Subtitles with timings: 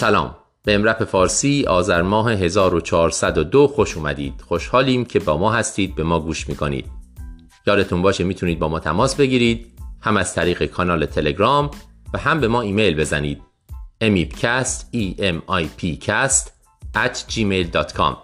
[0.00, 0.36] سلام.
[0.64, 4.40] به امرپ فارسی آذر ماه 1402 خوش اومدید.
[4.48, 6.86] خوشحالیم که با ما هستید به ما گوش می‌کنید.
[7.66, 9.72] یادتون باشه می‌تونید با ما تماس بگیرید.
[10.00, 11.70] هم از طریق کانال تلگرام
[12.14, 13.42] و هم به ما ایمیل بزنید.
[14.04, 16.46] emipcast e m i p cast
[16.96, 18.16] at gmail.com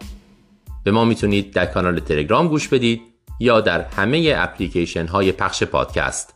[0.84, 3.00] به ما می‌تونید در کانال تلگرام گوش بدید
[3.40, 6.35] یا در همه اپلیکیشن های پخش پادکست.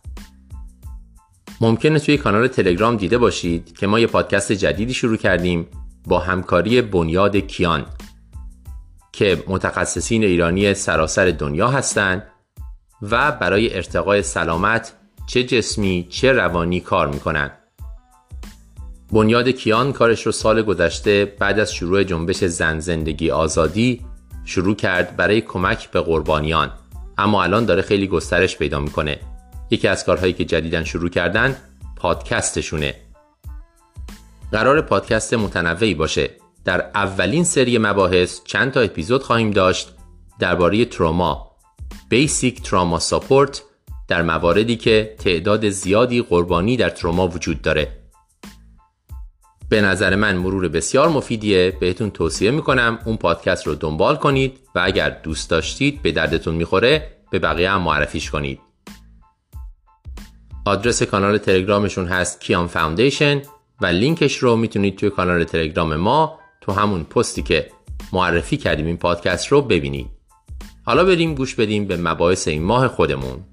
[1.63, 5.67] ممکنه توی کانال تلگرام دیده باشید که ما یه پادکست جدیدی شروع کردیم
[6.07, 7.87] با همکاری بنیاد کیان
[9.13, 12.23] که متخصصین ایرانی سراسر دنیا هستند
[13.03, 14.93] و برای ارتقای سلامت
[15.27, 17.51] چه جسمی چه روانی کار می‌کنن.
[19.13, 24.01] بنیاد کیان کارش رو سال گذشته بعد از شروع جنبش زن زندگی آزادی
[24.45, 26.71] شروع کرد برای کمک به قربانیان.
[27.19, 29.19] اما الان داره خیلی گسترش پیدا می‌کنه.
[29.71, 31.57] یکی از کارهایی که جدیدن شروع کردن
[31.97, 32.95] پادکستشونه.
[34.53, 36.31] قرار پادکست متنوعی باشه.
[36.65, 39.89] در اولین سری مباحث چند تا اپیزود خواهیم داشت
[40.39, 41.51] درباره تروما.
[42.09, 43.63] بیسیک تراما ساپورت
[44.09, 48.01] در مواردی که تعداد زیادی قربانی در تروما وجود داره.
[49.69, 51.77] به نظر من مرور بسیار مفیدیه.
[51.81, 57.17] بهتون توصیه می‌کنم اون پادکست رو دنبال کنید و اگر دوست داشتید به دردتون می‌خوره
[57.31, 58.61] به بقیه هم معرفیش کنید.
[60.65, 63.43] آدرس کانال تلگرامشون هست کیان فاوندیشن
[63.81, 67.71] و لینکش رو می‌تونید توی کانال تلگرام ما تو همون پستی که
[68.13, 70.11] معرفی کردیم این پادکست رو ببینید.
[70.85, 73.45] حالا بریم گوش بدیم به مباحث این ماه خودمون.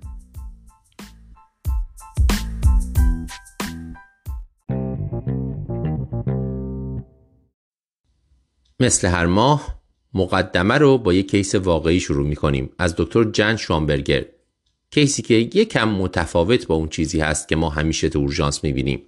[8.79, 9.77] مثل هر ماه
[10.13, 14.25] مقدمه رو با یک case واقعی شروع می کنیم از دکتر جن شوانبرگر.
[14.91, 19.01] case ی که یکم متفاوت با اون چیزی هست که ما همیشه تو اورژانس می‌بینیم.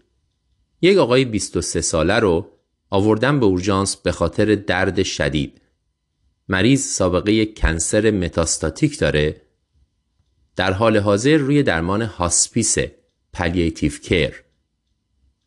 [0.81, 2.51] یک آقای 23 ساله رو
[2.89, 5.61] آوردن به اورژانس به خاطر درد شدید.
[6.49, 9.41] مریض سابقه cancer metastatic داره
[10.55, 12.77] در حال حاضر روی درمان hospice
[13.33, 14.43] palliative care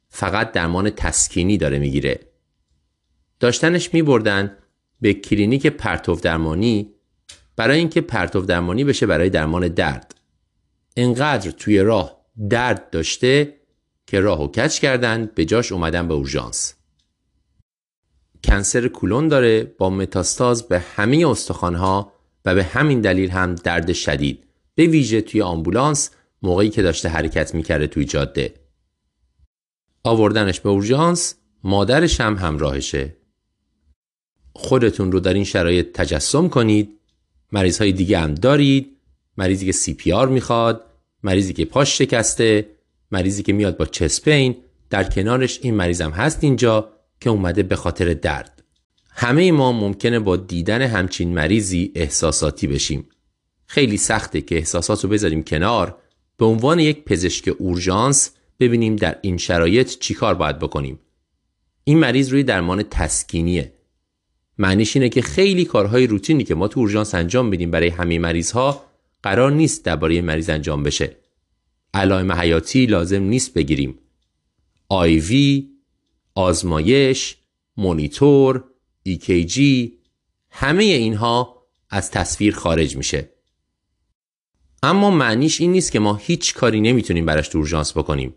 [0.09, 2.21] فقط درمان تسکینی داره می‌گیره
[3.41, 4.57] داشتنش میبردن
[5.01, 6.95] به کلینیک پرتو درمانی
[7.57, 10.15] برای اینکه پرتو درمانی بشه برای درمان درد
[10.97, 12.17] انقدر توی راه
[12.51, 13.55] درد داشته
[14.07, 16.75] که راهو کج کردن به جاش اومدن به اورژانس.
[18.45, 22.13] cancer کولون داره با متاستاز به همه استخوانها
[22.45, 24.45] و به همین دلیل هم درد شدید.
[24.75, 26.11] به ویژه توی آمبولانس
[26.43, 28.55] موقعی که داشته حرکت می‌کرده توی جاده.
[30.05, 33.17] آوردنش به اورژانس مادرش هم همراهشه.
[34.53, 36.99] خودتون رو در این شرایط تجسم کنید.
[37.53, 38.92] مریض های دیگه هم دارید.
[39.37, 40.85] مریضی که سی پی آر می‌خواد
[41.23, 42.67] مریضی که پاش شکسته
[43.11, 44.57] مریضی که میاد با چسپین
[44.91, 46.89] در کنارش این مریضم هست اینجا
[47.21, 48.63] که اومده به خاطر درد.
[49.11, 53.09] همه ما ممکنه با دیدن همچین مریضی احساساتی بشیم.
[53.67, 55.97] خیلی سخته که احساسات رو بذاریم کنار.
[56.37, 60.99] به عنوان یک پزشک اورژانس ببینیم در این شرایط چیکار باید بکنیم.
[61.85, 63.73] این مریض روی درمان تسکینیه.
[64.59, 68.51] معنیش اینه که خیلی کارهای روتینی که ما تو اورژانس انجام میدیم برای همه مریض
[68.51, 68.85] ها
[69.23, 71.17] قرار نیست درباره مریض انجام بشه.
[71.95, 73.99] علائم حیاتی لازم نیست بگیریم.
[74.89, 75.69] آیوی
[76.35, 77.37] آزمایش
[77.77, 78.65] مونیتور
[79.09, 79.61] EKG
[80.51, 83.29] همه اینها از تصویر خارج میشه.
[84.83, 88.35] اما معنیش این نیست که ما هیچ کاری نمی‌تونیم براش تو اورژانس بکنیم.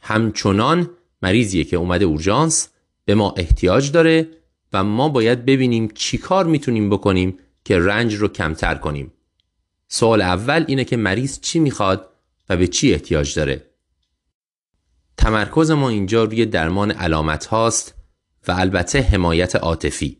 [0.00, 0.90] همچنان
[1.22, 2.68] مریضیه که اومده اورژانس
[3.04, 4.28] به ما احتیاج داره
[4.72, 9.12] و ما باید ببینیم چی کار می‌تونیم بکنیم که رنج رو کمتر کنیم.
[9.88, 12.10] سوال اول اینه که مریض چی می‌خواد
[12.48, 13.70] و به چی احتیاج داره.
[15.16, 17.94] تمرکز ما اینجا روی درمان علامت هاست
[18.48, 20.18] و البته حمایت عاطفی.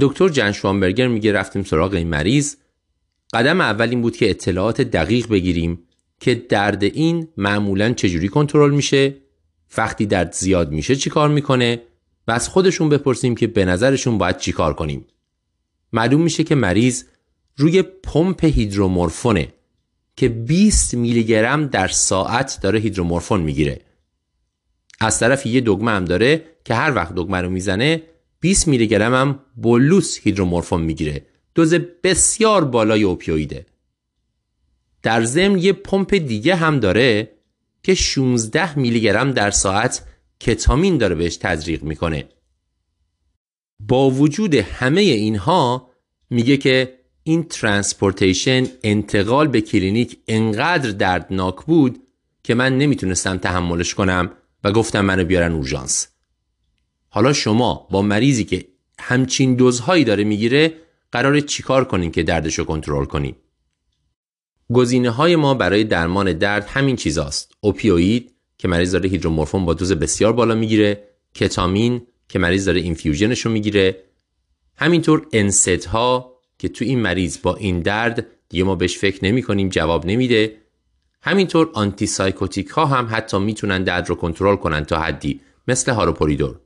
[0.00, 2.56] دکتر جن شوانبرگر میگه رفتیم سراغ این مریض.
[3.32, 5.82] قدم اول این بود که اطلاعات دقیق بگیریم
[6.20, 9.16] که درد این معمولا چجوری کنترل میشه
[9.76, 11.82] وقتی درد زیاد میشه چی کار می‌کنه
[12.28, 15.06] و از خودشون بپرسیم که به نظرشون باید چی کار کنیم.
[15.92, 17.04] معلوم میشه که مریض
[17.56, 19.52] روی پمپ هیدرومورفونه
[20.16, 23.80] که 20 میلی گرم در ساعت داره هیدرومورفون می‌گیره.
[25.00, 28.02] از طرف یه دگمه هم داره که هر وقت دگمه رو می‌زنه
[28.40, 31.26] 20 میلی گرم هم bolus هیدرومورفون می‌گیره.
[31.54, 33.66] دوز بسیار بالای opioid ه.
[35.02, 37.32] در ضمن یه پمپ دیگه هم داره
[37.82, 40.02] که 16 میلی گرم در ساعت
[40.40, 42.28] کتامین داره بهش تزریق می‌کنه.
[43.80, 45.90] با وجود همه اینها
[46.30, 52.02] میگه که این transportation انتقال به کلینیک انقدر دردناک بود
[52.42, 54.30] که من نمی‌تونستم تحملش کنم
[54.64, 56.08] و گفتم منو بیارن اورژانس.
[57.08, 58.68] حالا شما با مریضی که
[58.98, 60.74] همچین دوزهایی داره می‌گیره
[61.12, 63.34] قرار چیکار کنین که دردشو کنترل کنین؟
[64.72, 67.52] گزینه های ما برای درمان درد همین چیزاست.
[67.60, 73.40] اوپیوید که مریض داره هیدرومورفون با دوز بسیار بالا می‌گیره کتامین که مریض داره اینفیوژنش
[73.40, 74.02] رو می‌گیره.
[74.76, 79.42] همینطور انست ها که تو این مریض با این درد دیگه ما بهش فکر نمی
[79.42, 80.56] کنیم جواب نمیده.
[81.22, 86.60] همینطور antipsychotic ها هم حتی می‌تونن درد رو کنترل کنن تا حدی مثل هالوپریدول.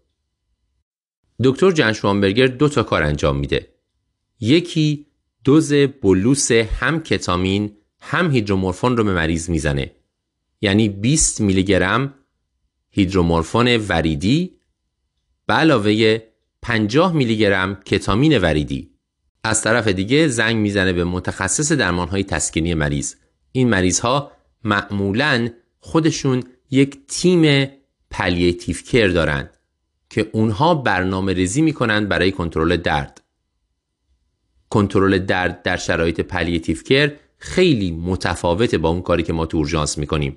[1.45, 3.69] دکتر جن شوانبرگر دو تا کار انجام میده.
[4.41, 5.07] یکی
[5.45, 9.91] دوز bolus هم کتامین هم هیدرومورفون رو به مریض می‌زنه.
[10.61, 12.15] یعنی 20 میلی گرم
[12.91, 14.57] هیدرومورفون وریدی
[15.47, 16.19] به علاوه
[16.63, 18.90] 50 میلی گرم کتامین وریدی.
[19.45, 23.15] از طرف دیگه زنگ می‌زنه به متخصص های تسکینی مریض.
[23.53, 24.33] این مریض ها
[24.65, 25.49] معمولا
[25.79, 27.69] خودشون یک تیم
[28.11, 29.51] palliative care دارن
[30.11, 33.21] که اونها برنامه ریزی می‌کنن برای کنترل درد.
[34.71, 39.99] کنترل درد در شرایط palliative care خیلی متفاوته با اون کاری که ما تو اورژانس
[39.99, 40.37] می‌کنیم.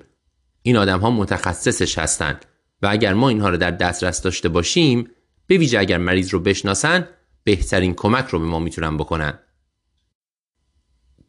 [0.62, 2.44] این آدم ها متخصصش هستند
[2.82, 5.10] و اگر ما اینها رو در دسترس داشته باشیم
[5.46, 7.08] به ویژه اگر مریض رو بشناسن
[7.44, 9.38] بهترین کمک رو به ما می‌تونن بکنن.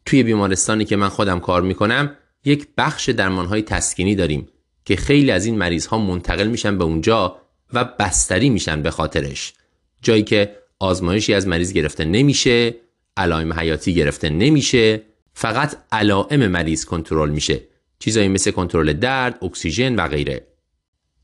[0.04, 4.48] توی بیمارستانی که من خودم کار می‌کنم یک بخش های تسکینی داریم
[4.84, 7.40] که خیلی از این مریض ها منتقل میشن به اونجا
[7.72, 9.54] و بستری میشن به خاطرش.
[10.02, 12.74] جایی که آزمایشی از مریض گرفته نمیشه
[13.16, 15.02] علائم حیاتی گرفته نمیشه
[15.32, 17.62] فقط علائم مریض کنترل میشه.
[17.98, 20.46] چیزایی مثل کنترل درد، اکسیژن و غیره.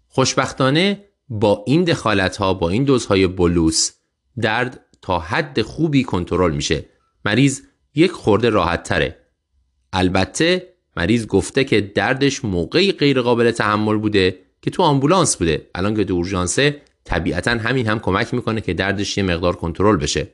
[0.08, 3.90] خوشبختانه با این دخالت ها با این دوزهای بلوس
[4.40, 6.84] درد تا حد خوبی کنترل میشه.
[7.24, 7.60] مریض
[7.94, 9.16] یک خورده راحت تره.
[9.92, 15.66] البته مریض گفته که دردش موقعی غیر قابل تحمل بوده که تو آمبولانس بوده.
[15.74, 20.28] الان که تو اورژانسه طبیعتا همین هم کمک می‌کنه که دردش یه مقدار کنترل بشه.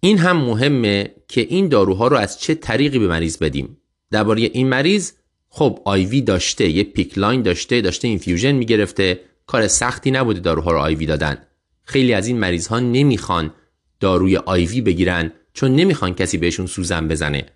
[0.00, 3.76] این هم مهمه که این داروها رو از چه طریقی به مریض بدیم
[4.10, 5.12] درباره این مریض
[5.48, 10.78] خب IV داشته یه PICC line داشته داشته infusion می‌گرفته کار سختی نبوده داروها رو
[10.78, 11.36] آیوی دادن
[11.84, 13.54] خیلی از این مریض ها نمی‌خوان
[14.00, 17.46] داروی آیوی بگیرن چون نمی‌خوان کسی بهشون سوزن بزنه.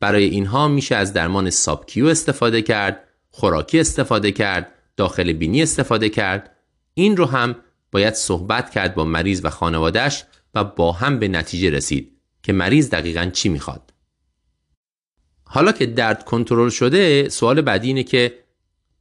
[0.00, 6.50] برای اینها میشه از درمان سابکیو استفاده کرد خوراکی استفاده کرد داخل بینی استفاده کرد.
[6.94, 7.56] این رو هم
[7.92, 10.24] باید صحبت کرد با مریض و خانوادهش
[10.54, 12.12] و با هم به نتیجه رسید
[12.42, 13.94] که مریض دقیقا چی می‌خواد.
[15.44, 18.38] حالا که درد کنترل شده سوال بعدی اینه که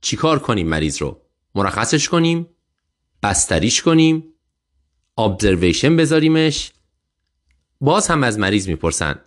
[0.01, 1.21] چیکار کنیم مریض رو؟
[1.55, 2.47] مرخصش کنیم؟
[3.23, 4.23] بستریش کنیم.
[5.17, 6.71] ابزرویشن بذاریمش.
[7.81, 9.19] باز هم از مریض می‌پرسن.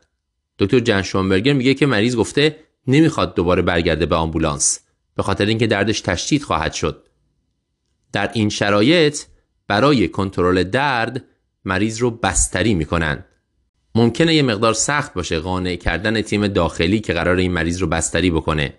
[0.58, 2.56] دکتر جن شونبرگر میگه که مریض گفته
[2.86, 4.80] نمی‌خواد دوباره برگرده به آمبولانس.
[5.14, 7.08] به خاطر اینکه دردش تشدید خواهد شد.
[8.12, 9.18] در این شرایط
[9.68, 11.24] برای کنترل درد
[11.64, 13.24] مریض رو بستری می‌کنن.
[13.94, 18.30] ممکنه یه مقدار سخت باشه قانع کردن تیم داخلی که قرار این مریض رو بستری
[18.30, 18.74] بکنه.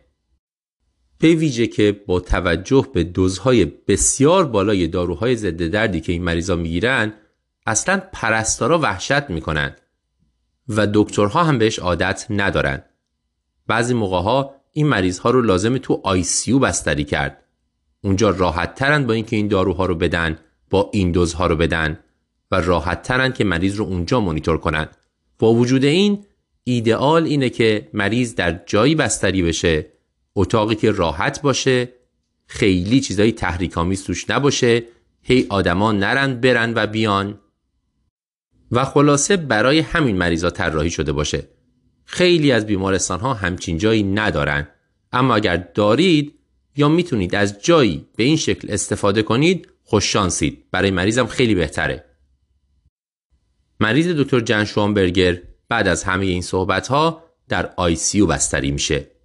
[1.20, 6.56] به ویژه که با توجه به دوزهای بسیار بالای داروهای ضد دردی که این مریضا
[6.56, 7.14] می‌گیرن
[7.66, 9.76] اصلا پرستارا وحشت می‌کنن
[10.70, 12.84] و دکترها هم بهش عادت ندارن.
[13.68, 17.44] بعضی موقع ها این مریض ها رو لازم تو آی سی بستری کرد.
[18.04, 22.00] اونجا راحت ترن با اینکه این داروها رو بدن با این دوزها رو بدن
[22.52, 24.88] و راحت ترن که مریض رو اونجا مونیتور کنن.
[25.40, 26.26] با وجود این
[26.64, 29.97] ایدئال اینه که مریض در جایی بستری بشه
[30.38, 31.94] اتاقی که راحت باشه
[32.48, 34.84] خیلی چیزایی تحریکامیز توش نباشه.
[35.22, 37.39] هی آدما نرند برن و بیان.
[38.72, 41.48] و خلاصه برای همین مریضا طراحی شده باشه.
[42.06, 44.67] خیلی از بیمارستان ها همچین جایی ندارن.
[45.12, 46.34] اما اگر دارید
[46.75, 50.63] یا می‌تونید از جایی به این شکل استفاده کنید خوش شانسید.
[50.72, 52.06] برای مریضم خیلی بهتره.
[53.79, 59.17] مریض دکتر جن شوانبرگر بعد از همه این صحبت ها در آی سی بستری میشه.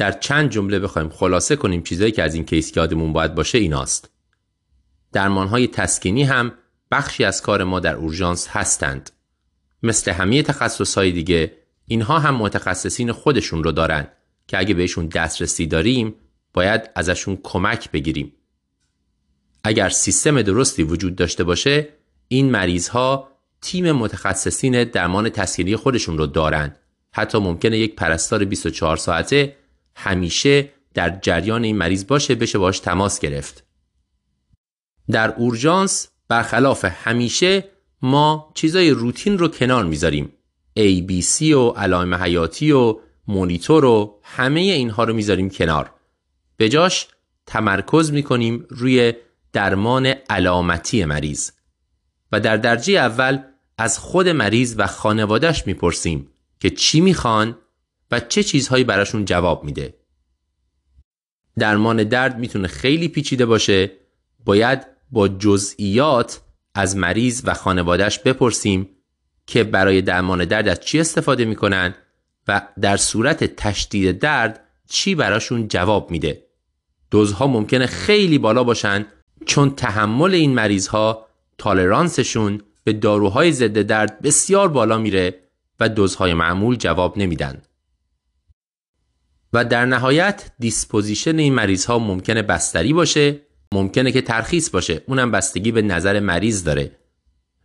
[0.00, 4.10] در چند جمله بخوایم خلاصه کنیم چیزایی که از این کیس یادمون باید باشه ایناست.
[5.12, 6.52] درمان های تسکینی هم
[6.90, 9.10] بخشی از کار ما در اورژانس هستند.
[9.82, 11.52] مثل همه تخصص های دیگه
[11.86, 14.08] اینها هم متخصصین خودشون رو دارن
[14.46, 16.14] که اگه بهشون دسترسی داریم
[16.52, 18.32] باید ازشون کمک بگیریم.
[19.64, 21.88] اگر سیستم درستی وجود داشته باشه
[22.28, 23.28] این مریض ها
[23.60, 26.76] تیم متخصصین درمان تسکینی خودشون رو دارن.
[27.12, 29.59] حتی ممکنه یک پرستار 24 ساعته
[29.96, 33.64] همیشه در جریان این مریض باشه بشه باش تماس گرفت.
[35.10, 37.64] در اورژانس برخلاف همیشه
[38.02, 40.32] ما چیزای روتین رو کنار می‌ذاریم.
[40.78, 45.90] ABC و علائم حیاتی و مونیتور و همه اینها رو می‌ذاریم کنار.
[46.56, 47.08] به جاش
[47.46, 49.12] تمرکز می‌کنیم روی
[49.52, 51.50] درمان علامتی مریض.
[52.32, 53.38] و در درجه اول
[53.78, 56.28] از خود مریض و خانوادهش می‌پرسیم
[56.60, 57.58] که چی می‌خوان؟
[58.10, 59.94] و چه چیزهایی براشون جواب میده.
[61.58, 63.90] درمان درد می‌تونه خیلی پیچیده باشه.
[64.44, 66.40] باید با جزئیات
[66.74, 68.88] از مریض و خانوادهش بپرسیم
[69.46, 71.94] که برای درمان درد از چی استفاده می‌کنن
[72.48, 76.46] و در صورت تشدید درد چی براشون جواب میده.
[77.10, 79.06] دوزها ممکنه خیلی بالا باشن
[79.46, 81.26] چون تحمل این مریض ها
[81.58, 85.40] tolerance شون به داروهای ضد درد بسیار بالا میره
[85.80, 87.62] و دوزهای معمول جواب نمیدن.
[89.52, 93.40] و در نهایت disposition این مریض ها ممکنه بستری باشه
[93.74, 95.02] ممکنه که ترخیص باشه.
[95.06, 96.90] اونم بستگی به نظر مریض داره.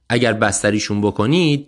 [0.09, 1.67] اگر بستریشون بکنید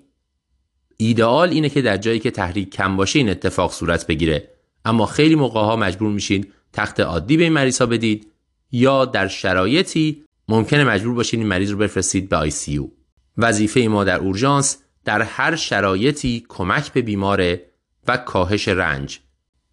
[0.97, 4.49] ایدئال اینه که در جایی که تحریک کم باشه این اتفاق صورت بگیره.
[4.85, 8.27] اما خیلی موقع ها مجبور میشین تخت عادی به این مریض ها بدید
[8.71, 12.91] یا در شرایطی ممکنه مجبور باشین این مریض رو بفرستید به آی سی.
[13.37, 17.65] وظیفه ما در اورژانس در هر شرایطی کمک به بیماره
[18.07, 19.19] و کاهش رنج.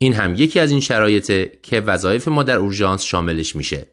[0.05, 3.87] این هم یکی از این شرایطه که وظایف ما در اورژانس شاملش میشه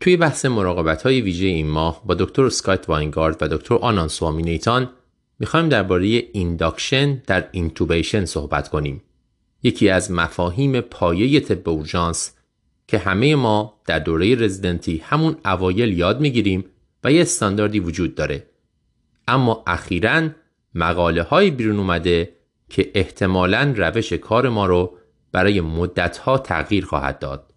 [0.00, 4.90] توی بحث مراقبت های ویژه این ماه با دکتر اسکات واینگارت و دکتر آناند سوامیناتان
[5.38, 9.02] می‌خوایم درباره induction در intubation صحبت کنیم.
[9.62, 12.32] یکی از مفاهیم پایه طب اورژانس
[12.88, 16.64] که همه ما در دوره رزیدنتی همون اوایل یاد می‌گیریم
[17.04, 18.46] و یه استانداردی وجود داره.
[19.28, 20.28] اما اخیرا
[20.74, 22.36] مقاله های بیرون اومده
[22.68, 24.98] که احتمالا روش کار ما رو
[25.32, 27.54] برای مدتها تغییر خواهد داد.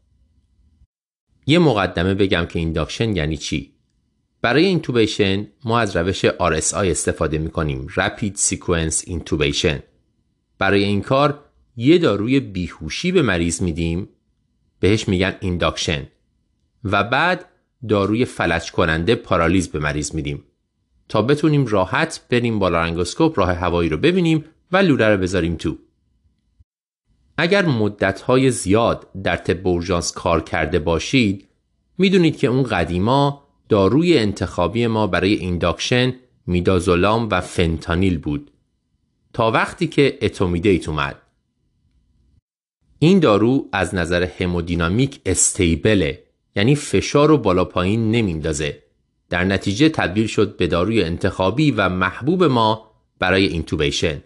[1.45, 3.75] یه مقدمه بگم که induction یعنی چی؟
[4.41, 9.79] برای intubation ما از روش RSI استفاده می کنیم Rapid Sequence Intubation.
[10.57, 11.39] برای این کار
[11.75, 14.10] یه داروی بیهوشی به مریض میدیم
[14.79, 16.08] بهش میگن induction
[16.84, 17.45] و بعد
[17.89, 20.43] داروی فلج کننده پارالیز به مریض میدیم.
[21.09, 25.77] تا بتونیم راحت بریم با لارنگوسکوپ راه هوایی رو ببینیم و لوله رو بذاریم تو.
[27.38, 31.47] اگر مدتهای زیاد در طب اورژانس کار کرده باشید
[31.97, 36.13] می‌دونید که اون قدیما داروی انتخابی ما برای induction
[36.47, 38.51] میدازولام و فنتانیل بود.
[39.33, 41.21] تا وقتی که اتومیدیت اومد.
[43.00, 46.24] این دارو از نظر همودینامیک stable ه
[46.55, 48.83] یعنی فشار رو بالا پایین نمیندازه
[49.29, 54.22] در نتیجه تبدیل شد به داروی انتخابی و محبوب ما برای intubation.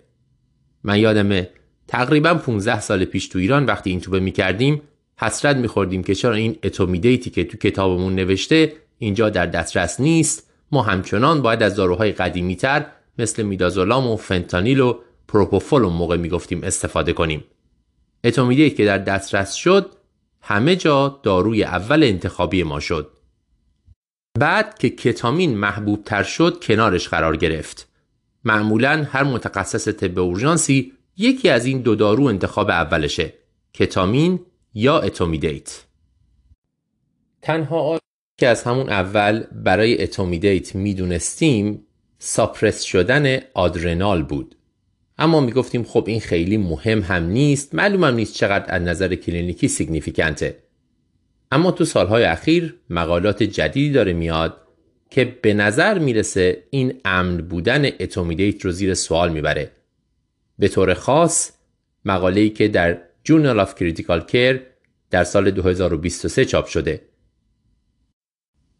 [0.83, 1.49] من یادمه
[1.87, 4.81] تقریبا 15 سال پیش تو ایران وقتی intubate می‌کردیم
[5.17, 10.51] حسرت میخوردیم که چرا این اتومیدیتی که تو کتابمون نوشته اینجا در دسترس نیست.
[10.71, 12.85] ما همچنان باید از داروهای قدیمی تر
[13.17, 17.43] مثل میدازولام و فنتانیل و پروپوفول اون موقع می‌گفتیم استفاده کنیم.
[18.23, 19.91] اتومیدیت که در دسترس شد
[20.41, 23.11] همه جا داروی اول انتخابی ما شد.
[24.37, 27.87] بعد که کتامین محبوب تر شد کنارش قرار گرفت.
[28.43, 33.33] معمولا هر متخصص طب اورژانسی یکی از این دو دارو انتخاب اولشه
[33.73, 34.39] کتامین
[34.73, 35.83] یا اتومیدیت.
[37.41, 37.99] تنها
[38.37, 41.85] که از همون اول برای اتومیدیت می‌دونستیم
[42.19, 44.55] suppress شدن آدرنال بود.
[45.17, 50.60] اما می‌گفتیم خب این خیلی مهم هم نیست معلومم نیست چقدر از نظر کلینیکی significant
[50.60, 50.68] ه
[51.51, 54.57] اما تو سالهای اخیر مقالات جدیدی داره میاد
[55.09, 59.71] که به نظر می‌رسه این امن بودن اتومیدیت رو زیر سوال می‌بره.
[60.59, 61.51] به طور خاص
[62.05, 62.97] مقاله‌ای که در
[63.29, 64.57] Journal of Critical Care
[65.09, 67.01] در سال 2023 چاپ شده.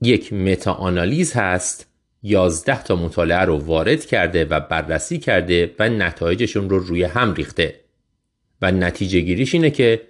[0.02, 1.88] یک متا آنالیز هست
[2.24, 7.80] 11 تا مطالعه رو وارد کرده و بررسی کرده و نتایجشون رو روی هم ریخته.
[8.62, 10.02] و نتیجه گیریش اینه که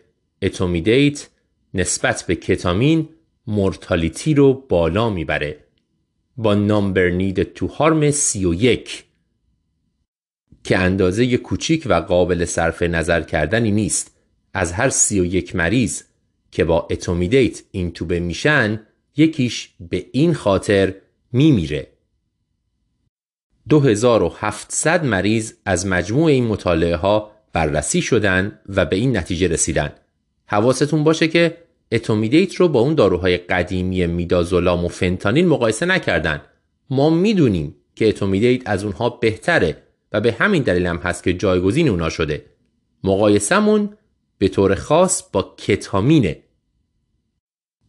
[0.41, 1.27] اتومیدیت
[1.73, 3.09] نسبت به کتامین
[3.47, 5.57] mortality رو بالا می‌بره.
[6.37, 9.03] با number needed to harm 31
[10.63, 14.15] که اندازه کوچیک و قابل صرف نظر کردنی نیست.
[14.53, 16.03] از هر سی و یک مریض
[16.51, 20.95] که با اتومیدیت intubate میشن یکیش به این خاطر
[21.31, 21.87] میمیره.
[23.69, 29.91] 2700 مریض از مجموع این مطالعه ها بررسی شدن و به این نتیجه رسیدن.
[30.51, 31.57] حواستون باشه که
[31.91, 36.41] اتومیدیت رو با اون داروهای قدیمی میدازولام و فنتانیل مقایسه نکردن.
[36.89, 39.77] ما می‌دونیم که اتومیدیت از اونها بهتره
[40.11, 42.45] و به همین دلیل هم هست که جایگزین اونا شده.
[43.03, 43.89] مقایسمون
[44.37, 46.39] به طور خاص با کتامینه.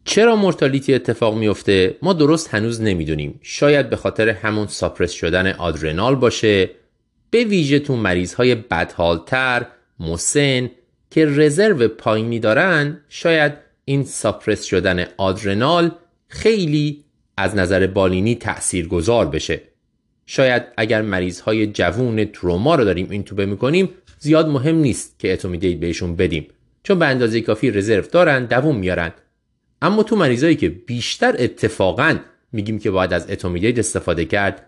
[0.04, 3.40] چرا mortality اتفاق میفته ما درست هنوز نمی‌دونیم.
[3.42, 6.70] شاید به خاطر همون suppress شدن آدرنال باشه.
[7.30, 9.66] به ویژه تو مریض های بدحالتر
[10.00, 10.70] مسن
[11.10, 13.52] که رزرو پایینی دارن شاید
[13.84, 15.90] این ساپرس شدن آدرنال
[16.28, 17.04] خیلی
[17.36, 19.62] از نظر بالینی تأثیر گذار بشه.
[20.26, 23.88] شاید اگر مریض های جوون تروما رو داریم این توبه می‌کنیم
[24.18, 26.46] زیاد مهم نیست که اتومیدیت بهشون بدیم.
[26.82, 29.12] چون به اندازه کافی رزرو دارن دووم میارن.
[29.82, 32.18] اما تو مریضایی که بیشتر اتفاقا
[32.52, 34.66] میگیم که باید از اتومیدیت استفاده کرد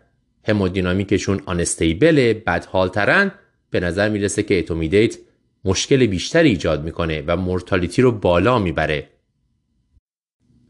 [0.49, 3.33] همودینامیکشون unstable بدحالترن
[3.71, 5.19] به نظر می‌رسه که اتومیدیت
[5.65, 9.09] مشکل بیشتری ایجاد می‌کنه و mortality رو بالا می‌بره.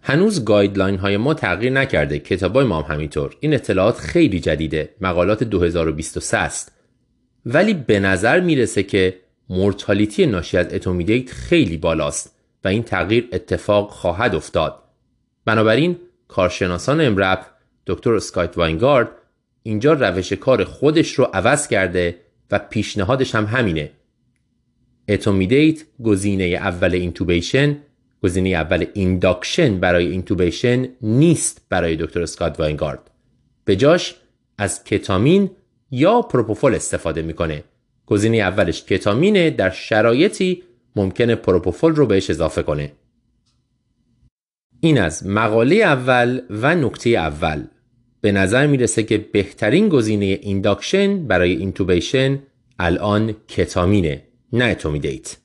[0.00, 3.36] هنوز guideline های ما تغییر نکرده کتابای ما هم همینطور.
[3.40, 4.94] این اطلاعات خیلی جدیده.
[5.00, 6.72] مقالات 2023 است.
[7.46, 12.34] ولی به نظر می‌رسه که mortality ناشی از اتومیدیت خیلی بالاست
[12.64, 14.82] و این تغییر اتفاق خواهد افتاد.
[15.44, 15.96] بنابراین
[16.28, 17.46] کارشناسان EMRAP
[17.86, 19.08] دکتر اسکات واینگارد
[19.62, 22.18] اینجا روش کار خودش رو عوض کرده
[22.50, 23.90] و پیشنهادش هم همینه.
[25.08, 27.76] اتومیدیت گزینه اول intubation
[28.22, 33.10] گزینه اول induction برای intubation نیست برای دکتر اسکات واینگارد.
[33.64, 34.14] به جاش
[34.58, 35.50] از کتامین
[35.90, 37.64] یا پروپوفول استفاده می‌کنه.
[38.06, 40.62] گزینه اولش کتامینه در شرایطی
[40.96, 42.92] ممکنه پروپوفول رو بهش اضافه کنه.
[44.80, 47.64] این از مقاله اول و نکته اول.
[48.20, 52.38] به نظر می‌رسه که بهترین گزینه induction برای intubation
[52.78, 54.22] الان کتامینه.
[54.52, 55.36] نه اتومیدیت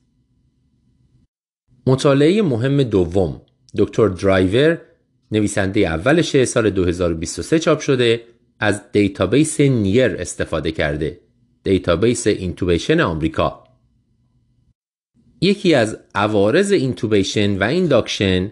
[1.88, 3.42] مطالعه مهم دوم
[3.78, 4.82] دکتر درایور
[5.32, 8.24] نویسنده اولش سال 2023 چاپ شده
[8.60, 11.20] از database NEAR استفاده کرده
[11.64, 13.64] database intubation آمریکا.
[15.42, 18.52] یکی از عوارض intubation و induction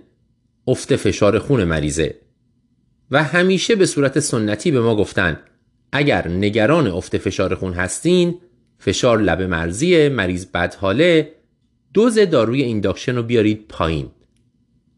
[0.67, 2.15] افت فشار خون مریضه.
[3.11, 5.39] و همیشه به صورت سنتی به ما گفتن
[5.91, 8.39] اگر نگران افت فشار خون هستین
[8.85, 11.31] فشار لب مرزی مریض بدحاله.
[11.93, 14.07] دوز داروی induction رو بیارید پایین.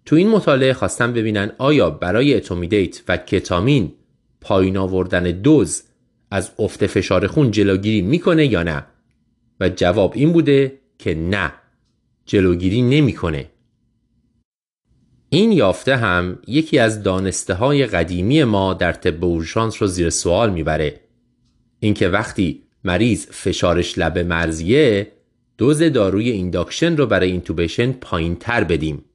[0.06, 3.94] تو این مطالعه خواستن ببینن آیا برای اتومیدیت و کتامین
[4.42, 5.84] پایین آوردن دوز
[6.32, 8.86] از افت فشار خون جلوگیری می‌کنه یا نه؟
[9.60, 11.54] و جواب این بوده که نه
[12.26, 13.50] جلوگیری نمی‌کنه.
[15.30, 20.50] این یافته هم یکی از دانسته های قدیمی ما در طب اورژانس رو زیر سوال
[20.50, 21.00] می‌بره.
[21.80, 25.12] اینکه وقتی مریض فشارش لب مرزیه
[25.58, 29.06] دوز داروی induction رو برای intubation پایین تر بدیم.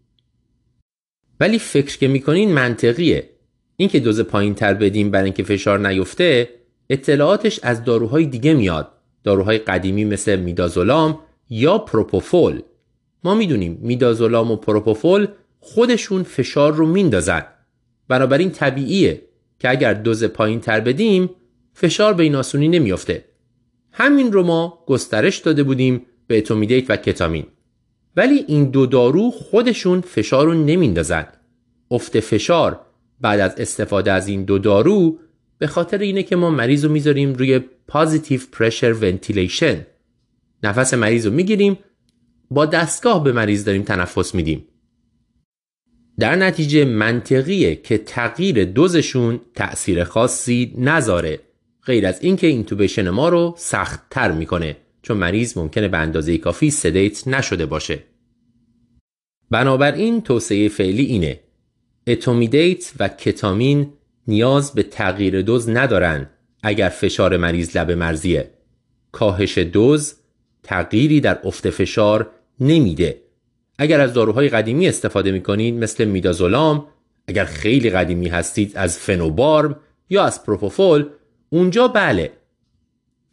[1.40, 3.28] ولی فکر که می‌کنین منطقیه.
[3.76, 6.48] اینکه دوز پایین تر بدیم برای اینکه فشار نیفته
[6.90, 8.88] اطلاعاتش از داروهای دیگه میاد.
[9.24, 11.18] داروهای قدیمی مثل میدازولام
[11.50, 12.62] یا پروپوفول.
[13.24, 15.26] ما می‌دونیم میدازولام و پروپوفول
[15.60, 17.42] خودشون فشار رو میندازن.
[18.08, 19.22] بنابراین طبیعیه
[19.58, 21.30] که اگر دوز پایین تر بدیم
[21.74, 23.31] فشار به این آسونی نمیافته.
[23.92, 27.46] همین رو ما گسترش داده بودیم به اتومیدیت و کتامین.
[28.16, 31.26] ولی این دو دارو خودشون فشار رو نمیندازن.
[31.90, 32.80] افت فشار
[33.20, 35.18] بعد از استفاده از این دو دارو
[35.58, 39.86] به خاطر اینه که ما مریض رو می‌ذاریم روی positive pressure ventilation
[40.62, 41.78] نفس مریض رو می‌گیریم
[42.50, 44.68] با دستگاه به مریض داریم تنفس میدیم.
[46.18, 51.40] در نتیجه منطقیه که تغییر دوزشون تأثیر خاصی نذاره.
[51.86, 56.70] غیر از اینکه intubation ما رو سخت تر می‌کنه چون مریض ممکنه به اندازه کافی
[56.70, 57.98] sedate نشده باشه.
[59.50, 61.40] بنابراین توصیه فعلی اینه.
[62.06, 63.92] اتومیدیت و کتامین
[64.28, 66.30] نیاز به تغییر دوز ندارن
[66.62, 68.50] اگر فشار مریض لب مرزیه
[69.12, 70.14] کاهش دوز
[70.62, 73.22] تغییری در افت فشار نمیده.
[73.78, 76.86] اگر از داروهای قدیمی استفاده می‌کنید مثل میدازولام
[77.26, 81.06] اگر خیلی قدیمی هستید از فنوبارم یا از پروپوفول
[81.52, 82.32] اونجا بله.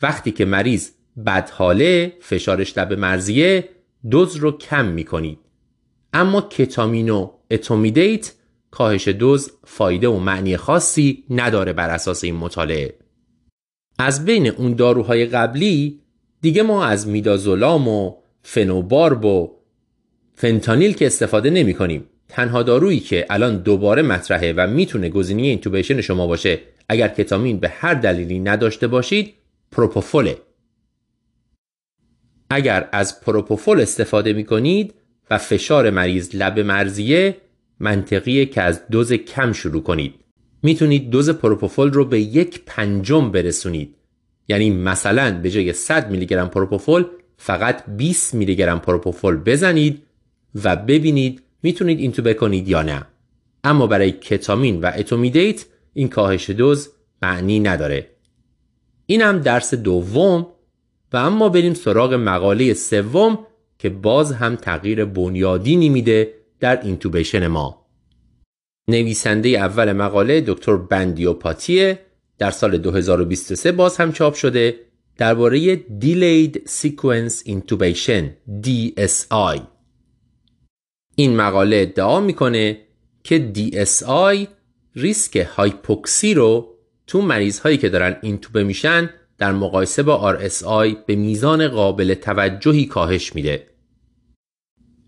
[0.02, 0.90] وقتی که مریض
[1.26, 3.70] بدحاله فشارش لب مرزیه
[4.10, 5.40] دوز رو کم می‌کنید.
[6.14, 8.34] اما کتامین و etomidate
[8.72, 12.96] کاهش دوز فایده و معنی خاصی نداره بر اساس این مطالعه.
[14.00, 16.00] از بین اون داروهای قبلی
[16.42, 19.56] دیگه ما از میدازولام و فنوبارب و
[20.34, 26.02] فنتانیل که استفاده نمی کنیم تنها دارویی که الان دوباره مطرحه و می‌تونه گزینه intubation
[26.02, 29.34] شما باشه اگر کتامین به هر دلیلی نداشته باشید
[29.72, 30.38] پروپوفوله.
[32.50, 34.94] اگر از پروپوفول استفاده می کنید
[35.30, 37.38] و فشار مریض لب مرزیه
[37.80, 40.14] منطقیه که از دوز کم شروع کنید.
[40.64, 43.96] می‌تونید دوز پروپوفول رو به یک پنجم برسونید.
[44.48, 47.06] یعنی مثلا به جای 100 میلی گرم پروپوفول
[47.38, 50.04] فقط 20 میلی گرم پروپوفول بزنید
[50.64, 53.06] و ببینید می‌تونید این تو بکنید یا نه.
[53.64, 56.90] اما برای کتامین و etomidate این کاهش دوز
[57.22, 58.10] معنی نداره.
[59.06, 60.48] این هم درس دوم
[61.14, 63.40] و اما بریم سراغ مقاله سوم
[63.80, 67.86] که باز هم تغییر بنیادینی میده در intubation ما.
[68.90, 72.00] نویسنده اول مقاله دکتر بندیوپاتیه
[72.38, 74.76] در سال 2023 باز هم چاپ شده
[75.18, 78.24] درباره Delayed Sequence Intubation
[78.64, 79.60] DSI
[81.20, 82.78] این مقاله ادعا می‌کنه
[83.24, 84.48] که DSI
[84.96, 86.76] ریسک هایپوکسی رو
[87.08, 92.86] تو مریض هایی که دارن اینتوبه میشن در مقایسه با RSI به میزان قابل توجهی
[92.86, 93.68] کاهش میده.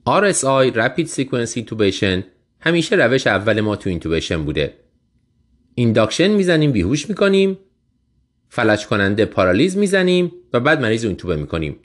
[0.08, 2.24] RSI Rapid Sequence Intubation
[2.60, 4.74] همیشه روش اول ما تو intubation بوده.
[5.76, 7.58] induction می‌زنیم بیهوش می‌کنیم
[8.50, 11.76] فلج کننده پارالیز می‌زنیم و بعد مریض رو اینتوبه می‌کنیم.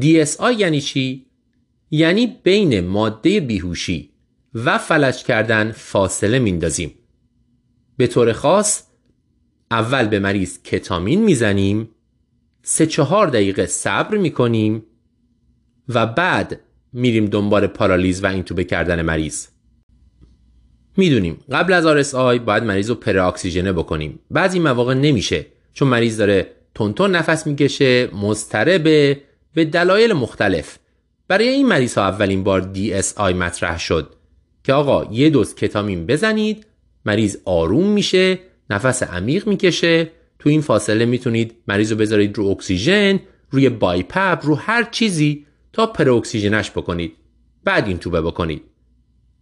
[0.00, 1.29] DSI یعنی چی؟
[1.90, 4.10] یعنی بین ماده بیهوشی
[4.54, 6.94] و فلج کردن فاصله میندازیم.
[7.96, 8.82] به طور خاص
[9.70, 11.88] اول به مریض کتامین می‌زنیم
[12.62, 14.82] سه چهار دقیقه صبر می‌کنیم
[15.88, 16.60] و بعد
[16.92, 19.46] میریم دنبال پارالیز و اینتوبه کردن مریض.
[20.96, 24.18] می‌دونیم قبل از آی باید مریض رو پر اکسیژنه بکنیم.
[24.30, 29.22] بعضی مواقع نمیشه چون مریض داره تونتون نفس می‌کشه مضطربه
[29.54, 30.78] به دلایل مختلف.
[31.30, 32.72] برای این مریض ها اولین بار
[33.16, 34.14] آی مطرح شد
[34.64, 36.66] که آقا یه دوز کتامین بزنید
[37.04, 38.38] مریض آروم میشه
[38.70, 44.54] نفس عمیق می‌کشه تو این فاصله می‌تونید مریض رو بذارید رو اکسیژن روی بایپپ رو
[44.54, 47.16] هر چیزی تا پر اکسیژنش بکنید.
[47.64, 48.62] بعد این توبه بکنید.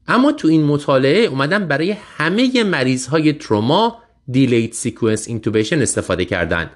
[0.07, 3.99] اما تو این مطالعه اومدن برای همه مریض های تروما
[4.31, 6.71] Delayed Sequence Intubation استفاده کردن.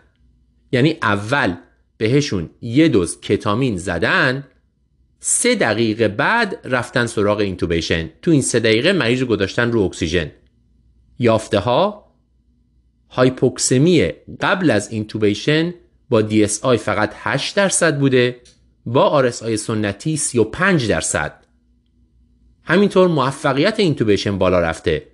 [0.72, 1.54] یعنی اول
[1.96, 4.44] بهشون یه دوز کتامین زدن
[5.24, 8.10] سه دقیقه بعد رفتن سراغ intubation.
[8.22, 10.30] تو این سه دقیقه مریض رو گذاشتن رو اکسیژن.
[11.18, 12.12] یافته ها
[13.10, 15.74] هایپوکسمی قبل از intubation
[16.08, 18.40] با DSI فقط 8 درصد بوده
[18.86, 21.44] با RSI سنتی 35 درصد.
[22.62, 25.06] همینطور موفقیت اینتوبیشن بالا رفته.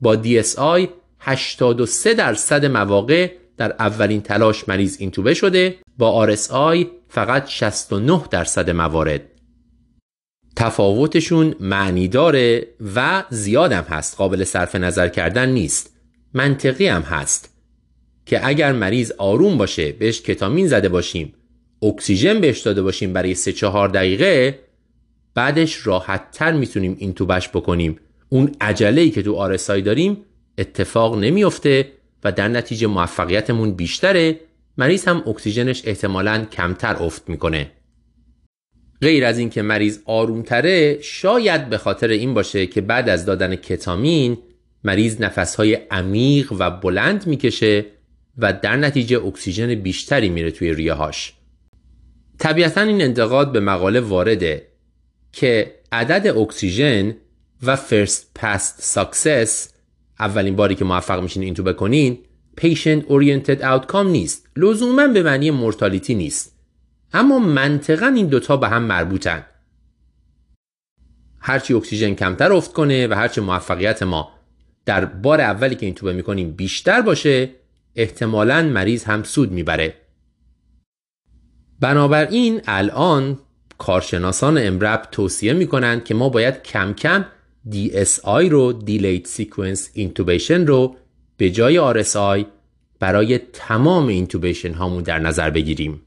[0.00, 8.24] با DSI 83 درصد مواقع در اولین تلاش مریض اینتوبه شده با RSI فقط 69
[8.30, 9.33] درصد موارد.
[10.56, 14.16] تفاوتشون معنی داره و زیادم هست.
[14.16, 15.96] قابل صرف نظر کردن نیست.
[16.34, 17.54] منطقی هم هست
[18.26, 21.34] که اگر مریض آروم باشه بهش کتامین زده باشیم
[21.82, 24.58] اکسیژن بهش داده باشیم برای 3 4 دقیقه
[25.34, 27.98] بعدش راحت تر می‌تونیم این توبش بکنیم.
[28.28, 30.16] اون عجله که تو آرسای داریم
[30.58, 31.92] اتفاق نمیافته
[32.24, 34.40] و در نتیجه موفقیتمون بیشتره.
[34.78, 37.70] مریض هم اکسیژنش احتمالا کمتر افت می‌کنه.
[39.00, 44.38] غیر از اینکه مریض آرومتره شاید به خاطر این باشه که بعد از دادن کتامین
[44.84, 47.84] مریض نفسهای عمیق و بلند می‌کشه
[48.38, 51.32] و در نتیجه اکسیژن بیشتری میره توی ریه هاش.
[52.38, 54.66] طبیعتا این انتقاد به مقاله وارده
[55.32, 57.16] که عدد اکسیژن
[57.62, 59.50] و first pass success
[60.20, 62.18] اولین باری که موفق میشین اینتوبه کنین
[62.60, 66.53] patient oriented outcome نیست لزوما به معنی mortality نیست
[67.14, 69.46] اما منطقا این دوتا به هم مربوطن.
[71.40, 74.30] هرچی اکسیژن کمتر افت کنه و هرچی موفقیت ما
[74.84, 77.50] در بار اولی که اینتوبه می‌کنیم بیشتر باشه
[77.96, 79.94] احتمالا مریض هم سود می‌بره.
[81.80, 83.38] بنابراین الان
[83.78, 87.24] کارشناسان EMRAP توصیه می‌کنند که ما باید کم کم
[87.70, 90.96] DSI رو Delayed Sequence Intubation رو
[91.36, 92.44] به جای RSI
[93.00, 96.00] برای تمام intubation هامون در نظر بگیریم.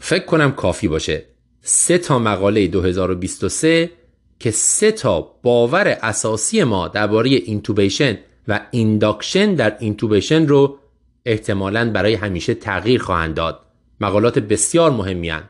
[0.00, 1.24] فکر کنم کافی باشه.
[1.60, 3.90] سه تا مقاله 2023
[4.38, 8.18] که سه تا باور اساسی ما درباره intubation
[8.48, 10.78] و induction در intubation رو
[11.24, 13.60] احتمالا برای همیشه تغییر خواهند داد.
[14.00, 15.48] مقالات بسیار مهمی‌ان.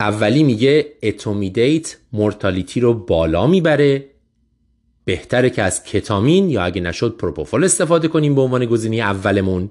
[0.00, 4.10] اولی میگه etomidate mortality رو بالا می‌بره.
[5.04, 9.70] بهتره که از کتامین یا اگه نشد پروپوفول استفاده کنیم به عنوان گزینه اولمون.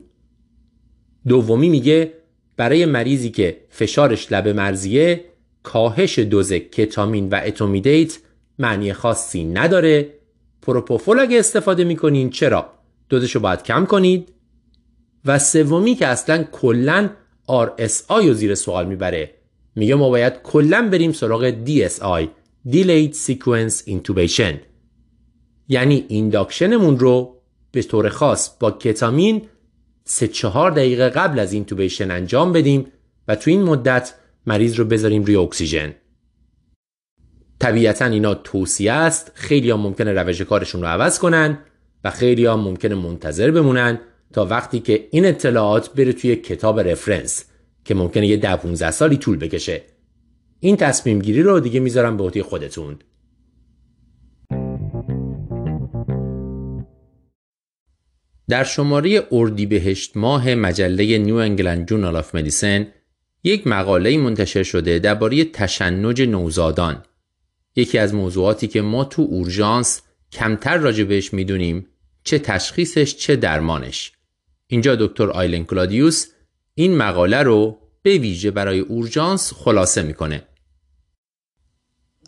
[1.27, 2.13] دومی میگه
[2.57, 5.25] برای مریضی که فشارش لب مرزیه
[5.63, 8.17] کاهش دوز کتامین و etomidate
[8.59, 10.13] معنی خاصی نداره.
[10.61, 12.29] پروپوفول اگه استفاده می‌کنین.
[12.29, 12.69] چرا؟
[13.09, 14.33] دوزش رو باید کم کنید.
[15.25, 17.09] و سومی که اصلا کلا
[17.49, 19.33] RSI رو زیر سوال می‌بره.
[19.75, 22.27] میگه ما باید کلا بریم سراغ DSI
[22.71, 24.55] Delayed Sequence Intubation.
[25.67, 27.41] یعنی induction مون رو
[27.71, 29.41] به طور خاص با کتامین
[30.09, 32.85] سه چهار دقیقه قبل از intubation انجام بدیم
[33.27, 34.13] و تو این مدت
[34.45, 35.93] مریض رو بذاریم روی اکسیژن.
[37.59, 41.59] طبیعتا اینا توصیه است خیلی ها ممکنه روش کارشون رو عوض کنن
[42.03, 43.99] و خیلی ها ممکنه منتظر بمونن
[44.33, 47.45] تا وقتی که این اطلاعات بره توی کتاب رفرنس
[47.85, 49.81] که ممکنه یه ده 15 سالی طول بکشه.
[50.59, 52.99] این تصمیم گیری رو دیگه می‌ذارم به عهده خودتون.
[58.49, 62.87] در شماره اردیبهشت ماه مجله New England Journal of Medicine
[63.43, 67.03] یک مقاله منتشر شده درباره تشنج نوزادان.
[67.75, 71.87] یکی از موضوعاتی که ما تو اورژانس کمتر راجع بهش می‌دونیم
[72.23, 74.11] چه تشخیصش چه درمانش.
[74.67, 76.27] اینجا دکتر آیلن کلادیوس
[76.73, 80.43] این مقاله رو به ویژه برای اورژانس خلاصه می‌کنه.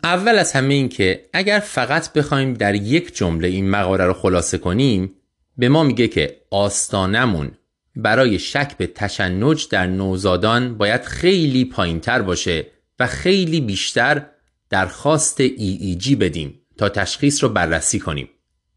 [0.04, 4.58] اول از همه این که اگر فقط بخوایم در یک جمله این مقاله رو خلاصه
[4.58, 5.14] کنیم
[5.60, 7.50] به ما میگه که آستانمون
[7.96, 12.66] برای شک به تشنج در نوزادان باید خیلی پایینتر باشه
[12.98, 14.26] و خیلی بیشتر
[14.70, 18.28] درخواست EEG بدیم تا تشخیص رو بررسی کنیم.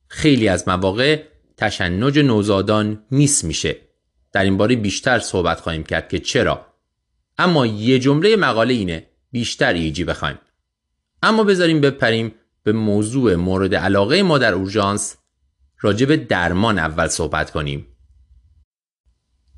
[0.08, 1.24] خیلی از مواقع
[1.58, 3.76] تشنج نوزادان میس میشه.
[4.32, 6.65] در این باره بیشتر صحبت خواهیم کرد که چرا.
[7.38, 10.39] اما یه جمله مقاله اینه بیشتر EEG بخوایم.
[11.22, 15.15] اما بذاریم بپریم به موضوع مورد علاقه ما در اورژانس
[15.84, 17.88] راجع به درمان اول صحبت کنیم.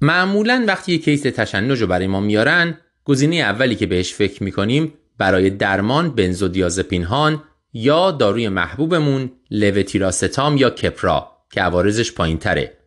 [0.02, 4.94] معمولا وقتی یک کیس تشنج رو برای ما میارن گزینه اولی که بهش فکر می‌کنیم
[5.18, 12.78] برای درمان بنزودیازپینهان یا داروی محبوبمون لوتیراستام یا کپرا که عوارضش پایین تره.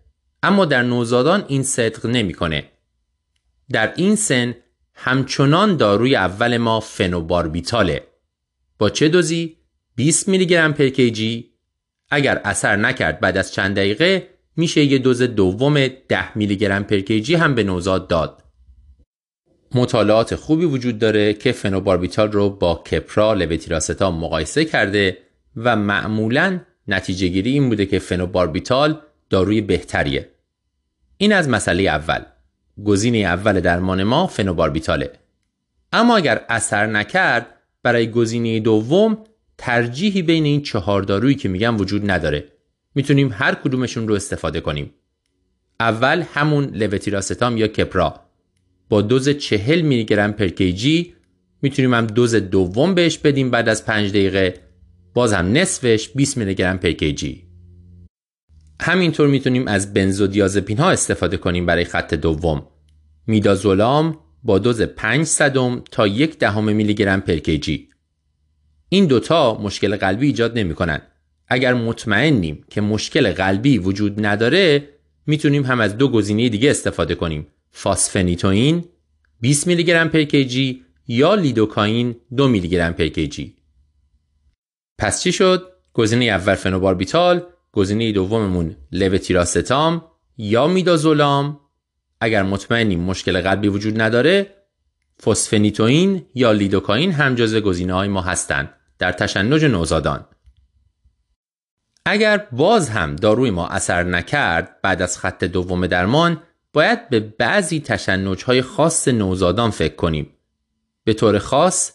[0.43, 2.65] اما در نوزادان این صدق نمی‌کنه.
[3.71, 4.55] در این سن
[4.95, 8.07] همچنان داروی اول ما فنوباربیتاله.
[8.79, 9.57] با چه دوزی؟
[9.95, 11.48] 20 میلی گرم پر کیجی
[12.11, 17.01] اگر اثر نکرد بعد از چند دقیقه میشه یه دوز دوم 10 میلی گرم پر
[17.01, 18.45] کیجی هم به نوزاد داد.
[19.75, 25.19] مطالعات خوبی وجود داره که فنوباربیتال رو با کپرا لوتیراستام مقایسه کرده
[25.57, 30.29] و معمولا نتیجه گیری این بوده که فنوباربیتال داروی بهتریه.
[31.17, 32.21] این از مسئله اول.
[32.85, 35.13] گزینه اول درمان ما فنوباربیتاله.
[35.93, 37.47] اما اگر اثر نکرد
[37.83, 39.19] برای گزینه دوم
[39.59, 42.45] ترجیحی بین این چهار دارویی که میگم وجود نداره.
[42.95, 44.95] می‌تونیم هر کدومشون رو استفاده کنیم.
[45.81, 48.21] اول همون لوتیراستام یا کپرا.
[48.89, 50.49] با دوز 40 میلی گرم پر
[51.63, 54.55] می‌تونیم هم دوز دوم بهش بدیم بعد از 5 دقیقه.
[55.15, 56.93] باز هم نصفش 20 میلی گرم پر
[58.81, 62.67] همینطور می‌تونیم از بنزودیازپین ها استفاده کنیم برای خط دوم.
[63.27, 67.89] میدازولام با دوز 5 صدم تا یک دهم میلی گرم پر کیجی.
[68.89, 71.01] این دوتا مشکل قلبی ایجاد نمی کنن.
[71.49, 74.89] اگر مطمئنیم که مشکل قلبی وجود نداره
[75.27, 77.47] می‌تونیم هم از دو گزینه دیگه استفاده کنیم.
[77.71, 78.85] فاسفنیتوین
[79.41, 80.25] 20 میلی گرم پر
[81.09, 83.09] یا لیدوکاین 2 میلی گرم پر
[84.99, 90.05] پس چی شد؟ گزینه اول فنوباربیتال گزینه دوممون لوتیراستام
[90.39, 91.61] یا میدازولام.
[92.21, 94.55] اگر مطمئنیم مشکل قلبی وجود نداره
[95.23, 100.27] فسفنیتوین یا لیدوکاین هم جزو گزینه های ما هستند در تشنج نوزادان.
[102.07, 107.81] اگر باز هم داروی ما اثر نکرد بعد از خط دوم درمان باید به بعضی
[107.81, 110.31] تشنج های خاص نوزادان فکر کنیم.
[111.05, 111.93] به طور خاص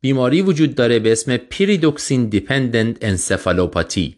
[0.00, 4.16] بیماری وجود داره به اسم پیریدوکسین دیپندنت انسفالوپاتی.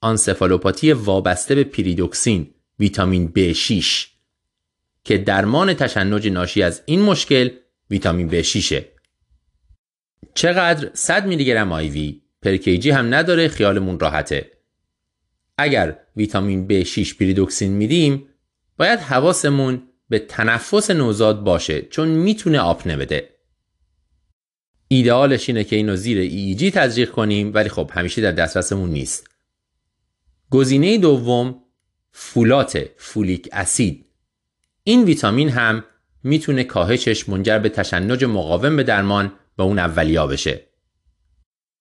[0.00, 3.86] آنسفالوپاتی وابسته به پیریدوکسین ویتامین B6
[5.04, 7.50] که درمان تشنج ناشی از این مشکل
[7.90, 8.74] ویتامین B6
[10.34, 14.50] چقدر 100 میلی گرم آیوی پر کیجی هم نداره خیالمون راحته.
[15.58, 18.28] اگر ویتامین B6 پیریدوکسین میدیم
[18.78, 23.28] باید حواسمون به تنفس نوزاد باشه چون می‌تونه آپنه بده
[24.88, 29.30] ایدئالش اینه که اینو زیر EEG تزریق کنیم ولی خب همیشه در دسترسمون نیست.
[30.50, 31.62] گزینه دوم
[32.10, 34.06] فولات فولیک اسید.
[34.84, 35.84] این ویتامین هم
[36.24, 40.60] می‌تونه کاهشش منجر به تشنج مقاوم به درمان و اون اولیا بشه.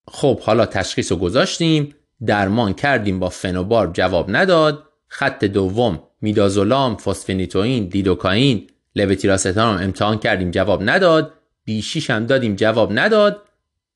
[0.08, 7.88] خب حالا تشخیص رو گذاشتیم درمان کردیم با فنوبار جواب نداد خط دوم میدازولام فسفنیتوین
[7.88, 11.34] دیدوکاین لوتیراستان امتحان کردیم جواب نداد.
[11.64, 13.42] بیشیش هم دادیم جواب نداد.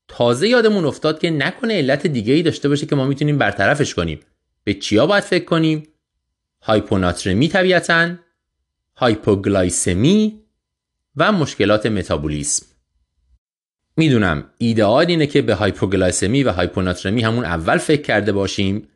[0.08, 4.20] تازه یادمون افتاد که نکنه علت دیگه ای داشته باشه که ما می‌تونیم برطرفش کنیم.
[4.64, 5.88] به چیا باید فکر کنیم؟
[6.62, 8.14] هایپوناترمی طبیعتا
[8.96, 10.40] هایپوگلایسمی
[11.16, 12.66] و مشکلات متابولیسم.
[13.96, 14.44] می‌دونم.
[14.58, 18.88] ایدئال اینه که به هایپوگلایسمی و هایپوناترمی همون اول فکر کرده باشیم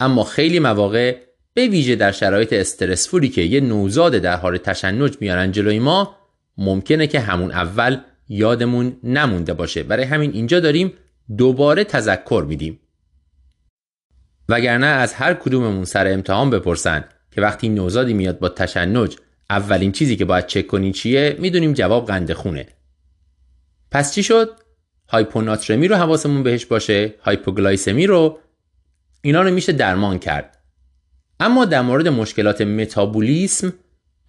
[0.00, 1.16] اما خیلی مواقع
[1.54, 6.16] به ویژه در شرایط stressful ی که یه نوزاد در حال تشنج میارن جلوی ما
[6.58, 7.98] ممکنه که همون اول
[8.28, 9.82] یادمون نمونده باشه.
[9.82, 10.92] برای همین اینجا داریم
[11.36, 12.80] دوباره تذکر میدیم.
[14.48, 19.16] وگرنه از هر کدوممون سر امتحان بپرسن که وقتی نوزادی میاد با تشنج
[19.50, 22.66] اولین چیزی که باید چک کنی چیه؟ می‌دونیم جواب قند خونه.
[23.90, 24.50] پس چی شد؟
[25.08, 28.38] هایپوناترمی رو حواسمون بهش باشه هایپوگلایسمی رو.
[29.22, 30.58] اینا رو میشه درمان کرد.
[31.40, 33.72] اما در مورد مشکلات متابولیسم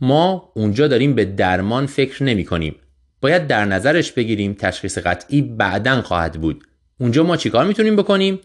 [0.01, 2.75] ما اونجا داریم به درمان فکر نمی کنیم.
[3.21, 6.63] باید در نظرش بگیریم تشخیص قطعی بعدا خواهد بود.
[6.99, 8.39] اونجا ما چیکار می‌تونیم بکنیم؟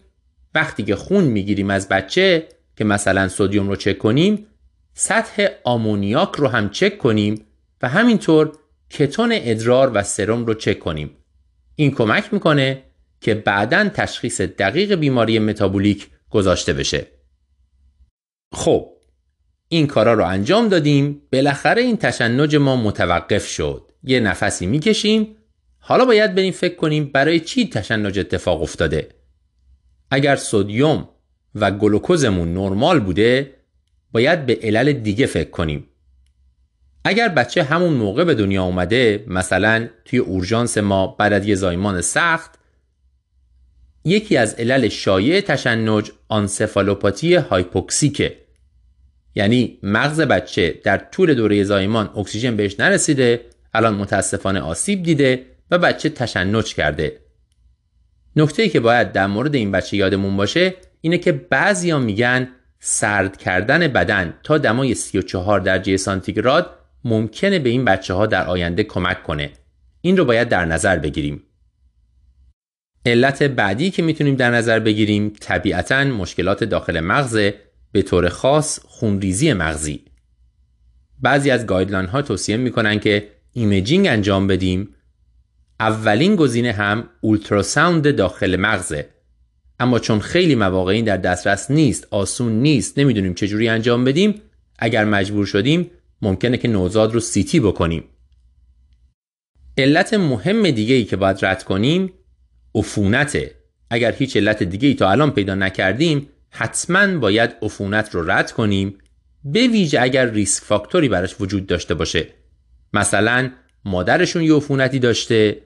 [0.55, 4.45] وقتی که خون می‌گیریم از بچه که مثلا سودیوم رو چک کنیم
[4.93, 7.45] سطح آمونیاک رو هم چک کنیم
[7.81, 8.51] و همینطور
[8.89, 11.09] کتون ادرار و سرم رو چک کنیم.
[11.75, 12.83] این کمک می‌کنه
[13.21, 17.07] که بعدا تشخیص دقیق بیماری متابولیک گذاشته بشه.
[18.53, 18.93] خب
[19.67, 21.21] این کارا رو انجام دادیم.
[21.31, 23.91] بالاخره این تشنج ما متوقف شد.
[24.03, 25.35] یه نفسی می‌کشیم.
[25.79, 29.09] حالا باید بریم فکر کنیم برای چی تشنج اتفاق افتاده.
[30.11, 31.09] اگر سودیوم
[31.55, 33.53] و گلوکوزمون نرمال بوده
[34.11, 35.87] باید به علل دیگه فکر کنیم.
[37.07, 42.01] اگر بچه همون موقع به دنیا اومده مثلا توی اورژانس ما بعد از یه زایمان
[42.01, 42.51] سخت
[44.05, 48.37] یکی از علل شایع تشنج آنسفالوپاتی هایپوکسیکه.
[49.35, 53.41] یعنی مغز بچه در طول دوره زایمان اکسیژن بهش نرسیده
[53.73, 57.19] الان متاسفانه آسیب دیده و بچه تشنج کرده.
[58.35, 62.47] نکته که باید در مورد این بچه یادمون باشه اینه که بعضیا میگن
[62.79, 68.83] سرد کردن بدن تا دمای 34 درجه سانتیگراد ممکنه به این بچه ها در آینده
[68.83, 69.51] کمک کنه.
[70.01, 71.43] این رو باید در نظر بگیریم.
[73.05, 77.51] علت بعدی که می‌تونیم در نظر بگیریم طبیعتا مشکلات داخل مغز
[77.91, 80.01] به طور خاص خونریزی مغزی.
[81.19, 84.95] بعضی از guideline ها توصیه می‌کنن که imaging انجام بدیم
[85.79, 89.09] اولین گزینه هم ultrasound داخل مغزه
[89.79, 94.41] اما چون خیلی مواقع این در دسترس نیست آسون نیست نمی‌دونیم چجوری انجام بدیم
[94.79, 98.03] اگر مجبور شدیم ممکنه که نوزاد رو سیتی بکنیم.
[99.77, 102.13] علت مهم دیگه ای که باید رد کنیم
[102.75, 103.55] عفونته.
[103.89, 108.97] اگر هیچ علت دیگه ای تا الان پیدا نکردیم حتما باید عفونت رو رد کنیم
[109.43, 112.27] به ویژه اگر ریسک فاکتوری براش وجود داشته باشه.
[112.93, 113.51] مثلا
[113.85, 115.61] مادرشون یه عفونتی داشته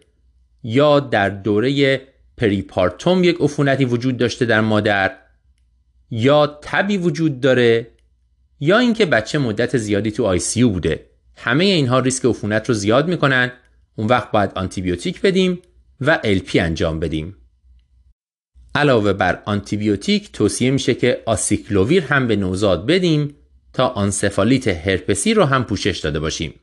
[0.64, 2.02] یا در دوره
[2.38, 5.18] پریپارتوم یک عفونتی وجود داشته در مادر
[6.12, 7.88] یا تبی وجود داره
[8.64, 11.06] یا اینکه بچه مدت زیادی تو ICU بوده.
[11.38, 13.52] همه اینها ریسک عفونت رو زیاد می‌کنن.
[13.96, 15.60] اون وقت باید آنتیبیوتیک بدیم
[16.02, 17.36] و LP انجام بدیم.
[18.76, 23.36] علاوه بر آنتیبیوتیک توصیه میشه که آسیکلوویر هم به نوزاد بدیم
[23.74, 26.54] تا آنسفالیت هرپسی رو هم پوشش داده باشیم.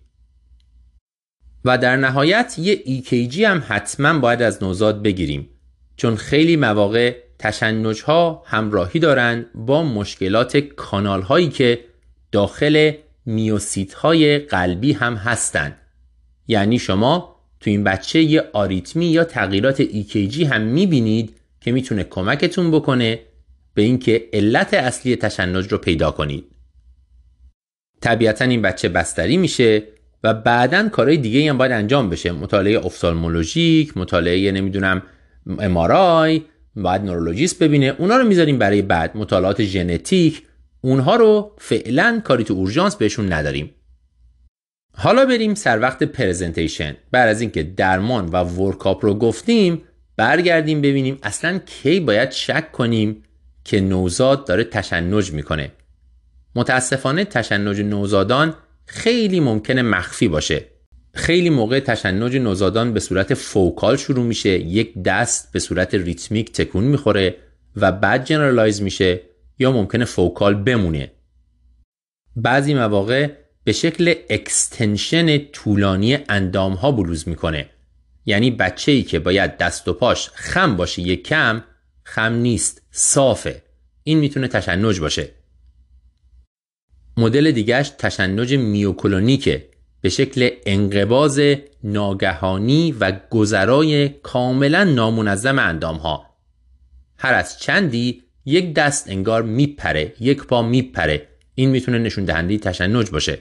[1.64, 5.48] و در نهایت یه EKG هم حتما باید از نوزاد بگیریم
[5.96, 11.87] چون خیلی مواقع تشنج ها همراهی دارند با مشکلات کانال هایی که
[12.32, 12.92] داخل
[13.26, 15.76] میوسیت های قلبی هم هستند.
[16.48, 22.70] یعنی شما تو این بچه یه آریتمی یا تغییرات EKG هم می‌بینید که می‌تونه کمکتون
[22.70, 23.20] بکنه
[23.74, 26.44] به اینکه علت اصلی تشنج رو پیدا کنید.
[28.00, 29.82] طبیعتا این بچه بستری میشه
[30.24, 32.32] و بعدا کارهای دیگه هم باید انجام بشه.
[32.32, 35.02] مطالعه افتالمولوژیک مطالعه نمی‌دونم
[35.58, 36.42] MRI
[36.76, 37.94] باید نورولوژیست ببینه.
[37.98, 39.16] اونا رو می‌ذاریم برای بعد.
[39.16, 40.42] مطالعات ژنتیک
[40.80, 43.74] اونها رو فعلا کاری تو اورژانس بهشون نداریم.
[44.96, 46.96] حالا بریم سر وقت presentation.
[47.10, 49.82] بعد از اینکه درمان و workup رو گفتیم
[50.16, 53.22] برگردیم ببینیم اصلا کی باید شک کنیم
[53.64, 55.72] که نوزاد داره تشنج می‌کنه.
[56.54, 58.54] متاسفانه تشنج نوزادان
[58.86, 60.64] خیلی ممکنه مخفی باشه.
[61.14, 66.84] خیلی موقع تشنج نوزادان به صورت focal شروع میشه یک دست به صورت ریتمیک تکون
[66.84, 67.36] می‌خوره
[67.76, 69.20] و بعد generalize میشه.
[69.58, 71.12] یا ممکنه focal بمونه.
[72.36, 73.30] بعضی مواقع
[73.64, 77.70] به شکل extension طولانی اندام ها بروز می‌کنه.
[78.26, 81.64] یعنی بچه ای که باید دست و پاش خم باشه یک کم
[82.04, 83.62] خم نیست صافه.
[84.02, 85.30] این می‌تونه تشنج باشه.
[87.16, 89.68] مدل دیگهش تشنج میوکلونیکه
[90.00, 91.40] به شکل انقباز
[91.84, 96.26] ناگهانی و گذرای کاملا نامنظم اندام ها
[97.18, 101.28] هر از چندی یک دست انگار میپره یک پا میپره.
[101.54, 103.38] این می‌تونه نشون دهنده تشنج باشه.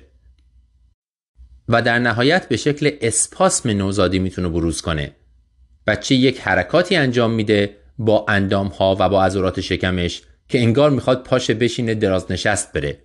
[1.68, 5.12] و در نهایت به شکل اسپاسم نوزادی می‌تونه بروز کنه.
[5.88, 11.24] بچه یک حرکاتی انجام میده با اندام ها و با عضلات شکمش که انگار می‌خواد
[11.24, 12.99] پاشه بشینه دراز نشست بره.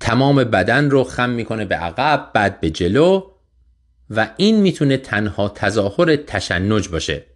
[0.00, 3.30] تمام بدن رو خم می‌کنه به عقب بعد به جلو
[4.10, 7.31] و این می‌تونه تنها تظاهر تشنج باشه.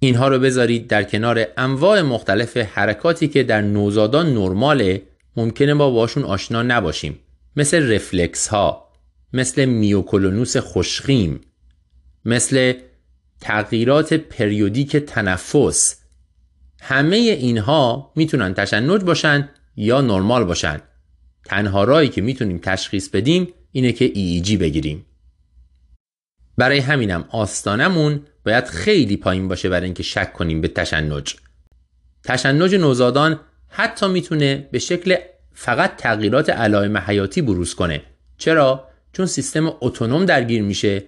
[0.00, 5.02] اینها رو بذارید در کنار انواع مختلف حرکاتی که در نوزادان نرماله
[5.36, 7.18] ممکنه ما باشون آشنا نباشیم.
[7.56, 8.88] مثل رفلکس ها
[9.32, 11.40] مثل میوکولونوس خوشخیم
[12.24, 12.72] مثل
[13.40, 15.96] تغییرات پریودیک تنفس.
[16.80, 20.80] همه اینها می‌تونن تشنج باشن یا نرمال باشن.
[21.44, 25.06] تنها رایی که می‌تونیم تشخیص بدیم اینه که EEG بگیریم.
[26.56, 31.36] برای همینم آستانمون باید خیلی پایین باشه برای اینکه شک کنیم به تشنج.
[32.24, 35.16] تشنج نوزادان حتی می‌تونه به شکل
[35.52, 38.02] فقط تغییرات علائم حیاتی بروز کنه.
[38.38, 41.02] چرا؟ چون سیستم اتونوم درگیر میشه.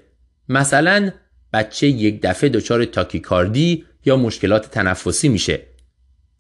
[0.49, 1.11] مثلا
[1.53, 5.61] بچه یک دفعه دچار تاکیکاردی یا مشکلات تنفسی میشه.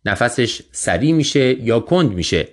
[0.04, 2.48] نفسش سریع میشه یا کند میشه.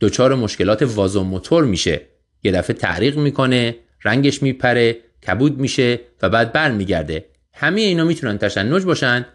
[0.00, 2.00] دچار مشکلات وازوموتور میشه.
[2.44, 4.96] یه دفعه تحریق می‌کنه رنگش میپره
[5.28, 7.31] کبود میشه و بعد برمیگرده.
[7.54, 9.26] همه اینا می‌تونن تشنج باشن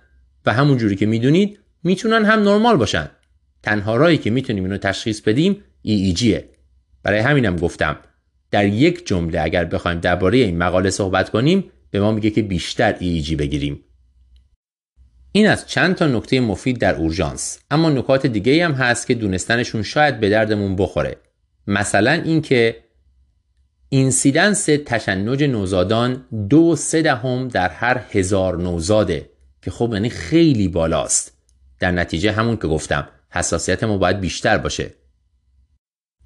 [0.45, 3.09] و همون جوری که می‌دونید می‌تونن هم نرمال باشن.
[3.63, 6.49] تنها رایی که می‌تونیم اینو تشخیص بدیم ایجیه
[7.03, 7.97] برای همینم گفتم
[8.51, 12.95] در یک جمله اگر بخوایم درباره این مقاله صحبت کنیم به ما میگه که بیشتر
[12.99, 13.84] ایجی بگیریم.
[15.32, 17.59] این از چند تا نکته مفید در اورژانس.
[17.72, 21.18] اما نکات دیگه هم هست که دونستنشون شاید به دردمون بخوره.
[21.68, 22.76] مثلا اینکه
[23.89, 29.29] اینسیدنس تشنج نوزادان دو سه دهم در هر هزار نوزاده
[29.61, 31.38] که خب یعنی خیلی بالاست.
[31.79, 34.91] در نتیجه همون که گفتم حساسیت ما باید بیشتر باشه.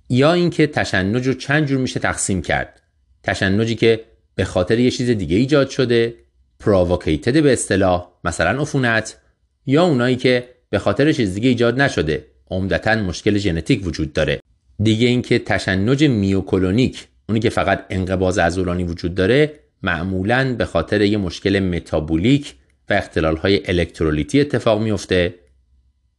[0.10, 2.82] یا اینکه تشنج رو چند جور میشه تقسیم کرد.
[3.24, 4.06] تشنجی که
[4.36, 6.16] به خاطر یه چیز دیگه ایجاد شده
[6.60, 9.18] provoked به اصطلاح مثلا عفونت
[9.66, 14.40] یا اونایی که به خاطر چیز دیگه ایجاد نشده عمدتا مشکل ژنتیک وجود داره.
[14.84, 21.18] دیگه اینکه تشنج myoclonic اونی که فقط انقباض عضلانی وجود داره معمولا به خاطر یه
[21.18, 22.56] مشکل متابولیک
[22.90, 25.36] و اختلال های الکترولیتی اتفاق میفته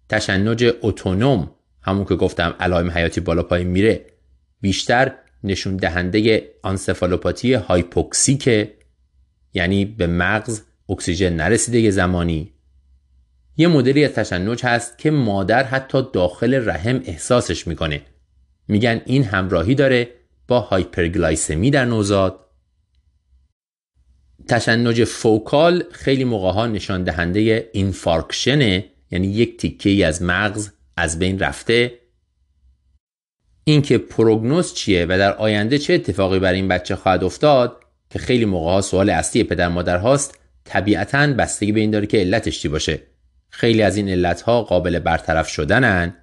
[0.08, 1.50] تشنج اتونوم
[1.82, 4.06] همون که گفتم علائم حیاتی بالا پایین میره
[4.60, 5.12] بیشتر
[5.44, 8.68] نشون دهنده آنسفالوپاتی hypoxic
[9.54, 12.52] یعنی به مغز اکسیژن نرسیده یه زمانی.
[13.56, 18.00] یه مدلی از تشنج هست که مادر حتی داخل رحم احساسش می‌کنه.
[18.68, 20.08] میگن این همراهی داره
[20.48, 22.42] با هایپرگلایسمی در نوزاد
[24.48, 30.70] تشنج focal خیلی موقع ها نشان دهنده infarction ه یعنی یک تیکه ای از مغز
[30.96, 31.98] از بین رفته.
[33.64, 38.44] اینکه پروگنوز چیه و در آینده چه اتفاقی برای این بچه خواهد افتاد که خیلی
[38.44, 42.68] موقع ها سوال اصلی پدر مادر هاست طبیعتا بستگی به این داره که علتش چی
[42.68, 43.02] باشه.
[43.48, 46.16] خیلی از این علت ها قابل برطرف شدنن.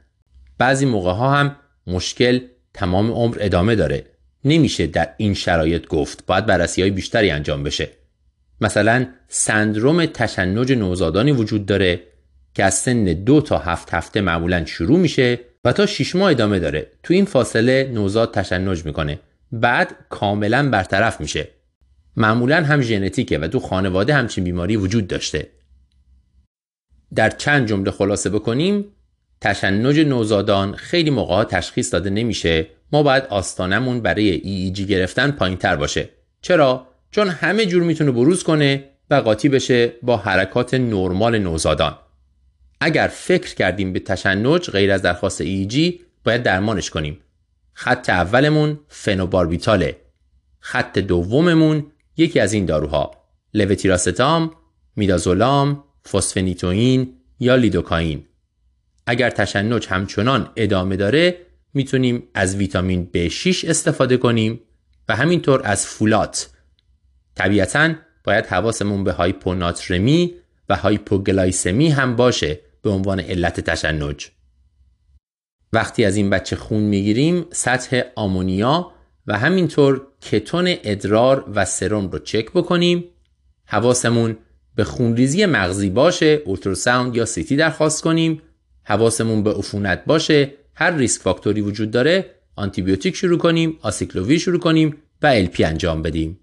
[0.57, 1.55] بعضی موقع ها هم
[1.87, 2.39] مشکل
[2.79, 4.05] تمام عمر ادامه داره.
[4.45, 7.89] نمیشه در این شرایط گفت باید بررسی های بیشتری انجام بشه.
[8.61, 12.01] مثلا سندروم تشنج نوزادانی وجود داره
[12.53, 16.59] که از سن دو تا هفت هفته معمولا شروع میشه و تا شیش ماه ادامه
[16.59, 16.87] داره.
[17.03, 19.19] تو این فاصله نوزاد تشنج می‌کنه.
[19.51, 21.47] بعد کاملا برطرف میشه.
[22.15, 25.47] معمولا هم ژنتیکه و تو خانواده همچین بیماری وجود داشته.
[27.15, 28.85] در چند جمله خلاصه بکنیم.
[29.41, 35.75] تشنج نوزادان خیلی موقع تشخیص داده نمیشه ما باید آستانمون برای EEG گرفتن پایین تر
[35.75, 36.09] باشه.
[36.41, 41.97] چرا؟ چون همه جور می‌تونه بروز کنه و قاطی بشه با حرکات نرمال نوزادان.
[42.81, 47.19] اگر فکر کردیم به تشنج غیر از درخواست EEG باید درمانش کنیم.
[47.73, 49.97] خط اولمون فنوباربیتاله.
[50.59, 51.85] خط دوممون
[52.17, 53.11] یکی از این داروها.
[53.53, 54.51] لوتیراستام،
[54.95, 58.25] میدازولام، فوسفنیتوین یا لیدوکاین.
[59.09, 61.37] اگر تشنج همچنان ادامه داره
[61.73, 64.61] می‌تونیم از ویتامین B6 استفاده کنیم
[65.09, 66.49] و همینطور از فولات.
[67.35, 67.93] طبیعتا
[68.23, 70.35] باید حواسمون به هایپوناترمی
[70.69, 74.29] و هایپوگلایسمی هم باشه به عنوان علت تشنج.
[75.73, 78.91] وقتی از این بچه خون می‌گیریم سطح ammonia
[79.27, 83.03] و همینطور کتون ادرار و سرم رو چک بکنیم.
[83.65, 84.37] حواسمون
[84.75, 88.41] به خونریزی مغزی باشه ultrasound یا CT درخواست کنیم
[88.89, 94.59] حواسمون به عفونت باشه هر risk factor ی وجود داره آنتیبیوتیک شروع کنیم آسیکلوویر شروع
[94.59, 96.39] کنیم و LP انجام بدیم.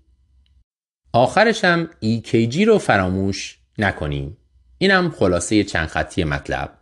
[1.12, 4.36] آخرش هم EKG رو فراموش نکنیم.
[4.78, 6.78] اینم خلاصه چند خطی مطلب.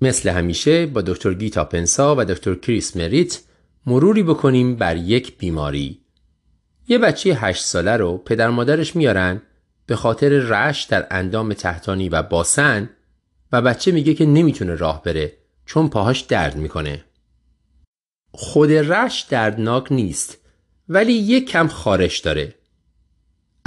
[0.00, 3.40] مثل همیشه با دکتر گیتا پنسا و دکتر کریس مریت
[3.86, 6.00] مروری بکنیم بر یک بیماری.
[6.88, 9.42] یه بچه هشت ساله رو پدر مادرش میارن
[9.92, 12.90] به خاطر رش در اندام تحتانی و باسن
[13.52, 15.32] و بچه میگه که نمی‌تونه راه بره
[15.66, 17.04] چون پاهاش درد می‌کنه.
[18.30, 20.38] خود رش دردناک نیست
[20.88, 22.54] ولی یک کم خارش داره.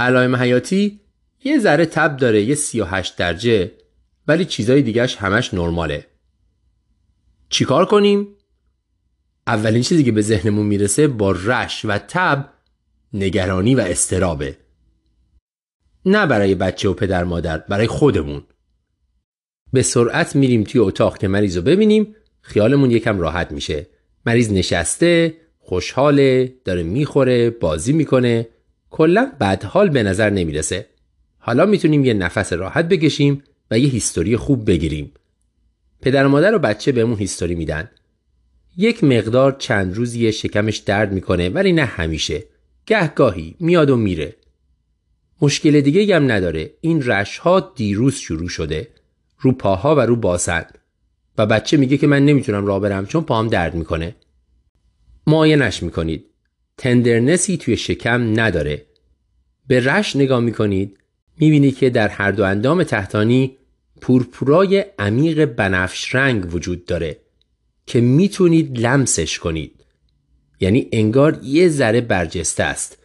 [0.00, 1.00] علائم حیاتی
[1.44, 3.72] یه ذره تب داره یه 38 درجه
[4.28, 6.06] ولی چیزای دیگهش همش نرماله.
[7.48, 8.28] چیکار کنیم؟
[9.46, 12.48] اولین چیزی که به ذهنمون می‌رسه با رش و تب
[13.12, 14.65] نگرانی و استرابه.
[16.06, 18.42] نه برای بچه و پدر مادر برای خودمون.
[19.72, 23.86] به سرعت میریم توی اتاق که مریض رو ببینیم خیالمون یکم راحت میشه.
[24.26, 28.48] مریض نشسته خوشحاله داره می‌خوره بازی می‌کنه.
[28.90, 30.86] کلا بدحال به نظر نمی‌رسه.
[31.38, 35.12] حالا می‌تونیم یه نفس راحت بکشیم و یه هیستوری خوب بگیریم.
[36.02, 37.90] پدر و مادر و بچه بهمون هیستوری میدن.
[38.76, 42.44] یک مقدار چند روزی شکمش درد می‌کنه ولی نه همیشه.
[42.86, 44.36] گهگاهی میاد و میره.
[45.40, 46.70] مشکل دیگه هم نداره.
[46.80, 48.88] این رش ها دیروز شروع شده.
[49.38, 50.78] رو پاها و رو باسند
[51.38, 54.14] و بچه میگه که من نمی‌تونم راه برم چون پاهم درد می‌کنه.
[55.28, 56.24] نش می‌کنید.
[56.76, 58.86] تندرنسی توی شکم نداره.
[59.66, 60.98] به رش نگاه می‌کنید.
[61.38, 63.56] می‌بینید که در هر دو اندام تحتانی
[64.00, 67.16] پورپورای عمیق بنفش رنگ وجود داره
[67.86, 69.84] که می‌تونید لمسش کنید.
[70.60, 72.98] یعنی انگار یه ذره برجسته است.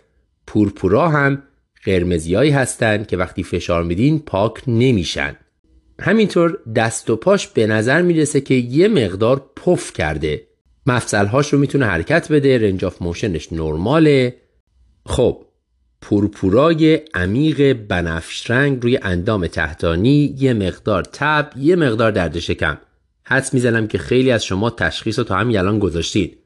[0.48, 1.44] پورپورا هم
[1.86, 5.36] قرمزیایی هستند که وقتی فشار میدین پاک نمیشن.
[6.00, 10.48] همینطور دست و پاش به نظر می‌رسه که یه مقدار پف کرده.
[10.86, 14.36] مفصلهاش رو می‌تونه حرکت بده range of motion ش نرماله.
[15.06, 15.46] خب
[16.02, 22.78] پورپورای عمیق بنفش رنگ روی اندام تحتانی یه مقدار تب یه مقدار درد شکم.
[23.24, 26.38] حدس می‌زنم که خیلی از شما تشخیص رو تا همین الان گذاشتید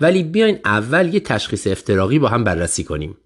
[0.00, 3.16] ولی بیاین اول یه تشخیص افتراقی با هم بررسی کنیم.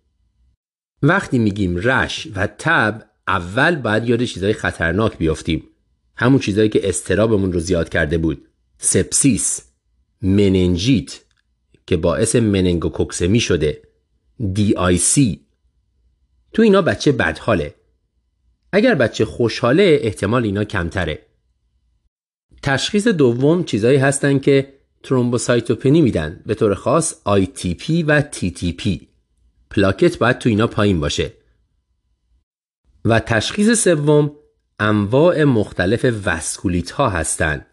[1.03, 5.65] وقتی میگیم رش و تب اول باید یاد چیزای خطرناک بیافتیم.
[6.17, 8.49] همون چیزایی که استرابمون رو زیاد کرده بود.
[8.79, 9.63] سپسیس
[10.23, 11.21] مننجیت
[11.87, 13.83] که باعث مننگوکوکسمی شده
[14.55, 15.41] دی آی سی.
[16.53, 17.75] تو اینا بچه بدحاله.
[18.73, 21.19] اگر بچه خوشحاله احتمال اینا کمتره.
[22.63, 24.73] تشخیص دوم چیزایی هستن که
[25.03, 26.43] ترومبوسایتوپنی میدن.
[26.47, 29.07] به طور خاص ITP و TTP
[29.71, 31.33] پلاکت باید تو اینا پایین باشه.
[33.05, 34.33] و تشخیص سوم
[34.81, 37.67] انواع مختلف وسکولیت ها هستند.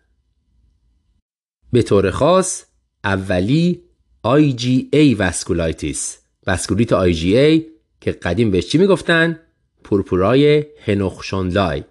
[1.71, 2.63] به طور خاص
[3.03, 3.83] اولی
[4.27, 6.17] IgA vasculitis.
[6.47, 7.63] وسکولیت IgA
[8.01, 9.39] که قدیم بهش چی می‌گفتن؟
[9.83, 11.83] پورپورای هنوخ شونلاین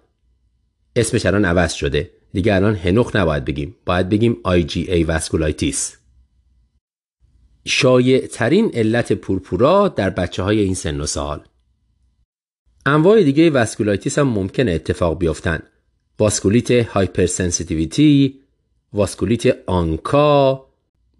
[0.95, 2.09] اسمش الان عوض شده.
[2.33, 3.75] دیگه الان هنوخ نباید بگیم.
[3.85, 5.97] باید بگیم IgA vasculitis
[7.65, 11.41] شایع ترین علت پورپورا در بچه های این سن و سال.
[12.85, 15.59] انواع دیگه vasculitis هم ممکنه اتفاق بیفتن
[16.19, 18.39] واسکولیت hypersensitivity
[18.93, 20.65] واسکولیت ANCA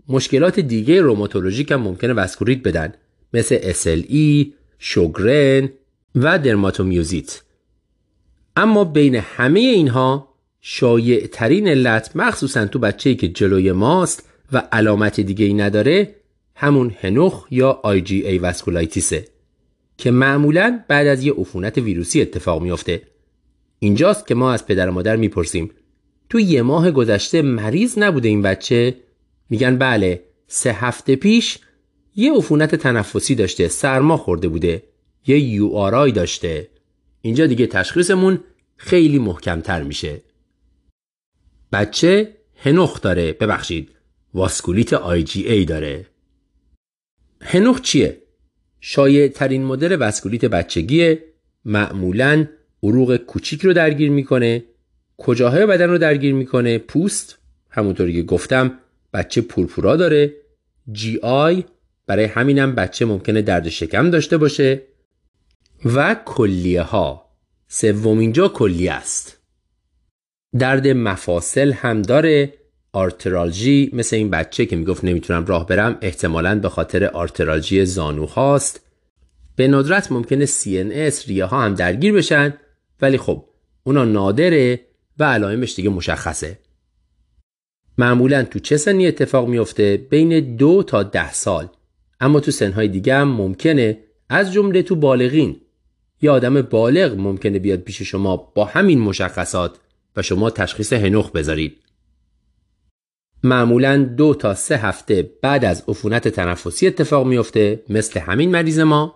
[0.07, 2.93] مشکلات دیگه روماتولوژیک هم ممکنه واسکولیت بدن
[3.33, 4.47] مثل SLE،
[4.79, 5.69] شوگرن
[6.15, 7.41] و درماتومیوزیت.
[8.55, 10.29] اما بین همه اینها
[10.61, 16.15] شایع ترین علت مخصوصا تو بچه‌ای که جلوی ماست و علامت دیگه ای نداره
[16.55, 19.27] همون هنوخ یا IgA vasculitis ه
[19.97, 23.01] که معمولا بعد از یه عفونت ویروسی اتفاق میافته.
[23.79, 25.71] اینجاست که ما از پدر و مادر می‌پرسیم.
[26.29, 28.95] تو یه ماه گذشته مریض نبوده این بچه؟
[29.49, 31.59] میگن بله سه هفته پیش
[32.15, 34.83] یه عفونت تنفسی داشته سرما خورده بوده.
[35.27, 36.69] یه یو آرای داشته.
[37.21, 38.39] اینجا دیگه تشخیصمون
[38.77, 40.21] خیلی محکمتر میشه.
[41.71, 43.89] بچه هنوخ داره ببخشید.
[44.33, 46.05] واسکولیت آی جی ای داره.
[47.43, 48.17] هنوخ چیه؟
[48.81, 51.23] شایع ترین مدل واسکولیت بچگیه.
[51.65, 52.47] معمولا
[52.83, 54.63] عروق کوچیک رو درگیر می‌کنه.
[55.17, 56.77] کجاهای بدن رو درگیر می‌کنه.
[56.77, 57.37] پوست
[57.69, 58.79] همونطوری که گفتم
[59.13, 60.33] بچه پورپورا داره.
[60.91, 61.63] جی آی
[62.07, 64.81] برای همینم بچه ممکنه درد شکم داشته باشه.
[65.85, 67.29] و کلیه ها
[67.67, 69.37] سومین جا کلیه است.
[70.59, 72.53] درد مفاصل هم داره.
[72.93, 78.81] آرترالژی مثل این بچه که می‌گفت نمی‌تونم راه برم احتمالا به خاطر آرترالژی زانو هاست.
[79.55, 82.53] به ندرت ممکنه CNS ریه ها هم درگیر بشن
[83.01, 83.45] ولی خب
[83.83, 84.79] اونا نادره
[85.19, 86.59] و علائمش دیگه مشخصه.
[87.97, 91.67] معمولا تو چه سنی اتفاق میفته بین دو تا ده سال.
[92.19, 93.97] اما تو سنهای دیگه هم ممکنه
[94.29, 95.61] از جمله تو بالغین.
[96.21, 99.77] یه آدم بالغ ممکنه بیاد پیش شما با همین مشخصات
[100.15, 101.82] و شما تشخیص هنوخ بذارید.
[103.43, 109.15] معمولا دو تا سه هفته بعد از عفونت تنفسی اتفاق میفته مثل همین مریض ما.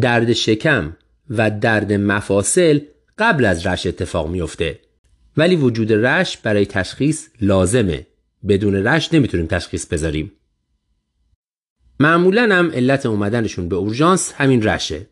[0.00, 0.96] درد شکم
[1.30, 2.80] و درد مفاصل
[3.18, 4.80] قبل از رش اتفاق میفته
[5.36, 8.06] ولی وجود رش برای تشخیص لازمه.
[8.48, 10.32] بدون رش نمی‌تونیم تشخیص بذاریم.
[12.00, 15.06] معمولا هم علت اومدنشون به اورژانس همین رشه.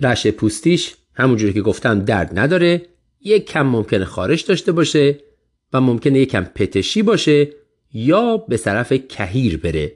[0.00, 2.86] رش پوستیش همونجوری که گفتم درد نداره
[3.20, 5.27] یک کم ممکنه خارش داشته باشه.
[5.72, 7.48] و ممکنه یک کم پتشی باشه
[7.92, 9.92] یا به طرف کهیر بره.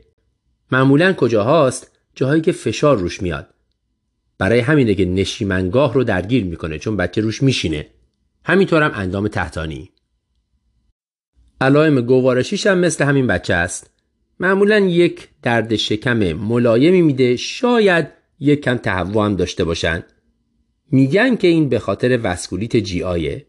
[0.72, 3.46] معمولا کجاهاست؟ جاهایی که فشار روش میاد.
[4.38, 7.86] برای همینه که نشیمنگاه رو درگیر می‌کنه چون بچه روش میشینه.
[8.44, 9.90] همینطورم اندام تحتانی.
[11.60, 13.90] علائم گوارشیش هم مثل همین بچه است.
[14.40, 17.36] معمولا یک درد شکم ملایمی میده.
[17.36, 18.08] شاید
[18.40, 20.04] یک کم تهوع هم داشته باشن.
[20.90, 23.46] میگن که این به خاطر وسکولیت جی آیه.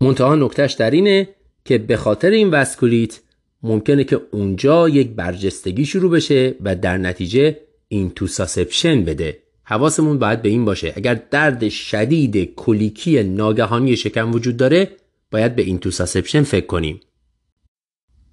[0.00, 1.28] منتها نکتهش در اینه
[1.70, 3.20] که به خاطر این وسکولیت
[3.62, 9.38] ممکنه که اونجا یک برجستگی شروع بشه و در نتیجه intussusception بده.
[9.62, 10.92] حواسمون باید به این باشه.
[10.96, 14.88] اگر درد شدید کولیکی ناگهانی شکم وجود داره
[15.30, 17.00] باید به intussusception فکر کنیم.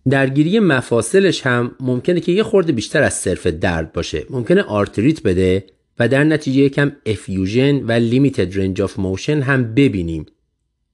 [0.10, 4.26] درگیری مفاصلش هم ممکنه که یه خورده بیشتر از صرف درد باشه.
[4.30, 5.66] ممکنه آرتریت بده
[6.00, 10.26] و در نتیجه یکم effusion و limited range of motion هم ببینیم.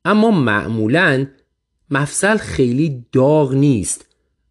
[0.05, 1.25] اما معمولا
[1.93, 4.05] مفصل خیلی داغ نیست.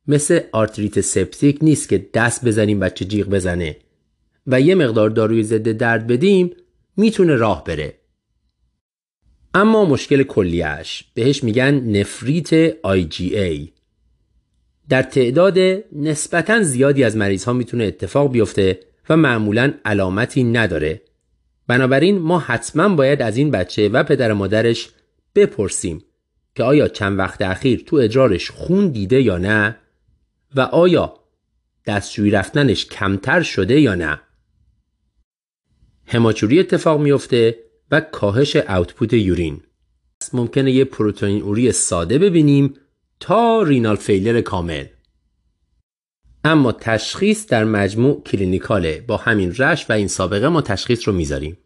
[0.07, 3.76] مثل آرتریت سپتیک نیست که دست بزنیم بچه جیغ بزنه.
[4.47, 6.51] و یه مقدار داروی ضد درد بدیم
[6.97, 7.95] می‌تونه راه بره.
[9.55, 13.68] اما مشکل کلیش بهش میگن نفریت IgA
[14.88, 15.59] در تعداد
[15.93, 21.03] نسبتا زیادی از مریض ها می‌تونه اتفاق بیفته و معمولا علامتی نداره.
[21.66, 24.90] بنابراین ما حتما باید از این بچه و پدر مادرش
[25.34, 26.03] بپرسیم.
[26.55, 29.76] که آیا چند وقت اخیر تو ادرارش خون دیده یا نه
[30.55, 31.14] و آیا
[31.86, 34.20] دستشویی رفتنش کمتر شده یا نه؟
[36.07, 37.59] هماچوری اتفاق میفته
[37.90, 39.61] و کاهش اوتپوت یورین.
[40.32, 42.74] ممکنه یه پروتئین اوری ساده ببینیم
[43.20, 44.86] تا رینال فیلر کامل.
[46.44, 49.05] اما تشخیص در مجموع کلینیکاله.
[49.07, 51.59] با همین رش و این سابقه ما تشخیص رو می‌ذاریم.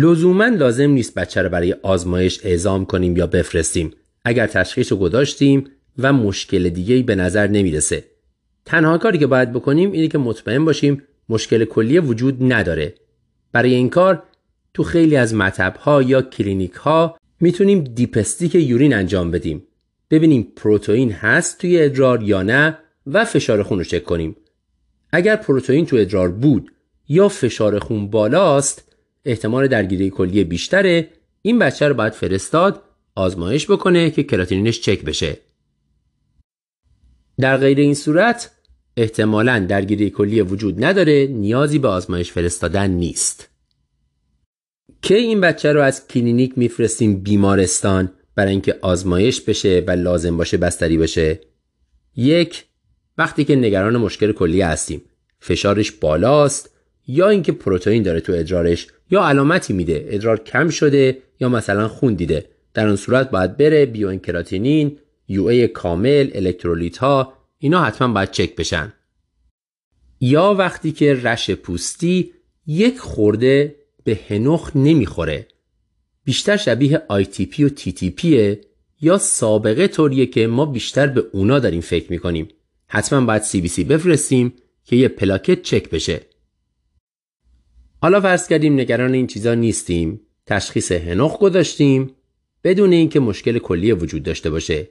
[0.00, 3.90] لزوما لازم نیست بچه رو برای آزمایش اعزام کنیم یا بفرستیم.
[4.24, 5.64] اگر تشخیص رو گذاشتیم
[5.98, 8.04] و مشکل دیگه به نظر نمی‌رسه.
[8.64, 12.94] تنها کاری که باید بکنیم اینه که مطمئن باشیم مشکل کلیه وجود نداره.
[13.52, 14.22] برای این کار
[14.74, 19.62] تو خیلی از مطب ها یا کلینیک ها می‌تونیم dipstick urine انجام بدیم.
[20.10, 24.36] ببینیم پروتئین هست توی ادرار یا نه و فشار خون رو چک کنیم.
[25.12, 26.72] اگر پروتئین تو ادرار بود
[27.08, 28.87] یا فشار خون بالاست
[29.28, 31.08] احتمال درگیری کلیه بیشتره.
[31.42, 32.82] این بچه رو باید فرستاد
[33.14, 35.36] آزمایش بکنه که کراتینینش چک بشه.
[37.40, 38.50] در غیر این صورت
[38.96, 43.48] احتمالا درگیری کلیه وجود نداره نیازی به آزمایش فرستادن نیست.
[45.02, 50.56] که این بچه رو از کلینیک میفرستیم بیمارستان برای اینکه آزمایش بشه و لازم باشه
[50.56, 51.40] بستری بشه؟
[52.16, 52.64] یک
[53.18, 55.02] وقتی که نگران مشکل کلیه هستیم.
[55.40, 56.77] فشارش بالاست.
[57.08, 62.14] یا اینکه پروتئین داره تو ادرارش یا علامتی میده ادرار کم شده یا مثلا خون
[62.14, 62.44] دیده.
[62.74, 64.98] در اون صورت باید بره بیو کراتینین
[65.28, 68.92] یو ای کامل الکترولیت ها اینا حتما باید چک بشن.
[70.20, 72.32] یا وقتی که رش پوستی
[72.66, 75.46] یک خورده به هنوخ نمی‌خوره.
[76.24, 78.24] بیشتر شبیه ITP و TTP
[79.00, 82.48] یا سابقه طوریه که ما بیشتر به اونا داریم فکر می‌کنیم.
[82.86, 84.52] حتما باید CBC بفرستیم
[84.84, 86.20] که یه پلاکت چک بشه.
[88.02, 90.20] حالا فرض کردیم نگران این چیزا نیستیم.
[90.46, 92.10] تشخیص Henoch گذاشتیم.
[92.64, 94.88] بدون اینکه مشکل کلیه وجود داشته باشه.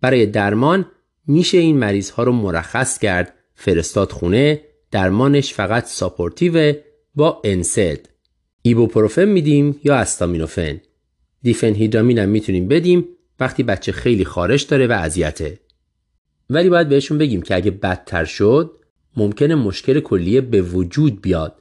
[0.00, 0.86] برای درمان
[1.26, 3.34] میشه این مریض ها رو مرخص کرد.
[3.54, 4.60] فرستاد خونه.
[4.90, 6.74] درمانش فقط supportive
[7.14, 7.98] با NSAID.
[8.62, 10.80] ایبوپروفن میدیم یا استامینوفن.
[11.42, 13.08] دیفنهیدرامین هم می‌تونیم بدیم.
[13.40, 15.58] وقتی بچه خیلی خارش داره و اذیته.
[16.50, 18.70] ولی باید بهشون بگیم که اگه بدتر شد
[19.16, 21.59] ممکنه مشکل کلیه به وجود بیاد.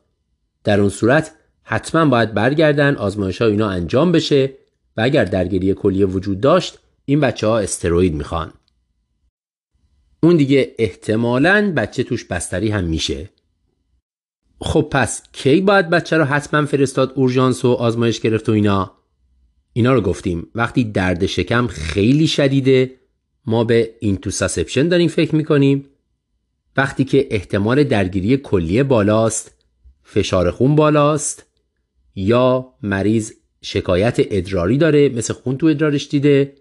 [0.63, 1.31] در اون صورت
[1.63, 4.53] حتما باید برگردن آزمایش ها اینا انجام بشه
[4.97, 8.53] و اگر درگیری کلیه وجود داشت این بچه ها استروید می‌خوان.
[10.23, 13.29] اون دیگه احتمالا بچه توش بستری هم میشه.
[14.61, 18.91] خب پس کی باید بچه رو حتما فرستاد اورژانس و آزمایش گرفت و اینا؟
[19.73, 20.47] اینا رو گفتیم.
[20.55, 22.91] وقتی درد شکم خیلی شدیده
[23.45, 25.85] ما به intussusception داریم فکر می‌کنیم.
[26.77, 29.58] وقتی که احتمال درگیری کلیه بالاست
[30.11, 31.45] فشار خون بالاست
[32.15, 36.55] یا مریض شکایت ادراری داره مثل خون تو ادرارش دیده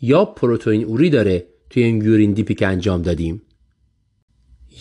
[0.00, 3.42] یا پروتئین اوری داره توی این urine dip ی که انجام دادیم.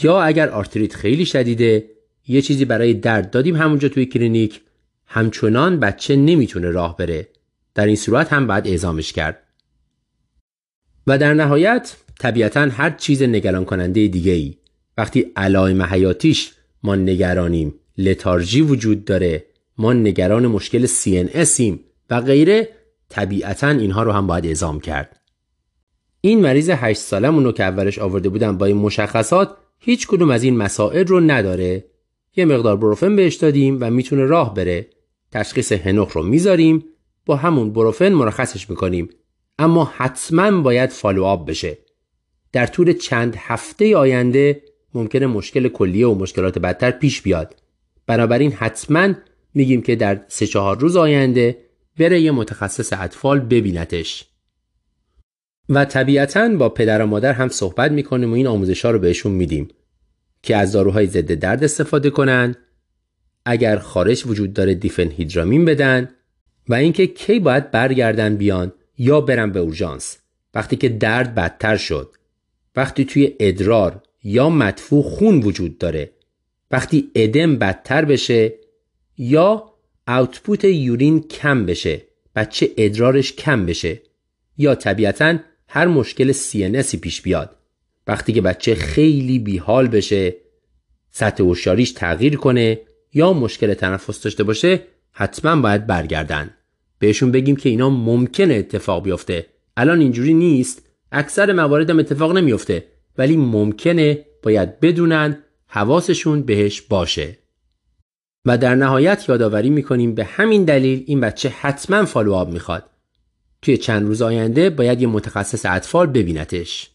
[0.03, 1.89] یا اگر آرتریت خیلی شدیده
[2.27, 4.61] یه چیزی برای درد دادیم همونجا توی کلینیک
[5.05, 7.27] همچنان بچه نمی‌تونه راه بره.
[7.75, 9.43] در این صورت هم باید اعزامش کرد.
[11.07, 14.57] و در نهایت طبیعتا هر چیز نگران کننده دیگه ای
[14.97, 16.53] وقتی علائم حیاتیش
[16.83, 17.80] ما نگرانیم.
[17.97, 19.45] لتارژی وجود داره.
[19.77, 21.79] ما نگران مشکل CNS ایم
[22.09, 22.69] و غیره.
[23.09, 25.19] طبیعتا اینها رو هم باید اعزام کرد.
[26.21, 30.43] این مریض 8 سالمون رو که اولش آورده بودم با این مشخصات هیچ کدوم از
[30.43, 31.85] این مسائل رو نداره.
[32.35, 34.87] یه مقدار بروفن بهش دادیم و می‌تونه راه بره.
[35.31, 36.85] تشخیص هنوخ رو می‌ذاریم.
[37.25, 39.09] با همون بروفن مرخصش می‌کنیم.
[39.59, 41.77] اما حتما باید فالو آب بشه.
[42.51, 44.61] در طول چند هفته آینده
[44.93, 47.60] ممکنه مشکل کلیه و مشکلات بدتر پیش بیاد.
[48.11, 49.13] بنابراین حتما
[49.53, 51.57] میگیم که در سه چهار روز آینده
[51.99, 54.25] بره یه متخصص اطفال ببینتش.
[55.69, 59.31] و طبیعتا با پدر و مادر هم صحبت می‌کنیم و این آموزش ها رو بهشون
[59.31, 59.67] میدیم
[60.43, 62.55] که از داروهای ضد درد استفاده کنن
[63.45, 66.09] اگر خارش وجود داره دیفنهیدرامین بدن
[66.69, 70.17] و اینکه کی باید برگردن بیان یا برن به اورژانس.
[70.53, 72.15] وقتی که درد بدتر شد
[72.75, 76.11] وقتی توی ادرار یا مدفوع خون وجود داره
[76.71, 78.53] وقتی ادم بدتر بشه
[79.17, 79.73] یا
[80.07, 82.01] اوتپوت یورین کم بشه
[82.35, 84.01] بچه ادرارش کم بشه
[84.57, 87.55] یا طبیعتا هر مشکل CNSی پیش بیاد.
[88.07, 90.35] وقتی که بچه خیلی بیحال بشه
[91.11, 92.79] سطح هوشیاریش تغییر کنه
[93.13, 94.79] یا مشکل تنفس داشته باشه
[95.11, 96.49] حتما باید برگردن.
[96.99, 99.45] بهشون بگیم که اینا ممکنه اتفاق بیفته.
[99.77, 100.81] الان اینجوری نیست.
[101.11, 102.85] اکثر موارد هم اتفاق نمیفته.
[103.17, 105.43] ولی ممکنه باید بدونن
[105.73, 107.37] حواسشون بهش باشه.
[108.45, 112.89] و در نهایت یادآوری می‌کنیم به همین دلیل این بچه حتما فالوآب می‌خواد.
[113.61, 116.91] توی چند روز آینده باید یه متخصص اطفال ببینتش.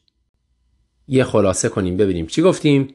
[1.08, 2.94] یه خلاصه کنیم ببینیم چی گفتیم.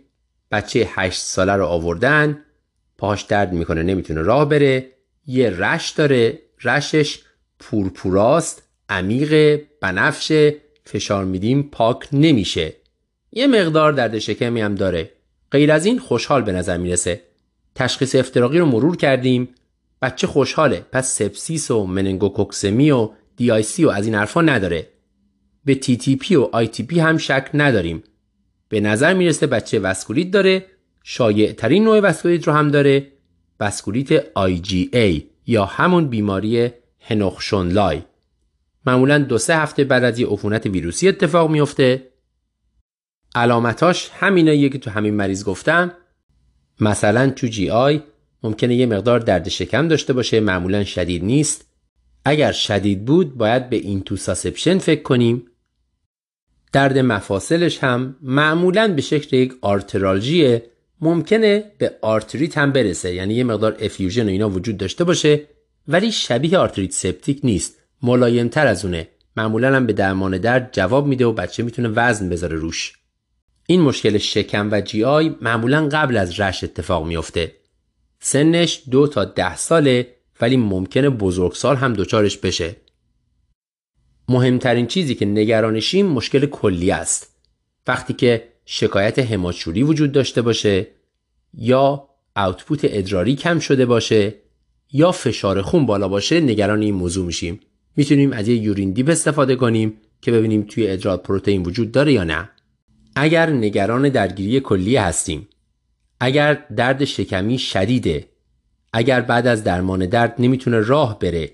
[0.51, 2.39] بچه 8 ساله رو آوردن.
[2.97, 4.91] پاش درد می‌کنه نمی‌تونه راه بره.
[5.25, 6.39] یه رش داره.
[6.63, 7.19] رشش
[7.59, 10.55] پورپوراست عمیق بنفشه.
[10.85, 12.73] فشار میدیم پاک نمیشه.
[13.31, 15.11] یه مقدار درد شکمی هم داره.
[15.51, 17.21] غیر از این خوشحال به نظر می‌رسه.
[17.75, 19.49] تشخیص افتراقی رو مرور کردیم.
[20.01, 24.87] بچه خوشحاله؟ پس sepsis و مننگوکوکسمی و DIC و از این حرفا نداره.
[25.65, 28.03] به TTP و ITP هم شک نداریم.
[28.69, 30.65] به نظر می‌رسه بچه وسکولیت داره.
[31.03, 33.07] شایع ترین نوع وسکولیت رو هم داره.
[33.59, 34.37] وسکولیت
[34.93, 38.01] ای یا همون بیماری Henoch-Schönlein.
[38.85, 42.10] معمولا دو سه هفته بعد از یه عفونت ویروسی اتفاق میفته
[43.35, 45.91] علامتاش همیناییه که تو همین مریض گفتم.
[46.79, 48.01] مثلا تو GI
[48.43, 51.65] ممکنه یه مقدار درد شکم داشته باشه معمولا شدید نیست.
[52.25, 55.45] اگر شدید بود باید به intussusception فکر کنیم.
[56.73, 60.65] درد مفاصلش هم معمولا به شکل یک آرترالژیه
[61.01, 63.13] ممکنه به آرتریت هم برسه.
[63.13, 65.41] یعنی یه مقدار effusion و اینا وجود داشته باشه
[65.87, 67.77] ولی شبیه آرتریت سپتیک نیست.
[68.03, 69.07] ملایمتر از اونه.
[69.37, 73.00] معمولا هم به درمان درد جواب میده و بچه می‌تونه وزن بذاره روش.
[73.71, 77.55] این مشکل شکم و GI معمولا قبل از rash اتفاق میفته
[78.19, 80.07] سنش دو تا ده ساله
[80.41, 82.75] ولی ممکنه بزرگسال هم دچارش بشه.
[84.29, 87.35] مهمترین چیزی که نگرانشیم مشکل کلیه است.
[87.87, 90.87] وقتی که شکایت هماچوری وجود داشته باشه
[91.53, 94.33] یا output ادراری کم شده باشه
[94.91, 97.59] یا فشار خون بالا باشه نگران این موضوع میشیم.
[97.95, 102.23] می‌تونیم از یه urine dip استفاده کنیم که ببینیم توی ادرار پروتئین وجود داره یا
[102.23, 102.49] نه.
[103.15, 105.47] اگر نگران درگیری کلیه هستیم
[106.19, 108.27] اگر درد شکمی شدیده
[108.93, 111.51] اگر بعد از درمان درد نمی‌تونه راه بره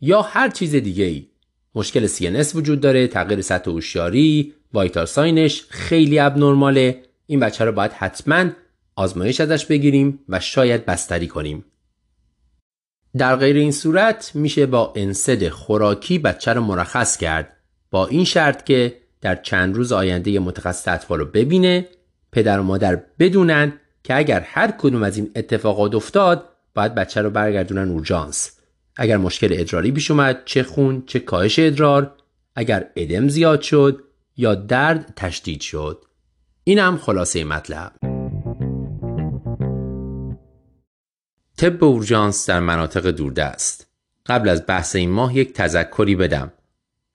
[0.00, 1.26] یا هر چیز دیگه ای
[1.74, 7.02] مشکل CNS وجود داره تغییر سطح هوشیاری vital sign ش خیلی abnormal ه.
[7.26, 8.50] این بچه رو باید حتما
[8.96, 11.64] آزمایش ازش بگیریم و شاید بستری کنیم.
[13.16, 17.56] در غیر این صورت میشه با انسد خوراکی بچه رو مرخص کرد.
[17.90, 21.88] با این شرط که در چند روز آینده متخصص اطفال رو ببینه
[22.32, 23.72] پدر و مادر بدونن
[24.04, 28.50] که اگر هر کدوم از این اتفاقات افتاد باید بچه رو برگردونن اورژانس.
[28.96, 32.14] اگر مشکل ادراری پیش اومد چه خون چه کاهش ادرار.
[32.56, 34.04] اگر ادم زیاد شد
[34.36, 36.04] یا درد تشدید شد.
[36.64, 37.92] این هم خلاصه مطلب.
[41.56, 43.86] طب اورژانس در مناطق دوردست.
[44.26, 46.52] قبل از بحث این ماه یک تذکری بدم.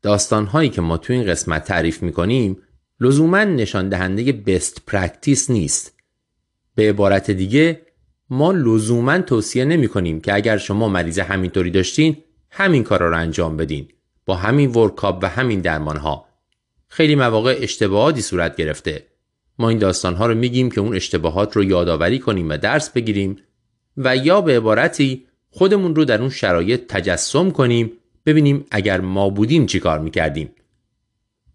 [0.08, 2.58] داستانهایی که ما تو این قسمت تعریف می‌کنیم
[3.00, 5.96] لزوما نشان دهنده best practice نیست.
[6.76, 7.82] به عبارت دیگه
[8.30, 12.18] ما لزوما توصیه نمی کنیم که اگر شما مریض همینطوری داشتین
[12.52, 13.88] همین کارا رو انجام بدین.
[14.26, 16.26] با همین workup و همین درمان ها
[16.88, 19.06] خیلی مواقع اشتباهاتی صورت گرفته.
[19.60, 23.38] ما این داستان ها رو میگیم که اون اشتباهات رو یادآوری کنیم و درس بگیریم
[23.98, 27.92] و یا به عبارتی خودمون رو در اون شرایط تجسم کنیم
[28.28, 30.50] ببینیم اگر ما بودیم چی کار می‌کردیم.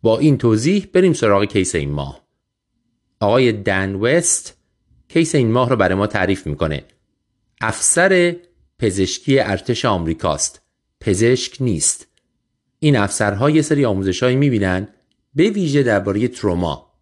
[0.03, 2.27] با این توضیح بریم سراغ case این ماه.
[3.20, 4.57] آقای دن وست
[5.09, 6.85] case این ماه رو برای ما تعریف می‌کنه.
[7.61, 8.37] افسر
[8.79, 10.62] پزشکی ارتش آمریکاست.
[11.01, 12.07] پزشک نیست.
[12.79, 14.89] این افسرها یه سری آموزشهایی می‌بینن
[15.35, 16.93] به ویژه درباره تروما.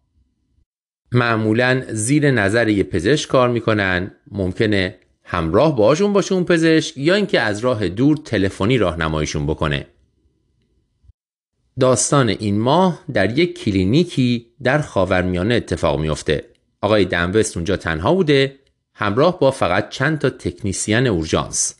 [1.11, 4.11] معمولا زیر نظر یه پزشک کار می‌کنن.
[4.31, 9.87] ممکنه همراه باشون باشه اون پزشک یا اینکه از راه دور تلفنی راهنماییشون بکنه.
[11.79, 16.45] داستان این ماه در یک کلینیکی در خاورمیانه اتفاق میافته.
[16.81, 18.59] آقای دنوست اونجا تنها بوده
[18.93, 21.75] همراه با فقط چند تا تکنیسیان اورژانس.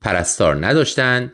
[0.00, 1.32] پرستار نداشتن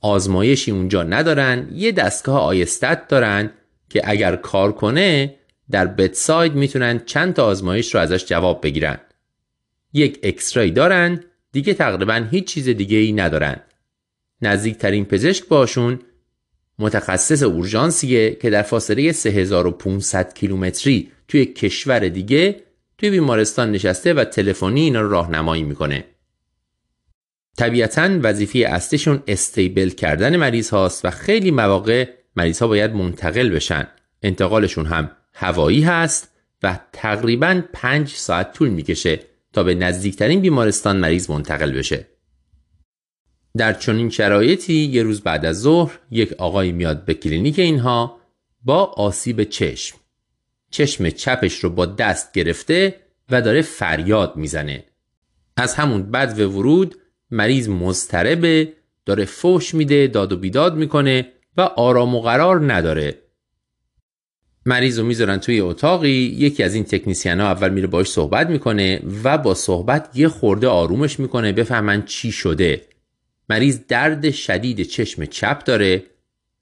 [0.00, 3.50] آزمایشی اونجا ندارن یه دستگاه آیستت دارن
[3.90, 5.34] که اگر کار کنه
[5.70, 8.98] در بتساید می‌تونن چند تا آزمایش رو ازش جواب بگیرن.
[9.92, 13.56] یک اکسرای دارن دیگه تقریبا هیچ چیز دیگه ای ندارن.
[14.42, 15.98] نزدیکترین پزشک باشون
[16.78, 22.62] متخصص اورژانسیه که در فاصله 3500 کیلومتری توی کشور دیگه
[22.98, 26.04] توی بیمارستان نشسته و تلفنی اینا رو راهنمایی می‌کنه.
[27.56, 33.86] طبیعتا وظیفه اصلیشون استیبل کردن مریض هاست و خیلی مواقع مریض ها باید منتقل بشن.
[34.22, 36.28] انتقالشون هم هوایی هست
[36.62, 39.20] و تقریبا پنج ساعت طول می‌کشه.
[39.52, 42.06] تا به نزدیکترین بیمارستان مریض منتقل بشه.
[43.56, 48.18] در چنین شرایطی یه روز بعد از ظهر یک آقای میاد به کلینیک اینها
[48.62, 49.96] با آسیب چشم.
[50.70, 52.94] چشم چپش رو با دست گرفته
[53.30, 54.84] و داره فریاد می‌زنه.
[55.56, 56.94] از همون بد و ورود
[57.30, 58.72] مریض مضطربه
[59.06, 63.21] داره فوش میده داد و بیداد می‌کنه و آرام و قرار نداره.
[64.66, 69.02] مریض رو می‌ذارن توی اتاقی یکی از این تکنیسیان ها اول میره باش صحبت می‌کنه
[69.24, 72.82] و با صحبت یه خورده آرومش می‌کنه بفهمن چی شده.
[73.48, 76.02] مریض درد شدید چشم چپ داره.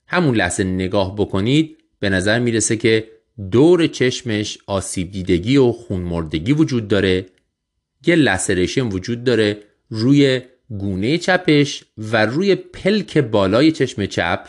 [0.07, 3.09] همون لحظه نگاه بکنید به نظر می‌رسه که
[3.51, 7.26] دور چشمش آسیب دیدگی و خونمردگی وجود داره.
[8.07, 10.40] یه لسریشن وجود داره روی
[10.70, 14.48] گونه چپش و روی پلک بالای چشم چپ.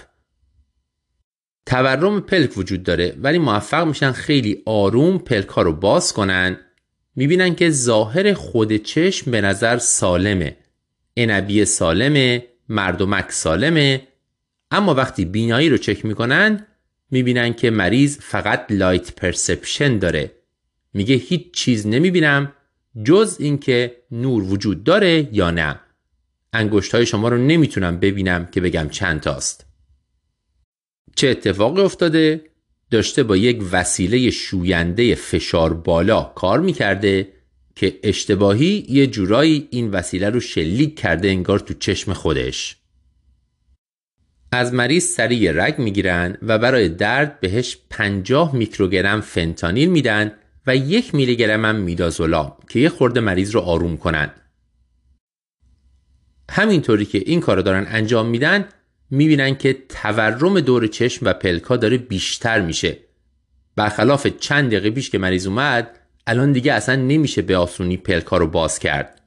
[1.66, 6.58] تورم پلک وجود داره ولی موفق میشن خیلی آروم پلک ها رو باز کنن.
[7.16, 10.58] می‌بینن که ظاهر خود چشم به نظر سالمه.
[11.18, 14.08] انبی سالمه مردمک سالمه.
[14.72, 16.66] اما وقتی بینایی رو چک می‌کنن
[17.12, 20.32] می‌بینن که مریض فقط لایت پرسپشن داره.
[20.94, 22.54] میگه هیچ چیز نمی‌بینم
[23.04, 25.80] جز اینکه نور وجود داره یا نه.
[26.54, 29.71] انگشت های شما رو نمی‌تونم ببینم که بگم چند تاست.
[31.16, 32.42] چه اتفاقی افتاده؟
[32.92, 37.28] داشته با یک وسیله شوینده فشار بالا کار می‌کرده
[37.76, 42.78] که اشتباهی یه جورایی این وسیله رو شلیک کرده انگار تو چشم خودش
[44.52, 50.32] از مریض سریع رگ می‌گیرن و برای درد بهش 50 میکروگرم فنتانیل میدن
[50.68, 54.32] و یک میلی گرم هم میدازولام که یه خورده مریض رو آروم کنن
[56.50, 58.66] همینطوری که این کار دارن انجام میدن
[59.12, 62.98] می‌بینن که تورم دور چشم و پلکا داره بیشتر میشه.
[63.76, 68.48] برخلاف چند دقیقه پیش که مریض اومد الان دیگه اصلا نمیشه به آسونی پلکا رو
[68.48, 69.22] باز کرد.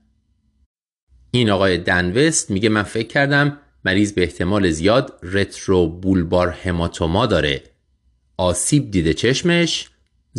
[1.31, 7.63] این آقای دنوست میگه من فکر کردم مریض به احتمال زیاد رترو بولبار هماتوما داره.
[8.37, 9.89] آسیب دیده چشمش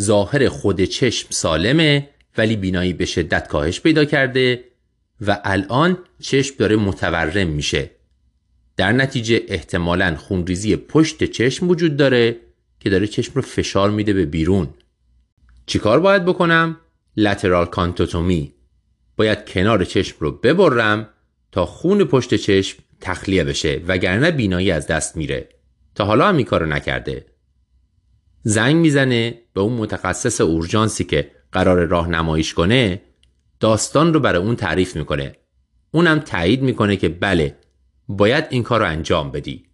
[0.00, 4.64] ظاهر خود چشم سالمه ولی بینایی به شدت کاهش پیدا کرده
[5.20, 7.90] و الان چشم داره متورم میشه.
[8.76, 12.36] در نتیجه احتمالا خونریزی پشت چشم وجود داره
[12.80, 14.68] که داره چشم رو فشار میده به بیرون.
[15.66, 16.76] چیکار باید بکنم؟
[17.16, 18.52] لترال کانتوتومی
[19.16, 21.08] باید کنار چشم رو ببرم
[21.52, 25.48] تا خون پشت چشم تخلیه بشه وگرنه بینایی از دست میره.
[25.94, 27.26] تا حالا هم این کارو نکرده.
[28.42, 33.02] زنگ می‌زنه به اون متخصص اورژانسی که قرار راهنماییش کنه
[33.60, 35.36] داستان رو برای اون تعریف می‌کنه.
[35.90, 37.56] اونم تایید می‌کنه که بله
[38.08, 39.64] باید این کار رو انجام بدی.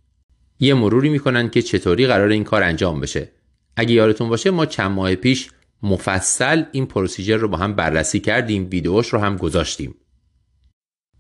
[0.61, 3.29] یه مروری می‌کنن که چطوری قرار این کار انجام بشه.
[3.77, 5.51] اگه یادتون باشه ما چند ماه پیش
[5.83, 9.95] مفصل این پروسیجر رو با هم بررسی کردیم ویدیوش رو هم گذاشتیم.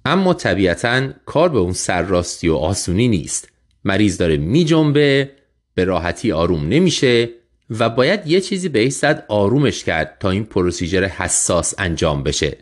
[0.05, 3.49] اما طبیعتا کار به اون سرراستی و آسونی نیست.
[3.85, 5.31] مریض داره میجنبه
[5.75, 7.31] به راحتی آروم نمیشه
[7.71, 12.59] و باید یه چیزی به صد آرومش کرد تا این پروسیجر حساس انجام بشه.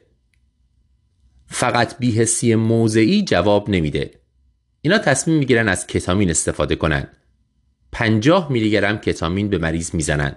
[1.47, 4.20] فقط بیهسی موضعی جواب نمیده.
[4.83, 7.09] اینا تصمیم می‌گیرن از کتامین استفاده کنن.
[7.93, 10.37] 50 میلی گرم کتامین به مریض می‌زنن.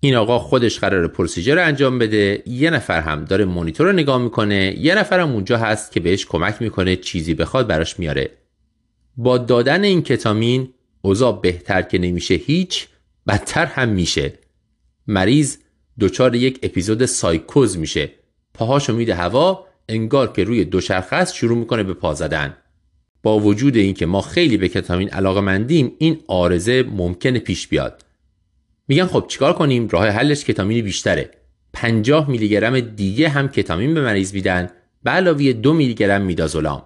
[0.00, 4.18] این آقا خودش قرار پروسیجر رو انجام بده یه نفر هم داره مونیتور رو نگاه
[4.18, 8.30] می‌کنه یه نفر هم اونجا هست که بهش کمک می‌کنه چیزی بخواد براش میاره.
[9.16, 12.88] با دادن این کتامین اوضاع بهتر که نمیشه هیچ
[13.26, 14.32] بدتر هم میشه.
[15.06, 15.56] مریض
[16.00, 18.10] دچار یک اپیزود سایکوز میشه.
[18.54, 22.56] پاهاشو میده هوا انگار که روی دوچرخه است شروع می‌کنه به پا زدن.
[23.24, 28.04] با وجود اینکه ما خیلی به کتامین علاقه مندیم این آرزه ممکنه پیش بیاد.
[28.88, 31.30] میگن خب چیکار کنیم؟ راه حلش کتامین بیشتره.
[31.72, 34.70] 50 میلی گرم دیگه هم کتامین به مریض میدن
[35.02, 36.82] به علاوه 2 میلی گرم میدازولام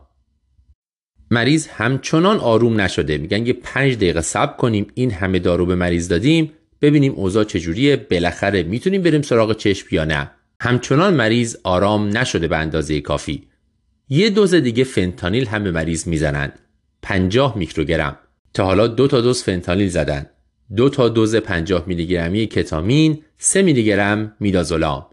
[1.31, 3.19] مریض همچنان آروم نشده.
[3.19, 7.97] میگن یه 5 دقیقه صبر کنیم این همه دارو به مریض دادیم ببینیم اوضاع چجوریه
[7.97, 10.31] بالاخره می‌تونیم بریم سراغ چشم یا نه.
[10.61, 13.43] همچنان مریض آرام نشده به اندازه کافی.
[14.09, 16.53] یه دوز دیگه فنتانیل هم به مریض می‌زنن.
[17.03, 18.19] 50 میکروگرم.
[18.55, 20.27] تا حالا دو تا دوز فنتانیل زدن.
[20.77, 25.07] دو تا دوز 50 میلی گرمی کتامین 3 میلی گرم میدازولام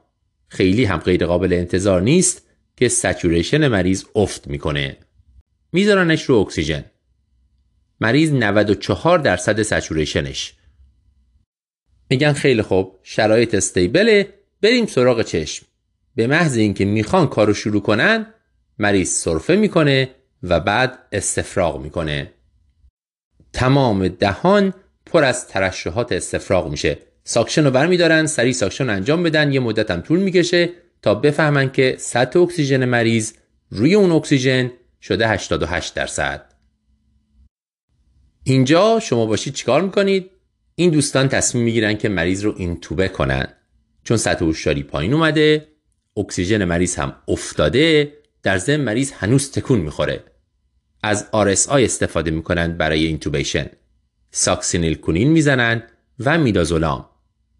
[0.47, 2.41] خیلی هم غیر قابل انتظار نیست
[2.77, 4.97] که سچوریشن مریض افت می‌کنه.
[5.71, 6.85] میذارنش رو اکسیژن.
[8.01, 10.53] مریض 94 درصد saturation ش.
[12.09, 15.65] میگن خیلی خوب شرایط stable ه بریم سراغ چشم.
[16.15, 18.25] به محض اینکه می‌خوان کارو شروع کنن
[18.79, 20.09] مریض سرفه می‌کنه
[20.43, 22.31] و بعد استفراغ می‌کنه.
[23.53, 24.73] تمام دهان
[25.05, 26.97] پر از ترشحات استفراغ میشه.
[27.23, 30.69] suction رو برمیدارن سریع suction انجام بدن یه مدت هم طول می‌کشه
[31.01, 33.33] تا بفهمن که سطح اکسیژن مریض
[33.69, 34.71] روی اون اکسیژن
[35.01, 36.53] شده 88 درصد.
[38.43, 40.31] اینجا شما باشید چیکار می‌کنید؟
[40.75, 43.47] این دوستان تصمیم می‌گیرن که مریض رو اینتوبه کنن.
[44.03, 45.67] چون سطح هوشیاری پایین اومده
[46.17, 48.13] اکسیژن مریض هم افتاده
[48.45, 50.23] در ضمن مریض هنوز تکون می‌خوره.
[51.03, 53.69] از RSI استفاده می‌کنن برای intubation
[54.31, 55.83] succinylcholine می‌زنن
[56.19, 57.09] و میدازولام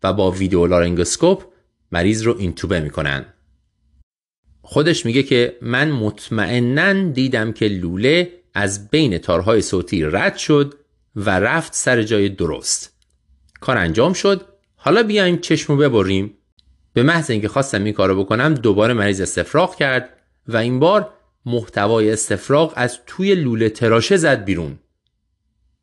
[0.03, 1.43] و با video laryngoscope
[1.91, 3.25] مریض رو اینتوبه می‌کنن.
[4.61, 10.73] خودش میگه که من مطمئنا دیدم که لوله از بین تارهای صوتی رد شد
[11.15, 12.93] و رفت سر جای درست.
[13.59, 14.45] کار انجام شد.
[14.75, 16.38] حالا بیایم چشمو ببریم.
[16.93, 20.14] به محض اینکه خواستم این کارو بکنم دوباره مریض استفراغ کرد
[20.47, 21.09] و این بار
[21.45, 24.79] محتوای استفراغ از توی لوله تراشه زد بیرون.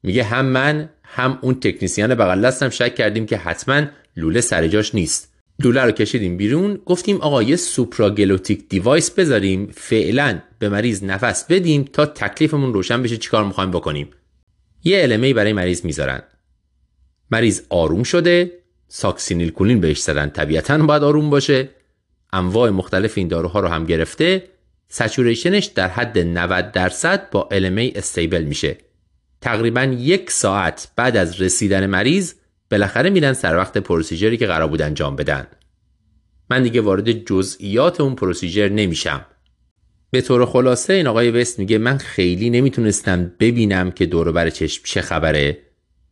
[0.02, 3.86] میگه هم من هم اون تکنیسیان بغل دستم شک کردیم که حتما
[4.16, 5.32] لوله سر جاش نیست.
[5.58, 11.84] لوله رو کشیدیم بیرون گفتیم آقا یه supraglottic device بذاریم فعلا به مریض نفس بدیم
[11.84, 14.10] تا تکلیفمون روشن بشه چیکار می‌خوایم بکنیم؟
[14.84, 16.22] یه LMA برای مریض می‌ذارن.
[17.30, 18.52] مریض آروم شده
[18.88, 21.68] succinylcholine بهش زدن طبیعتا باید آروم باشه.
[22.32, 24.51] انواع مختلف این داروها رو هم گرفته.
[24.94, 28.76] saturation ش در حد 90 درصد با LMA stable میشه.
[29.40, 32.34] تقریبا یک ساعت بعد از رسیدن مریض
[32.70, 35.46] بالاخره میرن سر وقت پروسیجری که قرار بود انجام بدن.
[36.50, 39.26] من دیگه وارد جزئیات اون پروسیجر نمیشم.
[40.10, 44.82] به طور خلاصه این آقای وست میگه من خیلی نمی‌تونستم ببینم که دور بر چشم
[44.84, 45.58] چه خبره.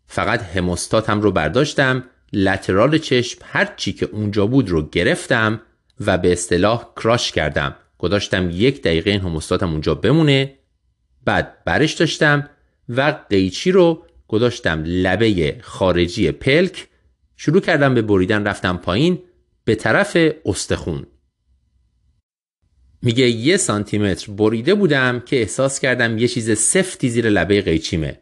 [0.07, 5.61] فقط هموستاتم رو برداشتم لترال چشم هر چی که اونجا بود رو گرفتم
[6.07, 7.77] و به اصطلاح کراش کردم.
[8.01, 10.59] گذاشتم یک دقیقه این هموستاتم اونجا بمونه.
[11.25, 12.51] بعد برش داشتم
[12.89, 16.89] و قیچی رو گذاشتم لبه خارجی پلک.
[17.37, 19.19] شروع کردم به بریدن رفتم پایین
[19.65, 21.07] به طرف استخون.
[23.03, 28.21] میگه یه سانتیمتر بریده بودم که احساس کردم یه چیز سفتی زیر لبه قیچیمه.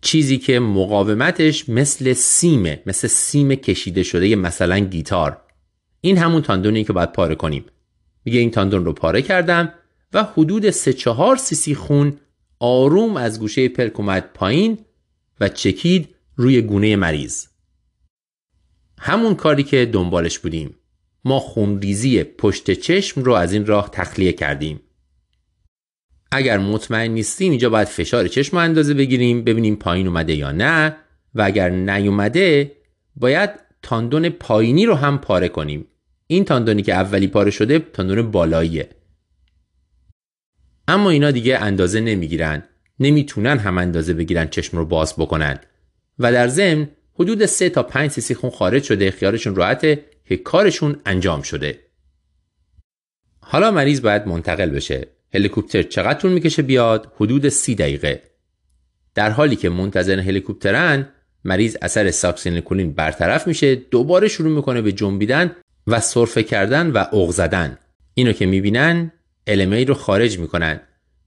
[0.00, 5.42] چیزی که مقاومتش مثل سیمه مثل سیم کشیده شده مثلا گیتار.
[6.00, 7.64] این همون تاندونی که باید پاره کنیم.
[8.24, 9.72] میگه این تاندون رو پاره کردم
[10.12, 12.18] و حدود 3 4 سیسی خون
[12.58, 14.78] آروم از گوشه پلک اومد پایین
[15.40, 17.46] و چکید روی گونه مریض.
[18.98, 20.74] همون کاری که دنبالش بودیم.
[21.24, 24.80] ما خونریزی پشت چشم رو از این راه تخلیه کردیم.
[26.32, 30.96] اگر مطمئن نیستیم اینجا باید فشار چشم اندازه بگیریم ببینیم پایین اومده یا نه
[31.34, 32.76] و اگر نیومده
[33.16, 33.50] باید
[33.82, 35.86] تاندون پایینی رو هم پاره کنیم.
[36.30, 38.88] این تاندونی که اولی پاره شده تاندون بالاییه.
[40.88, 42.62] اما اینا دیگه اندازه نمی‌گیرن.
[43.00, 45.58] نمی‌تونن هم اندازه بگیرن چشم رو باز بکنن.
[46.18, 51.00] و در ضمن حدود 3 تا 5 سیسی خون خارج شده خیارشون راحته که کارشون
[51.06, 51.78] انجام شده.
[53.40, 55.08] حالا مریض باید منتقل بشه.
[55.34, 58.22] هلیکوپتر چقدر طول می‌کشه بیاد؟ حدود سی دقیقه.
[59.14, 61.08] در حالی که منتظر هلیکوپترن
[61.44, 65.56] مریض اثر succinylcholine برطرف میشه دوباره شروع می‌کنه به جنبیدن
[65.86, 67.78] و سرفه کردن و اغ زدن.
[68.14, 69.12] اینو که می‌بینن
[69.46, 70.80] LMA رو خارج می‌کنن.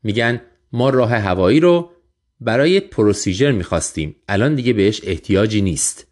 [0.04, 0.42] میگن
[0.72, 1.92] ما راه هوایی رو
[2.40, 4.16] برای procedure می‌خواستیم.
[4.28, 6.08] الان دیگه بهش احتیاجی نیست.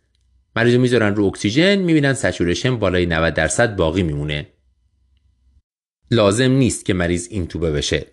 [0.55, 4.47] مریض می‌ذارن رو اکسیژن می‌بینن saturation بالای 90 درصد باقی میمونه.
[6.11, 8.05] لازم نیست که مریض اینتوبه بشه.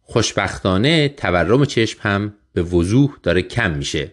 [0.00, 4.12] خوشبختانه تورم چشم هم به وضوح داره کم میشه.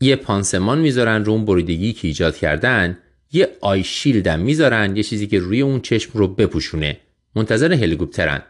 [0.00, 2.98] یه پانسمان می‌ذارن رو اون بریدگی که ایجاد کردن
[3.34, 6.96] یه آی شیلد هم می‌ذارن یه چیزی که روی اون چشم رو بپوشونه.
[7.34, 8.42] منتظر هلیکوپترن.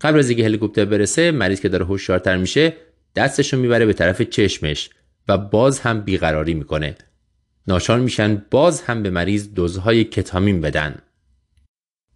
[0.00, 2.72] قبل از اینکه هلیکوپتر برسه مریض که داره هوشیارتر میشه
[3.16, 4.90] دستشو می‌بره به طرف چشمش
[5.28, 6.94] و باز هم بیقراری می‌کنه.
[7.66, 10.94] ناچار میشن باز هم به مریض دوزهای کتامین بدن.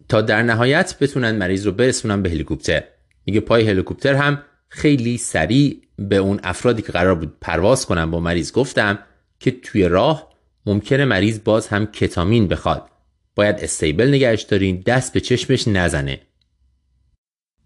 [0.09, 2.83] تا در نهایت بتونن مریض رو برسونن به هلیکوپتر.
[3.25, 8.19] میگه پای هلیکوپتر هم خیلی سریع به اون افرادی که قرار بود پرواز کنن با
[8.19, 8.99] مریض گفتم
[9.39, 10.26] که توی راه
[10.67, 12.89] ممکنه مریض باز هم کتامین بخواد.
[13.35, 16.21] باید استیبل نگهش دارین دست به چشمش نزنه.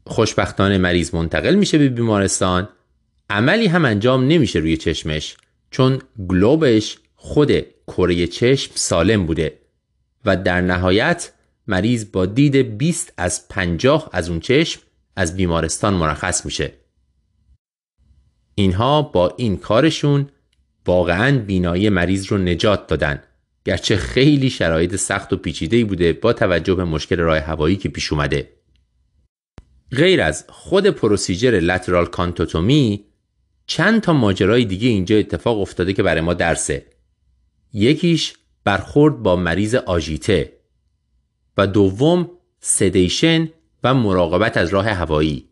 [0.08, 2.70] خوشبختانه مریض منتقل میشه به بیمارستان.
[3.30, 5.38] عملی هم انجام نمیشه روی چشمش
[5.72, 7.52] چون گلوبش خود
[7.88, 9.60] کره چشم سالم بوده.
[10.26, 11.32] و در نهایت
[11.68, 14.82] مریض با دید 20 از 50 از اون چشم
[15.16, 16.74] از بیمارستان مرخص میشه.
[18.56, 20.30] اینها با این کارشون
[20.86, 23.24] واقعا بینایی مریض رو نجات دادن.
[23.66, 28.14] گرچه خیلی شرایط سخت و پیچیده بوده با توجه به مشکل راه هوایی که پیش
[28.14, 28.50] اومده.
[29.92, 33.06] غیر از خود پروسیجر لترال کانتوتومی
[33.66, 36.86] چند تا ماجرای دیگه اینجا اتفاق افتاده که برای ما درسه.
[37.74, 40.54] یکیش برخورد با مریض آژیته
[41.58, 42.30] و دوم
[42.60, 43.50] سدیشن
[43.84, 45.51] و مراقبت از راه هوایی.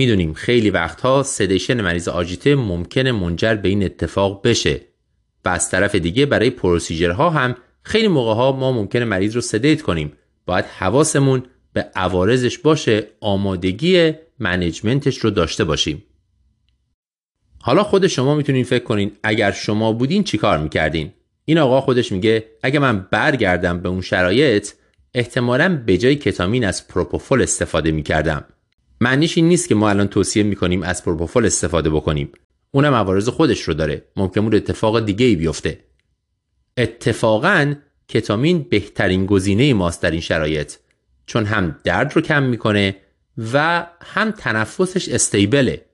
[0.00, 4.80] می‌دونیم خیلی وقتها سدیشن مریض آژیته ممکنه منجر به این اتفاق بشه.
[5.44, 9.82] و از طرف دیگه برای پروسیجرها هم خیلی موقع ها ما ممکنه مریض رو سدیت
[9.82, 10.12] کنیم.
[10.46, 11.42] باید حواسمون
[11.72, 16.04] به عوارضش باشه آمادگی منیجمنتش رو داشته باشیم.
[17.58, 21.12] حالا خود شما می‌تونین فکر کنین اگر شما بودین چیکار می‌کردین.
[21.44, 24.70] این آقا خودش میگه اگه من برگردم به اون شرایط
[25.14, 28.44] احتمالا به جای کتامین از پروپوفول استفاده می‌کردم.
[29.00, 32.32] معنیش این نیست که ما الان توصیه می‌کنیم از پروپوفول استفاده بکنیم.
[32.70, 34.04] اونم عوارض خودش رو داره.
[34.16, 35.84] ممکن بود اتفاق دیگه ای بیفته.
[36.76, 37.74] اتفاقا
[38.08, 40.72] کتامین بهترین گزینه ماست در این شرایط.
[41.26, 42.96] چون هم درد رو کم می‌کنه
[43.52, 45.84] و هم تنفسش استیبله.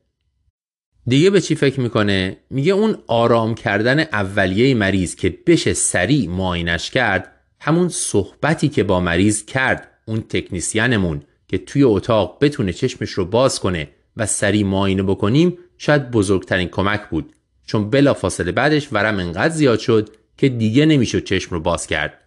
[1.06, 6.90] دیگه به چی فکر می‌کنه؟ میگه اون آرام کردن اولیه مریض که بشه سریع معاینش
[6.90, 11.22] کرد همون صحبتی که با مریض کرد اون تکنیسیانمون.
[11.48, 17.08] که توی اتاق بتونه چشمش رو باز کنه و سریع معاینه بکنیم شاید بزرگترین کمک
[17.08, 17.32] بود.
[17.66, 22.20] چون بلا فاصله بعدش ورم انقدر زیاد شد که دیگه نمی‌شد چشم رو باز کرد.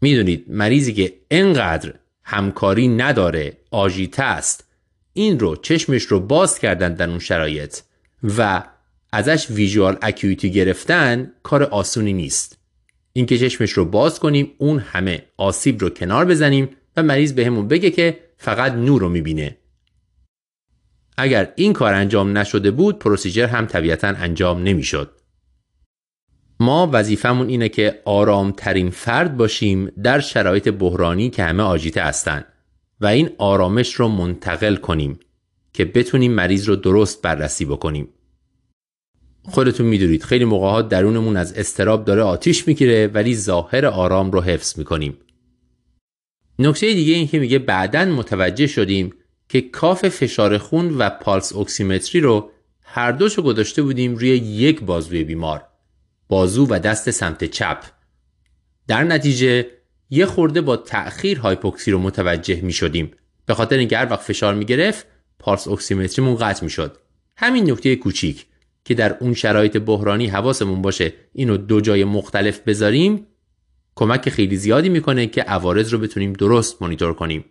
[0.00, 4.64] می‌دونید مریضی که انقدر همکاری نداره آژیته است.
[5.12, 7.78] این رو چشمش رو باز کردن در اون شرایط
[8.38, 8.62] و
[9.12, 12.58] ازش ویژوال اکیویتی گرفتن کار آسونی نیست.
[13.12, 17.74] اینکه چشمش رو باز کنیم اون همه آسیب رو کنار بزنیم و مریض بهمون به
[17.76, 19.56] بگه که فقط نور رو می‌بینه.
[21.16, 25.10] اگر این کار انجام نشده بود پروسیجر هم طبیعتا انجام نمی‌شد.
[26.60, 32.44] ما وظیفمون اینه که آرامترین فرد باشیم در شرایط بحرانی که همه آجیته هستند
[33.00, 35.18] و این آرامش رو منتقل کنیم
[35.72, 38.08] که بتونیم مریض رو درست بررسی بکنیم.
[39.42, 44.40] خودتون می‌دونید خیلی موقع ها درونمون از استراب داره آتیش می‌گیره ولی ظاهر آرام رو
[44.40, 45.18] حفظ می‌کنیم.
[46.58, 49.14] نکته دیگه این که میگه بعدا متوجه شدیم
[49.48, 52.50] که کاف فشار خون و پالس اکسیمتری رو
[52.82, 55.66] هر دوشو گذاشته بودیم روی یک بازوی بیمار
[56.28, 57.84] بازو و دست سمت چپ.
[58.88, 59.66] در نتیجه
[60.10, 63.10] یه خورده با تأخیر هایپوکسی رو متوجه می شدیم
[63.46, 65.06] به خاطر اینکه هر وقت فشار می گرفت
[65.38, 66.98] پالس اکسیمتریمون قطع می شد
[67.36, 68.46] همین نکته کوچیک
[68.84, 73.26] که در اون شرایط بحرانی حواسمون باشه اینو دو جای مختلف بذاریم.
[73.96, 77.44] کمک خیلی زیادی می‌کنه که عوارض رو بتونیم درست مانیتور کنیم.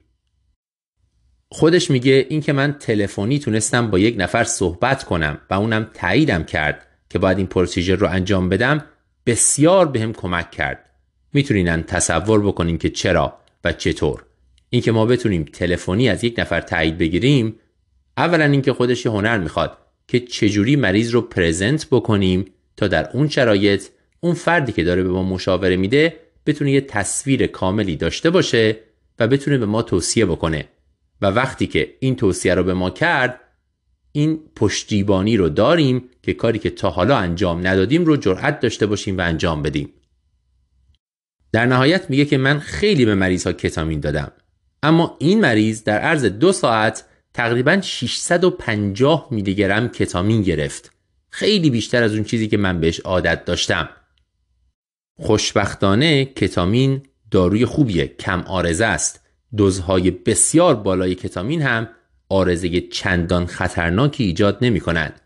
[1.52, 6.88] خودش میگه اینکه من تلفنی تونستم با یک نفر صحبت کنم و اونم تاییدم کرد
[7.10, 8.86] که باید این پروسیجر رو انجام بدم
[9.26, 10.90] بسیار بهم به کمک کرد.
[11.34, 14.26] می‌تونین تصور بکنیم که چرا و چطور.
[14.70, 17.56] اینکه ما بتونیم تلفنی از یک نفر تایید بگیریم
[18.18, 22.46] اولا اینکه خودش هنر می‌خواد که چجوری مریض رو پرزنت بکنیم
[22.78, 23.88] تا در اون شرایط
[24.20, 28.80] اون فردی که داره به ما مشاوره میده بتونه یه تصویر کاملی داشته باشه
[29.20, 30.68] و بتونه به ما توصیه بکنه.
[31.22, 33.40] و وقتی که این توصیه رو به ما کرد
[34.12, 39.18] این پشتیبانی رو داریم که کاری که تا حالا انجام ندادیم رو جرأت داشته باشیم
[39.18, 39.90] و انجام بدیم.
[41.52, 44.32] در نهایت میگه که من خیلی به مریض ها کتامین دادم.
[44.84, 50.92] اما این مریض در عرض دو ساعت تقریبا 650 میلی گرم کتامین گرفت.
[51.30, 53.90] خیلی بیشتر از اون چیزی که من بهش عادت داشتم.
[55.20, 59.22] خوشبختانه کتامین داروی خوبیه کم آرزه است
[59.58, 61.90] دوزهای بسیار بالای کتامین هم
[62.30, 65.22] آرزه چندان خطرناکی ایجاد نمی کنند.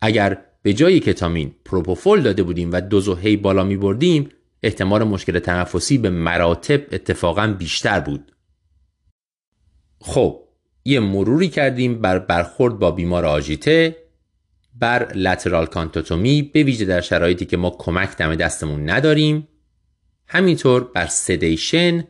[0.00, 4.28] اگر به جای کتامین پروپوفول داده بودیم و دوز هی بالا می بردیم
[4.62, 8.32] احتمال مشکل تنفسی به مراتب اتفاقا بیشتر بود.
[10.00, 10.42] خب
[10.84, 14.01] یه مروری کردیم بر برخورد با بیمار آژیته
[14.74, 19.48] بر lateral canthotomy به ویژه در شرایطی که ما کمک دم دستمون نداریم
[20.26, 22.04] همینطور بر sedation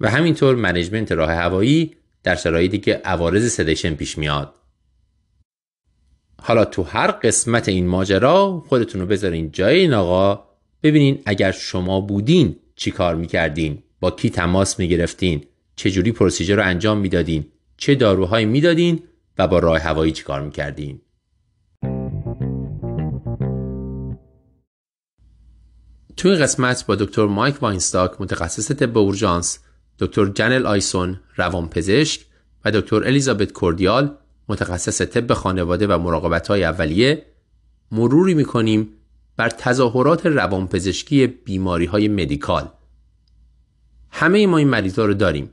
[0.00, 4.54] و همینطور management راه هوایی در شرایطی که عوارض sedation پیش میاد.
[6.42, 10.44] حالا تو هر قسمت این ماجرا خودتون رو بذارین جای این آقا
[10.82, 15.44] ببینین اگر شما بودین چی کار می‌کردین با کی تماس می‌گرفتین
[15.76, 17.46] چه جوری procedure رو انجام می‌دادین
[17.76, 19.02] چه داروهایی می‌دادین
[19.38, 21.00] و با راه هوایی چی کار می‌کردین.
[26.18, 29.58] توی قسمت با دکتر مایک واینستاک متخصص طب اورژانس
[29.98, 32.20] دکتر جنل آیسون روانپزشک
[32.64, 34.16] و دکتر الیزابت کوردیال
[34.48, 37.26] متخصص طب خانواده و مراقبت های اولیه
[37.92, 38.88] مروری می‌کنیم
[39.36, 42.68] بر تظاهرات روانپزشکی بیماری های medical.
[44.10, 45.50] همه ما این مریضا رو داریم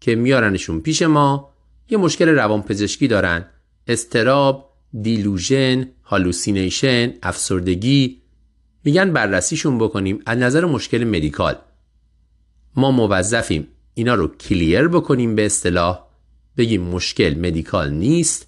[0.00, 1.54] که میارنشون پیش ما
[1.90, 3.46] یه مشکل روانپزشکی دارن
[3.86, 4.72] اضطراب،
[5.02, 8.22] delusion، hallucination، افسردگی
[8.84, 11.56] میگن بررسیشون بکنیم از نظر مشکل medical.
[12.76, 16.04] ما موظفیم اینا رو clear بکنیم به اصطلاح
[16.56, 18.46] بگیم مشکل medical نیست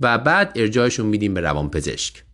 [0.00, 2.24] و بعد ارجاعشون میدیم به روانپزشک.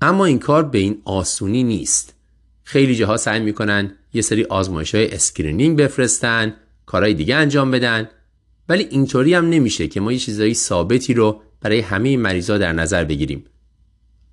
[0.00, 2.14] اما این کار به این آسونی نیست.
[2.62, 6.54] خیلی جاها سعی می‌کنن یه سری آزمایش های screening بفرستن
[6.86, 8.08] کارهای دیگه انجام بدن
[8.68, 13.04] ولی اینطوری هم نمیشه که ما یه چیزایی ثابتی رو برای همه مریضا در نظر
[13.04, 13.44] بگیریم.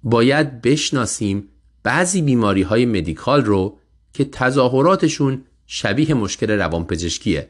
[0.03, 1.49] باید بشناسیم
[1.83, 3.79] بعضی بیماری های medical رو
[4.13, 7.49] که تظاهراتشون شبیه مشکل روانپزشکیه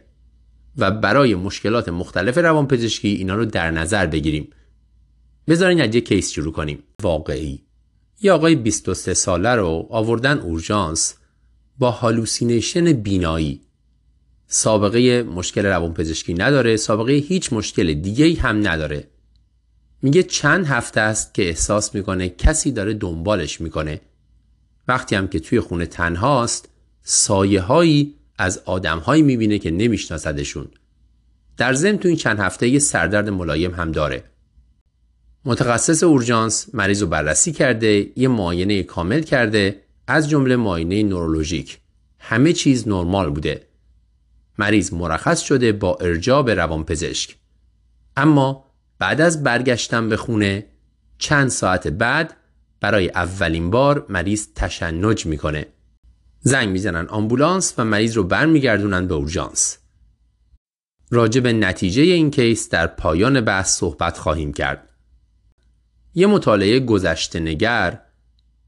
[0.78, 4.50] و برای مشکلات مختلف روانپزشکی اینا رو در نظر بگیریم.
[5.48, 6.84] بذارین از یه case شروع کنیم.
[7.02, 7.64] واقعی.
[8.22, 11.16] یه آقای 23 ساله رو آوردن اورژانس
[11.78, 13.62] با هالوسینیشن بینایی.
[14.48, 19.08] سابقه مشکل روانپزشکی نداره سابقه هیچ مشکل دیگه هم نداره.
[20.04, 24.02] میگه چند هفته است که احساس می‌کنه کسی داره دنبالش می‌کنه.
[24.88, 26.70] وقتی هم که توی خونه تنهاست
[27.04, 30.68] سایه هایی از آدم هایی می‌بینه که نمیشناسدشون.
[31.58, 34.24] در ضمن تو این چند هفته یه سردرد ملایم هم داره.
[35.46, 41.80] متخصص اورژانس مریض رو بررسی کرده یه معاینه کامل کرده از جمله معاینه نورولوژیک.
[42.20, 43.68] همه چیز نرمال بوده.
[44.58, 47.36] مریض مرخص شده با ارجاع به روانپزشک.
[48.18, 48.73] اما
[49.04, 50.66] بعد از برگشتن به خونه
[51.18, 52.38] چند ساعت بعد
[52.82, 55.66] برای اولین بار مریض تشنج می‌کنه.
[56.40, 59.78] زنگ می‌زنن آمبولانس و مریض رو برمیگردونن به اورژانس.
[61.12, 64.90] راجع به نتیجه این کیس در پایان بحث صحبت خواهیم کرد.
[66.14, 68.02] یه مطالعه گذشته نگر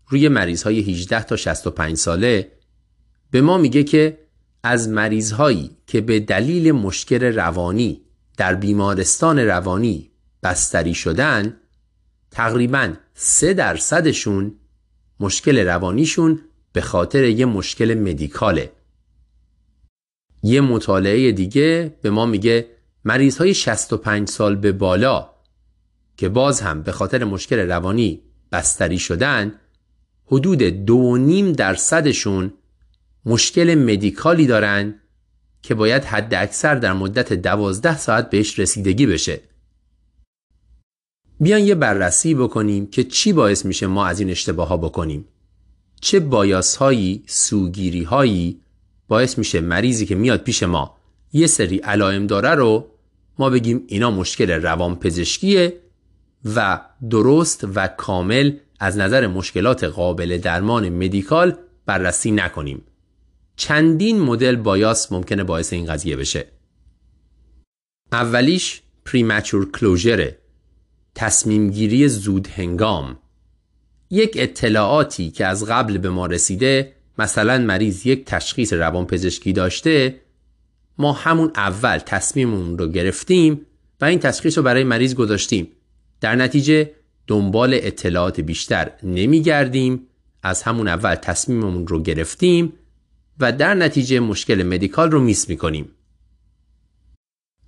[0.07, 2.51] روی مریض های 18 تا 65 ساله
[3.31, 4.17] به ما میگه که
[4.63, 8.01] از مریض هایی که به دلیل مشکل روانی
[8.37, 10.11] در بیمارستان روانی
[10.45, 11.57] بستری شدن
[12.31, 14.55] تقریبا سه درصدشون
[15.19, 16.41] مشکل روانیشون
[16.73, 18.71] به خاطر یه مشکل مدیکاله.
[20.43, 22.67] یه مطالعه دیگه به ما میگه
[23.05, 25.29] مریض های 65 سال به بالا
[26.17, 29.55] که باز هم به خاطر مشکل روانی بستری شدن
[30.25, 32.53] حدود دو نیم درصدشون
[33.25, 34.95] مشکل مدیکالی دارن
[35.61, 39.41] که باید حد اکثر در مدت دوازده ساعت بهش رسیدگی بشه.
[41.39, 45.25] بیان یه بررسی بکنیم که چی باعث میشه ما از این اشتباه ها بکنیم.
[46.01, 48.61] چه بایاس هایی سوگیری هایی
[49.07, 50.97] باعث میشه مریضی که میاد پیش ما
[51.33, 52.87] یه سری علائم داره رو
[53.39, 55.79] ما بگیم اینا مشکل روانپزشکیه
[56.55, 62.83] و درست و کامل از نظر مشکلات قابل درمان مدیکال بررسی نکنیم.
[63.55, 66.47] چندین مدل بایاس ممکنه باعث این قضیه بشه.
[68.11, 70.37] اولیش پریمچور کلوژره
[71.15, 73.17] تصمیم گیری زود هنگام
[74.09, 80.21] یک اطلاعاتی که از قبل به ما رسیده مثلا مریض یک تشخیص روانپزشکی داشته
[80.97, 83.65] ما همون اول تصمیممون رو گرفتیم
[84.01, 85.67] و این تشخیص رو برای مریض گذاشتیم.
[86.21, 86.91] در نتیجه
[87.27, 90.07] دنبال اطلاعات بیشتر نمیگردیم
[90.43, 92.73] از همون اول تصمیممون رو گرفتیم
[93.39, 95.91] و در نتیجه مشکل مدیکال رو میس می‌کنیم.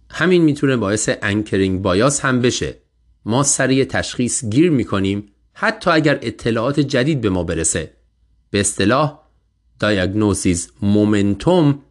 [0.09, 2.86] همین می‌تونه باعث anchoring bias هم بشه.
[3.27, 7.93] ما سریع تشخیص گیر می‌کنیم حتی اگر اطلاعات جدید به ما برسه.
[8.49, 9.19] به اصطلاح
[9.79, 11.83] diagnosis momentum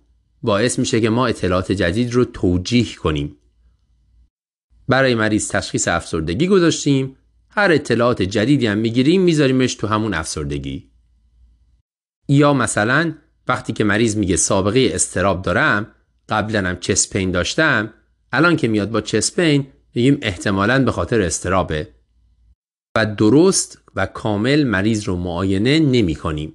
[0.43, 3.37] باعث میشه که ما اطلاعات جدید رو توجیه کنیم.
[4.89, 7.17] برای مریض تشخیص افسردگی گذاشتیم
[7.49, 10.91] هر اطلاعات جدیدی هم می‌گیریم میذاریمش تو همون افسردگی.
[12.29, 13.15] یا مثلا
[13.49, 15.87] وقتی که مریض میگه سابقه استراب دارم
[16.29, 17.93] قبلا هم چسپین داشتم
[18.33, 21.89] الان که میاد با چسپین میگیم احتمالا به خاطر استرابه
[22.97, 26.55] و درست و کامل مریض رو معاینه نمی کنیم.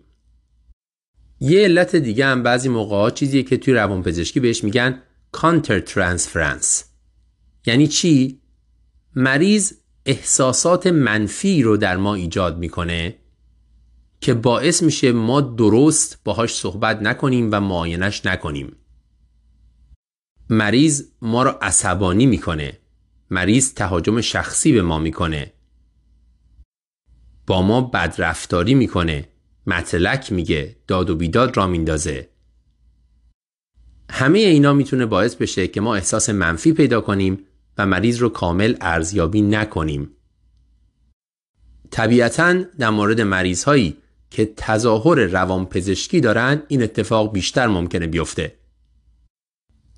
[1.39, 5.01] یه علت دیگه هم بعضی موقع چیزیه که توی روانپزشکی بهش میگن
[5.31, 6.83] کانتر ترانسفرنس
[7.65, 8.41] یعنی چی؟
[9.15, 9.73] مریض
[10.05, 13.15] احساسات منفی رو در ما ایجاد می‌کنه
[14.21, 18.75] که باعث میشه ما درست باهاش صحبت نکنیم و معاینش نکنیم.
[20.49, 22.80] مریض ما رو عصبانی می‌کنه.
[23.31, 25.53] مریض تهاجم شخصی به ما می‌کنه.
[27.47, 29.27] با ما بدرفتاری می‌کنه.
[29.67, 32.29] مطلک میگه داد و بیداد را میندازه.
[34.09, 37.39] همه اینا می‌تونه باعث بشه که ما احساس منفی پیدا کنیم
[37.77, 40.09] و مریض رو کامل ارزیابی نکنیم.
[41.91, 43.97] طبیعتا در مورد مریض هایی
[44.29, 48.60] که تظاهر روانپزشکی دارن این اتفاق بیشتر ممکنه بیفته.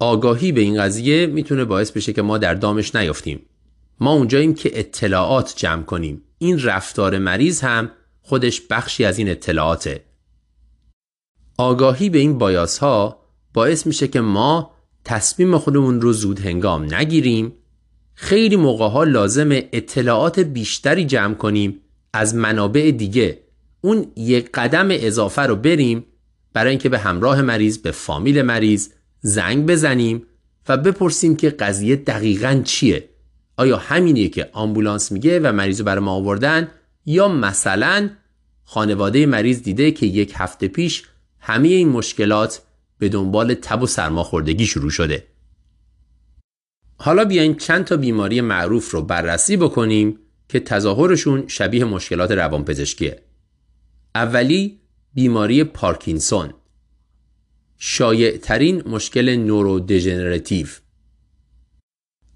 [0.04, 3.40] آگاهی به این قضیه می‌تونه باعث بشه که ما در دامش نیفتیم.
[4.00, 6.22] ما اونجاییم که اطلاعات جمع کنیم.
[6.38, 10.04] این رفتار مریض هم خودش بخشی از این اطلاعاته.
[11.58, 13.20] آگاهی به این بایاس ها
[13.54, 14.72] باعث میشه که ما
[15.06, 17.54] تصمیم خودمون رو زود هنگام نگیریم
[18.14, 21.80] خیلی موقع ها لازم اطلاعات بیشتری جمع کنیم
[22.14, 23.44] از منابع دیگه
[23.82, 26.06] اون یک قدم اضافه رو بریم
[26.54, 28.90] برای اینکه به همراه مریض به فامیل مریض
[29.26, 30.26] زنگ بزنیم
[30.70, 33.10] و بپرسیم که قضیه دقیقا چیه.
[33.58, 36.68] آیا همینیه که آمبولانس میگه و مریض رو ما آوردن
[37.06, 38.10] یا مثلا
[38.64, 41.04] خانواده مریض دیده که یک هفته پیش
[41.40, 42.62] همه این مشکلات
[43.00, 45.28] به دنبال تب و سرماخوردگی شروع شده؟
[46.96, 50.20] حالا بیاین چند تا بیماری معروف رو بررسی بکنیم
[50.50, 53.22] که تظاهرشون شبیه مشکلات روانپزشکیه.
[54.16, 54.80] اولی
[55.14, 56.54] بیماری پارکینسون.
[57.86, 60.68] شایع ترین مشکل نورودژنراتیو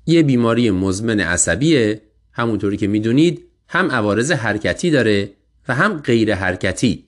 [0.05, 2.01] یه بیماری مزمن عصبیه
[2.31, 5.33] همونطوری که می‌دونید هم عوارض حرکتی داره
[5.67, 7.07] و هم غیر حرکتی.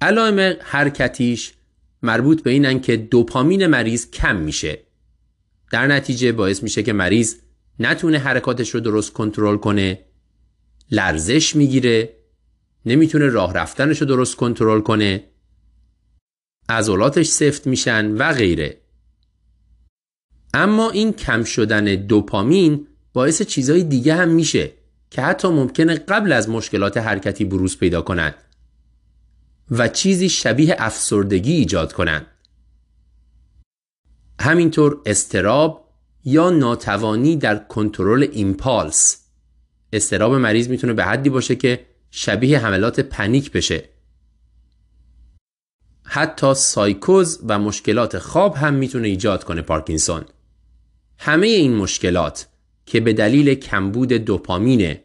[0.00, 1.52] علائم حرکتیش
[2.02, 4.78] مربوط به اینن که دوپامین مریض کم میشه.
[5.72, 7.34] در نتیجه باعث میشه که مریض
[7.80, 9.98] نتونه حرکاتش رو درست کنترل کنه
[10.90, 12.16] لرزش می‌گیره
[12.86, 15.24] نمی‌تونه راه رفتنش رو درست کنترل کنه
[16.68, 18.80] عضلاتش سفت میشن و غیره.
[20.54, 24.72] اما این کم شدن دوپامین باعث چیزهای دیگه هم میشه
[25.10, 28.34] که حتی ممکنه قبل از مشکلات حرکتی بروز پیدا کنند
[29.70, 32.26] و چیزی شبیه افسردگی ایجاد کنند.
[34.40, 35.88] همینطور استراب
[36.24, 39.20] یا ناتوانی در کنترل ایمپالس.
[39.92, 43.93] استراب مریض می‌تونه به حدی باشه که شبیه حملات پنیک بشه.
[46.14, 50.24] حتی سایکوز و مشکلات خواب هم می‌تونه ایجاد کنه پارکینسون.
[51.18, 52.46] همه این مشکلات
[52.86, 55.02] که به دلیل کمبود دوپامینه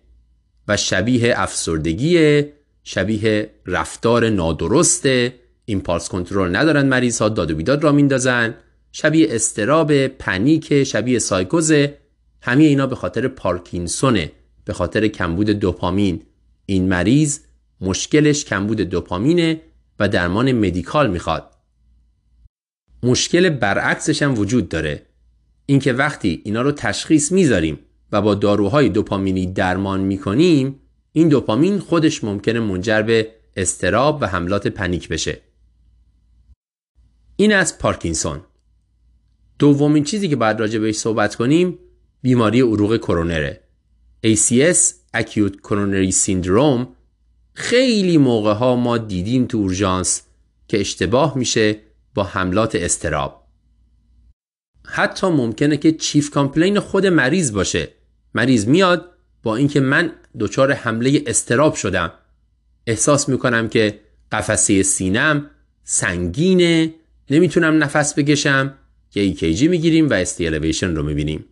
[0.67, 2.43] و شبیه افسردگی
[2.83, 5.33] شبیه رفتار نادرسته
[5.65, 8.55] ایمپالس کنترل ندارن مریض ها داد و بیداد را میندازن
[8.91, 11.71] شبیه استراب پنیک شبیه سایکوز
[12.41, 14.31] همه اینا به خاطر پارکینسونه
[14.65, 16.21] به خاطر کمبود دوپامین.
[16.65, 17.39] این مریض
[17.81, 19.61] مشکلش کمبود دوپامینه
[19.99, 21.55] و درمان مدیکال می‌خواد.
[23.03, 25.05] مشکل برعکسش هم وجود داره.
[25.65, 27.79] اینکه وقتی اینا رو تشخیص می‌ذاریم
[28.11, 30.79] و با داروهای دوپامینی درمان می‌کنیم
[31.11, 35.41] این دوپامین خودش ممکنه منجر به استراب و حملات پنیک بشه.
[37.35, 38.41] این از پارکینسون.
[39.59, 41.79] دومین چیزی که باید راجع بهش صحبت کنیم
[42.21, 43.61] بیماری عروق کرونره.
[44.27, 44.77] ACS
[45.17, 46.87] Acute Coronary Syndrome
[47.59, 50.21] خیلی موقع ها ما دیدیم تو اورژانس
[50.67, 51.79] که اشتباه میشه
[52.13, 53.43] با حملات استراب
[54.85, 57.87] حتی ممکنه که chief complaint خود مریض باشه.
[58.35, 59.11] مریض میاد
[59.43, 62.11] با اینکه من دچار حمله اضطراب شدم.
[62.87, 63.99] احساس می‌کنم که
[64.31, 65.49] قفسه سینم
[65.83, 66.93] سنگینه
[67.29, 68.73] نمی‌تونم نفس بکشم
[69.15, 71.45] یه EKG می‌گیریم و ST elevation رو می‌بینیم.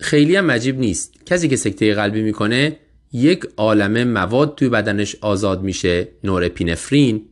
[0.00, 1.26] خیلی هم عجیب نیست.
[1.26, 2.76] کسی که سکته قلبی می‌کنه
[3.12, 7.26] یک عالمه مواد توی بدنش آزاد میشه norepinephrine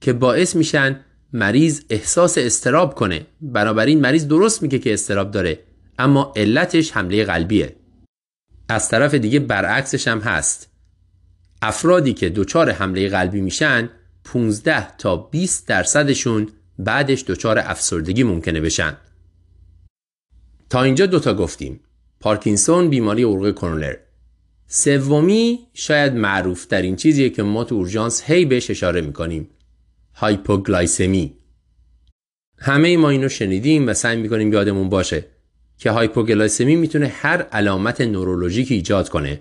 [0.00, 1.00] که باعث میشن
[1.32, 3.26] مریض احساس استراب کنه.
[3.40, 5.58] بنابراین مریض درست میگه که استراب داره
[5.98, 7.76] اما علتش حمله قلبیه.
[8.68, 10.70] از طرف دیگه برعکسش هم هست.
[11.62, 13.90] افرادی که دچار حمله قلبی میشن
[14.24, 18.96] 15 تا 20 درصدشون بعدش دچار افسردگی ممکنه بشن.
[20.70, 21.80] تا اینجا دوتا گفتیم.
[22.20, 23.94] پارکینسون بیماری عروق کرونر
[24.74, 29.48] سومی شاید معروف در این چیزیه که ما تو اورژانس هی بهش اشاره می‌کنیم.
[30.14, 31.34] hypoglycemia.
[32.58, 35.24] همه ما اینو شنیدیم و سعی می‌کنیم یادمون باشه
[35.78, 39.40] که hypoglycemia می‌تونه هر علامت نورولوژیک ایجاد کنه.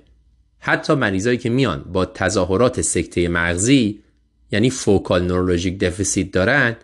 [0.60, 4.00] حتی مریضایی که میان با تظاهرات سکته مغزی
[4.52, 6.76] یعنی focal neurologic deficit دارن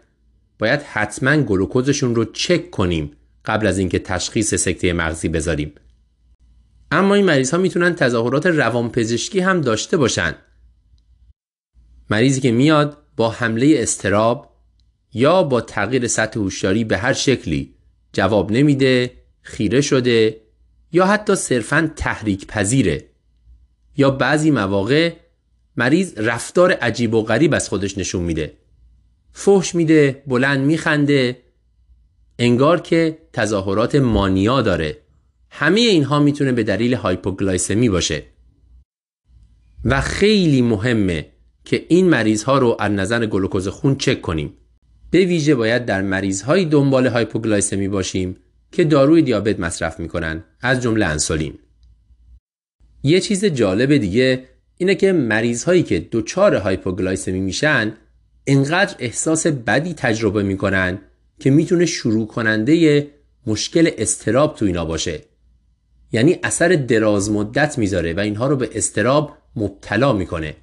[0.60, 3.12] باید حتما گلوکوزشون رو چک کنیم
[3.46, 5.72] قبل از اینکه تشخیص سکته مغزی بذاریم.
[6.92, 10.36] اما این مریض ها می‌تونن تظاهرات روانپزشکی هم داشته باشن.
[12.10, 14.58] مریضی که میاد با حمله استراب
[15.14, 17.76] یا با تغییر سطح هوشیاری به هر شکلی
[18.14, 19.12] جواب نمیده
[19.42, 20.42] خیره شده
[20.92, 23.06] یا حتی صرفا تحریک پذیره.
[23.98, 25.14] یا بعضی مواقع
[25.78, 28.54] مریض رفتار عجیب و غریب از خودش نشون میده.
[29.32, 31.42] فحش میده بلند میخنده
[32.40, 34.98] انگار که تظاهرات مانیا داره.
[35.60, 38.24] همه اینها می‌تونه به دلیل هایپوگلایسمی باشه.
[39.86, 41.26] و خیلی مهمه
[41.66, 44.54] که این مریض ها رو از نظر گلوکوز خون چک کنیم.
[45.12, 48.36] به ویژه باید در مریض های دنبال hypoglycemia باشیم
[48.72, 51.54] که داروی دیابت مصرف می‌کنن از جمله انسولین.
[53.04, 54.44] یه چیز جالب دیگه
[54.78, 57.94] اینه که مریض هایی که دچار hypoglycemia میشن
[58.48, 61.00] انقدر احساس بدی تجربه می‌کنن
[61.40, 63.08] که می‌تونه شروع کننده
[63.48, 65.22] مشکل اضطراب تو اینا باشه.
[66.12, 70.56] یعنی اثر دراز مدت می‌ذاره و اینها رو به اضطراب مبتلا می‌کنه.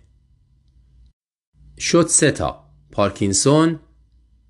[1.79, 3.81] شد سه تا پارکینسون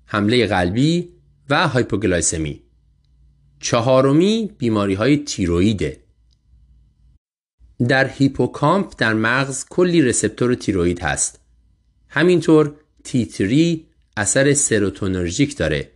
[0.05, 1.09] حمله قلبی
[1.49, 2.61] و hypoglycemia.
[3.59, 6.03] چهارمی بیماری های تیرویده
[7.87, 11.39] در هیپوکامپ در مغز کلی receptor تیروید هست.
[12.09, 13.85] همینطور T3
[14.17, 15.91] اثر serotonergic داره.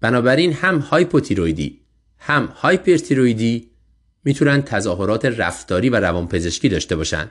[0.00, 1.80] بنابراین هم هایپوتیرویدی
[2.18, 3.71] هم هایپرتیرویدی
[4.24, 7.30] می‌تونن تظاهرات رفتاری و روانپزشکی داشته باشن.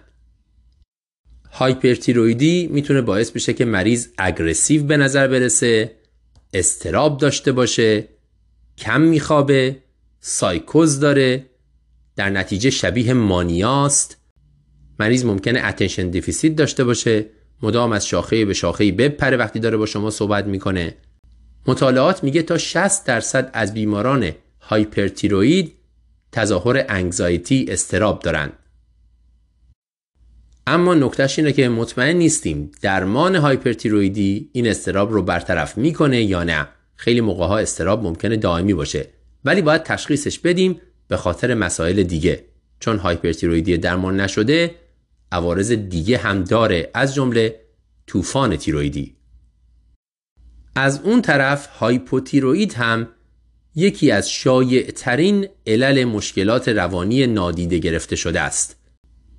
[1.51, 5.95] هایپرتیرویدی می‌تونه باعث بشه که مریض aggressive به نظر برسه
[6.53, 8.07] اضطراب داشته باشه
[8.77, 9.77] کم میخوابه
[10.19, 11.45] سایکوز داره
[12.15, 14.18] در نتیجه شبیه مانیاست.
[14.99, 17.26] مریض ممکنه attention deficit داشته باشه
[17.63, 20.95] مدام از شاخه به شاخه بپره وقتی داره با شما صحبت می‌کنه.
[21.68, 24.31] مطالعات میگه تا 60 درصد از بیماران
[24.61, 25.73] هایپرتیروید
[26.32, 28.52] تظاهر انگزایتی استراب دارن
[30.68, 36.68] اما نکتهش اینه که مطمئن نیستیم درمان هایپرتیرویدی این استراب رو برطرف می‌کنه یا نه.
[36.95, 39.08] خیلی موقع ها استراب ممکنه دائمی باشه.
[39.45, 42.45] ولی باید تشخیصش بدیم به خاطر مسائل دیگه.
[42.80, 44.76] چون هایپرتیرویدی درمان نشده
[45.32, 47.60] عوارض دیگه هم داره از جمله
[48.08, 49.16] طوفان تیرویدی
[50.76, 53.08] از اون طرف hypothyroid هم
[53.76, 58.76] یکی از شایع ترین علل مشکلات روانی نادیده گرفته شده است.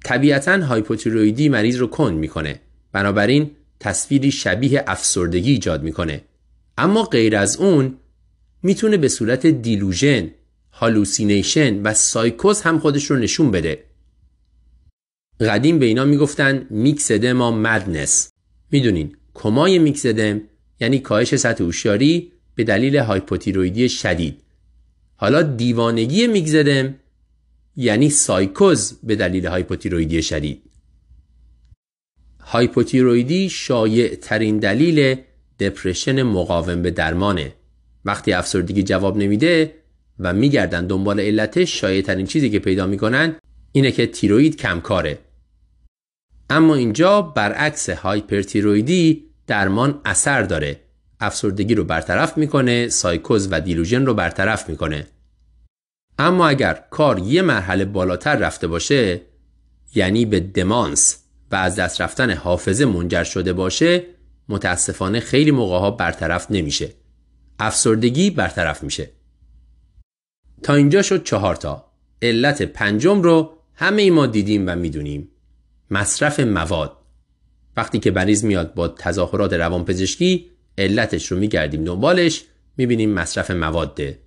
[0.04, 2.60] طبیعتا هایپوتیرویدی مریض رو کند می‌کنه.
[2.92, 3.50] بنابراین
[3.80, 6.24] تصویری شبیه افسردگی ایجاد می‌کنه.
[6.78, 7.96] اما غیر از اون
[8.62, 10.30] می‌تونه به صورت delusion
[10.72, 13.84] hallucination و سایکوز هم خودش رو نشون بده.
[15.40, 18.30] قدیم به اینا می‌گفتن myxedema madness.
[18.70, 20.40] می‌دونین کمای میکسدم
[20.80, 24.42] یعنی کاهش سطح هوشیاری به دلیل هایپوتیرویدی شدید.
[25.16, 26.94] حالا دیوانگی میکسدم
[27.76, 30.62] یعنی سایکوز به دلیل هایپوتیرویدی شدید.
[32.40, 35.16] هایپوتیرویدی شایع ترین دلیل
[35.60, 37.52] depression مقاوم به درمانه.
[38.04, 39.74] وقتی افسردگی جواب نمیده
[40.18, 43.36] و میگردن دنبال علتش شایع ترین چیزی که پیدا می‌کنن
[43.72, 45.18] اینه که تیروید کمکاره.
[46.50, 50.80] اما اینجا برعکس هایپرتیرویدی درمان اثر داره.
[51.22, 55.06] افسردگی رو برطرف می‌کنه سایکوز و دیلوژن رو برطرف می‌کنه.
[56.18, 59.20] اما اگر کار یه مرحله بالاتر رفته باشه
[59.94, 64.04] یعنی به دمانس و از دست رفتن حافظه منجر شده باشه
[64.48, 66.92] متاسفانه خیلی موقع ها برطرف نمیشه.
[67.58, 69.10] افسردگی برطرف میشه.
[70.62, 71.92] تا اینجا شد چهار تا.
[72.22, 75.28] علت پنجم رو همه ای ما دیدیم و می‌دونیم.
[75.90, 76.96] مصرف مواد.
[77.76, 82.44] وقتی که مریض میاد با تظاهرات روانپزشکی علتش رو میگردیم دنبالش
[82.76, 84.18] می‌بینیم مصرف مواده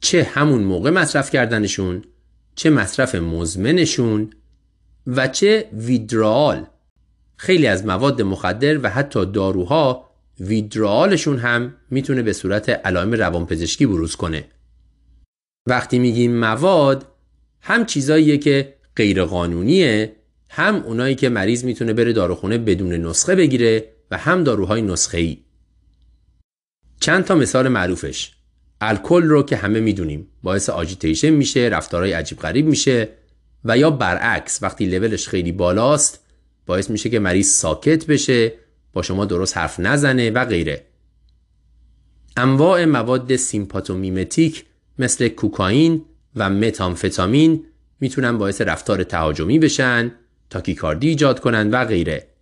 [0.00, 2.02] چه همون موقع مصرف کردنشون
[2.54, 4.30] چه مصرف مزمنشون
[5.06, 6.66] و چه ویدرال
[7.36, 14.16] خیلی از مواد مخدر و حتی داروها ویدرالشون هم می‌تونه به صورت علائم روانپزشکی بروز
[14.16, 14.44] کنه.
[15.66, 17.06] وقتی میگیم مواد
[17.60, 20.16] هم چیزاییه که غیر قانونیه
[20.50, 25.38] هم اونایی که مریض می‌تونه بره داروخونه بدون نسخه بگیره و هم داروهای نسخه ای
[27.00, 28.32] چند تا مثال معروفش.
[28.80, 33.08] الکل رو که همه می‌دونیم باعث آجیتیشن میشه رفتارهای عجیب غریب میشه
[33.64, 36.24] و یا برعکس وقتی لولش خیلی بالاست
[36.66, 38.52] باعث میشه که مریض ساکت بشه
[38.92, 40.84] با شما درست حرف نزنه و غیره.
[42.36, 44.64] انواع مواد سیمپاتومیمتیک
[44.98, 46.04] مثل کوکائین
[46.36, 47.64] و متامفتامین
[48.00, 50.12] می‌تونن باعث رفتار تهاجمی بشن
[50.50, 52.33] تاکیکاردی ایجاد کنن و غیره.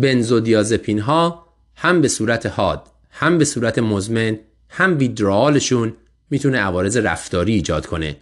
[0.00, 1.46] بنزودیازپین ها
[1.76, 4.38] هم به صورت حاد هم به صورت مزمن
[4.68, 5.94] هم ویدرالشون
[6.30, 8.16] می‌تونه عوارض رفتاری ایجاد کنه.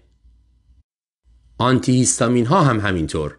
[1.59, 3.39] آنتی هیستامین ها هم همینطور.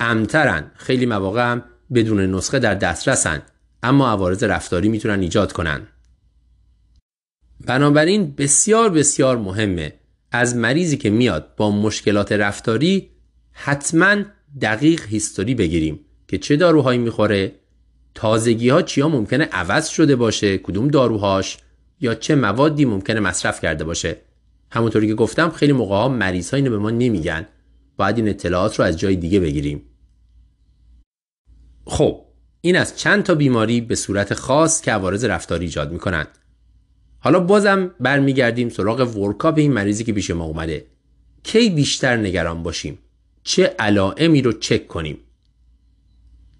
[0.00, 1.64] امترن خیلی مواقع هم
[1.94, 3.42] بدون نسخه در دسترسن
[3.82, 5.86] اما عوارض رفتاری می‌تونن ایجاد کنن.
[7.66, 9.94] بنابراین بسیار بسیار مهمه
[10.32, 13.10] از مریضی که میاد با مشکلات رفتاری
[13.52, 14.16] حتما
[14.60, 16.00] دقیق هیستوری بگیریم.
[16.34, 17.52] که چه داروهایی می‌خوره
[18.14, 21.58] تازگی ها چیا ممکنه عوض شده باشه کدوم داروهاش
[22.00, 24.16] یا چه موادی ممکنه مصرف کرده باشه.
[24.70, 27.46] همونطوری که گفتم خیلی موقع ها مریض ها اینو به ما نمیگن.
[27.96, 29.82] باید این اطلاعات رو از جای دیگه بگیریم.
[31.86, 32.20] خب
[32.60, 36.28] این از چند تا بیماری به صورت خاص که عوارض رفتاری ایجاد می‌کنند.
[37.18, 40.86] حالا بازم برمیگردیم سراغ ورکاپ این مریضی که پیش ما اومده.
[41.42, 42.98] کی بیشتر نگران باشیم؟
[43.42, 45.18] چه علائمی رو چک کنیم؟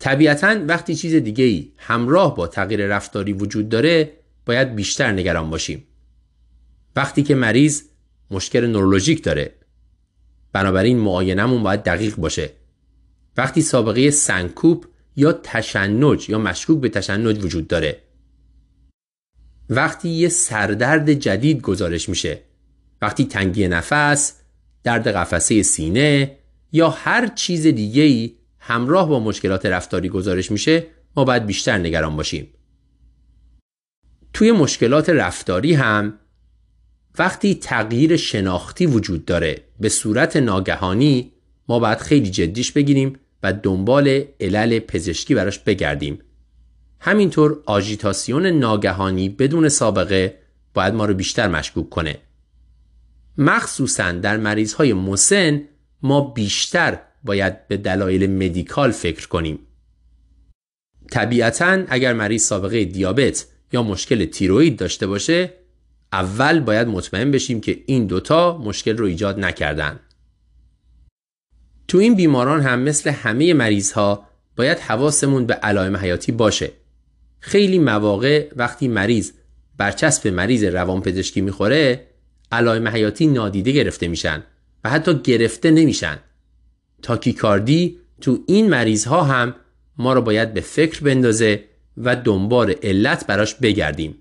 [0.04, 4.12] طبیعتا وقتی چیز دیگه ای همراه با تغییر رفتاری وجود داره
[4.46, 5.84] باید بیشتر نگران باشیم.
[6.96, 7.82] وقتی که مریض
[8.30, 9.54] مشکل نورولوژیک داره
[10.52, 12.50] بنابراین معاینمون باید دقیق باشه.
[13.36, 14.86] وقتی سابقه سنکوپ
[15.16, 18.00] یا تشنج یا مشکوک به تشنج وجود داره.
[19.70, 22.40] وقتی یه سردرد جدید گزارش میشه.
[23.02, 24.34] وقتی تنگی نفس
[24.82, 26.36] درد قفسه سینه
[26.72, 30.86] یا هر چیز دیگه ای همراه با مشکلات رفتاری گزارش میشه
[31.16, 32.48] ما باید بیشتر نگران باشیم.
[34.32, 36.18] توی مشکلات رفتاری هم
[37.18, 41.32] وقتی تغییر شناختی وجود داره به صورت ناگهانی
[41.68, 46.18] ما باید خیلی جدیش بگیریم و دنبال علل پزشکی براش بگردیم.
[47.00, 50.38] همینطور آژیتاسیون ناگهانی بدون سابقه
[50.74, 52.18] باید ما رو بیشتر مشکوک کنه.
[53.38, 55.62] مخصوصا در مریض های مسن
[56.02, 59.58] ما بیشتر باید به دلایل مدیکال فکر کنیم.
[61.10, 65.52] طبیعتا اگر مریض سابقه دیابت یا مشکل تیروید داشته باشه
[66.12, 70.00] اول باید مطمئن بشیم که این دوتا مشکل رو ایجاد نکردن.
[71.88, 74.26] تو این بیماران هم مثل همه مریض ها
[74.56, 76.70] باید حواسمون به علائم حیاتی باشه.
[77.40, 79.32] خیلی مواقع وقتی مریض
[79.76, 82.06] برچسب مریض روانپزشکی می‌خوره
[82.52, 84.42] علائم حیاتی نادیده گرفته میشن
[84.84, 86.18] و حتی گرفته نمیشن.
[87.04, 89.54] تاکیکاردی تو این مریض ها هم
[89.98, 91.64] ما رو باید به فکر بندازه
[91.96, 94.14] و دنبال علت براش بگردیم.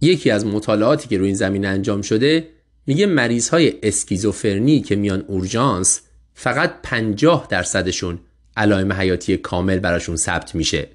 [0.00, 2.48] یکی از مطالعاتی که روی این زمینه انجام شده
[2.86, 6.00] میگه مریض های اسکیزوفرنی که میان اورژانس
[6.34, 8.18] فقط 50 درصدشون
[8.56, 10.88] علائم حیاتی کامل براشون ثبت میشه.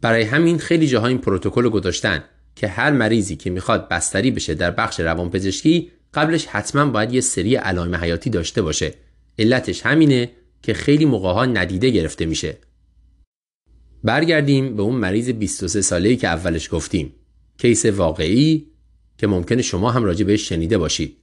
[0.00, 2.24] برای همین خیلی جاها این پروتکل گذاشتن
[2.56, 7.54] که هر مریضی که می‌خواد بستری بشه در بخش روانپزشکی قبلش حتما باید یه سری
[7.54, 8.94] علائم حیاتی داشته باشه.
[9.38, 10.30] علتش همینه
[10.62, 12.58] که خیلی موقع ندیده گرفته میشه.
[14.04, 17.14] برگردیم به اون مریض 23 ساله‌ای که اولش گفتیم.
[17.58, 18.66] case واقعی
[19.18, 21.16] که ممکنه شما هم راجع بهش شنیده باشید.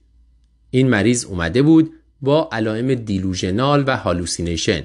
[0.70, 4.82] این مریض اومده بود با علائم delusional و hallucination.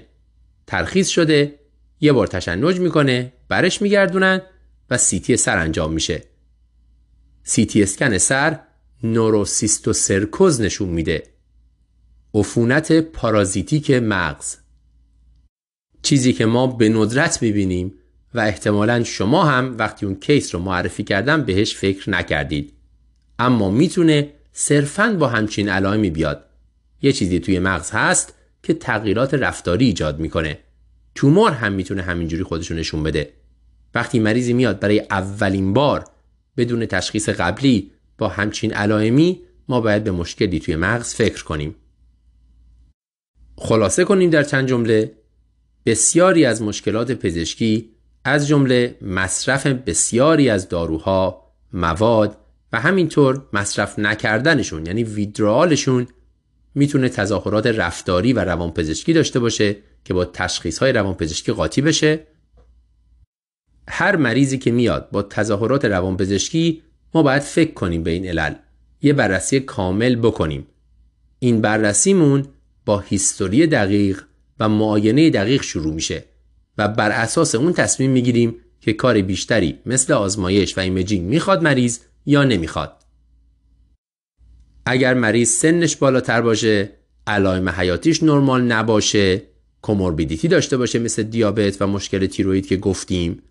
[0.68, 1.60] ترخیص شده
[1.99, 4.41] یه بار تشنج می‌کنه برش میگردونن
[4.90, 6.23] و CT سر انجام میشه.
[7.44, 8.60] سیتی اسکن سر
[9.14, 11.23] نوروسیستوسرکوز نشون میده.
[12.34, 14.56] عفونت parasitic مغز.
[16.02, 17.94] چیزی که ما به ندرت می‌بینیم
[18.34, 22.73] و احتمالا شما هم وقتی اون case رو معرفی کردم بهش فکر نکردید.
[23.40, 26.45] اما می‌تونه صرفا با همچین علائمی بیاد.
[27.02, 28.34] یه چیزی توی مغز هست
[28.64, 30.60] که تغییرات رفتاری ایجاد می‌کنه.
[31.15, 33.34] تومور هم می‌تونه همینجوری خودشون نشون بده.
[33.95, 36.06] وقتی مریضی میاد برای اولین بار
[36.57, 41.75] بدون تشخیص قبلی با همچین علائمی ما باید به مشکلی توی مغز فکر کنیم.
[43.57, 45.11] خلاصه کنیم در چند جمله
[45.85, 47.89] بسیاری از مشکلات پزشکی
[48.23, 52.37] از جمله مصرف بسیاری از داروها، مواد
[52.73, 56.07] و همینطور مصرف نکردنشون یعنی ویدرالشون
[56.75, 59.75] می‌تونه تظاهرات رفتاری و روانپزشکی داشته باشه
[60.05, 62.27] که با تشخیص های روانپزشکی قاطی بشه.
[63.87, 66.81] هر مریضی که میاد با تظاهرات روانپزشکی
[67.15, 68.53] ما باید فکر کنیم به این علل.
[69.01, 70.67] یه بررسی کامل بکنیم.
[71.39, 72.45] این بررسیمون
[72.85, 74.21] با هیستوری دقیق
[74.59, 76.23] و معاینه دقیق شروع میشه
[76.77, 81.99] و بر اساس اون تصمیم می‌گیریم که کار بیشتری مثل آزمایش و imaging می‌خواد مریض
[82.25, 83.03] یا نمی‌خواد.
[84.85, 86.89] اگر مریض سنش بالاتر باشه
[87.27, 89.41] علائم حیاتیش نرمال نباشه
[89.81, 93.41] comorbidity داشته باشه مثل دیابت و مشکل تیروید که گفتیم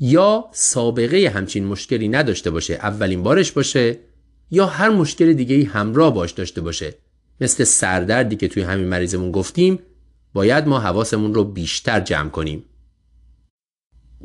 [0.00, 3.98] یا سابقه همچین مشکلی نداشته باشه اولین بارش باشه
[4.50, 6.94] یا هر مشکل دیگه همراه باش داشته باشه.
[7.40, 9.78] مثل سردردی که توی همین مریضمون گفتیم
[10.32, 12.64] باید ما حواسمون رو بیشتر جمع کنیم.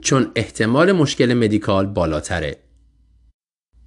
[0.02, 2.58] چون احتمال مشکل مدیکال بالاتره.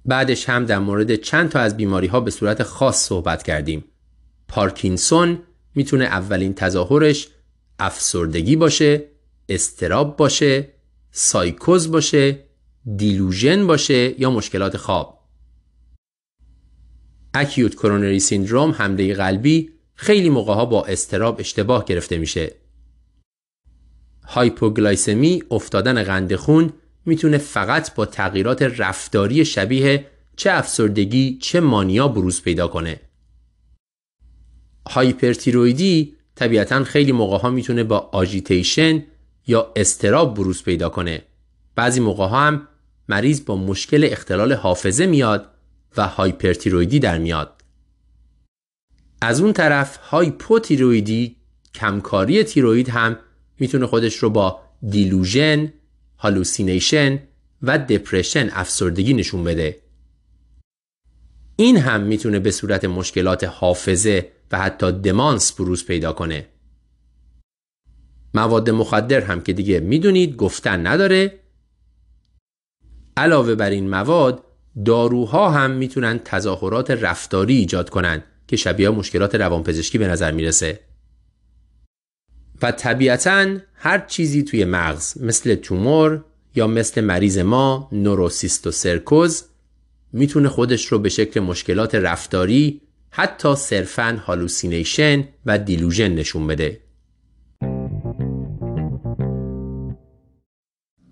[0.05, 3.83] بعدش هم در مورد چند تا از بیماری ها به صورت خاص صحبت کردیم.
[4.47, 5.39] پارکینسون
[5.75, 7.27] می‌تونه اولین تظاهرش
[7.79, 9.03] افسردگی باشه
[9.49, 10.74] استراب باشه
[11.17, 12.39] سایکوز باشه
[12.95, 15.19] دیلوژن باشه یا مشکلات خواب.
[17.33, 22.55] acute coronary syndrome حمله قلبی خیلی موقع ها با اضطراب اشتباه گرفته میشه.
[24.23, 26.73] hypoglycemia افتادن قند خون
[27.05, 30.05] می‌تونه فقط با تغییرات رفتاری شبیه
[30.35, 32.99] چه افسردگی چه مانیا بروز پیدا کنه.
[34.89, 39.03] هایپرتیرویدی طبیعتا خیلی موقع ها می‌تونه با agitation
[39.47, 41.23] یا اضطراب بروز پیدا کنه
[41.75, 42.67] بعضی موقع ها هم
[43.09, 45.51] مریض با مشکل اختلال حافظه میاد
[45.97, 47.61] و هایپرتیرویدی در میاد
[49.21, 51.35] از اون طرف هایپوتیرویدی
[51.73, 53.17] کمکاری تیروید هم
[53.59, 55.73] می‌تونه خودش رو با delusion،
[56.17, 57.19] hallucination
[57.61, 59.81] و depression افسردگی نشون بده.
[61.55, 66.47] این هم می‌تونه به صورت مشکلات حافظه و حتی دمانس بروز پیدا کنه.
[68.35, 71.39] مواد مخدر هم که دیگه می‌دونید گفتن نداره.
[73.17, 74.43] علاوه بر این مواد
[74.85, 80.79] داروها هم می‌تونن تظاهرات رفتاری ایجاد کنن که شبیه مشکلات روانپزشکی به نظر می‌رسه.
[82.61, 86.25] و طبیعتا هر چیزی توی مغز مثل تومور
[86.55, 89.43] یا مثل مریض ما نوروسیستوسرکوز
[90.13, 96.84] می‌تونه خودش رو به شکل مشکلات رفتاری حتی صرفا hallucination و delusion نشون بده.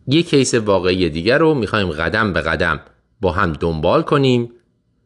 [0.07, 2.79] یک case واقعی دیگر رو می‌خوایم قدم به قدم
[3.21, 4.51] با هم دنبال کنیم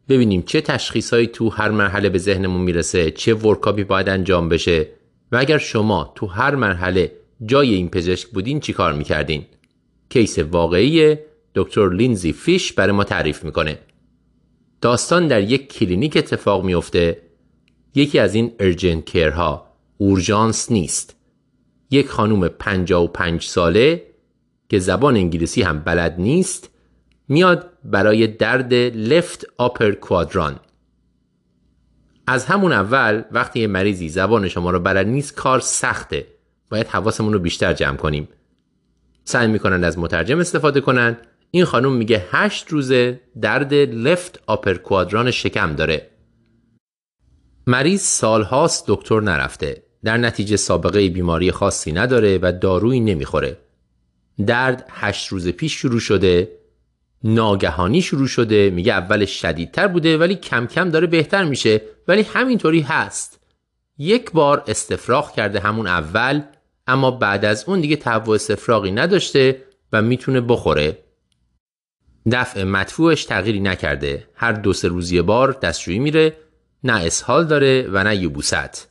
[0.10, 4.88] ببینیم چه تشخیصهایی تو هر مرحله به ذهنمون می‌رسه چه workup ی باید انجام بشه
[5.32, 7.11] و اگر شما تو هر مرحله
[7.45, 9.45] جای این پزشک بودین چی کار می‌کردین؟
[10.10, 11.18] case واقعی
[11.56, 13.80] دکتر لینزی فیش برای ما تعریف می‌کنه.
[14.82, 17.22] داستان در یک کلینیک اتفاق میفته
[17.95, 19.68] یکی از این urgent care ها
[19.98, 21.15] اورژانس نیست.
[21.91, 24.03] یک خانوم 55 ساله
[24.69, 26.69] که زبان انگلیسی هم بلد نیست
[27.27, 30.60] میاد برای درد لفت آپر کوادران
[32.27, 36.27] از همون اول وقتی یه مریضی زبان شما رو بلد نیست کار سخته.
[36.69, 38.27] باید حواسمون رو بیشتر جمع کنیم.
[39.23, 41.18] سعی می‌کنن از مترجم استفاده کنن.
[41.52, 46.10] این خانم میگه هشت روزه درد لفت آپر کوادران شکم داره.
[47.68, 49.84] مریض سالهاست دکتر نرفته.
[50.03, 53.57] در نتیجه سابقه بیماری خاصی نداره و دارویی نمی‌خوره.
[54.45, 56.57] درد هشت روز پیش شروع شده
[57.23, 61.81] ناگهانی شروع شده میگه اول شدیدتر بوده ولی کم کم داره بهتر میشه.
[62.07, 63.39] ولی همینطوری هست.
[63.97, 66.41] یک بار استفراغ کرده همون اول
[66.88, 70.97] اما بعد از اون دیگه تهوع استفراغی نداشته و می‌تونه بخوره.
[72.31, 74.27] دفع مدفوعش تغییری نکرده.
[74.35, 76.38] هر دو سه روزی بار دستشویی میره
[76.84, 78.89] نه اسهال داره و نه یبوست.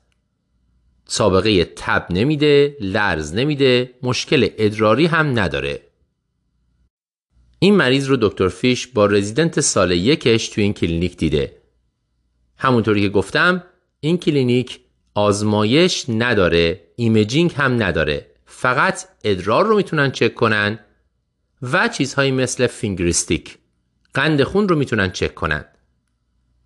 [1.09, 5.83] سابقه تب نمیده لرز نمیده مشکل ادراری هم نداره.
[7.59, 11.57] این مریض رو دکتر فیش با رزیدنت سال یکش تو این کلینیک دیده.
[12.59, 13.65] همونطوری که گفتم
[14.01, 14.81] این کلینیک
[15.15, 18.27] آزمایش نداره imaging هم نداره.
[18.47, 20.79] فقط ادرار رو می‌تونن چک کنن
[21.63, 23.59] و چیزهایی مثل fingerstick
[24.15, 25.65] قند خون رو می‌تونن چک کنن.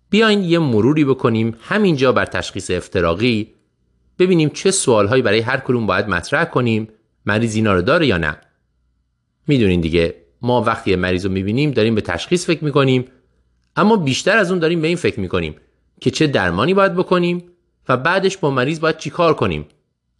[0.09, 3.53] بیاین یه مروری بکنیم همینجا بر تشخیص افتراقی
[4.21, 6.87] ببینیم چه سوالهایی برای هر کلوم باید مطرح کنیم
[7.25, 8.37] مریض اینا رو داره یا نه.
[9.47, 13.05] می‌دونین دیگه ما وقتی مریض رو می‌بینیم داریم به تشخیص فکر می‌کنیم
[13.75, 15.55] اما بیشتر از اون داریم به این فکر می‌کنیم
[16.01, 17.43] که چه درمانی باید بکنیم
[17.89, 19.65] و بعدش با مریض باید چیکار کنیم؟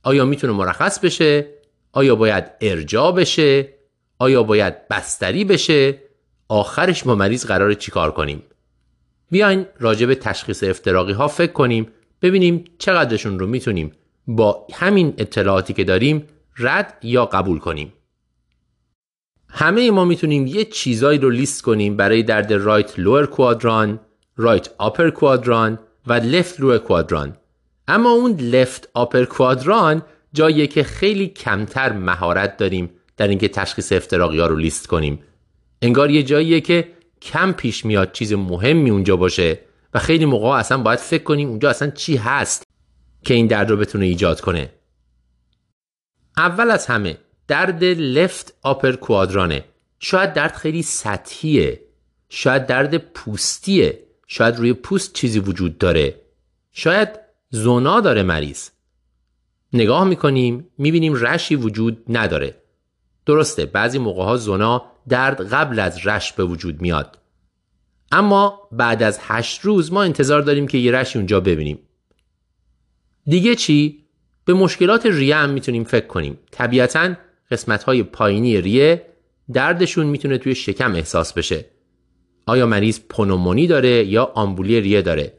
[0.04, 1.48] آیا می‌تونه مرخص بشه؟
[1.92, 3.70] آیا باید ارجاع بشه؟
[4.20, 6.00] آیا باید بستری بشه؟
[6.48, 8.44] آخرش با مریض قرار چیکار کنیم؟
[9.32, 11.88] بیاین راجع به تشخیص افتراقی ها فکر کنیم.
[12.22, 13.92] ببینیم چقدرشون رو می‌تونیم
[14.28, 16.28] با همین اطلاعاتی که داریم
[16.58, 17.94] رد یا قبول کنیم
[19.50, 24.00] همه ما می‌تونیم یه چیزایی رو لیست کنیم برای درد right lower quadrant،
[24.38, 27.38] right upper quadrant و left lower quadrant.
[27.88, 30.02] اما اون left upper quadrant
[30.34, 35.20] جاییه که خیلی کمتر مهارت داریم در اینکه تشخیص افتراقی ها رو لیست کنیم.
[35.82, 36.88] انگار یه جاییه که
[37.22, 39.60] کم پیش میاد چیز مهمی اونجا باشه
[39.94, 42.64] و خیلی موقع اصلا باید فکر کنیم اونجا اصلا چی هست
[43.26, 44.70] که این درد رو بتونه ایجاد کنه.
[46.38, 49.66] اول از همه درد لفت آپر کوادرانه
[50.00, 51.82] شاید درد خیلی سطحیه.
[52.30, 54.08] شاید درد پوستیه.
[54.28, 56.22] شاید روی پوست چیزی وجود داره.
[56.72, 57.10] شاید
[57.50, 58.70] زونا داره مریض.
[59.74, 62.56] نگاه می‌کنیم می‌بینیم رشی وجود نداره.
[63.26, 67.18] درسته بعضی موقع ها زونا درد قبل از رش به وجود میاد.
[68.12, 71.80] اما بعد از هشت روز ما انتظار داریم که یه رشی اونجا ببینیم.
[73.26, 74.04] دیگه چی؟
[74.46, 76.40] به مشکلات ریه هم می‌تونیم فکر کنیم.
[76.52, 77.14] طبیعتا
[77.52, 79.06] قسمت های پایینی ریه
[79.54, 81.66] دردشون می‌تونه توی شکم احساس بشه.
[82.46, 85.34] آیا مریض پنومونی داره یا آمبولی ریه داره؟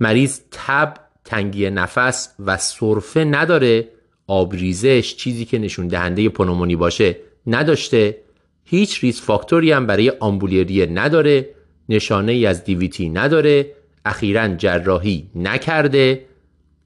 [0.00, 3.88] مریض تب تنگی نفس و سرفه نداره.
[4.26, 7.16] آبریزش چیزی که نشون دهنده پنومونی باشه
[7.46, 8.23] نداشته.
[8.64, 11.54] هیچ ریس فاکتوری هم برای آمبولی ریه نداره
[11.88, 13.74] نشانه ای از دیویتی نداره
[14.04, 16.24] اخیرا جراحی نکرده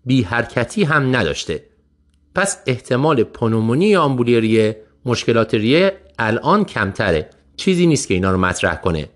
[0.05, 1.65] بی حرکتی هم نداشته.
[2.35, 7.31] پس احتمال پنومونی یا آمبولی ریه مشکلات ریه الان کمتره.
[7.57, 9.09] چیزی نیست که اینا رو مطرح کنه.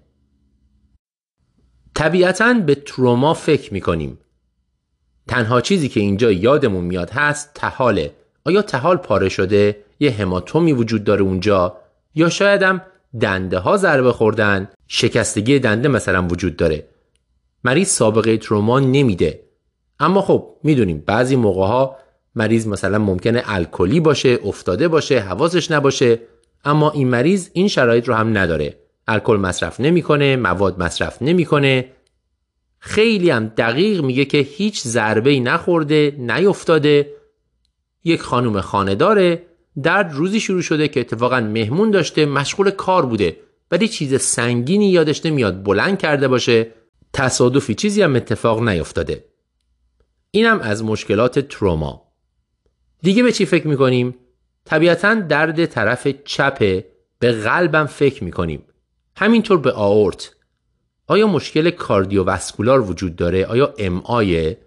[1.95, 4.19] طبیعتا به تروما فکر می‌کنیم.
[5.29, 8.15] تنها چیزی که اینجا یادمون میاد هست تحاله.
[8.45, 11.82] آیا تحال پاره شده؟ یه هماتومی وجود داره اونجا؟
[12.15, 12.83] یا شایدم
[13.21, 14.69] دنده ها ضربه خوردن.
[14.89, 16.87] شکستگی دنده مثلا وجود داره.
[17.65, 19.41] مریض سابقه تروما نمیده.
[20.01, 21.97] اما خب می‌دونیم بعضی موقع ها
[22.35, 26.19] مریض مثلا ممکنه الکلی باشه افتاده باشه حواسش نباشه.
[26.65, 28.77] اما این مریض این شرایط رو هم نداره.
[29.09, 31.85] الکل مصرف نمی‌کنه مواد مصرف نمی‌کنه.
[32.79, 37.11] خیلی هم دقیق میگه که هیچ ضربه ای نخورده نیفتاده.
[38.05, 39.43] یک خانم خانه داره
[39.83, 43.37] درد روزی شروع شده که اتفاقا مهمون داشته مشغول کار بوده
[43.71, 46.71] ولی چیز سنگینی یادش نمیاد بلند کرده باشه
[47.13, 49.25] تصادفی چیزی هم اتفاق نیفتاده
[50.31, 52.03] اینم از مشکلات تروما
[53.03, 54.15] دیگه به چی فکر می‌کنیم؟
[54.65, 56.87] طبیعتا درد طرف چپه
[57.19, 58.65] به قلبم فکر می‌کنیم
[59.17, 60.35] همینطور به آورت
[61.07, 64.59] آیا مشکل کاردیوواسکولار وجود داره؟ آیا ام آیه؟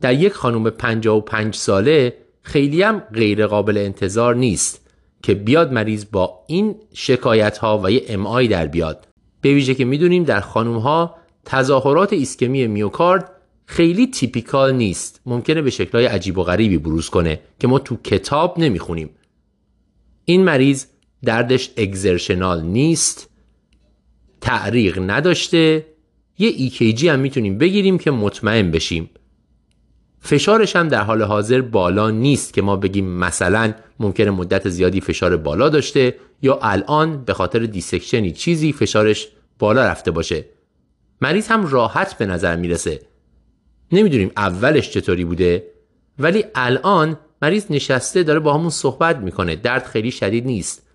[0.00, 4.88] در یک خانم 55 ساله خیلی هم غیر قابل انتظار نیست
[5.22, 9.08] که بیاد مریض با این شکایت ها و یه ام آی در بیاد.
[9.40, 13.30] به ویژه که می‌دونیم در خانم ها تظاهرات ایسکمی میوکارد
[13.66, 15.20] خیلی typical نیست.
[15.26, 19.10] ممکنه به شکلهای عجیب و غریبی بروز کنه که ما تو کتاب نمی‌خونیم.
[20.24, 20.86] این مریض
[21.24, 23.30] دردش exertional نیست
[24.40, 25.86] تعریق نداشته
[26.38, 29.10] یه EKG هم می‌تونیم بگیریم که مطمئن بشیم.
[30.24, 35.36] فشارش هم در حال حاضر بالا نیست که ما بگیم مثلا ممکنه مدت زیادی فشار
[35.36, 39.28] بالا داشته یا الان به خاطر dissection ی چیزی فشارش
[39.58, 40.44] بالا رفته باشه.
[41.20, 43.00] مریض هم راحت به نظر می‌رسه.
[43.92, 45.66] نمی‌دونیم اولش چطوری بوده
[46.18, 49.56] ولی الان مریض نشسته داره باهامون صحبت می‌کنه.
[49.56, 50.88] درد خیلی شدید نیست.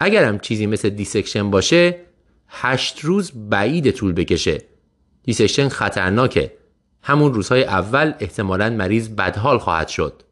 [0.00, 2.00] اگرم چیزی مثل dissection باشه
[2.48, 4.62] هشت روز بعید طول بکشه.
[5.22, 6.52] dissection خطرناکه.
[7.08, 10.22] همون روزهای اول احتمالا مریض بدحال خواهد شد.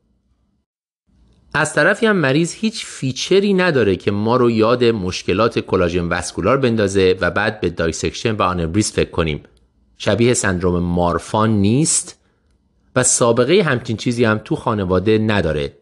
[1.54, 6.56] از طرفی هم مریض هیچ feature ی نداره که ما رو یاد مشکلات collagen vascular
[6.56, 9.42] بندازه و بعد به dissection و آنوریسم فکر کنیم.
[9.98, 12.18] شبیه سندروم مارفان نیست
[12.96, 15.72] و سابقه همچین چیزی هم تو خانواده نداره.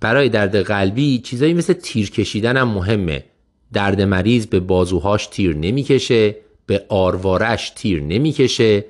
[0.00, 3.24] برای درد قلبی چیزایی مثل تیر کشیدن هم مهمه.
[3.72, 6.36] درد مریض به بازوهاش تیر نمی‌کشه
[6.66, 8.84] به آروارش تیر نمی‌کشه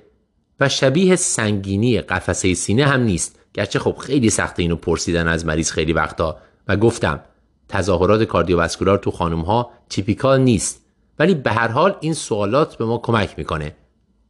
[0.61, 3.39] و شبیه سنگینی قفسه سینه هم نیست.
[3.55, 6.37] گرچه خب خیلی سخته اینو پرسیدن از مریض خیلی وقتا.
[6.69, 7.21] و گفتم
[7.69, 10.85] تظاهرات کاردیوواسکولار تو خانم ها تیپیکال نیست.
[11.19, 13.77] ولی به هر حال این سوالات به ما کمک می‌کنه.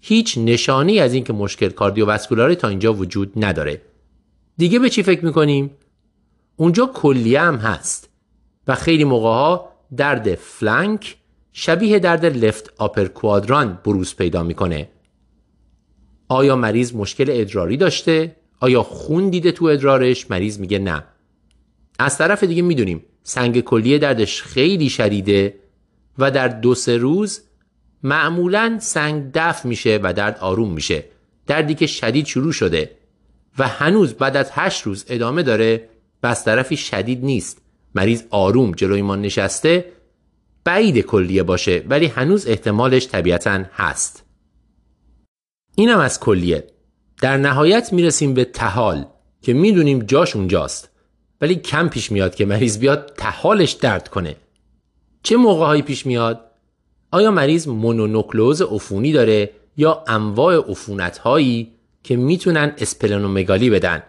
[0.00, 3.82] هیچ نشانی از اینکه مشکل کاردیوواسکولاری تا اینجا وجود نداره.
[4.56, 5.70] دیگه به چی فکر می‌کنیم؟
[6.56, 8.08] اونجا کلیه هم هست.
[8.68, 11.16] و خیلی موقع ها درد فلانک
[11.52, 14.88] شبیه درد لفت آپر کوادران بروز پیدا می‌کنه.
[16.34, 21.04] آیا مریض مشکل ادراری داشته؟ آیا خون دیده تو ادرارش؟ مریض میگه نه.
[21.98, 25.54] از طرف دیگه می‌دونیم سنگ کلیه دردش خیلی شدیده
[26.18, 27.40] و در دو سه روز
[28.02, 31.04] معمولا سنگ دفع میشه و درد آروم میشه.
[31.46, 32.90] دردی که شدید شروع شده
[33.58, 35.88] و هنوز بعد از هشت روز ادامه داره
[36.22, 37.62] و از طرفی شدید نیست.
[37.94, 39.92] مریض آروم جلوی ما نشسته
[40.64, 44.23] بعید کلیه باشه ولی هنوز احتمالش طبیعتا هست.
[45.76, 46.64] اینم از کلیه.
[47.22, 49.04] در نهایت می‌رسیم به تحال
[49.42, 50.90] که می‌دونیم جاش اونجاست.
[51.40, 54.36] ولی کم پیش میاد که مریض بیاد تحالش درد کنه.
[55.22, 56.40] چه موقع هایی پیش میاد؟
[57.10, 61.72] آیا مریض مونونوکلوز عفونی داره یا انواع عفونت هایی
[62.02, 64.02] که می‌تونن اسپلنومگالی بدن؟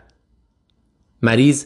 [1.22, 1.66] مریض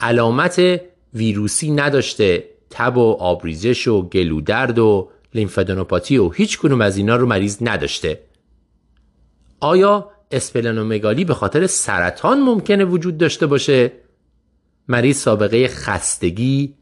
[0.00, 0.80] علامت
[1.14, 7.26] ویروسی نداشته تب و آبریزش و گلودرد و لیمفادنوپاتی و هیچ کنوم از اینا رو
[7.26, 8.20] مریض نداشته.
[9.60, 13.92] آیا اسپلنومگالی به خاطر سرطان ممکنه وجود داشته باشه؟
[14.88, 16.74] مریض سابقه خستگی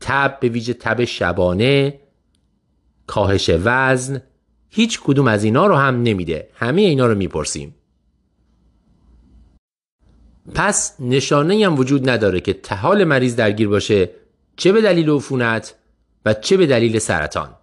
[0.00, 2.00] تب به ویژه تب شبانه
[3.06, 4.22] کاهش وزن
[4.70, 6.48] هیچ کدوم از اینا رو هم نمیده.
[6.54, 7.74] همه اینا رو می‌پرسیم.
[10.54, 14.10] پس نشانه هم وجود نداره که تحال مریض درگیر باشه
[14.56, 15.74] چه به دلیل عفونت
[16.24, 17.54] و چه به دلیل سرطان.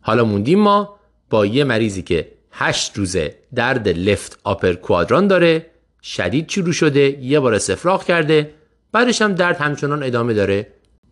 [0.00, 0.98] حالا موندیم ما
[1.30, 5.66] با یه مریضی که هشت روزه درد لفت آپر کوادران داره
[6.02, 8.54] شدید شروع شده یه بار استفراغ کرده
[8.92, 10.66] بعدش هم درد همچنان ادامه داره.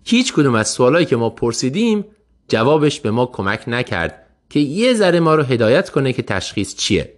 [0.04, 2.04] هیچ کدوم از سوالایی که ما پرسیدیم
[2.48, 7.12] جوابش به ما کمک نکرد که یه ذره ما رو هدایت کنه که تشخیص چیه.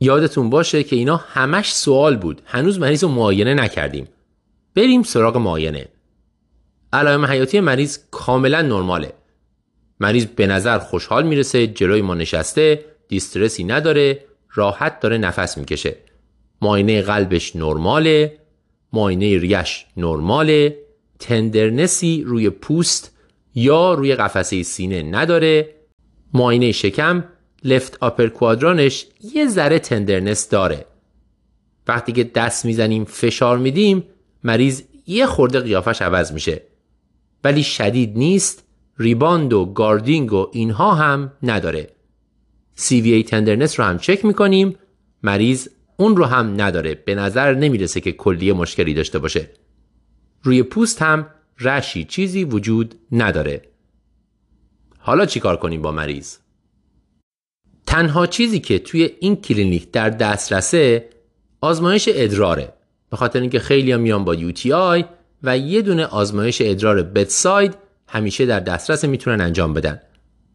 [0.00, 2.42] یادتون باشه که اینا همش سوال بود.
[2.44, 4.08] هنوز مریض رو معاینه نکردیم.
[4.74, 5.88] بریم سراغ معاینه.
[6.92, 9.12] علائم حیاتی مریض کاملا نرماله.
[10.02, 14.24] مریض به نظر خوشحال می‌رسه جلوی ما نشسته دیسترسی نداره
[14.54, 15.96] راحت داره نفس می‌کشه.
[16.62, 18.38] معاینه قلبش نرماله
[18.92, 20.78] معاینه ریش نرماله
[21.18, 23.16] تندرنسی روی پوست
[23.54, 25.74] یا روی قفسه سینه نداره.
[26.34, 27.24] معاینه شکم
[27.64, 30.86] لفت آپر کوادرانش یه ذره تندرنس داره.
[31.88, 34.04] وقتی که دست می‌زنیم فشار میدیم
[34.44, 36.62] مریض یه خورده قیافش عوض میشه.
[37.44, 38.64] ولی شدید نیست
[38.98, 41.90] rebound و guarding و اینها هم نداره.
[42.78, 44.76] CVA tenderness رو هم چک می‌کنیم.
[45.22, 46.94] مریض اون رو هم نداره.
[46.94, 49.50] به نظر نمی‌رسه که کلیه مشکلی داشته باشه.
[50.42, 51.26] روی پوست هم
[51.60, 53.62] rash ی چیزی وجود نداره.
[54.98, 56.36] حالا چیکار کنیم با مریض؟
[57.86, 61.08] تنها چیزی که توی این کلینیک در دسترسه
[61.60, 62.72] آزمایش ادراره.
[63.10, 65.04] به خاطر اینکه خیلی میان با UTI
[65.42, 67.74] و یه دونه آزمایش ادرار بدساید
[68.12, 70.00] همیشه در دسترس می‌تونن انجام بدن.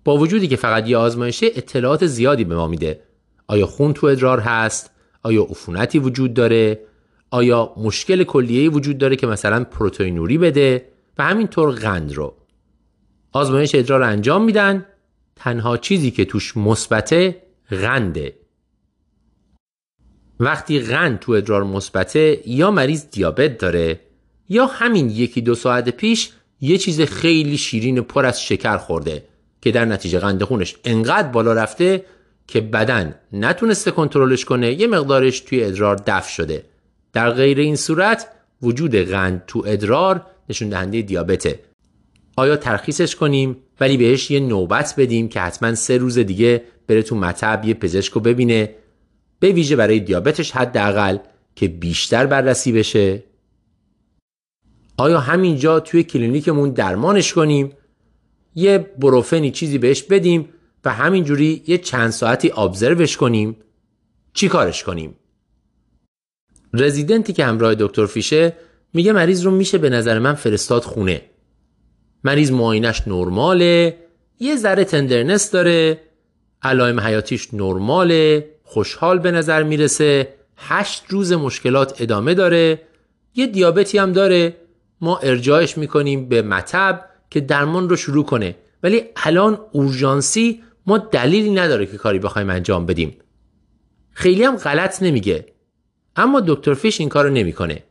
[0.03, 3.01] با وجودی که فقط یه آزمایش اطلاعات زیادی به ما میده.
[3.47, 4.91] آیا خون تو ادرار هست؟
[5.23, 6.79] آیا عفونتی وجود داره؟
[7.31, 10.85] آیا مشکل کلیه‌ای وجود داره که مثلا پروتئینوری بده؟
[11.17, 12.35] و همینطور قند رو.
[13.31, 14.85] آزمایش ادرار انجام میدن.
[15.35, 18.34] تنها چیزی که توش مثبته قنده.
[20.39, 23.99] وقتی قند تو ادرار مثبته یا مریض دیابت داره
[24.49, 26.31] یا همین یکی دو ساعت پیش
[26.61, 29.23] یه چیز خیلی شیرین پر از شکر خورده
[29.61, 32.05] که در نتیجه قند خونش انقدر بالا رفته
[32.47, 36.63] که بدن نتونسته کنترلش کنه یه مقدارش توی ادرار دفع شده.
[37.13, 38.27] در غیر این صورت
[38.61, 41.59] وجود قند تو ادرار نشون دهنده دیابته.
[42.35, 47.15] آیا ترخیصش کنیم ولی بهش یه نوبت بدیم که حتما سه روز دیگه بره تو
[47.15, 48.75] مطب یه پزشک ببینه؟
[49.39, 51.17] به ویژه برای دیابتش حداقل
[51.55, 53.23] که بیشتر بررسی بشه.
[54.97, 57.73] آیا همینجا توی کلینیکمون درمانش کنیم؟
[58.55, 60.49] یه بروفنی چیزی بهش بدیم
[60.85, 63.57] و همینجوری یه چند ساعتی ابزروش کنیم.
[64.33, 65.15] چی کارش کنیم؟
[66.73, 68.53] رزیدنتی که همراه دکتر فیشه
[68.93, 71.21] میگه مریض رو میشه به نظر من فرستاد خونه.
[72.23, 73.97] مریض معاینش نرماله
[74.39, 76.01] یه ذره تندرنس داره
[76.61, 82.81] علائم حیاتیش نرماله خوشحال به نظر می‌رسه هشت روز مشکلات ادامه داره
[83.35, 84.55] یه دیابتی هم داره.
[85.01, 88.55] ما ارجاعش می‌کنیم به مطب که درمان رو شروع کنه.
[88.83, 93.17] ولی الان اورژانسی ما دلیلی نداره که کاری بخوایم انجام بدیم.
[94.11, 95.45] خیلی هم غلط نمیگه.
[96.15, 97.83] اما دکتر فیش این کارو نمی‌کنه.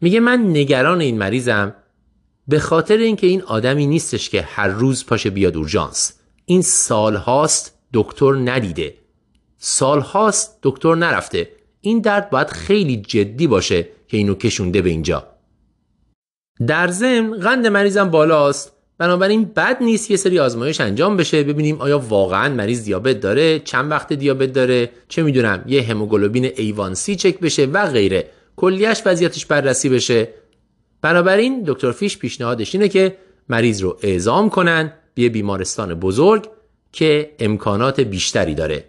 [0.00, 1.74] میگه من نگران این مریضم
[2.48, 6.12] به خاطر اینکه این آدمی نیستش که هر روز پاشه بیاد اورژانس.
[6.44, 8.94] این سالهاست دکتر ندیده.
[9.58, 11.48] سالهاست دکتر نرفته.
[11.80, 15.31] این درد باید خیلی جدی باشه که اینو کشونده به اینجا.
[16.66, 18.72] در ضمن قند مریضم بالاست.
[18.98, 21.42] بنابراین بد نیست یه سری آزمایش انجام بشه.
[21.42, 27.16] ببینیم آیا واقعا مریض دیابت داره؟ چند وقت دیابت داره؟ چه می‌دونم یه هموگلوبین ایوانسی
[27.16, 28.30] چک بشه و غیره.
[28.56, 30.28] کلیش وضعیتش بررسی بشه.
[31.02, 33.16] بنابراین دکتر فیش پیشنهادش اینه که
[33.48, 36.48] مریض رو اعزام کنن به بیمارستان بزرگ
[36.92, 38.84] که امکانات بیشتری داره.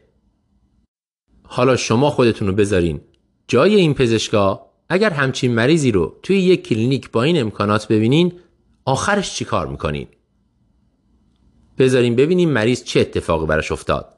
[1.44, 3.02] حالا شما خودتون رو بذارین
[3.48, 4.73] جای این پزشکا.
[4.94, 8.34] اگر همچین مریضی رو توی یک کلینیک با این امکانات ببینین
[8.86, 10.08] آخرش چی کار می‌کنین؟
[11.78, 14.18] بذارین ببینیم مریض چه اتفاقی براش افتاد.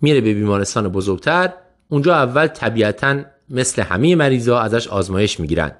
[0.00, 1.52] میره به بیمارستان بزرگتر
[1.88, 5.72] اونجا اول طبیعتا مثل همه مریضا ازش آزمایش می‌گیرن.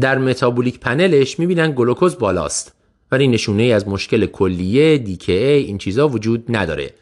[0.00, 2.74] در metabolic panel ش می‌بینن گلوکوز بالاست
[3.12, 6.94] ولی نشونه ای از مشکل کلیه DKA این چیزا وجود نداره.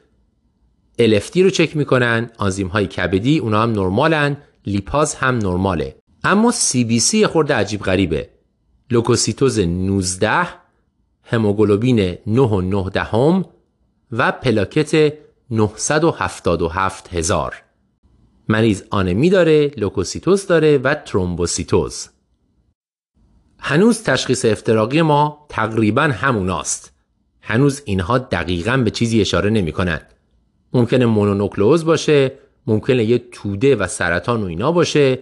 [0.98, 4.36] LFT رو چک می‌کنن آنزیم های کبدی اونا هم نرمالن
[4.66, 5.99] لیپاز هم نرماله.
[6.24, 8.28] اما CBC خورده عجیب غریبه.
[8.90, 10.48] لوکوسیتوز 19
[11.22, 13.44] هموگلوبین 9 دهم
[14.12, 15.12] و پلاکت
[15.50, 17.62] 977 هزار.
[18.48, 22.08] مریض آنمی داره لوکوسیتوز داره و ترومبوسیتوز.
[23.58, 26.92] هنوز تشخیص افتراقی ما تقریبا هموناست.
[27.42, 30.14] هنوز اینها دقیقا به چیزی اشاره نمی کنند.
[30.72, 32.32] ممکنه مونونوکلوز باشه
[32.66, 35.18] ممکنه یه توده و سرطان و اینا باشه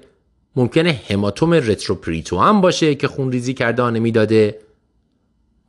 [0.57, 4.59] ممکنه هماتوم رتروپریتو هم باشه که خونریزی کرده آنمی داده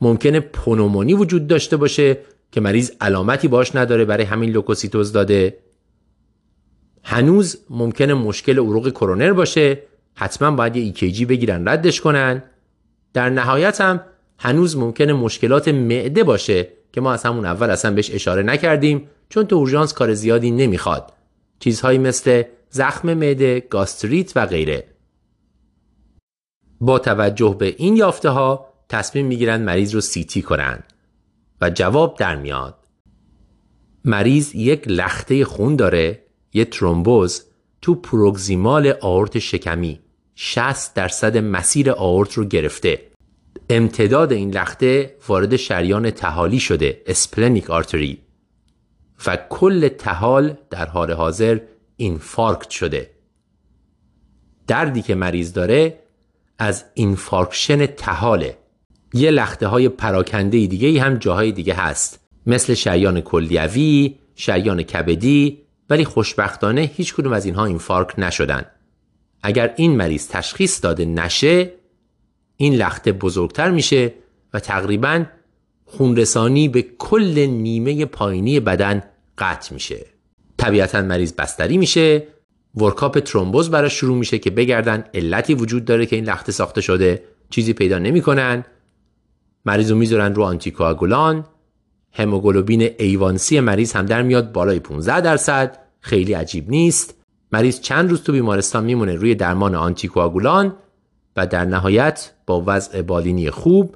[0.01, 2.18] ممکنه پنومونی وجود داشته باشه
[2.51, 5.57] که مریض علامتی باش نداره برای همین لوکوسیتوز داده.
[7.03, 9.84] هنوز ممکنه مشکل عروق کرونر باشه.
[10.15, 12.43] حتما باید یه EKG بگیرن ردش کنن.
[13.14, 14.01] در نهایت هم
[14.39, 19.45] هنوز ممکنه مشکلات معده باشه که ما از همون اول اصلا بهش اشاره نکردیم چون
[19.45, 21.14] تو اورژانس کار زیادی نمی‌خواد.
[21.60, 24.87] چیزهایی مثل زخم معده، گاستریت و غیره.
[26.81, 30.83] با توجه به این یافته ها تصمیم می‌گیرن مریض رو CT کنن
[31.61, 32.75] و جواب در میاد.
[34.05, 36.23] مریض یک لخته خون داره،
[36.53, 37.43] یه ترومبوز
[37.81, 39.99] تو proximal آورت شکمی
[40.35, 43.09] 60 درصد مسیر آورت رو گرفته.
[43.69, 48.17] امتداد این لخته وارد شریان طحالی شده splenic artery
[49.27, 51.59] و کل طحال در حال حاضر
[51.99, 53.11] infarct شده.
[54.67, 55.99] دردی که مریض داره
[56.59, 58.57] از infarction طحاله
[59.13, 62.19] یه لخته های پراکنده دیگه هم جاهای دیگه هست.
[62.45, 68.65] مثل شریان کلیوی، شریان کبدی ولی خوشبختانه هیچ کدوم از اینها اینفارکت نشدن.
[69.43, 71.71] اگر این مریض تشخیص داده نشه
[72.57, 74.13] این لخته بزرگتر میشه
[74.53, 75.26] و تقریبا
[75.85, 79.03] خونرسانی به کل نیمه پایینی بدن
[79.38, 80.05] قطع میشه.
[80.60, 82.27] طبیعتا مریض بستری میشه
[82.76, 87.23] ورکاپ ترومبوز براش شروع میشه که بگردن علتی وجود داره که این لخته ساخته شده
[87.49, 88.65] چیزی پیدا نمی‌کنن.
[89.65, 91.45] مریض رو می‌ذارن رو آنتیکواگولان
[92.11, 97.15] هموگلوبین A1C مریض هم در میاد بالای 15 درصد خیلی عجیب نیست.
[97.52, 100.76] مریض چند روز تو بیمارستان میمونه روی درمان آنتیکواگولان
[101.36, 103.95] و در نهایت با وضع بالینی خوب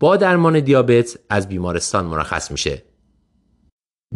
[0.00, 2.87] با درمان دیابت از بیمارستان مرخص میشه.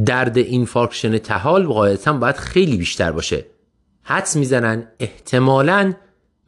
[0.06, 3.46] درد infarction طحال قاعدتا باید خیلی بیشتر باشه
[4.02, 5.94] حدس می‌زنن احتمالا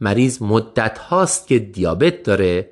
[0.01, 2.69] مریض مدت هاست که دیابت داره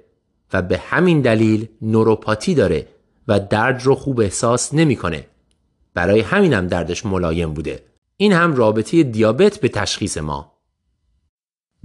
[0.53, 2.87] و به همین دلیل نوروپاتی داره
[3.27, 5.27] و درد رو خوب احساس نمی‌کنه.
[5.93, 7.83] برای همینم دردش ملایم بوده.
[8.17, 10.53] این هم رابطه دیابت به تشخیص ما.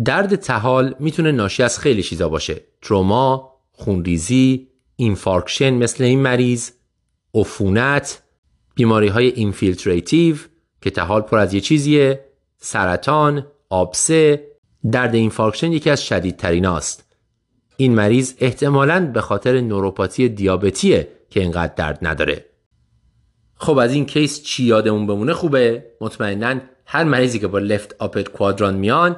[0.05, 2.61] درد طحال می‌تونه ناشی از خیلی چیزا باشه.
[2.83, 6.71] تروما، خونریزی، infarction مثل این مریض،
[7.35, 8.23] عفونت،
[8.79, 10.37] بیماری های infiltrative
[10.83, 12.25] که طحال پر از یه چیزیه
[12.59, 14.47] سرطان آبسه
[14.93, 17.17] درد infarction یکی از شدیدترین است
[17.77, 22.45] این مریض احتمالاً به خاطر نوروپاتی دیابتیه که اینقدر درد نداره.
[23.55, 28.29] خب از این کیس چی یادمون بمونه خوبه؟ مطمئنا هر مریضی که با left upper
[28.29, 29.17] quadrant میان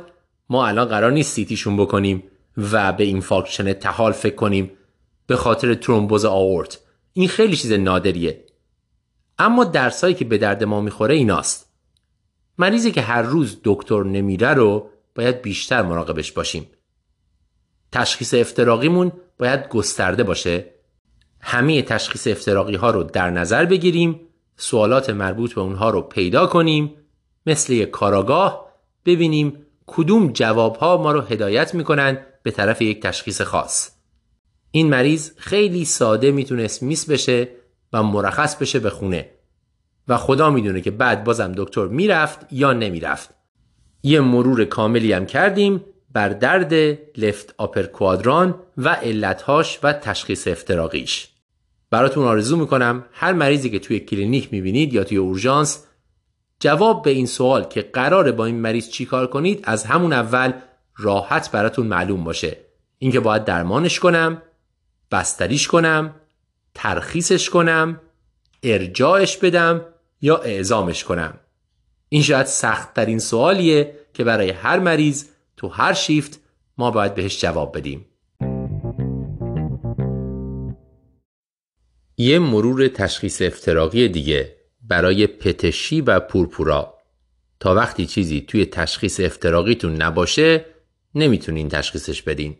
[0.49, 2.23] ما الان قرار نیست CT شون بکنیم
[2.73, 4.71] و به infarction طحال فکر کنیم.
[5.27, 6.79] به خاطر ترومبوز آورت.
[7.13, 8.50] این خیلی چیز نادریه.
[9.41, 11.73] اما درسایی که به درد ما می‌خوره ایناست.
[12.59, 16.67] مریضی که هر روز دکتر نمیره رو باید بیشتر مراقبش باشیم.
[17.93, 20.75] تشخیص افتراقیمون باید گسترده باشه.
[21.41, 24.21] همه تشخیص افتراقی ها رو در نظر بگیریم
[24.57, 26.95] سوالات مربوط به اونها رو پیدا کنیم
[27.47, 28.67] مثل یک کاراگاه
[29.07, 33.91] ببینیم کدوم جواب ها ما رو هدایت می‌کنن به طرف یک تشخیص خاص.
[34.71, 37.60] این مریض خیلی ساده می‌تونست miss بشه
[37.93, 39.31] و مرخص بشه به خونه.
[40.09, 43.35] و خدا می‌دونه که بعد بازم دکتر می‌رفت یا نمی‌رفت.
[44.03, 46.73] یه مرور کاملی هم کردیم بر درد
[47.17, 51.29] left upper quadrant و علتهاش و تشخیص افتراقیش.
[51.91, 55.85] براتون آرزو می‌کنم هر مریضی که توی کلینیک می‌بینید یا توی اورژانس
[56.61, 60.53] جواب به این سوال که قراره با این مریض چیکار کنید از همون اول
[60.97, 62.57] راحت براتون معلوم باشه.
[62.99, 64.43] اینکه باید درمانش کنم
[65.13, 66.15] بستریش کنم
[66.75, 68.01] ترخیصش کنم
[68.63, 69.87] ارجاعش بدم
[70.21, 71.39] یا اعزامش کنم.
[72.09, 75.25] این شاید سخت ترین سوالیه که برای هر مریض
[75.57, 76.41] تو هر شیفت
[76.79, 78.07] ما باید بهش جواب بدیم.
[82.17, 86.95] یه مرور تشخیص افتراقی دیگه برای پتشی و پورپورا.
[87.61, 90.65] تا وقتی چیزی توی تشخیص افتراقیتون نباشه
[91.15, 92.59] نمی‌تونین تشخیصش بدین.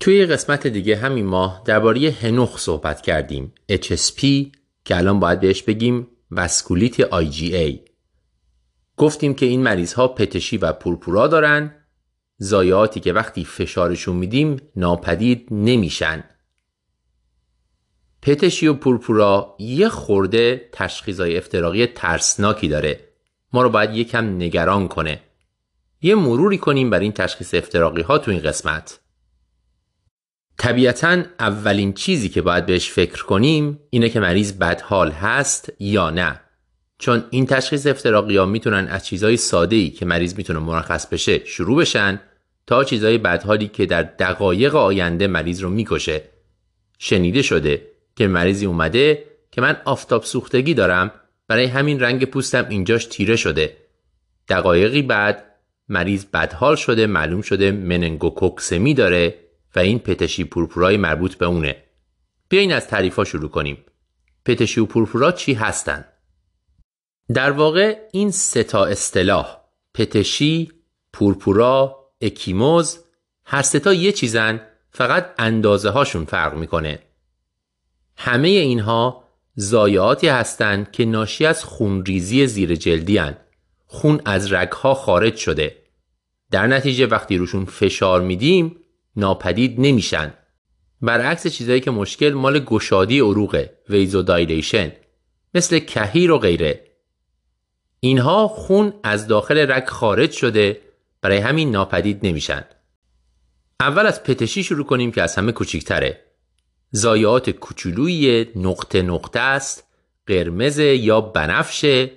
[0.00, 3.52] توی قسمت دیگه همین ماه درباره هنوخ صحبت کردیم.
[3.72, 4.20] HSP
[4.84, 7.78] که الان باید بهش بگیم وسکولیت IgA
[8.96, 11.74] گفتیم که این مریض ها پتشی و پورپورا دارن.
[12.38, 16.24] زایاتی که وقتی فشارشون میدیم ناپدید نمیشن.
[18.22, 23.00] پتشی و پورپورا یه خورده تشخیصای افتراقی ترسناکی داره.
[23.52, 25.20] ما رو باید یکم نگران کنه.
[26.02, 29.00] یه مروری کنیم بر این تشخیص افتراقی ها تو این قسمت.
[30.60, 36.40] طبیعتا اولین چیزی که باید بهش فکر کنیم اینه که مریض بدحال هست یا نه.
[36.98, 41.44] چون این تشخیص افتراقی ها می‌تونن از چیزهای ساده ای که مریض می‌تونه مرخص بشه
[41.44, 42.20] شروع بشن
[42.66, 46.22] تا چیزهای بدحالی که در دقایق آینده مریض رو می‌کشه.
[46.98, 51.10] شنیده شده که مریضی اومده که من آفتاب سوختگی دارم
[51.48, 53.76] برای همین رنگ پوستم اینجاش تیره شده.
[54.48, 55.44] دقایقی بعد
[55.88, 59.34] مریض بدحال شده معلوم شده مننگوکوکسمی داره.
[59.76, 61.84] و این پتشی پورپورای مربوط به اونه
[62.48, 63.84] بیاین از تعریفا شروع کنیم
[64.44, 66.04] پتشی و پورپورا چی هستن؟
[67.34, 69.60] در واقع این سه تا اصطلاح
[69.94, 70.72] پتشی،
[71.12, 72.98] پورپورا، اکیموز
[73.44, 74.60] هر سه تا یه چیزن
[74.90, 76.98] فقط اندازه هاشون فرق می‌کنه
[78.16, 79.24] همه اینها
[79.54, 83.36] زایاتی هستند که ناشی از خونریزی زیر جلدی هن.
[83.86, 85.76] خون از رگها خارج شده
[86.50, 88.76] در نتیجه وقتی روشون فشار میدیم
[89.16, 90.34] ناپدید نمیشن.
[91.02, 94.92] برعکس چیزایی که مشکل مال گشادی عروقه ویزو دایلیشن
[95.54, 96.84] مثل کهیر و غیره.
[98.00, 100.80] اینها خون از داخل رگ خارج شده
[101.22, 102.64] برای همین ناپدید نمیشن.
[103.80, 106.24] اول از پتشی شروع کنیم که از همه کوچیکتره.
[106.90, 109.84] زایات کوچولوی نقطه نقطه است
[110.26, 112.10] قرمز یا بنفشه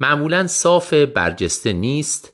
[0.00, 2.32] معمولا صاف برجسته نیست.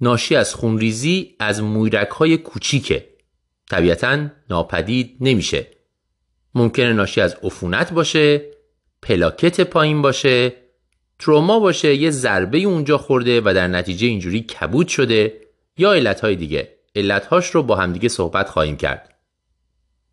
[0.00, 3.09] ناشی از خونریزی از مویرک های کوچیکه.
[3.70, 5.66] طبیعتا ناپدید نمیشه.
[6.54, 8.42] ممکنه ناشی از عفونت باشه
[9.02, 10.52] پلاکت پایین باشه
[11.18, 15.40] تروما باشه یه ضربه اونجا خورده و در نتیجه اینجوری کبود شده
[15.76, 16.68] یا علتهای دیگه.
[16.96, 19.14] علتهاش رو با همدیگه صحبت خواهیم کرد.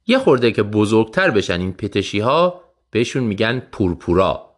[0.07, 4.55] یه خورده که بزرگتر بشن این پتشی ها بهشون میگن پورپورا.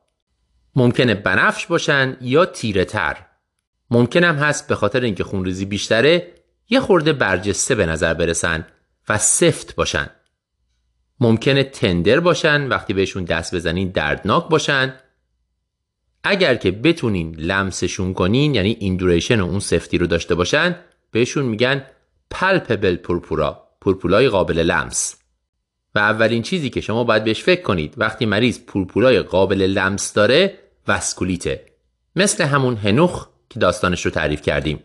[0.76, 3.18] ممکنه بنفش باشن یا تیره تر
[3.92, 6.34] ممکن هم هست به خاطر اینکه خونریزی بیشتره
[6.70, 8.66] یه خورده برجسته به نظر برسن.
[9.10, 10.10] و سفت باشن.
[11.20, 14.94] ممکنه تندر باشن وقتی بهشون دست بزنین دردناک باشن.
[16.24, 20.76] اگر که بتونین لمسشون کنین یعنی ایندوریشن و اون سفتی رو داشته باشن
[21.12, 21.86] بهشون میگن
[22.30, 25.16] پلپبل پورپورا پورپولای قابل لمس.
[25.96, 30.60] و اولین چیزی که شما باید بهش فکر کنید وقتی مریض پورپورای قابل لمس داره
[30.88, 31.66] وسکولیته.
[32.16, 34.80] مثل همون هنوخ که داستانش رو تعریف کردیم.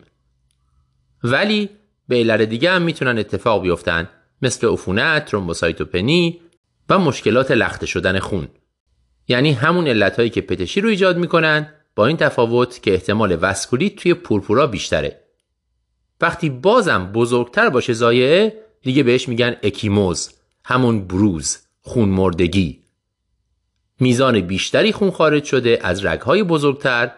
[1.22, 1.70] ولی
[2.08, 4.08] به علل دیگه هم می‌تونن اتفاق بیفتن
[4.42, 6.40] مثل عفونت، ترومبوسایتوپنی
[6.88, 8.48] و مشکلات لخته شدن خون.
[9.28, 14.14] یعنی همون علتهایی که پتشی رو ایجاد می‌کنن با این تفاوت که احتمال وسکولیت توی
[14.14, 15.20] پورپورا بیشتره.
[16.20, 20.30] وقتی بازم بزرگتر باشه زایعه دیگه بهش میگن اکیموز
[20.64, 22.80] همون بروز خون مردگی
[24.00, 27.12] میزان بیشتری خون خارج شده از رگهای بزرگتر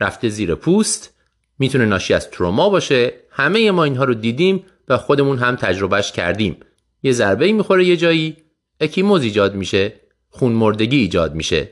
[0.00, 1.14] رفته زیر پوست
[1.58, 6.56] می‌تونه ناشی از تروما باشه همه ما اینها رو دیدیم و خودمون هم تجربهش کردیم.
[7.02, 8.36] یه ضربه می‌خوره یه جایی
[8.80, 11.70] اکیموز ایجاد میشه خون مردگی ایجاد میشه.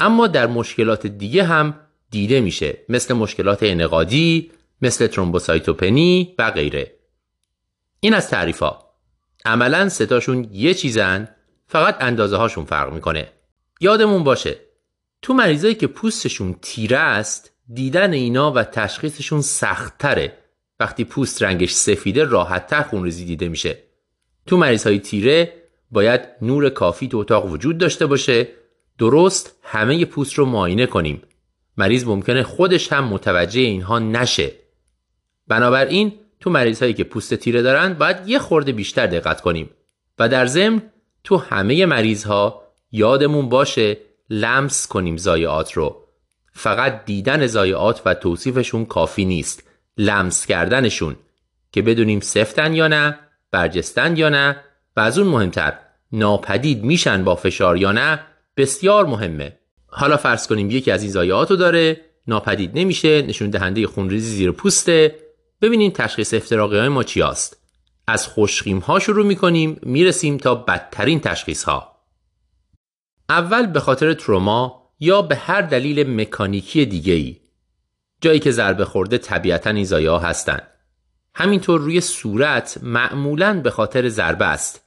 [0.00, 1.74] اما در مشکلات دیگه هم
[2.10, 4.50] دیده میشه مثل مشکلات انقادی
[4.82, 6.94] مثل ترومبوسایتوپنی و غیره.
[8.00, 8.94] این از تعریف ها
[9.44, 11.28] عملا ستاشون یه چیزن
[11.66, 13.28] فقط اندازه هاشون فرق می‌کنه.
[13.80, 14.56] یادمون باشه
[15.22, 20.43] تو مریضایی که پوستشون تیره است دیدن اینا و تشخیصشون سختتره.
[20.80, 23.78] وقتی پوست رنگش سفیده راحتتر خونریزی دیده میشه.
[24.46, 25.52] تو مریض های تیره
[25.90, 28.48] باید نور کافی تو اتاق وجود داشته باشه.
[28.98, 31.22] درست همه پوست رو معاینه کنیم.
[31.76, 34.52] مریض ممکنه خودش هم متوجه اینها نشه.
[35.48, 39.70] بنابراین تو مریض هایی که پوست تیره دارن باید یه خورده بیشتر دقت کنیم.
[40.18, 40.82] و در ضمن
[41.24, 43.96] تو همه مریض ها یادمون باشه
[44.30, 46.04] لمس کنیم زایعات رو.
[46.52, 49.62] فقط دیدن زایعات و توصیفشون کافی نیست.
[49.98, 51.16] لمس کردنشون
[51.72, 53.18] که بدونیم سفتن یا نه
[53.50, 54.56] برجستن یا نه
[54.96, 55.78] و از اون مهمتر
[56.12, 58.20] ناپدید میشن با فشار یا نه
[58.56, 59.58] بسیار مهمه.
[59.86, 64.52] حالا فرض کنیم یکی از این ضایعات رو داره ناپدید نمیشه نشون دهنده خونریزی زیر
[64.52, 65.18] پوسته.
[65.62, 67.56] ببینیم تشخیص افتراقی های ما چی است
[68.06, 71.94] از خوشخیم ها شروع می‌کنیم می‌رسیم تا بدترین تشخیص ها
[73.28, 77.36] اول به خاطر تروما یا به هر دلیل مکانیکی دیگه ای
[78.24, 80.58] جایی که ضربه خورده طبیعتا این زایه ها هستن
[81.34, 84.84] همینطور روی صورت معمولا به خاطر ضربه است.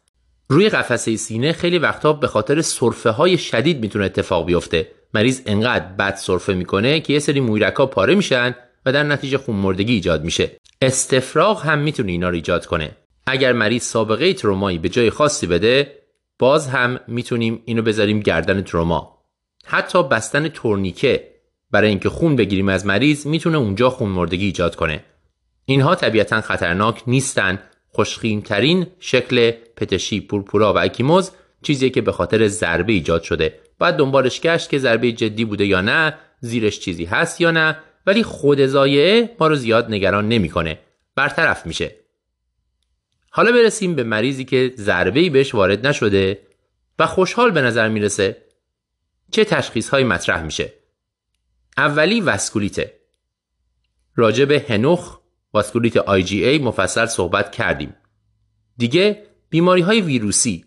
[0.49, 4.91] روی قفسه سینه خیلی وقتا به خاطر سرفه های شدید می‌تونه اتفاق بیفته.
[5.13, 8.55] مریض انقدر بد سرفه می‌کنه که یه سری مویرک ها پاره میشن
[8.85, 10.51] و در نتیجه خونمردگی ایجاد میشه.
[10.81, 12.91] استفراغ هم می‌تونه اینا رو ایجاد کنه.
[13.27, 15.97] اگر مریض سابقه ترومایی به جای خاصی بده
[16.39, 19.17] باز هم می‌تونیم اینو بذاریم گردن تروما.
[19.65, 21.36] حتی بستن تورنیکه
[21.71, 25.03] برای اینکه خون بگیریم از مریض می‌تونه اونجا خونمردگی ایجاد کنه.
[25.65, 27.59] اینها طبیعتا خطرناک نیستن.
[27.87, 31.31] خوشخیمترین شکل پتشی پورپورا و اکیموز
[31.61, 33.59] چیزی که به خاطر ضربه ایجاد شده.
[33.79, 38.23] باید دنبالش گشت که ضربه جدی بوده یا نه زیرش چیزی هست یا نه ولی
[38.23, 40.79] خود زایعه ما رو زیاد نگران نمی‌کنه.
[41.15, 41.95] برطرف میشه.
[43.29, 46.39] حالا برسیم به مریضی که ضربه ای بهش وارد نشده
[46.99, 48.37] و خوشحال به نظر می‌رسه.
[49.31, 50.73] چه تشخیص های مطرح میشه؟
[51.77, 52.93] اولی وسکولیته
[54.15, 55.19] راجع به هنوخ
[55.53, 57.95] واسکولیت ای مفصل صحبت کردیم.
[58.77, 60.65] دیگه بیماری های ویروسی.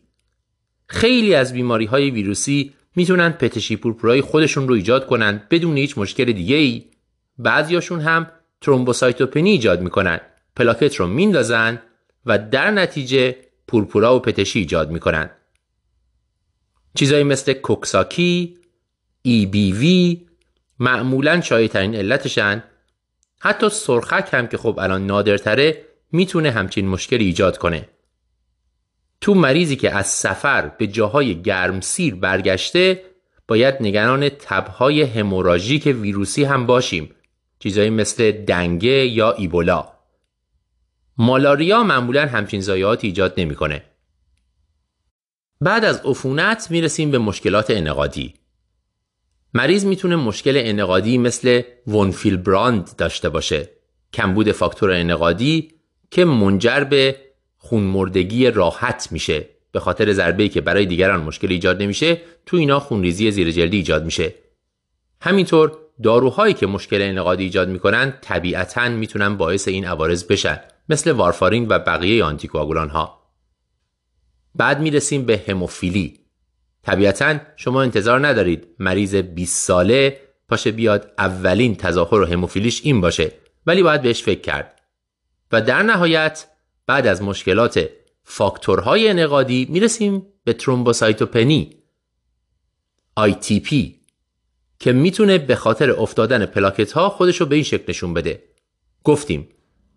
[0.86, 6.32] خیلی از بیماری های ویروسی می‌تونن پتشی پورپورای خودشون رو ایجاد کنن بدون هیچ مشکل
[6.32, 6.84] دیگه ای
[7.38, 8.30] بعضیاشون هم
[8.60, 10.20] ترومبوسایتوپنی ایجاد می‌کنن
[10.56, 11.82] پلاکت رو میندازن
[12.26, 13.36] و در نتیجه
[13.68, 15.30] پورپورا و پتشی ایجاد می‌کنن.
[16.94, 18.58] چیزایی مثل کوکساکی،
[19.22, 20.26] ای بی وی
[20.80, 22.62] معمولا ترین علتشن.
[23.40, 27.88] حتی سرخک هم که خب الان نادرتره می‌تونه همچین مشکلی ایجاد کنه.
[29.20, 33.04] تو مریضی که از سفر به جاهای گرمسیر برگشته
[33.48, 37.14] باید نگران تبهای هموراژیک ویروسی هم باشیم.
[37.58, 39.88] چیزایی مثل دنگه یا ایبولا.
[41.16, 43.84] مالاریا معمولا همچین زایات ایجاد نمی‌کنه.
[45.60, 48.34] بعد از عفونت می‌رسیم به مشکلات انقادی
[49.54, 53.68] مریض می‌تونه مشکل انقادی مثل ونفیل براند داشته باشه.
[54.12, 55.70] کمبود فاکتور انقادی
[56.10, 57.16] که منجر به
[57.58, 59.48] خونمردگی راحت میشه.
[59.72, 64.04] به خاطر ضربه‌ای که برای دیگران مشکل ایجاد نمیشه تو اینا خونریزی زیر جلدی ایجاد
[64.04, 64.34] میشه.
[65.20, 71.68] همینطور داروهایی که مشکل انقادی ایجاد می‌کنن طبیعتا می‌تونن باعث این عوارض بشن مثل وارفارین
[71.68, 73.20] و بقیه آنتیکواگولان ها
[74.54, 76.20] بعد می‌رسیم به هموفیلی.
[76.82, 83.32] طبیعتا شما انتظار ندارید مریض 20 ساله پاشه بیاد اولین تظاهر هموفیلیش این باشه.
[83.66, 84.80] ولی باید بهش فکر کرد.
[85.52, 86.46] و در نهایت
[86.86, 87.90] بعد از مشکلات
[88.24, 91.76] فاکتورهای انقادی می‌رسیم به ترومبوسایتوپنی
[93.20, 93.74] ITP
[94.78, 98.42] که می‌تونه به خاطر افتادن پلاکت ها خودشو به این شکل نشون بده.
[99.04, 99.48] گفتیم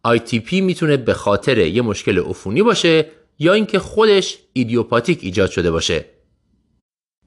[0.08, 3.06] ITP می‌تونه به خاطر یه مشکل عفونی باشه
[3.40, 6.06] یا اینکه خودش ایدیوپاتیک ایجاد شده باشه.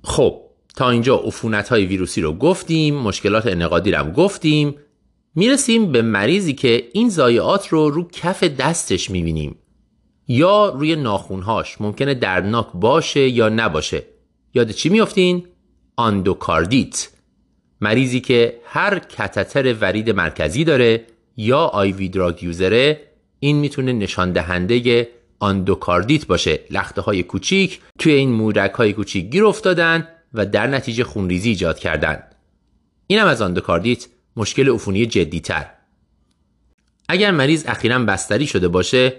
[0.07, 0.41] خب
[0.77, 4.75] تا اینجا عفونت های ویروسی رو گفتیم مشکلات انقادی رو هم گفتیم
[5.35, 9.57] می‌رسیم به مریضی که این زایعات رو رو کف دستش می‌بینیم.
[10.29, 14.03] یا روی ناخونهاش ممکنه دردناک باشه یا نباشه.
[14.55, 15.47] یاد چی میافتین؟
[15.97, 17.09] آندوکاردیت.
[17.81, 21.05] مریضی که هر کتتر ورید مرکزی داره
[21.37, 23.01] یا IV drug user ه
[23.39, 26.61] این می‌تونه نشان دهنده آندوکاردیت باشه.
[26.71, 31.79] لخته های کوچیک توی این مویرگ های کوچیک گیر افتادن و در نتیجه خونریزی ایجاد
[31.79, 32.23] کردن.
[33.07, 34.07] این هم از آندوکاردیت
[34.37, 35.67] مشکل عفونی تر
[37.09, 39.13] اگر مریض اخیرا بستری شده باشه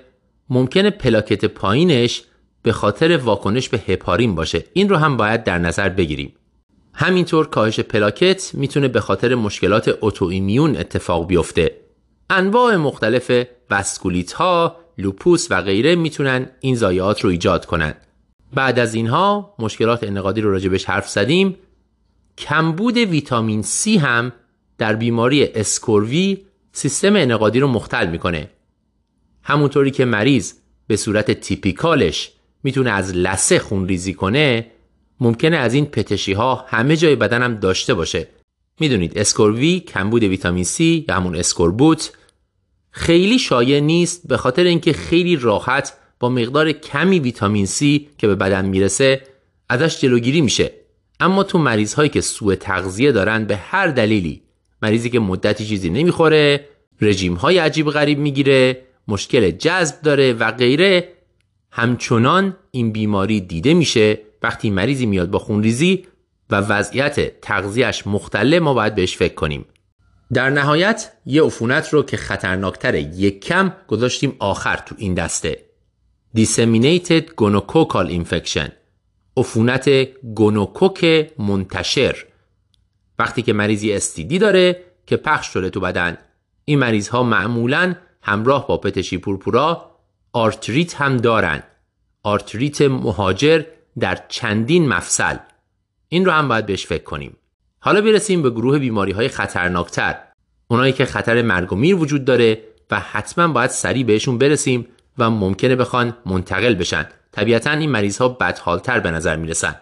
[0.50, 2.24] ممکنه پلاکت پایینش
[2.62, 4.64] به خاطر واکنش به هپارین باشه.
[4.74, 6.34] این رو هم باید در نظر بگیریم.
[6.94, 11.76] همینطور کاهش پلاکت می‌تونه به خاطر مشکلات immune اتفاق بیفته.
[12.30, 13.32] انواع مختلف
[13.70, 17.94] وسکولیت ها لوپوس و غیره می‌تونن این ضایعات رو ایجاد کنن.
[18.54, 21.56] بعد از اینها مشکلات انعقادی رو راجبش حرف زدیم.
[22.38, 24.32] کمبود ویتامین C هم
[24.78, 26.38] در بیماری scurvy
[26.72, 28.50] سیستم انقادی رو مختل می‌کنه.
[29.44, 30.54] همونطوری که مریض
[30.88, 32.32] به صورت تیپیکالش
[32.64, 34.72] می‌تونه از لسه خون ریزی کنه
[35.20, 38.28] ممکنه از این پتشی ها همه جای بدنم داشته باشه.
[38.80, 42.12] می‌دونید اسکوروی کمبود ویتامین C یا همون اسکوربوت
[42.98, 47.80] خیلی شایع نیست به خاطر اینکه خیلی راحت با مقدار کمی ویتامین C
[48.18, 49.22] که به بدن می‌رسه
[49.70, 50.72] ازش جلوگیری میشه.
[51.20, 54.42] اما تو مریض هایی که سوء تغذیه دارن به هر دلیلی
[54.82, 56.66] مریضی که مدتی چیزی نمی‌خوره
[57.02, 61.10] رژیم های عجیب غریب می‌گیره مشکل جذب داره و غیره
[61.72, 66.06] همچنان این بیماری دیده میشه وقتی مریضی میاد با خونریزی
[66.50, 69.66] و وضعیت تغذیهش مختله ما باید بهش فکر کنیم.
[70.34, 75.66] در نهایت یه عفونت رو که خطرناکتر یک کم گذاشتیم آخر تو این دسته.
[76.38, 78.70] Disseminated Gonococcal Infection.
[79.38, 79.90] عفونت
[80.36, 82.26] گونوکوک منتشر.
[83.20, 86.18] وقتی که مریضی STD ای داره که پخش شده تو بدن.
[86.66, 89.92] این مریض ها معمولا همراه با پتشی پورپورا
[90.34, 91.64] آرتریت هم دارن.
[92.24, 93.64] آرتریت مهاجر
[94.00, 95.38] در چندین مفصل.
[96.10, 97.36] این رو هم باید بهش فکر کنیم.
[97.88, 100.16] حالا برسیم به گروه بیماری های خطرناکتر.
[100.68, 104.88] اونایی که خطر مرگ و میر وجود داره و حتما باید سریع بهشون برسیم
[105.18, 107.08] و ممکنه بخوان منتقل بشن.
[107.32, 109.76] طبیعتا این مریض ها بدحالتر به نظر می‌رسن.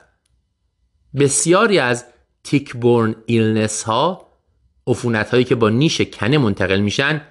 [1.19, 2.05] بسیاری از
[2.43, 4.27] tick-borne illness ها
[4.87, 7.21] عفونت هایی که با نیش کنه منتقل میشن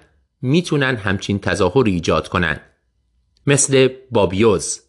[0.41, 2.59] می‌تونن همچین تظاهر ایجاد کنن.
[3.47, 4.81] مثل بابزیوز.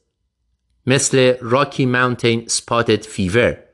[0.86, 3.65] مثل Rocky Mountain spotted fever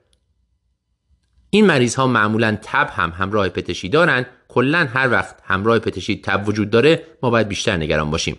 [1.54, 4.26] این مریض ها معمولا تب هم همراه پتشی دارن.
[4.48, 8.36] کلا هر وقت همراه پتشی تب وجود داره ما باید بیشتر نگران باشیم.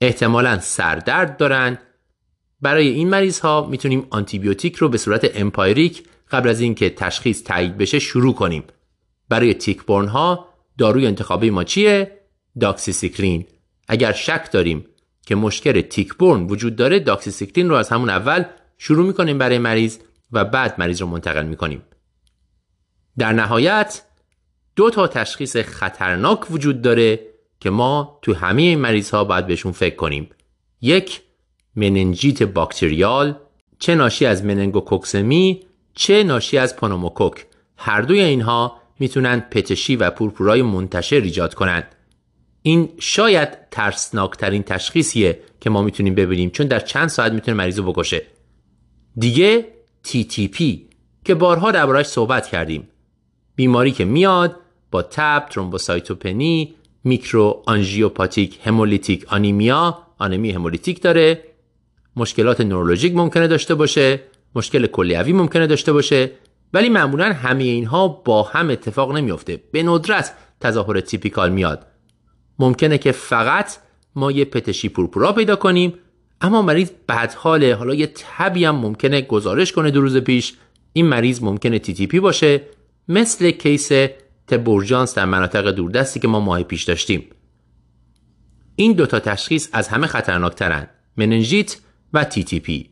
[0.00, 1.78] احتمالا سردرد دارن.
[2.60, 7.78] برای این مریض ها می‌تونیم آنتیبیوتیک رو به صورت empiric قبل از اینکه تشخیص تایید
[7.78, 8.64] بشه شروع کنیم.
[9.28, 10.48] برای tick-borne ها
[10.78, 12.20] داروی انتخابی ما چیه؟
[12.60, 13.46] داکسیسیکلین.
[13.88, 14.84] اگر شک داریم
[15.26, 18.44] که مشکل tick-borne وجود داره داکسیسیکلین رو از همون اول
[18.78, 19.98] شروع می‌کنیم برای مریض
[20.32, 21.82] و بعد مریض رو منتقل می‌کنیم.
[23.18, 24.02] در نهایت
[24.76, 27.20] دو تا تشخیص خطرناک وجود داره
[27.60, 30.30] که ما تو همه این مریض ها باید بهشون فکر کنیم.
[30.80, 31.22] یک
[31.76, 33.34] مننجیت باکتریال
[33.78, 35.60] چه ناشی از مننگوکوکسمی
[35.94, 37.46] چه ناشی از پانوموکوک.
[37.76, 41.94] هر دوی اینها می‌تونن پتشی و پورپورای منتشر ایجاد کنند
[42.62, 47.92] این شاید ترسناکترین تشخیصیه که ما می‌تونیم ببینیم چون در چند ساعت می‌تونه مریض رو
[47.92, 48.22] بکشه.
[49.16, 49.66] دیگه
[50.06, 50.62] TTP
[51.24, 52.88] که بارها دربارهش صحبت کردیم.
[53.56, 54.56] بیماری که میاد
[54.90, 56.74] با تب، ترومبوسایتوپنی،
[57.04, 61.44] microangiopathic hemolytic anemia، آنمی همولیتیک داره.
[62.16, 64.20] مشکلات نورولوژیک ممکنه داشته باشه
[64.54, 66.30] مشکل کلیوی ممکنه داشته باشه
[66.72, 69.60] ولی معمولا همه اینها با هم اتفاق نمیافته.
[69.72, 71.86] به ندرت تظاهر typical میاد.
[72.58, 73.76] ممکنه که فقط
[74.14, 75.94] ما یه پتشی پورپورا پیدا کنیم
[76.40, 77.74] اما مریض بدحاله.
[77.74, 80.54] حالا یه تبی هم ممکنه گزارش کنه دو روز پیش.
[80.92, 82.62] این مریض ممکنه TTP باشه.
[83.08, 83.90] مثل case
[84.46, 87.26] طب اورژانس در مناطق دوردستی که ما ماه پیش داشتیم.
[88.76, 91.76] این دوتا تشخیص از همه خطرناکترن مننژیت
[92.12, 92.90] و TTP.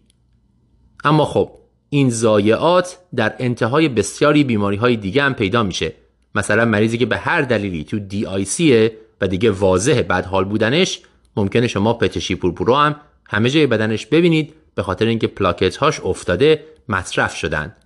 [1.05, 1.51] اما خب
[1.91, 5.93] این ضایعات در انتهای بسیاری بیماری های دیگه هم پیدا میشه.
[6.35, 11.01] مثلا مریضی که به هر دلیلی تو DIC ه و دیگه واضح بد حال بودنش
[11.37, 12.97] ممکنه شما پتشی پورپورا هم
[13.29, 17.77] همه جای بدنش ببینید به خاطر اینکه پلاکت هاش افتاده مصرف شدن.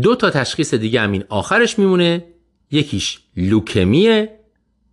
[0.00, 2.24] دو تا تشخیص دیگه همین آخرش میمونه.
[2.70, 4.38] یکیش لوکمیه.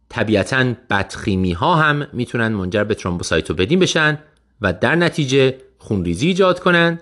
[0.10, 4.20] طبیعتا بدخیمی ها هم می‌تونن منجر به ترومبوسایتوپدین بشن
[4.62, 7.00] و در نتیجه خونریزی ایجاد کنن.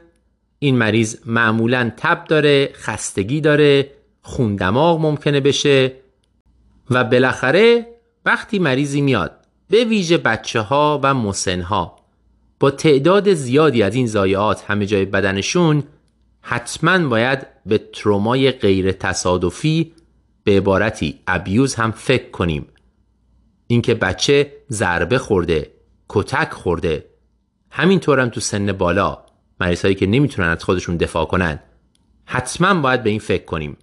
[0.59, 3.91] این مریض معمولا تب داره خستگی داره
[4.21, 5.91] خون دماغ ممکنه بشه
[6.89, 7.87] و بالاخره
[8.25, 9.31] وقتی مریضی میاد
[9.69, 11.95] به ویژه بچه ها و مسن ها
[12.59, 15.83] با تعداد زیادی از این ضایعات همه جای بدنشون
[16.49, 19.93] حتما باید به ترومای غیر تصادفی
[20.43, 22.67] به عبارتی ابیوز هم فکر کنیم.
[23.67, 25.71] اینکه بچه ضربه خورده
[26.09, 27.05] کتک خورده.
[27.71, 29.17] همینطور هم تو سن بالا
[29.59, 31.59] مریض هایی که نمی‌تونن از خودشون دفاع کنن
[32.25, 33.77] حتما باید به این فکر کنیم.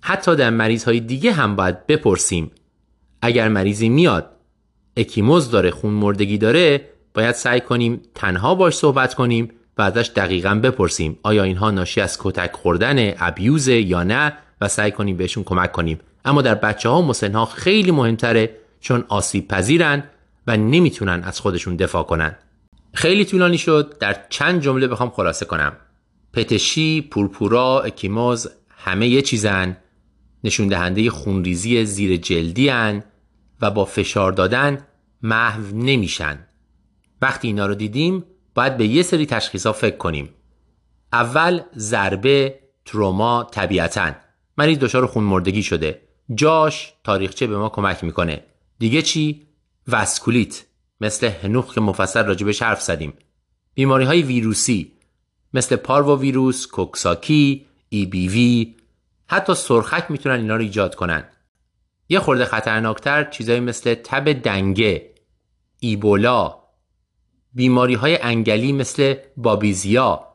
[0.00, 2.50] حتی در مریض های دیگه هم باید بپرسیم.
[3.22, 4.30] اگر مریضی میاد
[4.96, 9.57] اکیموز داره خون مردگی داره باید سعی کنیم تنها باش صحبت کنیم.
[9.78, 14.90] و ازش دقیقا بپرسیم آیا اینها ناشی از کتک خوردن ابیوز یا نه؟ و سعی
[14.90, 16.00] کنیم بهشون کمک کنیم.
[16.24, 20.04] اما در بچه ها و مسن خیلی مهمتره چون آسیب پذیرن
[20.46, 22.36] و نمی‌تونن از خودشون دفاع کنن.
[22.94, 25.72] خیلی طولانی شد در چند جمله بخوام خلاصه کنم.
[26.32, 29.76] پتشی، پورپورا، اکیموز همه یه چیزن.
[30.44, 33.04] نشون دهنده خونریزی زیر جلدی هن
[33.60, 34.78] و با فشار دادن
[35.22, 36.38] محو نمیشن.
[37.22, 38.24] وقتی اینا رو دیدیم
[38.58, 40.30] باید به یه سری تشخیص ها فکر کنیم.
[41.12, 44.12] اول ضربه تروما طبیعتا.
[44.56, 46.00] مریض دچار خون مردگی شده.
[46.34, 48.44] جاش تاریخچه به ما کمک می‌کنه.
[48.78, 49.46] دیگه چی؟
[49.88, 50.64] وسکولیت.
[51.00, 53.12] مثل هنوخ که مفصل راجبش حرف زدیم.
[53.74, 54.92] بیماری های ویروسی.
[55.54, 58.74] مثل پارو ویروس، کوکساکی، ای بی وی.
[59.26, 61.24] حتی سرخک می‌تونن اینا رو ایجاد کنن.
[62.08, 65.10] یه خورده خطرناکتر چیزایی مثل تب دنگه،
[65.80, 66.58] ایبولا،
[67.58, 70.26] بیماری های انگلی مثل بابیزیا،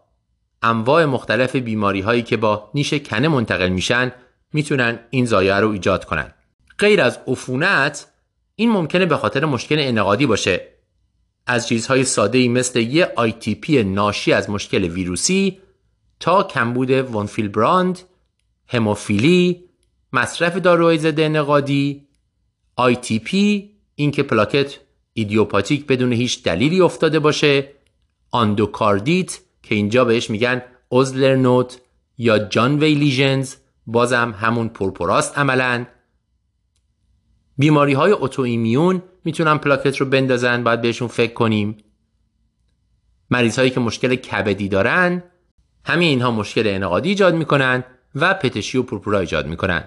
[0.61, 4.11] انواع مختلف بیماری هایی که با نیش کنه منتقل میشن
[4.53, 6.33] می‌تونن این زایه رو ایجاد کنن.
[6.79, 8.07] غیر از عفونت
[8.55, 10.67] این ممکنه به خاطر مشکل انقادی باشه
[11.47, 13.13] از چیزهای ساده مثل یه
[13.61, 15.59] پی ناشی از مشکل ویروسی
[16.19, 17.99] تا کمبود von Willebrand،
[18.67, 19.63] هموفیلی،
[20.13, 22.07] مصرف داروهای ضد انعقادی،
[23.19, 24.79] یا اینکه پلاکت
[25.13, 27.69] ایدیوپاتیک بدون هیچ دلیلی افتاده باشه،
[28.31, 31.81] آندوکاردیت که اینجا بهش میگن Osler node
[32.17, 33.55] یا Janeway lesions
[33.87, 35.85] بازم همون پورپوراست عملا.
[37.57, 41.77] بیماری های autoimmune می‌تونن پلاکت رو بندازن باید بهشون فکر کنیم.
[43.29, 45.23] مریض هایی که مشکل کبدی دارن
[45.85, 47.83] همه اینها مشکل انعقادی ایجاد می‌کنن
[48.15, 49.83] و پتشی و پورپورا ایجاد می‌کنن.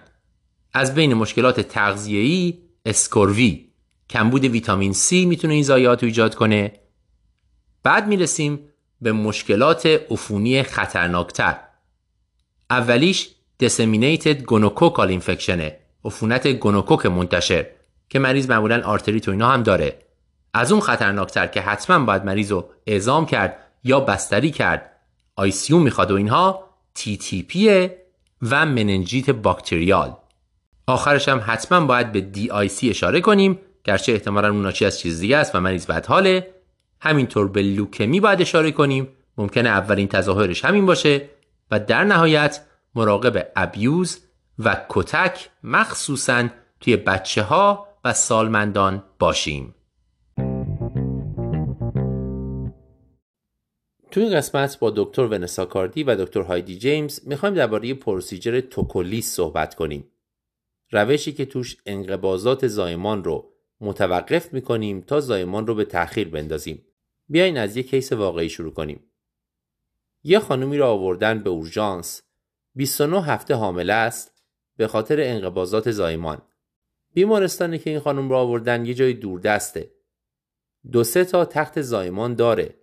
[0.73, 3.66] از بین مشکلات تغذیه‌ای scurvy.
[4.11, 6.73] کمبود ویتامین C می‌تونه این ضایعات رو ایجاد کنه.
[7.83, 8.61] بعد می‌رسیم
[9.01, 11.57] به مشکلات عفونی خطرناکتر.
[12.71, 13.29] اولیش
[13.63, 17.67] disseminated gonococcal infection ه عفونت گونوکوک منتشر
[18.09, 19.99] که مریض معمولا آرتریت و اینا هم داره.
[20.55, 24.93] از اون خطرناکتر که حتما باید مریض رو اعزام کرد یا بستری کرد
[25.37, 28.07] ICU می‌خواد و اینها TTP ه
[28.43, 30.17] و مننجیت bacterial.
[30.87, 35.37] آخرش هم حتما باید به DIC اشاره کنیم گرچه احتمالا اون ناشی از چیز دیگه
[35.37, 36.55] است و مریض بد حاله
[37.01, 39.09] همینطور به لوکمی باید اشاره کنیم.
[39.39, 41.29] ممکنه اولین تظاهرش همین باشه
[41.71, 42.61] و در نهایت
[42.95, 44.19] مراقب abuse
[44.59, 46.49] و کتک مخصوصا
[46.81, 49.75] توی بچه ها و سالمندان باشیم.
[54.11, 59.35] تو این قسمت با دکتر ونسا کاردی و دکتر هایدی جیمز می‌خوایم درباره پروسیجر توکولیس
[59.35, 60.05] صحبت کنیم.
[60.91, 66.87] روشی که توش انقبازات زایمان رو متوقف می‌کنیم تا زایمان رو به تأخیر بندازیم.
[67.29, 69.05] بیاین از یک کیس واقعی شروع کنیم.
[70.23, 72.23] یه خانومی رو آوردن به اورژانس.
[72.75, 74.43] 29 هفته حامله است
[74.77, 76.43] به خاطر انقباضات زایمان.
[77.15, 79.91] بیمارستانی که این خانم را آوردن یه جای دوردسته.
[80.93, 82.75] دو سه تا تخت زایمان داره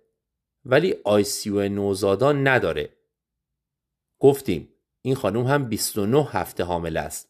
[0.64, 2.96] ولی ICU نوزادان نداره.
[4.18, 4.68] گفتیم
[5.02, 7.28] این خانم هم 29 هفته حامله است.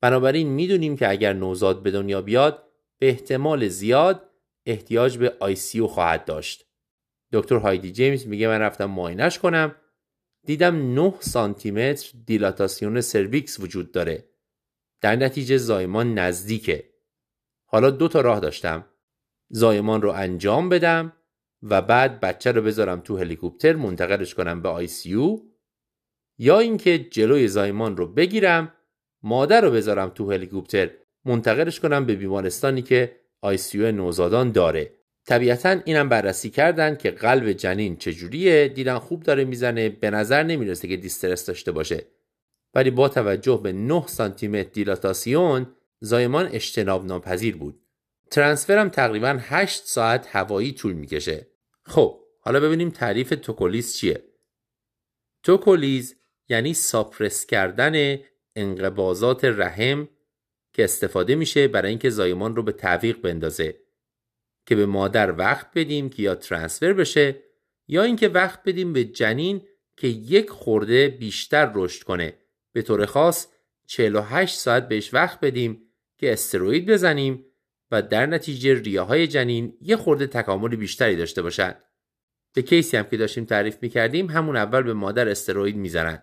[0.00, 2.69] بنابراین می‌دونیم که اگر نوزاد به دنیا بیاد
[3.00, 4.30] به احتمال زیاد
[4.66, 6.66] احتیاج به ICU خواهد داشت
[7.32, 9.76] دکتر هایدی جیمز میگه من رفتم معاینش کنم
[10.46, 14.30] دیدم 9 سانتی متر دیلاتاسیون سرویکس وجود داره.
[15.00, 16.90] در نتیجه زایمان نزدیکه.
[17.66, 18.84] حالا دو تا راه داشتم.
[19.50, 21.12] زایمان رو انجام بدم
[21.62, 25.40] و بعد بچه رو بذارم تو هلیکوپتر منتقلش کنم به ICU
[26.38, 28.74] یا اینکه جلوی زایمان رو بگیرم
[29.22, 30.90] مادر رو بذارم تو هلیکوپتر
[31.24, 34.92] منتقلش کنم به بیمارستانی که ICU نوزادان داره.
[35.26, 40.88] طبیعتا اینم بررسی کردن که قلب جنین چجوریه دیدن خوب داره می‌زنه به نظر نمی‌رسه
[40.88, 42.06] که distress داشته باشه.
[42.74, 45.66] ولی با توجه به 9 سانتی متر دیلاتاسیون
[46.00, 47.80] زایمان اجتناب ناپذیر بود.
[48.30, 51.46] transfer م تقریبا 8 ساعت هوایی طول می‌کشه.
[51.86, 54.22] خب حالا ببینیم تعریف توکولیز چیه.
[55.42, 56.16] توکولیز
[56.48, 58.18] یعنی suppress کردن
[58.56, 60.08] انقباضات رحم
[60.72, 63.80] که استفاده میشه برای اینکه زایمان رو به تعویق بندازه.
[64.66, 67.42] که به مادر وقت بدیم که یا ترانسفر بشه
[67.88, 69.62] یا اینکه وقت بدیم به جنین
[69.96, 72.34] که یک خورده بیشتر رشد کنه.
[72.72, 73.46] به طور خاص
[73.86, 75.82] 48 ساعت بهش وقت بدیم
[76.18, 77.46] که استروید بزنیم
[77.90, 81.74] و در نتیجه ریاهای جنین یه خورده تکامل بیشتری داشته باشن.
[82.54, 86.22] به کیسی هم که داشتیم تعریف می‌کردیم همون اول به مادر استروید می‌زنن.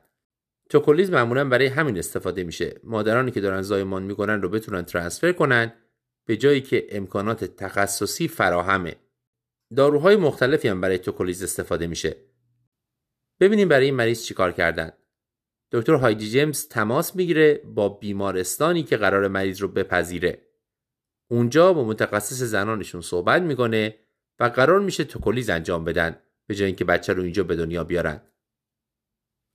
[0.70, 5.74] توکولیز معمولا برای همین استفاده میشه مادرانی که دارن زایمان می‌کنن رو بتونن transfer کنن
[6.28, 8.96] به جایی که امکانات تخصصی فراهمه.
[9.76, 12.16] داروهای مختلفی هم برای توکولیز استفاده میشه.
[13.40, 14.92] ببینیم برای این مریض چیکار کردن.
[15.72, 20.42] دکتر هایدی جیمز تماس می‌گیره با بیمارستانی که قراره مریض رو بپذیره.
[21.32, 23.96] اونجا با متخصص زنانشون صحبت می‌کنه
[24.40, 28.22] و قرار میشه توکولیز انجام بدن به جای اینکه بچه رو اینجا به دنیا بیارن.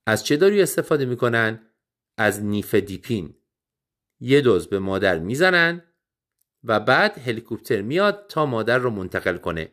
[0.05, 1.69] از چه داروی استفاده می‌کنن؟
[2.17, 3.35] از نیفدیپین.
[4.19, 5.83] یه دوز به مادر می‌زنن
[6.63, 9.71] و بعد هلیکوپتر میاد تا مادر رو منتقل کنه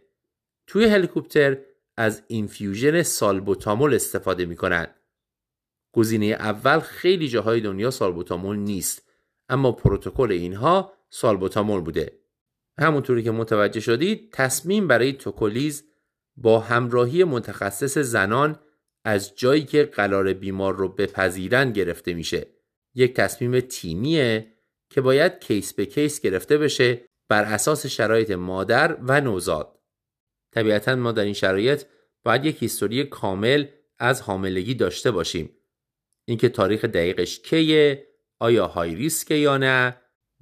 [0.67, 1.59] توی هلیکوپتر
[1.97, 4.87] از اینفیوژن سالبوتامول استفاده می‌کنن
[5.93, 9.11] گزینه اول خیلی جاهای دنیا سالبوتامول نیست
[9.49, 12.21] اما پروتکل اینها سالبوتامول بوده
[12.79, 15.85] همونطوری که متوجه شدید تصمیم برای توکولیز
[16.37, 18.59] با همراهی متخصص زنان
[19.05, 22.47] از جایی که قراره بیمار رو بپذیرن گرفته میشه.
[22.95, 24.53] یک تصمیم تیمیه
[24.91, 29.79] که باید case به case گرفته بشه بر اساس شرایط مادر و نوزاد.
[30.53, 31.85] طبیعتا ما در این شرایط
[32.25, 33.67] باید یک history کامل
[33.99, 35.57] از حاملگی داشته باشیم.
[36.25, 38.07] اینکه تاریخ دقیقش کیه
[38.39, 39.97] آیا high risk ه یا نه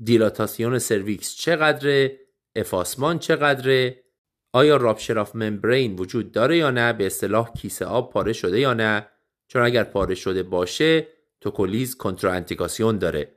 [0.05, 2.21] دیلاتاسیون سرویکس چقدره
[2.57, 4.05] افاسمان چقدره
[4.53, 8.75] آیا rupture of membrane وجود داره یا نه؟ به اصطلاح کیسه آب پاره شده یا
[8.75, 9.09] نه؟
[9.49, 11.07] چون اگر پاره شده باشه
[11.41, 13.35] توکولیز کنتراندیکاسیون داره.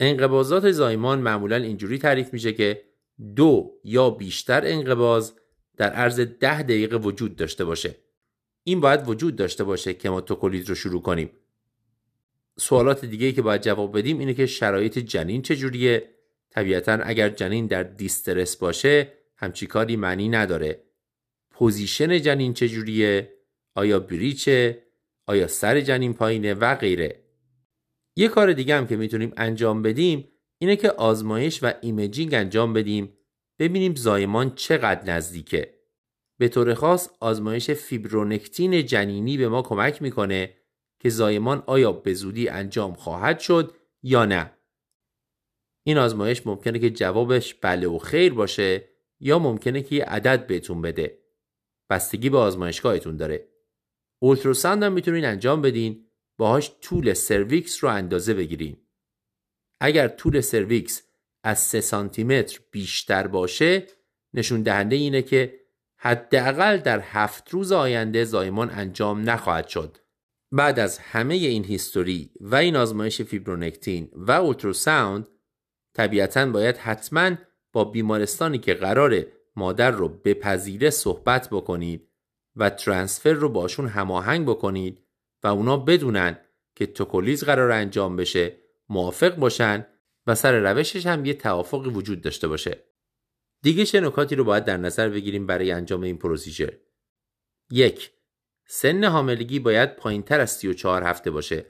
[0.00, 2.82] انقباضات زایمان معمولا اینجوری تعریف میشه که
[3.36, 5.32] دو یا بیشتر انقباض
[5.76, 7.96] در عرض ده دقیقه وجود داشته باشه.
[8.64, 11.30] این باید وجود داشته باشه که ما توکولیز رو شروع کنیم.
[12.58, 16.10] سوالات دیگه که باید جواب بدیم اینه که شرایط جنین چجوریه؟
[16.50, 20.84] طبیعتا اگر جنین در distress باشه همچین کاری معنی نداره.
[21.50, 23.34] position جنین چجوریه؟
[23.74, 24.82] آیا breech ه؟
[25.26, 27.24] آیا سر جنین پایینه و غیره؟
[28.16, 33.16] یه کار دیگه هم که می‌تونیم انجام بدیم اینه که آزمایش و imaging انجام بدیم.
[33.58, 35.74] ببینیم زایمان چقدر نزدیکه.
[36.38, 40.54] به طور خاص آزمایش فیبرونکتین جنینی به ما کمک می‌کنه
[40.98, 44.52] که زایمان آیا به زودی انجام خواهد شد یا نه.
[45.86, 48.89] این آزمایش ممکنه که جوابش بله و خیر باشه.
[49.20, 51.18] یا ممکنه که یه عدد بهتون بده.
[51.90, 53.48] بستگی به آزمایشگاهتون داره.
[54.22, 56.06] اولتراساند هم می‌تونین انجام بدین.
[56.38, 58.86] باهاش طول سرویکس رو اندازه بگیرین.
[59.80, 61.02] اگر طول سرویکس
[61.44, 63.86] از 3 سانتی متر بیشتر باشه
[64.34, 65.60] نشون دهنده اینه که
[65.98, 69.98] حداقل در هفت روز آینده زایمان انجام نخواهد شد.
[70.52, 75.28] بعد از همه این هیستوری و این آزمایش فیبرونکتین و اولتراساوند
[75.94, 77.36] طبیعتا باید حتما
[77.72, 79.26] با بیمارستانی که قرار
[79.56, 82.08] مادر رو بپذیره صحبت بکنید
[82.56, 85.02] و ترانسفر رو باشون هماهنگ بکنید
[85.42, 86.38] و اونا بدونن
[86.74, 88.56] که توکولیز قرار انجام بشه
[88.88, 89.86] موافق باشن
[90.26, 92.84] و سر روشش هم یه توافقی وجود داشته باشه.
[93.62, 96.72] دیگه چه نکاتی رو باید در نظر بگیریم برای انجام این پروسیجر؟
[97.70, 98.10] یک
[98.66, 101.66] سن حاملگی باید پایین تر از 34 هفته باشه.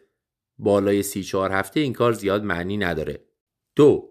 [0.59, 3.25] بالای 34 هفته این کار زیاد معنی نداره.
[3.77, 4.11] دو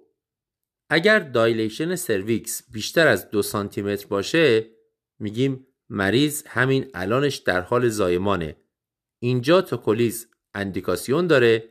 [0.90, 4.66] اگر dilation سرویکس بیشتر از دو سانتی متر باشه
[5.20, 8.56] میگیم مریض همین الانش در حال زایمانه.
[9.20, 11.70] اینجا توکولیز اندیکاسیون داره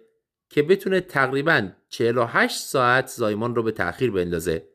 [0.51, 4.69] که بتونه تقریبا 48 ساعت زایمان رو به تأخیر بندازه.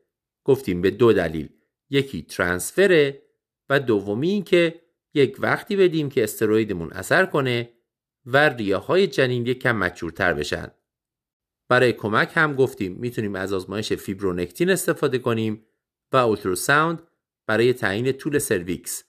[0.44, 1.48] گفتیم به دو دلیل.
[1.90, 3.22] یکی transfer ه
[3.68, 4.80] و دومی این که
[5.14, 7.72] یک وقتی بدیم که استرویدمون اثر کنه
[8.26, 10.70] و ریه‌های جنین یک کم mature تر بشن.
[11.74, 12.92] برای کمک هم گفتیم.
[12.92, 15.66] می‌تونیم از آزمایش فیبرونکتین استفاده کنیم
[16.12, 17.02] و ultrasound
[17.46, 19.04] برای تعیین طول سرویکس.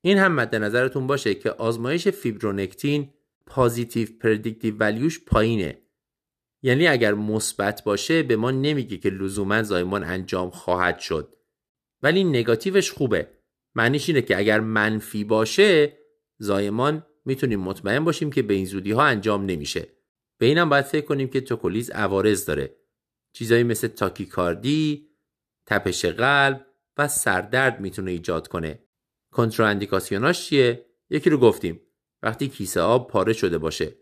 [0.00, 3.10] این هم مد نظرتون باشه که آزمایش فیبرونکتین
[3.46, 5.78] positive predictive value ش پایینه.
[6.62, 11.34] یعنی اگر مثبت باشه به ما نمیگه که لزوما زایمان انجام خواهد شد.
[12.02, 13.28] ولی نگاتیوش خوبه.
[13.74, 15.98] معنیش اینه که اگر منفی باشه
[16.38, 19.97] زایمان می‌تونیم مطمئن باشیم که به این زودی ها انجام نمیشه.
[20.38, 22.76] به اینم باید فکر کنیم که توکولیز عوارض داره.
[23.32, 25.08] چیزایی مثل تاکیکاردی
[25.66, 26.66] تپش قلب
[26.96, 28.82] و سردرد می‌تونه ایجاد کنه.
[29.32, 31.80] کنتراندیکاسیوناش چیه؟ یکی رو گفتیم.
[32.22, 33.94] وقتی کیسه آب پاره شده باشه.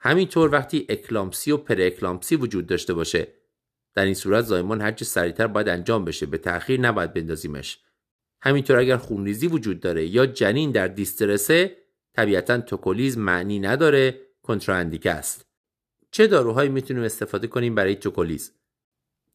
[0.00, 3.34] همینطور وقتی اکلامسی و پر اکلامسی وجود داشته باشه.
[3.94, 6.26] در این صورت زایمان هرچه سریعتر باید انجام بشه.
[6.26, 7.78] به تأخیر نباید بندازیمش.
[8.42, 11.76] همینطور اگر خونریزی وجود داره یا جنین در distress ه
[12.16, 14.27] طبیعتا توکولیز معنی نداره.
[14.48, 15.46] contraindicated است.
[16.10, 18.52] چه داروهایی می‌تونیم استفاده کنیم برای توکولیز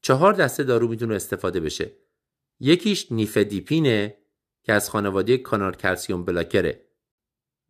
[0.02, 1.92] چهار دسته دارو می‌تونه استفاده بشه.
[2.60, 4.18] یکیش نیفدیپینه
[4.64, 6.86] که از خانواده کانال calcium blocker ه.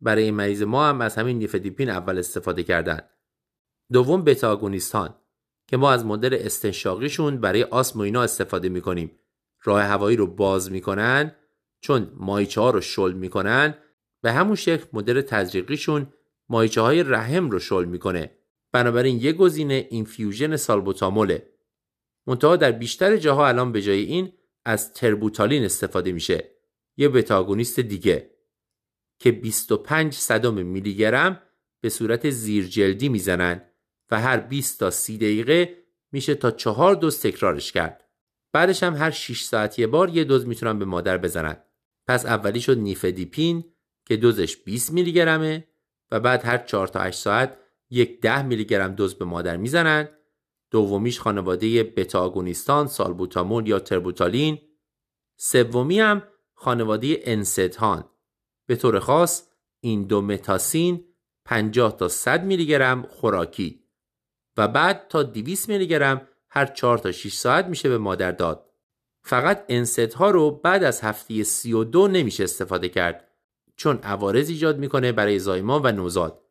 [0.00, 3.00] برای این مریض ما هم از همین نیفدیپین اول استفاده کردن.
[3.92, 4.70] دوم بتا
[5.66, 9.18] که ما از مدل استنشاقیشون برای آسم و اینا استفاده می‌کنیم.
[9.62, 11.36] راه هوایی رو باز می‌کنن
[11.80, 13.74] چون مایچه ها رو شل می‌کنن.
[14.22, 16.12] به همون شکل مدل تزریقیشون
[16.48, 18.38] مایچه های رحم رو شل می‌کنه
[18.72, 21.50] بنابراین یه گزینه اینفیوژن سالبوتاموله
[22.26, 24.32] منتها در بیشتر جاها الان به جای این
[24.64, 26.50] از تربوتالین استفاده میشه
[26.96, 28.30] یه بتاگونیست دیگه
[29.18, 31.42] که 25 صدم میلی گرم
[31.80, 33.62] به صورت زیرجلدی می‌زنن
[34.10, 38.08] و هر 20 تا 30 دقیقه میشه تا چهار دوز تکرارش کرد.
[38.52, 41.56] بعدش هم هر 6 ساعت یه بار یه دوز می‌تونن به مادر بزنن.
[42.08, 43.64] پس اولی شد نیفدیپین
[44.06, 45.68] که دوزش 20 میلی گرمه
[46.10, 47.58] و بعد هر 4 تا 8 ساعت
[47.90, 50.08] یک 10 میلی گرم دوز به مادر می‌زنن.
[50.70, 54.58] دومیش خانواده بتا آگونیستان، سالبوتامول یا تربوتالین.
[55.36, 56.22] سومی هم
[56.54, 58.04] خانواده انستهان
[58.66, 59.48] به طور خاص
[59.80, 61.04] این دو متاسین
[61.44, 63.84] 50 تا 100 میلی گرم خوراکی
[64.56, 68.70] و بعد تا 200 میلی گرم هر 4 تا 6 ساعت میشه به مادر داد.
[69.24, 73.28] فقط انست ها رو بعد از هفته 32 نمیشه استفاده کرد
[73.76, 76.44] چون عوارض ایجاد می‌کنه برای زایمان و نوزاد.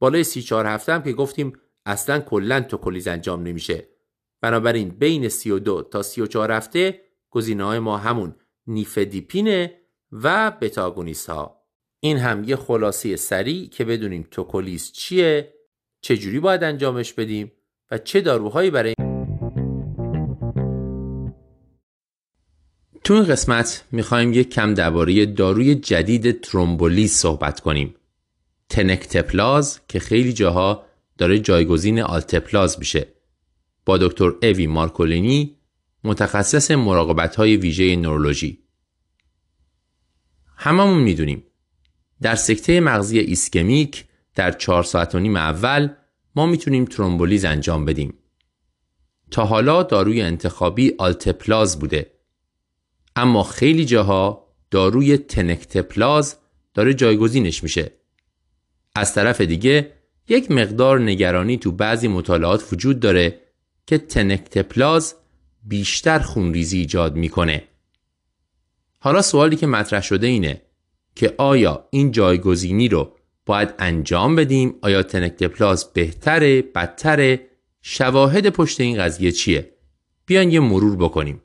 [0.00, 1.52] بالای 34 هفته هم که گفتیم
[1.86, 3.88] اصلا کلا توکولیز انجام نمیشه.
[4.40, 7.00] بنابراین بین 32 تا 34 هفته
[7.30, 8.34] گزینه های ما همون
[8.66, 9.80] نیفدیپینه
[10.12, 11.62] و بتاگونیست ها.
[12.00, 15.54] این هم یه خلاصه سریع که بدونیم توکولیز چیه،
[16.00, 17.52] چجوری باید انجامش بدیم
[17.90, 18.94] و چه داروهایی برای
[23.08, 27.94] تو این قسمت می‌خوایم یک کم درباره داروی جدید ترومبولیز صحبت کنیم.
[28.68, 30.86] تنکتپلاز که خیلی جاها
[31.18, 33.08] داره جایگزین آلتپلاز میشه.
[33.84, 35.56] با دکتر اوی مارکولینی
[36.04, 38.58] متخصص مراقبت های ویژه نورولوژی.
[40.56, 41.44] هممون می‌دونیم
[42.22, 44.04] در سکته مغزی ایسکمیک
[44.34, 45.88] در چهار ساعت و نیم اول
[46.34, 48.14] ما می‌تونیم ترومبولیز انجام بدیم.
[49.30, 52.17] تا حالا داروی انتخابی آلتپلاز بوده
[53.18, 56.36] اما خیلی جاها داروی تنکتپلاز
[56.74, 57.92] داره جایگزینش میشه.
[58.94, 59.92] از طرف دیگه
[60.28, 63.40] یک مقدار نگرانی تو بعضی مطالعات وجود داره
[63.86, 65.14] که تنکتپلاز
[65.62, 67.64] بیشتر خونریزی ایجاد می‌کنه.
[68.98, 70.62] حالا سوالی که مطرح شده اینه
[71.14, 73.16] که آیا این جایگزینی رو
[73.46, 77.48] باید انجام بدیم آیا تنکتپلاز بهتره بدتره
[77.82, 79.72] شواهد پشت این قضیه چیه
[80.26, 81.42] بیان یه مرور بکنیم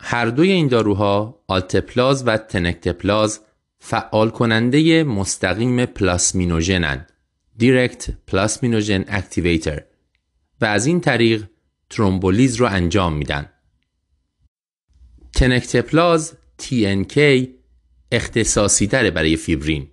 [0.00, 3.40] هر دوی این داروها آلتپلاز و تنکتپلاز
[3.78, 7.06] فعال کننده مستقیم پلاسمینوژنن
[7.58, 9.82] direct plasminogen activator
[10.60, 11.44] و از این طریق
[11.90, 13.48] ترومبولیز رو انجام میدن.
[15.34, 16.32] تنکتپلاز
[16.62, 17.18] TNK
[18.12, 19.88] اختصاصی تره برای فیبرین.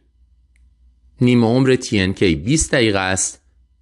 [1.21, 3.41] نیمه عمر TNK 20 دقیقه است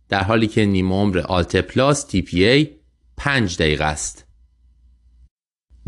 [0.10, 2.68] در حالی که نیمه عمر آلتپلاز TPA
[3.18, 4.26] 5 دقیقه است.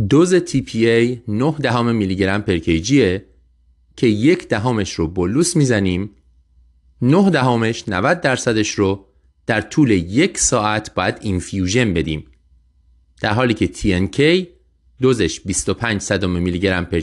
[0.10, 2.58] دوز TPA 9 دهم میلی گرم پر
[3.98, 6.10] که یک دهمش رو بلوس می‌زنیم.
[7.02, 9.06] 9 دهمش 90 درصدش رو
[9.46, 12.26] در طول یک ساعت باید اینفیوژن بدیم.
[13.22, 14.48] در حالی که TNK
[15.02, 17.02] دوزش 25 صدم میلی گرم پر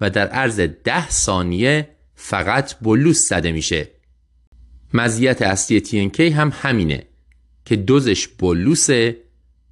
[0.00, 3.88] و در عرض 10 ثانیه فقط بلوس زده میشه.
[4.94, 7.06] مزیت اصلی TNK هم همینه
[7.64, 9.16] که دوزش بلوسه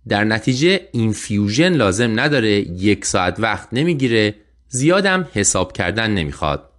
[0.08, 4.34] در نتیجه اینفیوژن لازم نداره یک ساعت وقت نمی‌گیره
[4.68, 6.70] زیادم حساب کردن نمی‌خواد.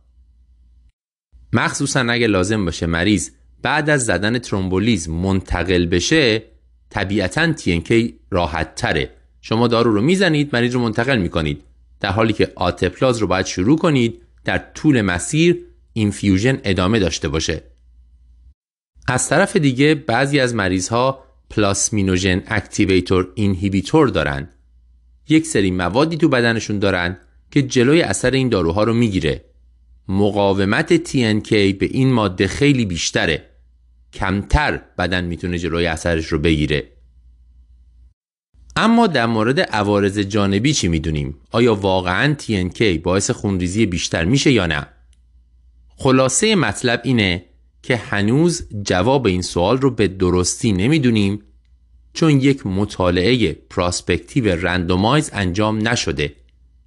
[1.53, 3.29] مخصوصا اگه لازم باشه مریض
[3.61, 6.43] بعد از زدن ترومبولیز منتقل بشه
[6.89, 7.93] طبیعتا TNK
[8.31, 9.09] راحت تره
[9.41, 11.63] شما دارو رو می‌زنید مریض رو منتقل می‌کنید.
[11.99, 17.63] در حالی که آتپلاز رو باید شروع کنید در طول مسیر infusion ادامه داشته باشه.
[19.07, 24.49] از طرف دیگه بعضی از مریض ها plasminogen activator inhibitor دارن
[25.29, 27.17] یک سری موادی تو بدنشون دارن
[27.51, 29.45] که جلوی اثر این داروها رو می‌گیره
[30.07, 33.49] مقاومت TNK به این ماده خیلی بیشتره
[34.13, 36.97] کمتر بدن می‌تونه جلوی اثرش رو بگیره
[38.75, 44.65] اما در مورد عوارض جانبی چی می‌دونیم؟ آیا واقعا TNK باعث خونریزی بیشتر میشه یا
[44.65, 44.87] نه؟
[45.95, 47.45] خلاصه مطلب اینه
[47.83, 51.43] که هنوز جواب این سوال رو به درستی نمی‌دونیم
[52.13, 56.35] چون یک مطالعه پراسپکتیو رندومایز انجام نشده.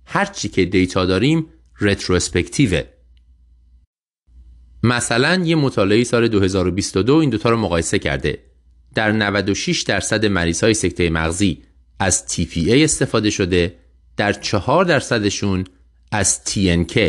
[0.07, 1.47] هرچی که دیتا داریم
[1.81, 2.83] رتروسپکتیوه.
[4.83, 8.39] مثلا یه مطالعه سال 2022 این دوتا رو مقایسه کرده.
[8.95, 11.63] در 96 درصد مریض های سکته مغزی
[11.99, 13.75] از TPA استفاده شده
[14.17, 15.65] در 4 درصدشون
[16.13, 17.01] از TNK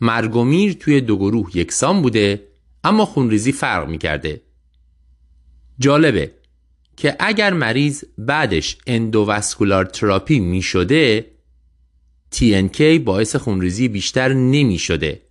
[0.00, 2.46] مرگ توی دو گروه یکسان بوده
[2.86, 4.42] اما خونریزی فرق می‌کرده.
[5.78, 6.34] جالبه
[6.96, 11.26] که اگر مریض بعدش اندوواسکولار تراپی می شده
[12.34, 15.22] TNK باعث خونریزی بیشتر نمی شده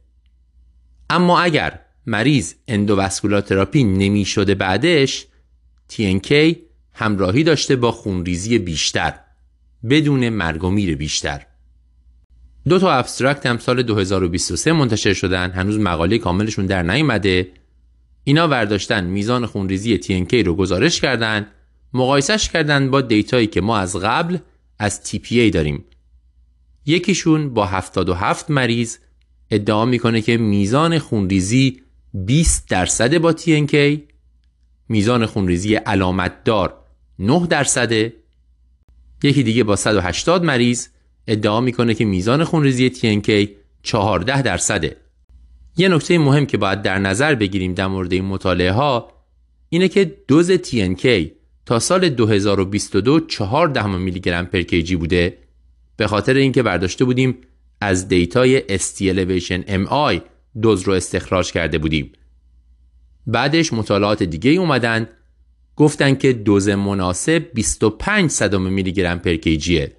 [1.09, 5.27] اما اگر مریض اندوواسکولار تراپی نمی شده بعدش
[5.91, 6.55] TNK
[6.93, 9.13] همراهی داشته با خونریزی بیشتر
[9.89, 11.45] بدون مرگ بیشتر.
[12.67, 15.51] دو تا abstract هم سال 2023 منتشر شدن.
[15.51, 17.51] هنوز مقاله کاملشون در نیومده
[18.23, 21.47] اینا ورداشتن میزان خونریزی TNK رو گزارش کردن.
[21.93, 24.37] مقایسش کردن با data یی که ما از قبل
[24.79, 25.83] از TPA داریم.
[26.85, 28.97] یکیشون با 77 مریض
[29.51, 31.81] ادعا می‌کنه که میزان خونریزی
[32.13, 33.99] 20 درصد با TNK
[34.89, 36.77] میزان خونریزی علامت دار
[37.19, 38.13] 9 درصده.
[39.23, 40.87] یکی دیگه با 180 مریض
[41.27, 43.49] ادعا می‌کنه که میزان خونریزی TNK
[43.83, 44.97] 14 درصده.
[45.77, 49.11] یه نکته مهم که باید در نظر بگیریم در مورد این مطالعه ها
[49.69, 51.07] اینه که دوز TNK
[51.65, 55.37] تا سال 2022 4 دهم میلی گرم پر کیجی بوده.
[55.97, 57.37] به خاطر اینکه برداشته بودیم
[57.81, 60.21] از data ی ST Elevation MI
[60.61, 62.11] دوز رو استخراج کرده بودیم.
[63.27, 65.09] بعدش مطالعات دیگه اومدن
[65.75, 69.91] گفتن که دوز مناسب 25 صدم میلی گرم per kg ه.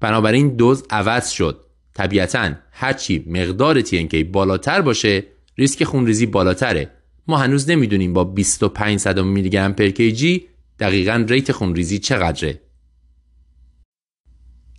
[0.00, 1.60] بنابراین دوز عوض شد.
[1.94, 5.24] طبیعتا هرچی مقدار TNK بالاتر باشه
[5.58, 6.90] ریسک خونریزی بالاتره.
[7.26, 10.46] ما هنوز نمی‌دونیم با 25 صدم میلی گرم per kg
[10.78, 12.60] دقیقا rate خونریزی چقدره.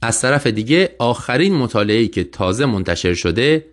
[0.02, 3.66] از طرف دیگه آخرین مطالعه‌ای که تازه منتشر شده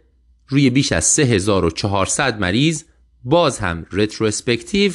[0.48, 2.84] روی بیش از 3400 مریض
[3.24, 4.92] باز هم رتروسپکتیو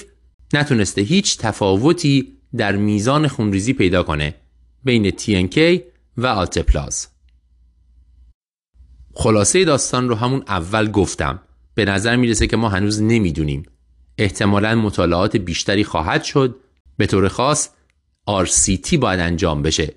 [0.54, 4.36] نتونسته هیچ تفاوتی در میزان خونریزی پیدا کنه.
[4.84, 5.82] بین TNK
[6.18, 7.08] و آلتپلاز
[9.14, 11.40] خلاصه داستان رو همون اول گفتم.
[11.76, 13.64] به نظر می‌رسه که ما هنوز نمی‌دونیم.
[14.18, 16.56] احتمالا مطالعات بیشتری خواهد شد.
[16.98, 17.70] به طور خاص
[18.30, 19.94] RCT باید انجام بشه.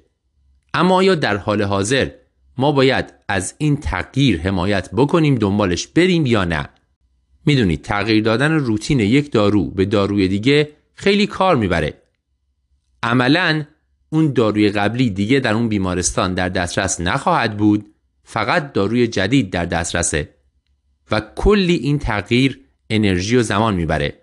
[0.74, 2.10] اما آیا در حال حاضر
[2.58, 6.68] ما باید از این تغییر حمایت بکنیم دنبالش بریم یا نه؟
[7.46, 12.02] می‌دونید تغییر دادن روتین یک دارو به داروی دیگه خیلی کار می‌بره.
[13.02, 13.64] عملا
[14.16, 17.86] اون داروی قبلی دیگه در اون بیمارستان در دسترس نخواهد بود
[18.24, 20.34] فقط داروی جدید در دسترسه
[21.10, 24.22] و کلی این تغییر انرژی و زمان می‌بره.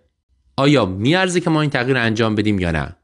[0.57, 2.95] آیا میارزه که ما این تغییر انجام بدیم یا نه؟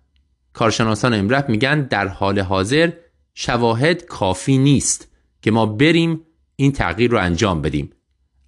[0.53, 2.91] کارشناسان امرف میگن در حال حاضر
[3.33, 5.11] شواهد کافی نیست
[5.41, 6.21] که ما بریم
[6.55, 7.89] این تغییر رو انجام بدیم.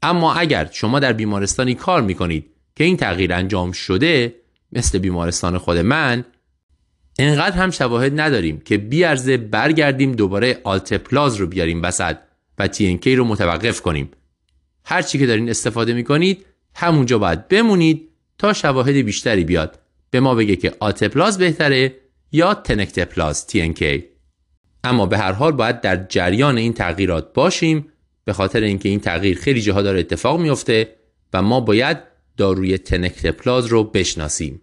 [0.03, 2.45] اما اگر شما در بیمارستانی کار می‌کنید
[2.75, 4.35] که این تغییر انجام شده
[4.71, 6.25] مثل بیمارستان خود من
[7.21, 12.17] انقدر هم شواهد نداریم که بیارزه برگردیم دوباره آلتپلاز رو بیاریم وسط
[12.57, 14.11] و TNK رو متوقف کنیم.
[14.85, 19.79] هر چی که دارین استفاده می‌کنید همونجا باید بمونید تا شواهد بیشتری بیاد.
[20.09, 21.95] به ما بگه که آلتپلاز بهتره
[22.31, 24.01] یا تنکتپلاز TNK
[24.83, 27.87] اما به هر حال باید در جریان این تغییرات باشیم
[28.25, 30.95] به خاطر اینکه این تغییر خیلی جاها داره اتفاق میفته
[31.33, 31.97] و ما باید
[32.37, 34.61] داروی تنکتپلاز رو بشناسیم.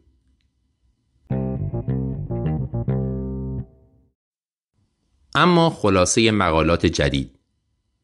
[5.38, 7.38] اما خلاصه مقالات جدید.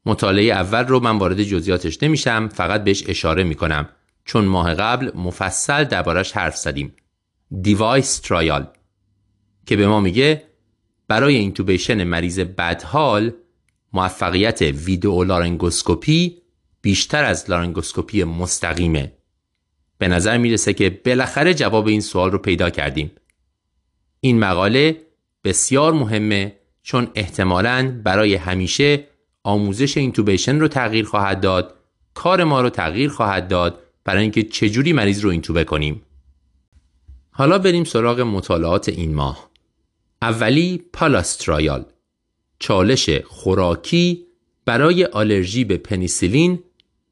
[0.06, 3.88] مطالعه اول رو من وارد جزئیاتش نمیشم فقط بهش اشاره می‌کنم.
[4.24, 6.92] چون ماه قبل مفصل دربارش حرف زدیم.
[7.62, 8.66] DEVICE trial
[9.66, 10.42] که به ما میگه
[11.08, 13.32] برای intubation مریض بدحال
[13.92, 16.38] موفقیت ویدئو لارنگوسکوپی
[16.82, 19.12] بیشتر از لارنگوسکوپی مستقیمه.
[19.98, 23.10] به نظر می‌رسه که بالاخره جواب این سوال رو پیدا کردیم.
[24.20, 25.00] این مقاله
[25.44, 29.04] بسیار مهمه چون احتمالاً برای همیشه
[29.42, 31.74] آموزش اینتوبیشن رو تغییر خواهد داد
[32.14, 36.02] کار ما رو تغییر خواهد داد برای اینکه چجوری مریض رو اینتوبه کنیم.
[37.30, 39.50] حالا بریم سراغ مطالعات این ماه.
[40.22, 41.84] اولی پالاسترایال
[42.58, 44.26] چالش خوراکی
[44.64, 46.62] برای آلرژی به پنیسیلین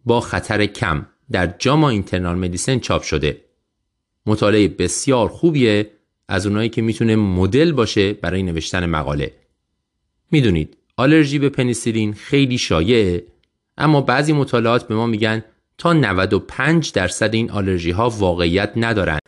[0.05, 3.45] با خطر کم در جاما اینترنال مدیسن چاپ شده.
[4.27, 5.91] مطالعه بسیار خوبیه
[6.29, 9.33] از اونایی که می‌تونه مدل باشه برای نوشتن مقاله.
[10.33, 13.25] می‌دونید آلرژی به پنیسیلین خیلی شایعه
[13.79, 15.45] اما بعضی مطالعات به ما میگن
[15.79, 19.19] تا 95 درصد این آلرژی ها واقعیت ندارن.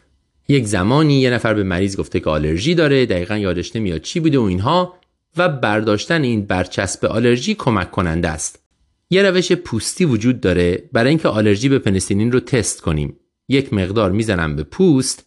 [0.48, 4.38] یک زمانی یه نفر به مریض گفته که آلرژی داره دقیقا یادش نمیاد چی بوده
[4.38, 4.94] و اینها
[5.36, 8.62] و برداشتن این برچسب آلرژی کمک کننده است.
[9.10, 13.16] یه روش پوستی وجود داره برای اینکه آلرژی به پنیسیلین رو تست کنیم.
[13.48, 15.26] یک مقدار می‌زنم به پوست.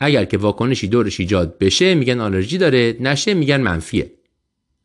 [0.00, 4.12] اگر که واکنشی دورش ایجاد بشه میگن آلرژی داره نشه میگن منفیه.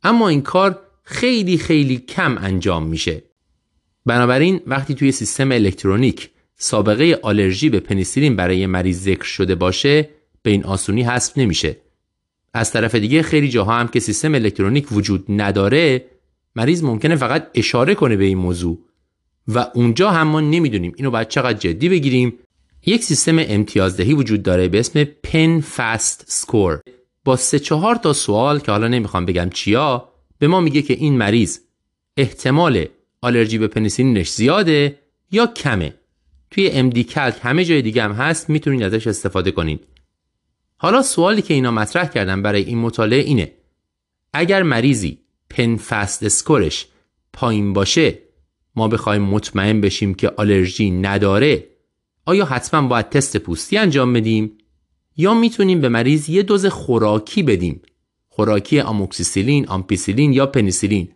[0.05, 3.23] اما این کار خیلی خیلی کم انجام میشه.
[4.05, 10.09] بنابراین وقتی توی سیستم الکترونیک سابقه آلرژی به پنیسیلین برای مریض ذکر شده باشه
[10.41, 11.77] به این آسونی حذف نمیشه.
[12.53, 16.05] از طرف دیگه خیلی جاها هم که سیستم الکترونیک وجود نداره
[16.55, 18.79] مریض ممکنه فقط اشاره کنه به این موضوع.
[19.47, 20.93] و اونجا هم ما نمی‌دونیم.
[20.95, 22.33] اینو باید چقدر جدی بگیریم.
[22.85, 26.81] یک سیستم امتیازدهی وجود داره به اسم پن فاست سکور.
[27.25, 31.17] با سه چهار تا سوال که حالا نمی‌خوام بگم چیا به ما میگه که این
[31.17, 31.59] مریض
[32.17, 32.85] احتمال
[33.21, 34.99] آلرژی به پنیسیلینش زیاده
[35.31, 35.93] یا کمه.
[36.51, 39.87] توی امدی کلک همه جای دیگه هم هست می‌تونید ازش استفاده کنید.
[40.77, 43.51] حالا سوالی که اینا مطرح کردن برای این مطالعه اینه.
[44.33, 46.87] اگر مریضی PEN-FAST score ش
[47.33, 48.19] پایین باشه
[48.75, 51.67] ما بخوایم مطمئن بشیم که آلرژی نداره
[52.25, 54.57] آیا حتما باید تست پوستی انجام بدیم؟
[55.17, 57.81] یا می‌تونیم به مریض یه دوز خوراکی بدیم
[58.29, 61.09] خوراکی آموکسیسیلین، آمپیسیلین یا پنیسیلین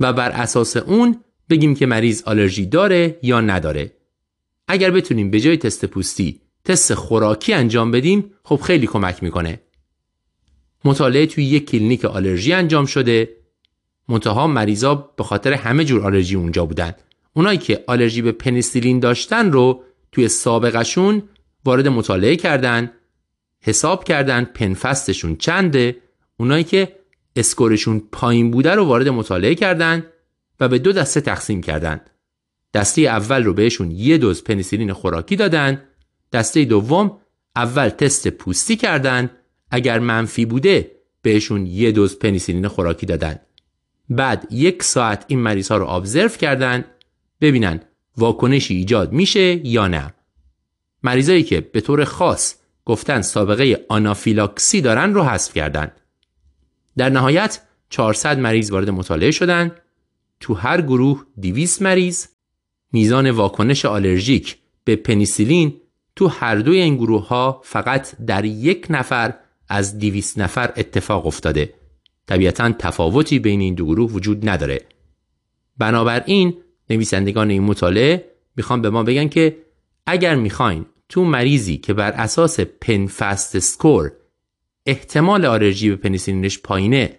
[0.00, 1.16] و بر اساس اون
[1.50, 3.92] بگیم که مریض آلرژی داره یا نداره.
[4.68, 9.60] اگر بتونیم به جای تست پوستی تست خوراکی انجام بدیم خب خیلی کمک می‌کنه.
[10.84, 13.36] مطالعه توی یک کلینیک آلرژی انجام شده
[14.08, 16.94] منتها مریضا به خاطر همه جور آلرژی اونجا بودن
[17.34, 19.82] اونایی که آلرژی به پنیسیلین داشتن رو
[20.12, 21.22] توی سابقشون
[21.64, 22.90] وارد مطالعه کردن
[23.62, 25.96] حساب کردن PEN-FAST شون چنده؟
[26.36, 26.96] اونایی که
[27.36, 30.06] score شون پایین بوده رو وارد مطالعه کردن
[30.60, 32.00] و به دو دسته تقسیم کردن.
[32.74, 35.82] دسته اول رو بهشون یه دوز پنیسیلین خوراکی دادن.
[36.32, 37.18] دسته دوم
[37.56, 39.30] اول تست پوستی کردن.
[39.70, 40.90] اگر منفی بوده
[41.22, 43.40] بهشون یه دوز پنیسیلین خوراکی دادن.
[44.08, 46.84] بعد یک ساعت این مریض ها رو ابزرو کردن.
[47.40, 47.80] ببینن
[48.16, 50.14] واکنشی ایجاد میشه یا نه.
[51.02, 55.92] مریضایی که به طور خاص گفتن سابقه آنافیلاکسی دارن رو حذف کردن.
[56.96, 59.72] در نهایت 400 مریض وارد مطالعه شدن.
[60.40, 62.26] تو هر گروه 200 مریض.
[62.92, 65.80] میزان واکنش آلرژیک به پنیسیلین
[66.16, 69.34] تو هر دوی این گروه ها فقط در یک نفر
[69.68, 71.74] از 200 نفر اتفاق افتاده.
[72.26, 74.80] طبیعتا تفاوتی بین این دو گروه وجود نداره.
[75.78, 76.54] بنابراین
[76.90, 79.56] نویسندگان این مطالعه می‌خوان به ما بگن که
[80.06, 84.12] اگر می‌خواین تو مریضی که بر اساس PEN-FAST score
[84.86, 87.18] احتمال آلرژی به پنیسیلینش پایینه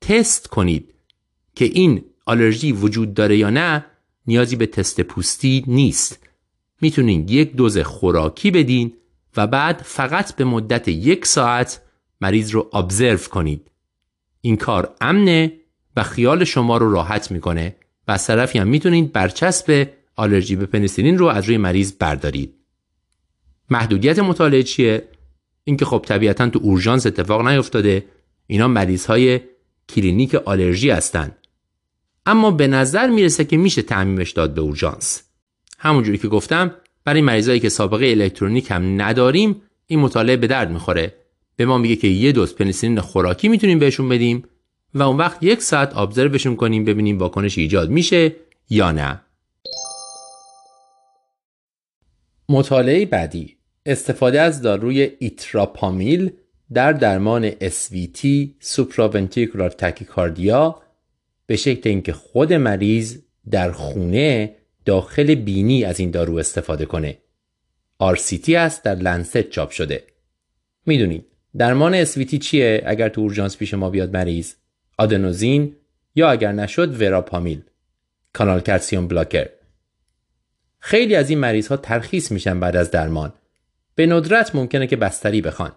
[0.00, 0.94] تست کنید
[1.54, 3.84] که این آلرژی وجود داره یا نه
[4.26, 6.18] نیازی به تست پوستی نیست.
[6.80, 8.92] می‌تونین یک دوز خوراکی بدین
[9.36, 11.82] و بعد فقط به مدت یک ساعت
[12.20, 13.70] مریض رو ابزرو کنید.
[14.40, 15.52] این کار امنه
[15.96, 17.76] و خیال شما رو راحت می‌کنه
[18.08, 22.53] و از طرفی هم می‌تونید برچسب آلرژی به پنیسیلین رو از روی مریض بردارید.
[23.70, 25.08] محدودیت مطالعه چیه؟
[25.64, 28.04] اینکه خب طبیعتا تو اورژانس اتفاق نیفتاده
[28.46, 29.40] اینا مریض های
[29.88, 31.36] کلینیک آلرژی هستند
[32.26, 35.22] اما به نظر می‌رسه که میشه تعمیمش داد به اورژانس.
[35.78, 41.14] همونجوری که گفتم برای مریضایی که سابقه الکترونیک هم نداریم این مطالعه به درد می‌خوره.
[41.56, 44.44] به ما میگه که یه دوز پنیسیلین خوراکی می‌تونیم بهشون بدیم
[44.94, 48.36] و اون وقت یک ساعت observe شون کنیم ببینیم واکنش ایجاد میشه
[48.70, 49.20] یا نه.
[52.48, 53.56] مطالعه بعدی
[53.86, 56.30] استفاده از داروی اتریپامیل
[56.72, 58.26] در درمان SVT
[58.60, 60.82] supraventricular tachycardia
[61.46, 63.18] به شکل اینکه خود مریض
[63.50, 67.18] در خونه داخل بینی از این دارو استفاده کنه.
[68.02, 70.04] RCT است در لنست چاپ شده.
[70.86, 71.24] می‌دونید
[71.56, 74.54] درمان SVT چیه؟ اگر تو اورژانس پیش ما بیاد مریض
[74.98, 75.76] آدنوزین
[76.14, 77.62] یا اگر نشد وراپامیل
[78.32, 79.48] کانال calcium blocker.
[80.86, 83.32] خیلی از این مریض ها ترخیص میشن بعد از درمان.
[83.94, 85.72] به ندرت ممکنه که بستری بخوان.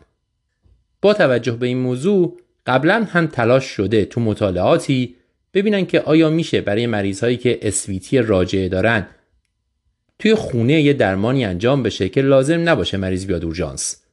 [1.01, 5.15] با توجه به این موضوع قبلا هم تلاش شده تو مطالعاتی
[5.53, 9.07] ببینن که آیا میشه برای مریض هایی که اسویتی راجعه دارن
[10.19, 14.03] توی خونه یه درمانی انجام بشه که لازم نباشه مریض بیاد اورژانس.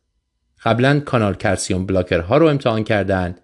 [0.65, 3.35] قبلا کانال کلسیوم بلاکر ها رو امتحان کردن.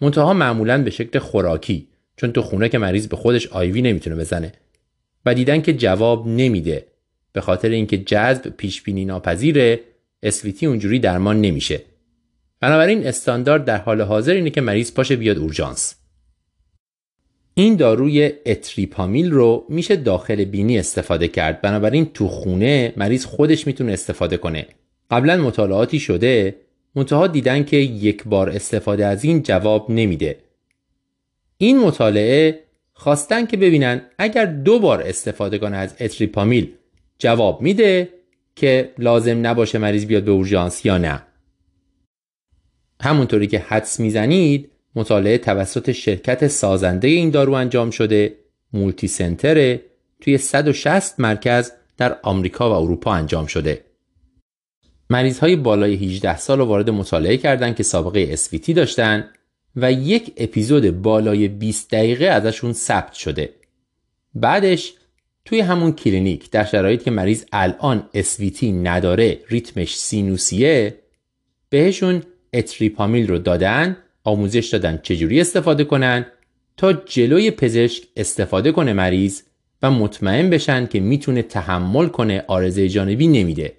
[0.00, 4.52] منتها معمولا به شکل خوراکی چون تو خونه که مریض به خودش آیوی نمی‌تونه بزنه.
[5.26, 6.86] و دیدن که جواب نمیده.
[7.32, 9.80] به خاطر اینکه جذب پیش بینی ناپذیره
[10.22, 11.80] اسویتی اونجوری درمان نمیشه.
[12.60, 15.94] بنابراین استاندارد در حال حاضر اینه که مریض پاشه بیاد اورژانس.
[17.54, 21.60] این داروی اتریپامیل رو میشه داخل بینی استفاده کرد.
[21.60, 24.66] بنابراین تو خونه مریض خودش می‌تونه استفاده کنه.
[25.10, 26.56] قبلا مطالعاتی شده
[26.94, 30.36] منتها دیدن که یک بار استفاده از این جواب نمیده.
[31.58, 32.60] این مطالعه
[32.98, 36.72] خواستن که ببینن اگر دو بار استفاده کنه از اتریپامیل
[37.18, 38.08] جواب میده
[38.56, 41.22] که لازم نباشه مریض بیاد به اورژانس یا نه.
[43.00, 48.34] همونطوری که حدس می‌زنید مطالعه توسط شرکت سازنده این دارو انجام شده
[48.72, 49.80] مولتی سنتره
[50.20, 53.84] توی 160 مرکز در آمریکا و اروپا انجام شده.
[55.10, 59.30] مریض های بالای 18 سال رو وارد مطالعه کردند که سابقه اسویتی داشتن
[59.76, 63.50] و یک اپیزود بالای 20 دقیقه ازشون ثبت شده.
[64.34, 64.94] بعدش
[65.44, 70.98] توی همون کلینیک در شرایطی که مریض الان SVT نداره ریتمش سینوسیه
[71.70, 72.22] بهشون
[72.52, 76.26] اتریپامیل رو دادن آموزش دادن چجوری استفاده کنن
[76.76, 79.42] تا جلوی پزشک استفاده کنه مریض
[79.82, 83.72] و مطمئن بشن که می‌تونه تحمل کنه عارضه جانبی نمیده.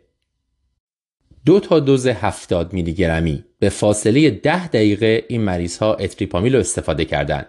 [1.45, 6.59] دو تا دوز 70 میلی گرمی به فاصله 10 دقیقه این مریض ها اتریپامیل رو
[6.59, 7.47] استفاده کردند.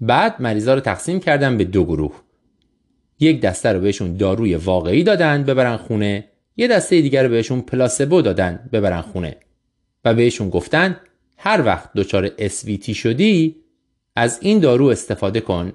[0.00, 2.22] بعد مریض ها رو تقسیم کردن به دو گروه.
[3.20, 8.22] یک دسته رو بهشون داروی واقعی دادن ببرن خونه، یه دسته دیگر رو بهشون پلاسبو
[8.22, 9.36] دادن ببرن خونه.
[10.04, 11.00] و بهشون گفتن
[11.36, 13.56] هر وقت دچار SVT شدی
[14.16, 15.72] از این دارو استفاده کن.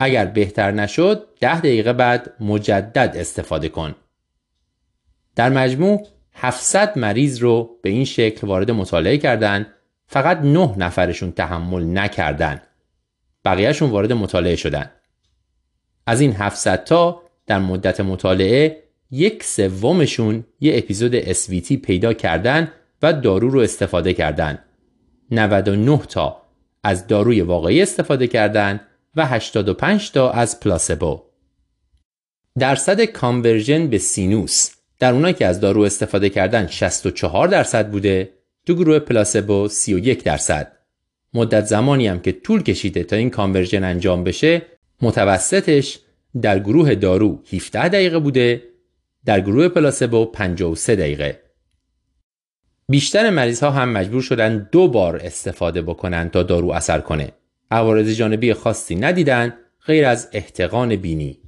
[0.00, 3.94] اگر بهتر نشد ده دقیقه بعد مجدد استفاده کن.
[5.36, 9.66] در مجموع 700 مریض رو به این شکل وارد مطالعه کردند
[10.06, 12.62] فقط 9 نفرشون تحمل نکردن.
[13.44, 14.90] بقیهشون وارد مطالعه شدن.
[16.06, 22.72] از این 700 تا در مدت مطالعه یک سومشون یه اپیزود SVT پیدا کردن
[23.02, 24.58] و دارو رو استفاده کردن.
[25.30, 26.42] 99 تا
[26.82, 28.80] از داروی واقعی استفاده کردن
[29.16, 31.22] و 85 تا از پلاسبو.
[32.58, 34.73] درصد conversion به sinus.
[34.98, 38.30] در اونایی که از دارو استفاده کردن 64 درصد بوده
[38.66, 40.72] تو گروه placebo 31 درصد.
[41.34, 44.62] مدت زمانی هم که طول کشیده تا این conversion انجام بشه
[45.02, 45.98] متوسطش
[46.42, 48.62] در گروه دارو 17 دقیقه بوده
[49.24, 51.40] در گروه placebo 53 دقیقه.
[52.88, 57.32] بیشتر مریض ها هم مجبور شدن دو بار استفاده بکنن تا دارو اثر کنه.
[57.70, 59.54] عوارض جانبی خاصی ندیدن
[59.86, 61.38] غیر از احتقان بینی.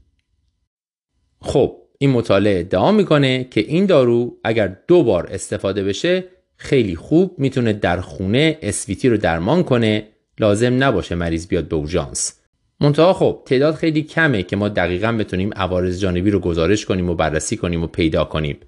[1.41, 6.25] خب این مطالعه ادعا می‌کنه که این دارو اگر دو بار استفاده بشه
[6.57, 10.07] خیلی خوب می‌تونه در خونه اسویتی رو درمان کنه.
[10.39, 12.33] لازم نباشه مریض بیاد به اورژانس.
[12.81, 17.15] منتها خب تعداد خیلی کمه که ما دقیقا بتونیم عوارض جانبی رو گزارش کنیم و
[17.15, 18.59] بررسی کنیم و پیدا کنیم.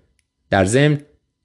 [0.50, 0.98] در ضمن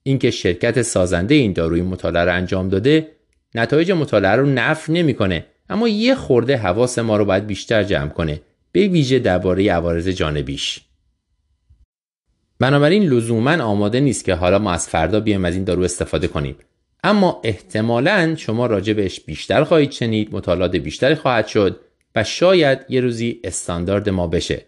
[0.04, 3.08] اینکه شرکت سازنده این داروی مطالعه رو انجام داده
[3.56, 5.46] نتایج مطالعه رو نفی نمی‌کنه.
[5.70, 8.42] اما یه خورده حواس ما رو باید بیشتر جمع کنه.
[8.72, 10.82] به ویژه درباره عوارض جانبیش.
[12.60, 16.56] بنابراین لزوما آماده نیست که حالا ما از فردا بیایم از این دارو استفاده کنیم.
[17.04, 21.80] اما احتمالا شما راجع بهش بیشتر خواهید شنید مطالعات بیشتری خواهد شد
[22.16, 24.66] و شاید یه روزی استاندارد ما بشه.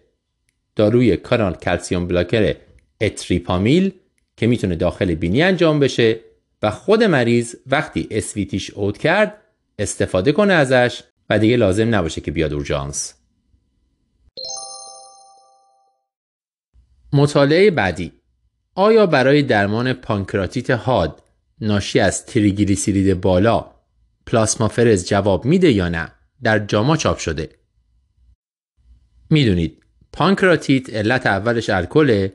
[0.75, 2.55] داروی کانال کلسیوم بلاکر
[3.01, 3.91] اتریپامیل
[4.37, 6.19] که می‌تونه داخل بینی انجام بشه
[6.63, 9.37] و خود مریض وقتی اسویتیش اوت کرد
[9.79, 13.13] استفاده کنه ازش و دیگه لازم نباشه که بیاد اورژانس.
[17.15, 18.11] مطالعه بعدی.
[18.75, 21.23] آیا برای درمان پانکراتیت حاد
[21.61, 23.71] ناشی از تریگلیسیرید بالا
[24.25, 26.11] پلاسما فرز جواب میده یا نه؟
[26.43, 27.49] در جاما چاپ شده.
[29.29, 32.27] می‌دونید پانکراتیت علت اولش الکل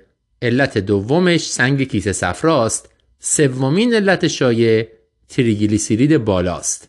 [0.42, 4.88] علت دومش سنگ کیسه صفراست سومین علت شایع
[5.28, 6.88] تریگلیسیرید بالاست.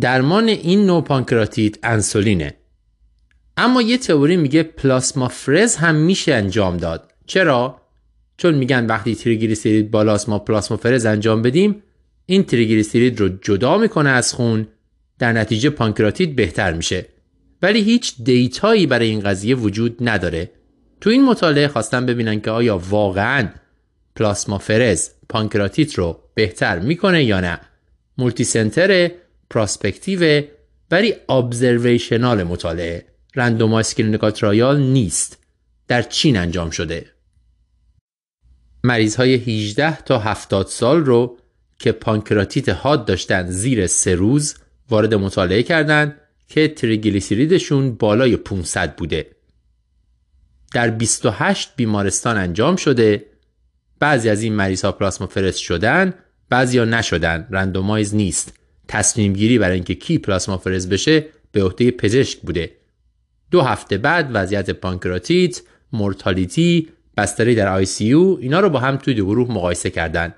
[0.00, 2.59] درمان این نوع پانکراتیت انسولینه.
[3.56, 7.12] اما یه تئوری میگه پلاسما فرز هم میشه انجام داد.
[7.26, 7.80] چرا؟
[8.36, 11.82] چون میگن وقتی تریگلیسیرید بالاست ما پلاسما فرز انجام بدیم
[12.26, 14.68] این تریگلیسیرید رو جدا می‌کنه از خون
[15.18, 17.06] در نتیجه پانکراتیت بهتر میشه.
[17.62, 20.50] ولی هیچ data یی برای این قضیه وجود نداره.
[21.00, 23.48] تو این مطالعه خواستن ببینن که آیا واقعا
[24.16, 27.60] پلاسمافرز پانکراتیت رو بهتر می‌کنه یا نه.
[28.18, 29.10] multicenter
[29.50, 30.42] prospective
[30.90, 33.09] ولی observational مطالعه.
[33.34, 35.38] randomized clinical trial نیست.
[35.88, 37.06] در چین انجام شده.
[38.84, 41.38] مریض های 18 تا 70 سال رو
[41.78, 44.54] که پانکراتیت حاد داشتن زیر سه روز
[44.88, 49.30] وارد مطالعه کردند که تریگلیسیریدشون بالای 500 بوده.
[50.74, 53.26] در 28 بیمارستان انجام شده.
[53.98, 56.14] بعضی از این مریض ها پلاسمافرز شدن
[56.48, 57.46] بعضی ها نشدن.
[57.50, 58.52] randomize نیست.
[58.88, 62.79] تصمیم گیری برای اینکه کی پلاسمافرز بشه به عهده پزشک بوده.
[63.50, 65.60] دو هفته بعد وضعیت پانکراتیت
[65.92, 70.34] mortality بستری در ICU اینا رو با هم توی دو گروه مقایسه کردند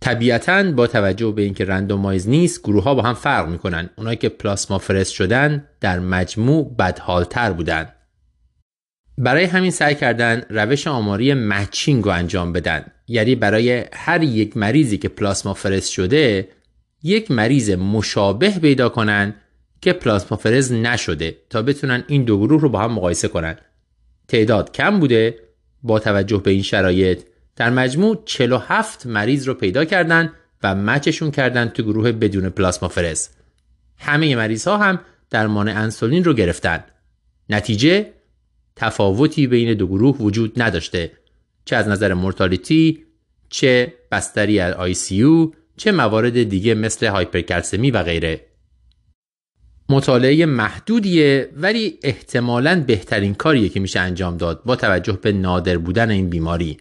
[0.00, 3.90] طبیعتا با توجه به اینکه randomize نیست گروه ها با هم فرق می‌کنن.
[3.96, 7.88] اونایی که پلاسمافرز شدن در مجموع بدحالتر بودن.
[9.18, 12.84] برای همین سعی کردن روش آماری matching رو انجام بدن.
[13.08, 16.48] یعنی برای هر یک مریضی که پلاسمافرز شده
[17.02, 19.34] یک مریض مشابه پیدا کنن
[19.80, 23.56] که پلاسمافرز نشده تا بتونن این دو گروه رو با هم مقایسه کنن.
[24.28, 25.38] تعداد کم بوده
[25.82, 27.22] با توجه به این شرایط.
[27.56, 30.32] در مجموع 47 مریض رو پیدا کردن
[30.62, 33.28] و مچشون کردن تو گروه بدون پلاسما فرز
[33.98, 35.00] همه مریض ها هم
[35.30, 36.84] درمان انسولین رو گرفتن.
[37.50, 38.12] نتیجه
[38.76, 41.12] تفاوتی بین دو گروه وجود نداشته.
[41.64, 43.04] چه از نظر مورتالیتی
[43.48, 48.47] چه بستری آی سی چه موارد دیگه مثل هایپرکلسمی و غیره.
[49.88, 56.10] مطالعه محدودیه ولی احتمالا بهترین کاریه که میشه انجام داد با توجه به نادر بودن
[56.10, 56.76] این بیماری.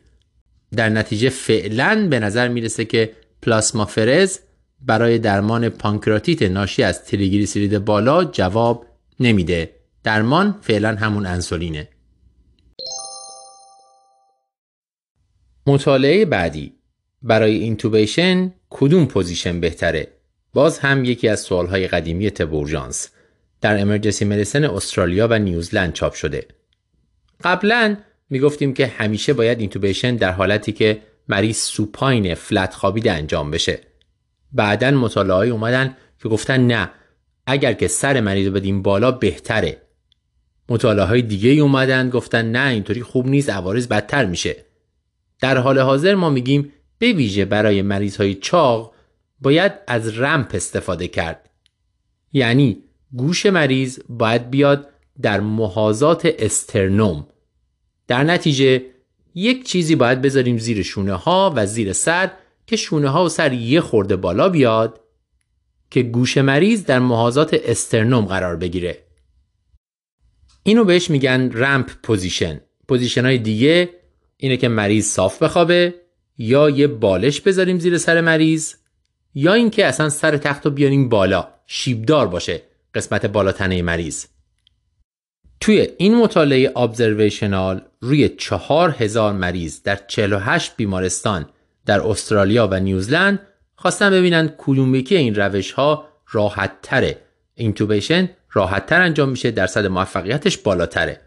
[0.76, 3.11] در نتیجه فعلا به نظر می‌رسه که
[3.42, 4.40] پلاسمافرز
[4.82, 8.86] برای درمان پانکراتیت ناشی از تریگلیسیرید بالا جواب
[9.19, 9.72] نمیده.
[10.03, 11.88] درمان فعلا همون انسولینه.
[15.68, 16.74] مطالعه بعدی.
[17.22, 20.17] برای intubation کدوم position بهتره؟
[20.58, 23.10] باز هم یکی از سوالهای قدیمی تب اورژانس
[23.61, 26.48] در امرجنسی مدیسن استرالیا و نیوزلند چاپ شده.
[27.44, 27.98] قبلا
[28.30, 33.80] می‌گفتیم که همیشه باید اینتوبیشن در حالتی که مریض سوپاین فلت خوابیده انجام بشه.
[34.52, 36.90] بعدا مطالعه اومدن که گفتن نه
[37.45, 39.82] اگر که سر مریض بدیم بالا بهتره.
[40.69, 44.56] مطالعه های دیگه اومدن گفتن نه اینطوری خوب نیست عوارض بدتر میشه.
[45.40, 48.97] در حال حاضر ما میگیم به ویژه برای مریض های چاق
[49.41, 51.49] باید از ramp استفاده کرد.
[52.33, 52.83] یعنی
[53.14, 54.90] گوش مریض باید بیاد
[55.22, 57.27] در محاذات استرنوم.
[58.07, 58.85] در نتیجه
[59.35, 62.32] یک چیزی باید بذاریم زیر شونه ها و زیر سر
[62.67, 65.01] که شونه ها و سر یه خورده بالا بیاد
[65.91, 69.03] که گوش مریض در محاذات استرنوم قرار بگیره.
[70.64, 72.61] اینو بهش میگن ramp position.
[72.88, 73.90] position های دیگه
[74.38, 75.95] اینه که مریض صاف بخوابه
[76.38, 78.74] یا یه بالش بذاریم زیر سر مریض
[79.38, 82.61] یا اینکه اصلا سر تخت رو بیاریم بالا شیبدار باشه
[82.93, 84.25] قسمت بالاتنه مریض.
[85.59, 91.49] توی این مطالعه ابزرویشنال روی چهار هزار مریض در 48 بیمارستان
[91.85, 93.40] در استرالیا و نیوزلند
[93.75, 97.17] خواستن ببینن کدوم یکی این روش ها راحت تره
[97.56, 101.22] اینتوبیشن راحت تر انجام میشه درصد موفقیتش بالاتره.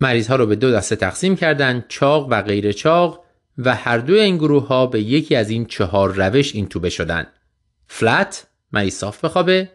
[0.00, 3.25] مریض ها رو به دو دسته تقسیم کردن چاق و غیر چاق.
[3.58, 7.26] و هر دو این گروه ها به یکی از این چهار روش اینتوبه شدن.
[7.86, 9.72] فلت مریض صاف بخوابه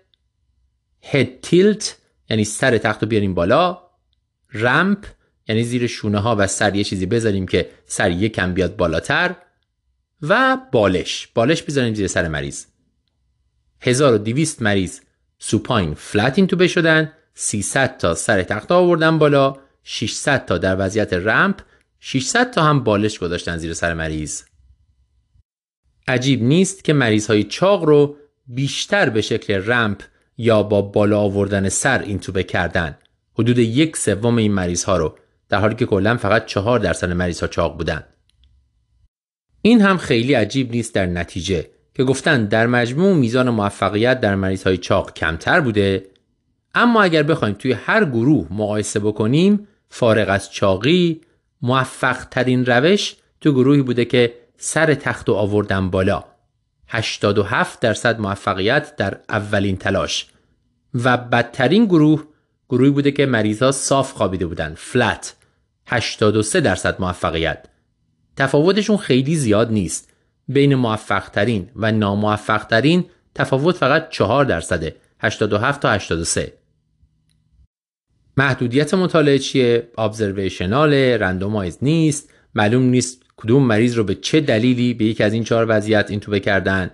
[1.01, 1.97] هد تیلت
[2.29, 3.81] یعنی سر تخت رو بیاریم بالا.
[4.53, 5.05] رمپ
[5.47, 9.35] یعنی زیر شونه ها و سر یه چیزی بذاریم که سر یکم بیاد بالاتر.
[10.21, 12.65] و بالش بالش بذاریم زیر سر مریض.
[13.81, 14.99] 1200 مریض
[15.39, 21.61] سوپاین فلت اینتوبه شدن 300 تا سر تخت آوردن بالا 600 تا در وضعیت رمپ
[22.03, 24.41] 600 تا هم بالش گذاشتن زیر سر مریض.
[26.07, 28.15] عجیب نیست که مریض های چاق رو
[28.47, 30.03] بیشتر به شکل رمپ
[30.37, 32.97] یا با بالا آوردن سر اینتوبه کردن.
[33.33, 35.17] حدود یک سوم این مریض ها رو
[35.49, 38.03] در حالی که کلا فقط چهار درصد مریض ها چاق بودن.
[39.61, 44.63] این هم خیلی عجیب نیست در نتیجه که گفتن در مجموع میزان موفقیت در مریض
[44.63, 46.05] های چاق کمتر بوده.
[46.75, 51.21] اما اگر بخوایم توی هر گروه مقایسه بکنیم فارغ از چاقی
[51.61, 56.23] موفق ترین روش تو گروهی بوده که سر تخت و آوردن بالا.
[56.87, 60.27] 87 درصد موفقیت در اولین تلاش.
[60.93, 62.23] و بدترین گروه
[62.69, 65.35] گروهی بوده که مریضا صاف خوابیده بودن فلت.
[65.87, 67.65] 83 درصد موفقیت.
[68.35, 70.11] تفاوتشون خیلی زیاد نیست.
[70.47, 76.53] بین موفق ترین و ناموفق ترین تفاوت فقط 4 درصده 87 تا 83
[78.37, 82.29] محدودیت مطالعه چیه؟ ابزرویشنال رندومایز نیست.
[82.55, 86.19] معلوم نیست کدوم مریض رو به چه دلیلی به یک از این چهار وضعیت این
[86.19, 86.91] تو بکردن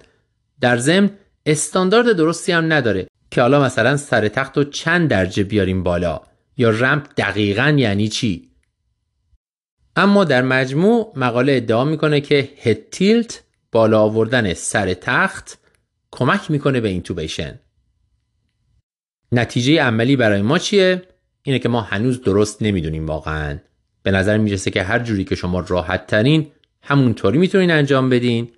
[0.61, 1.09] در ضمن
[1.45, 6.21] استاندارد درستی هم نداره که حالا مثلا سر تخت رو چند درجه بیاریم بالا.
[6.57, 8.49] یا رمپ دقیقا یعنی چی؟
[9.95, 15.57] اما در مجموع مقاله ادعا می‌کنه که هد تیلت بالا آوردن سر تخت
[16.11, 17.59] کمک می‌کنه به اینتوبیشن
[19.31, 21.01] نتیجه عملی برای ما چیه؟
[21.47, 23.57] اینه که ما هنوز درست نمی‌دونیم واقعا.
[24.03, 26.47] به نظر می‌رسه که هر جوری که شما راحت ترین
[26.81, 28.51] همونطوری می‌تونین انجام بدین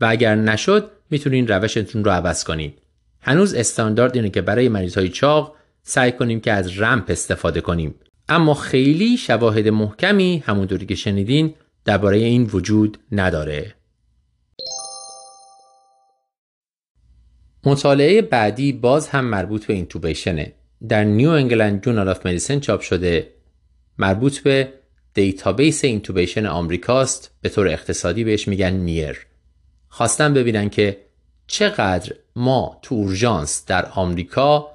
[0.00, 2.72] و اگر نشد می‌تونین روشتون رو عوض کنین.
[3.20, 7.94] هنوز استاندارد اینه که برای مریض های چاق سعی کنیم که از رمپ استفاده کنیم.
[8.28, 11.54] اما خیلی شواهد محکمی همونطوری که شنیدین
[11.84, 13.74] درباره این وجود نداره.
[17.64, 20.52] مطالعه بعدی باز هم مربوط به intubation ه.
[20.88, 23.32] در New England Journal of Medicine چاپ شده.
[23.98, 24.72] مربوط به
[25.14, 29.26] database intubation آمریکاست به طور اختصاری بهش میگن NEAR.
[29.88, 30.98] خواستن ببینن که
[31.46, 34.68] چقدر ما تو اورژانس در آمریکا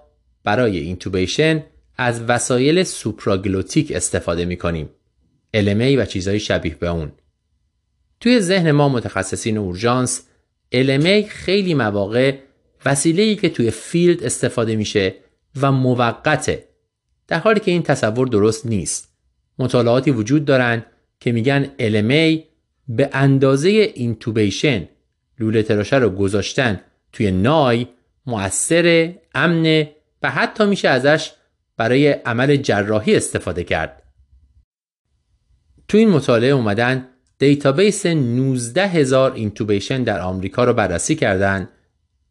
[0.44, 1.64] برای intubation
[1.98, 4.90] از وسایل supraglottic استفاده می‌کنیم.
[5.56, 7.12] LMA و چیزهای شبیه به اون.
[8.20, 10.22] توی ذهن ما متخصصین اورژانس
[10.76, 12.38] LMA خیلی مواقع
[12.86, 15.16] وسیله‌ای که توی field استفاده میشه
[15.62, 16.68] و موقته.
[17.28, 19.14] در حالی که این تصور درست نیست.
[19.60, 20.86] مطالعاتی وجود دارند
[21.20, 22.40] که میگن LMA
[22.90, 24.88] به اندازه intubation
[25.40, 26.82] لوله تراشه رو گذاشتن
[27.14, 27.88] توی نای
[28.26, 29.88] مؤثر امن
[30.22, 31.32] و حتی میشه ازش
[31.78, 34.04] برای عمل جراحی استفاده کرد.
[35.88, 37.08] تو این مطالعه اومدن
[37.40, 41.70] database 19 هزار intubation در آمریکا رو بررسی کردن.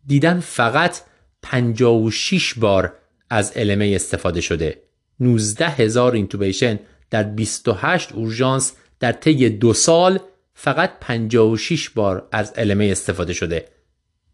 [0.07, 1.01] دیدن فقط
[1.43, 2.93] 56 بار
[3.31, 4.83] از LMA استفاده شده.
[5.21, 6.79] 19 هزار intubation
[7.11, 10.19] در 28 اورژانس در طی دو سال
[10.55, 13.69] فقط 56 بار از LMA استفاده شده.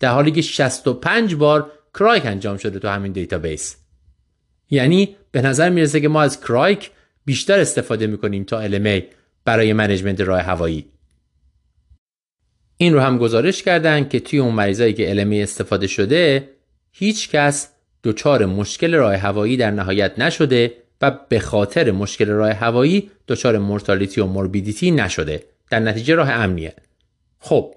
[0.00, 3.76] در حالی که 65 بار cric انجام شده تو همین database.
[4.70, 6.90] یعنی به نظر می‌رسه که ما از cric
[7.24, 9.02] بیشتر استفاده می‌کنیم تا LMA
[9.44, 10.86] برای management راه هوایی.
[12.76, 16.48] این رو هم گزارش کردن که توی اون مریضایی که LMA استفاده شده
[16.92, 17.71] هیچ کس
[18.04, 24.20] دچار مشکل راه هوایی در نهایت نشده و به خاطر مشکل راه هوایی دچار mortality
[24.20, 25.44] و morbidity نشده.
[25.70, 26.74] در نتیجه راه امنیه.
[27.38, 27.74] خب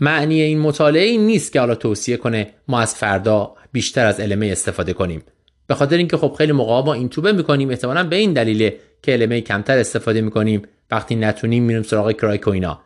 [0.00, 4.42] معنی این مطالعه این نیست که حالا توصیه کنه ما از فردا بیشتر از LMA
[4.42, 5.22] استفاده کنیم.
[5.66, 9.46] به خاطر اینکه خب خیلی موقع ما intube می‌کنیم احتمالا به این دلیله که LMA
[9.46, 12.80] کمتر استفاده می‌کنیم وقتی نتونیم میریم سراغ cric و اینا.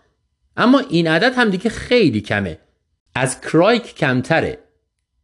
[0.57, 2.59] اما این عدد هم دیگه خیلی کمه.
[3.15, 4.59] از cric کمتره.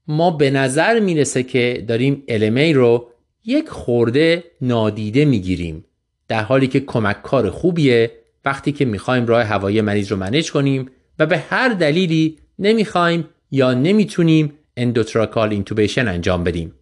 [0.08, 3.08] ما به نظر می‌رسه که داریم LMA رو
[3.44, 5.84] یک خورده نادیده می‌گیریم
[6.28, 8.10] در حالی که کمک کار خوبیه
[8.44, 13.74] وقتی که می‌خوایم راه هوایی مریض رو manage کنیم و به هر دلیلی نمی‌خوایم یا
[13.74, 16.74] نمی‌تونیم endotracheal intubation انجام بدیم.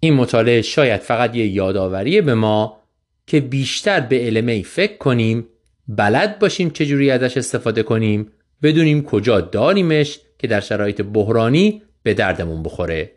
[0.00, 2.78] این مطالعه شاید فقط یه یادآوری به ما
[3.26, 5.46] که بیشتر به LMA فکر کنیم
[5.88, 12.62] بلد باشیم چجوری ازش استفاده کنیم بدونیم کجا داریمش که در شرایط بحرانی به دردمون
[12.62, 13.12] بخوره.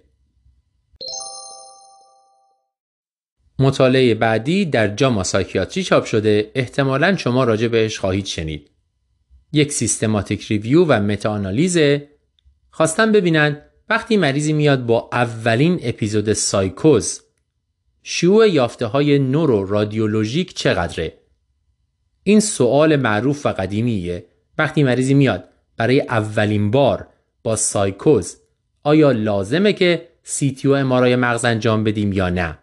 [3.59, 6.51] مطالعه بعدی در جاما سایکیاتری چاپ شده.
[6.55, 8.71] احتمالا شما راجع بهش خواهید شنید.
[9.51, 12.09] یک سیستماتیک ریویو و متاانالیزه
[12.69, 17.21] خواستم ببینن وقتی مریضی میاد با اولین اپیزود سایکوز
[18.03, 21.13] شیوع یافته های نورو رادیولوژیک چقدره؟
[22.23, 24.25] این سوال معروف و قدیمیه.
[24.57, 27.07] وقتی مریضی میاد برای اولین بار
[27.45, 28.37] با سایکوز.
[28.83, 32.57] آیا لازمه که CT و MRI مغز انجام بدیم یا نه؟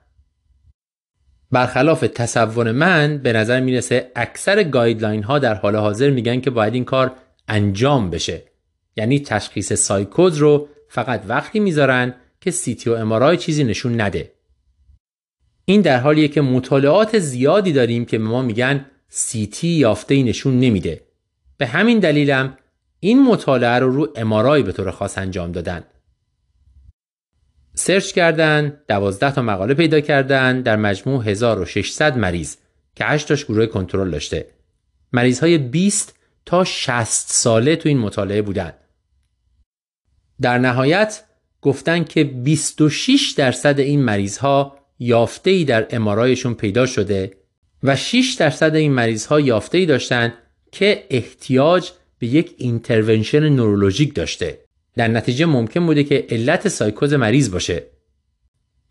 [1.51, 6.75] برخلاف تصور من به نظر می‌رسه اکثر guideline ها در حال حاضر میگن که باید
[6.75, 7.13] این کار
[7.49, 8.43] انجام بشه.
[8.97, 14.33] یعنی تشخیص سایکوز رو فقط وقتی می‌ذارن که CT و MRI چیزی نشون نده.
[15.65, 21.01] این در حالیه که مطالعات زیادی داریم که به ما میگن CT یافته نشون نمیده.
[21.59, 22.57] به همین دلیلم
[23.05, 25.85] این مطالعه رو رو MRI به طور خاص انجام دادن.
[27.75, 32.57] search کردن 12 تا مقاله پیدا کردن در مجموع 1600 مریض
[32.97, 34.47] که 8 تاش گروه کنترل داشته.
[35.13, 36.15] مریض های 20
[36.47, 38.73] تا 60 ساله تو این مطالعه بودن.
[40.41, 41.25] در نهایت
[41.63, 47.37] گفتن که 26 درصد این مریض ها یافته ای در MRI شون پیدا شده
[47.83, 50.35] و 6 درصد این مریض ها یافته ای داشتن
[50.73, 51.91] که احتیاج
[52.23, 54.59] به یک intervention نورولوژیک داشته.
[54.97, 57.87] در نتیجه ممکن بوده که علت سایکوز مریض باشه.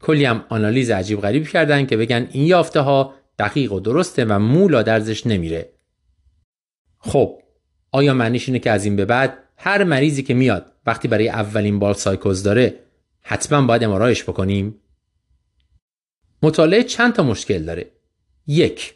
[0.01, 4.39] کلی هم آنالیز عجیب غریب کردن که بگن این یافته ها دقیق و درسته و
[4.39, 5.69] مو لا درزش نمیره.
[6.97, 7.39] خب
[7.91, 11.79] آیا معنیش اینه که از این به بعد هر مریضی که میاد وقتی برای اولین
[11.79, 12.79] بار سایکوز داره
[13.21, 14.75] حتما باید MRI ش بکنیم؟
[16.43, 17.91] مطالعه چند تا مشکل داره.
[18.47, 18.93] یک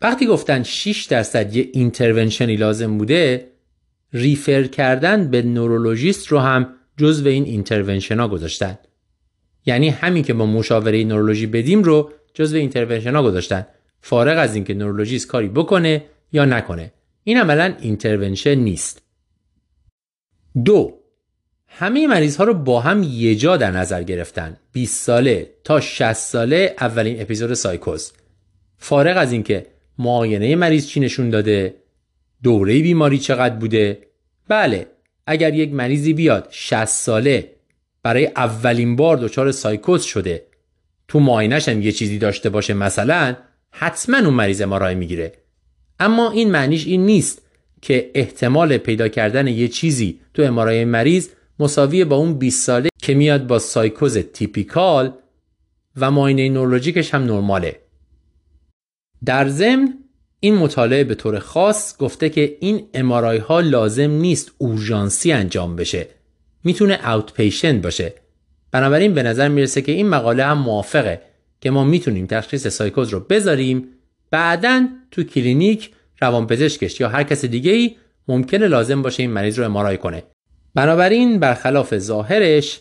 [0.00, 3.50] وقتی گفتن 6 درصد یه intervention ی لازم بوده
[4.12, 8.78] refer کردن به نورولوژیست رو هم جزو این intervention ها گذاشتن.
[9.66, 13.66] یعنی همین که ما مشاوره نورولوژی بدیم رو جزو intervention ها گذاشتن.
[14.00, 16.92] فارغ از اینکه نورولوژیست کاری بکنه یا نکنه.
[17.24, 19.02] این عملا intervention نیست.
[20.64, 20.98] دو
[21.68, 24.56] همه مریض ها رو با هم یه جا در نظر گرفتن.
[24.72, 28.12] 20 ساله تا 60 ساله اولین اپیزود سایکوز.
[28.78, 29.66] فارغ از اینکه
[29.98, 31.74] معاینه مریض چی نشون داده؟
[32.42, 33.98] دوره بیماری چقدر بوده؟
[34.48, 34.86] بله
[35.26, 37.50] اگر یک مریضی بیاد 60 ساله
[38.02, 40.46] برای اولین بار دچار سایکوز شده.
[41.08, 43.36] تو معاینش هم یه چیزی داشته باشه مثلا
[43.70, 45.32] حتما اون مریض MRI می‌گیره.
[46.00, 47.42] اما این معنیش این نیست
[47.82, 53.14] که احتمال پیدا کردن یه چیزی تو MRI مریض مساوی با اون 20 ساله که
[53.14, 55.12] میاد با سایکوز typical
[55.96, 57.80] و معاینه نورولوژیکش هم نرماله.
[59.24, 59.94] در ضمن
[60.40, 66.06] این مطالعه به طور خاص گفته که این MRI ها لازم نیست اورژانسی انجام بشه.
[66.64, 68.14] می‌تونه outpatient باشه.
[68.72, 71.20] بنابراین به نظر می‌رسه که این مقاله هم موافقه
[71.60, 73.88] که ما می‌تونیم تشخیص سایکوز رو بذاریم.
[74.30, 77.96] بعدا تو کلینیک روانپزشکش یا هر کس دیگه ای
[78.28, 80.22] ممکنه لازم باشه این مریض رو MRI کنه.
[80.74, 82.80] بنابراین برخلاف ظاهرش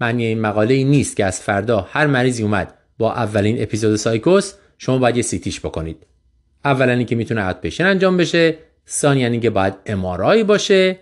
[0.00, 4.54] معنی این مقاله این نیست که از فردا هر مریضی اومد با اولین اپیزود سایکوز
[4.84, 6.06] شما باید یه CT ش بکنید.
[6.64, 10.98] اولا اینکه می‌تونه outpatient انجام بشه ثانیا اینکه باید MRI باشه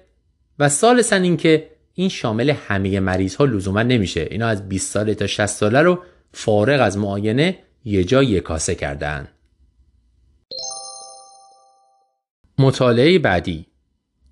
[0.58, 4.28] و ثالثا اینکه این شامل همه مریض ها لزوما نمیشه.
[4.30, 6.02] اینا از 20 ساله تا 60 ساله رو
[6.32, 9.28] فارغ از معاینه یه جا کاسه کردن.
[12.58, 13.66] مطالعه بعدی.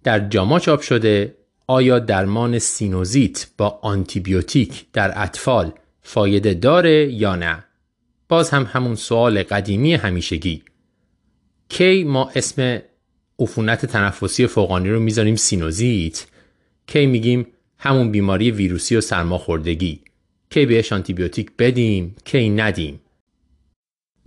[0.05, 5.73] در JAMA چاپ شده آیا درمان سینوزیت با آنتیبیوتیک در اطفال
[6.03, 7.65] فایده داره یا نه؟
[8.31, 10.63] باز هم همون سوال قدیمی همیشگی.
[11.69, 12.83] کی ما اسم
[13.39, 16.27] عفونت تنفسی فوقانی رو می‌ذاریم سینوزیت؟
[16.87, 17.47] کی میگیم
[17.79, 20.01] همون بیماری ویروسی و سرماخوردگی؟
[20.51, 23.01] کی بهش آنتیبیوتیک بدیم؟ کی ندیم؟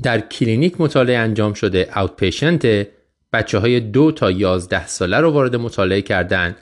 [0.01, 2.88] در کلینیک مطالعه انجام شده outpatient
[3.33, 6.56] بچه های دو تا یازده ساله رو وارد مطالعه کردن.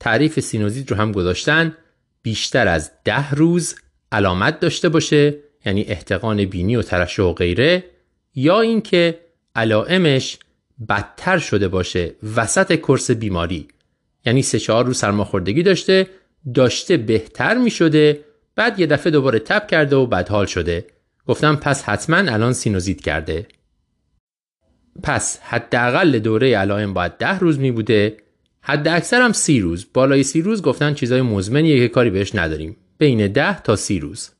[0.00, 1.76] تعریف سینوزیت رو هم گذاشتن.
[2.22, 3.74] بیشتر از ده روز
[4.12, 5.45] علامت داشته باشه.
[5.66, 7.84] یعنی احتقان بینی و ترشح و غیره
[8.34, 9.20] یا اینکه
[9.54, 10.38] علائمش
[10.88, 13.68] بدتر شده باشه وسط course بیماری.
[14.26, 16.06] یعنی سه چهار روز سرماخوردگی داشته
[16.54, 18.20] داشته بهتر می شده
[18.56, 20.86] بعد یه دفعه دوباره تب کرده و بدحال شده.
[21.26, 23.46] گفتم پس حتما الان سینوزیت کرده.
[25.02, 28.16] پس حداقل دوره علائم باید ده روز می بوده
[28.60, 29.86] حد اکثر هم سی روز.
[29.94, 32.76] بالای سی روز گفتن چیزای مزمنیه که کاری بهش نداریم.
[32.98, 34.35] بین ده تا سی روز.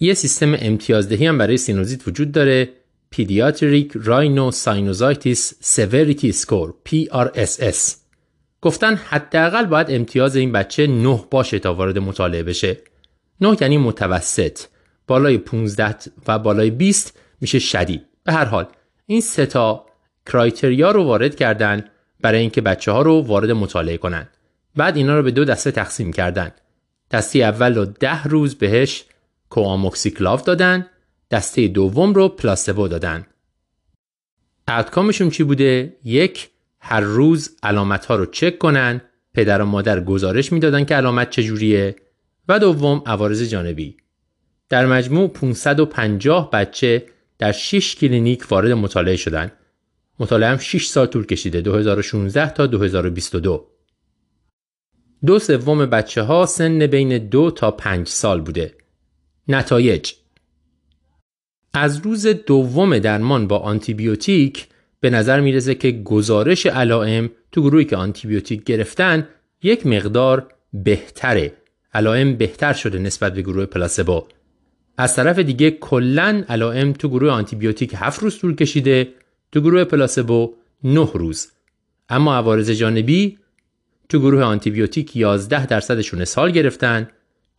[0.00, 2.68] یه سیستم امتیازدهی هم برای سینوزیت وجود داره.
[3.14, 5.42] Pediatric Rhino Sinusitis
[5.74, 7.94] Severity Score PRSS
[8.62, 12.76] گفتن حداقل باید امتیاز این بچه 9 باشه تا وارد مطالعه بشه.
[13.40, 14.60] 9 یعنی متوسط.
[15.06, 15.96] بالای 15
[16.28, 18.06] و بالای 20 میشه شدید.
[18.24, 18.66] به هر حال
[19.06, 19.86] این سه تا
[20.26, 21.84] کرایتریا رو وارد کردن
[22.20, 24.28] برای اینکه بچه ها رو وارد مطالعه کنن.
[24.76, 26.50] بعد اینا رو به دو دسته تقسیم کردن.
[27.10, 29.04] دسته اول رو ده روز بهش
[29.50, 30.86] کوآموکسیکلاو دادن
[31.30, 33.26] دسته دوم رو پلاسبو دادن.
[34.68, 39.00] اوتکامشون چی بوده؟ یک هر روز علامت ها رو چک کنن
[39.34, 41.96] پدر و مادر گزارش می‌دادن که علامت چجوریه.
[42.48, 43.96] و دوم عوارض جانبی.
[44.68, 47.06] در مجموع 550 بچه
[47.38, 49.52] در 6 کلینیک وارد مطالعه شدن.
[50.18, 53.66] مطالعه هم 6 سال طول کشیده 2016 تا 2022
[55.26, 55.38] دو.
[55.38, 58.79] سوم بچه ها سن بین دو تا پنج سال بوده.
[59.50, 60.12] نتایج.
[61.74, 64.66] از روز دوم درمان با آنتیبیوتیک
[65.00, 69.28] به نظر می‌رسه که گزارش علائم تو گروهی که آنتیبیوتیک گرفتن
[69.62, 71.52] یک مقدار بهتره.
[71.94, 74.26] علائم بهتر شده نسبت به گروه پلاسبو.
[74.98, 79.08] از طرف دیگه کلا علائم تو گروه آنتیبیوتیک 7 روز طول کشیده
[79.52, 80.54] تو گروه پلاسبو
[80.84, 81.48] 9 روز.
[82.08, 83.38] اما عوارض جانبی
[84.08, 87.08] تو گروه آنتیبیوتیک 11 درصدشون سال گرفتن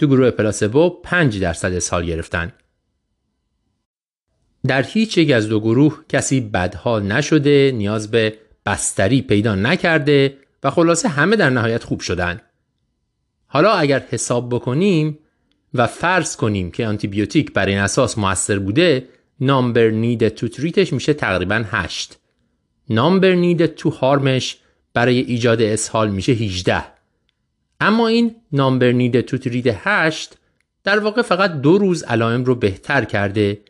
[0.01, 2.51] تو گروه پلاسبو 5 درصد سال گرفتن.
[4.67, 10.71] در هیچ یک از دو گروه کسی بدحال نشده نیاز به بستری پیدا نکرده و
[10.71, 12.41] خلاصه همه در نهایت خوب شدن.
[13.47, 15.19] حالا اگر حساب بکنیم
[15.73, 19.07] و فرض کنیم که آنتیبیوتیک بر این اساس موثر بوده
[19.39, 22.19] نامبر نید تو تریتش میشه تقریبا 8
[22.89, 24.57] نامبر نید تو هارمش
[24.93, 27.00] برای ایجاد اسهال میشه 18
[27.81, 30.37] اما این نامبر نید تو تریت 8
[30.83, 33.61] در واقع فقط دو روز علائم رو بهتر کرده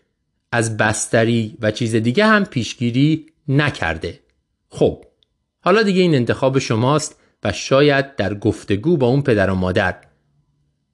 [0.51, 4.19] از بستری و چیز دیگه هم پیشگیری نکرده.
[4.69, 5.06] خب
[5.61, 9.95] حالا دیگه این انتخاب شماست و شاید در گفتگو با اون پدر و مادر.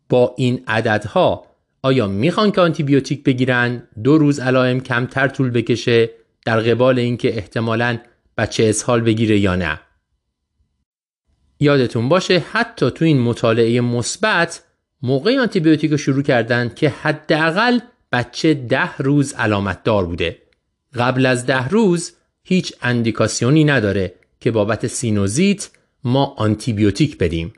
[0.09, 1.45] با این عددها
[1.83, 6.09] آیا می‌خوان که آنتیبیوتیک بگیرن دو روز علائم کمتر طول بکشه
[6.45, 7.97] در قبال اینکه احتمالا
[8.37, 9.79] بچه اسهال بگیره یا نه؟
[11.59, 14.63] یادتون باشه حتی تو این مطالعه مثبت
[15.01, 17.79] موقع آنتیبیوتیک رو شروع کردن که حداقل
[18.11, 20.41] بچه ده روز علامت دار بوده.
[20.95, 22.13] قبل از ده روز
[22.43, 25.69] هیچ اندیکاسیونی نداره که بابت سینوزیت
[26.03, 27.53] ما آنتیبیوتیک بدیم.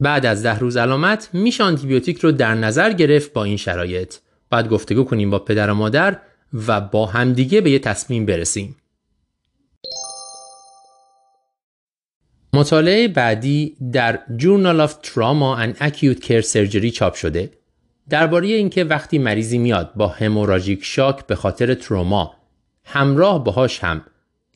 [0.00, 4.14] بعد از ده روز علامت میشه آنتیبیوتیک رو در نظر گرفت با این شرایط.
[4.50, 6.20] بعد گفتگو کنیم با پدر و مادر
[6.66, 8.76] و با همدیگه به یه تصمیم برسیم.
[12.52, 17.50] مطالعه بعدی در Journal of Trauma and Acute Care Surgery چاپ شده
[18.08, 22.34] درباره اینکه وقتی مریضی میاد با هموراژیک شاک به خاطر تروما
[22.84, 24.04] همراه باهاش هم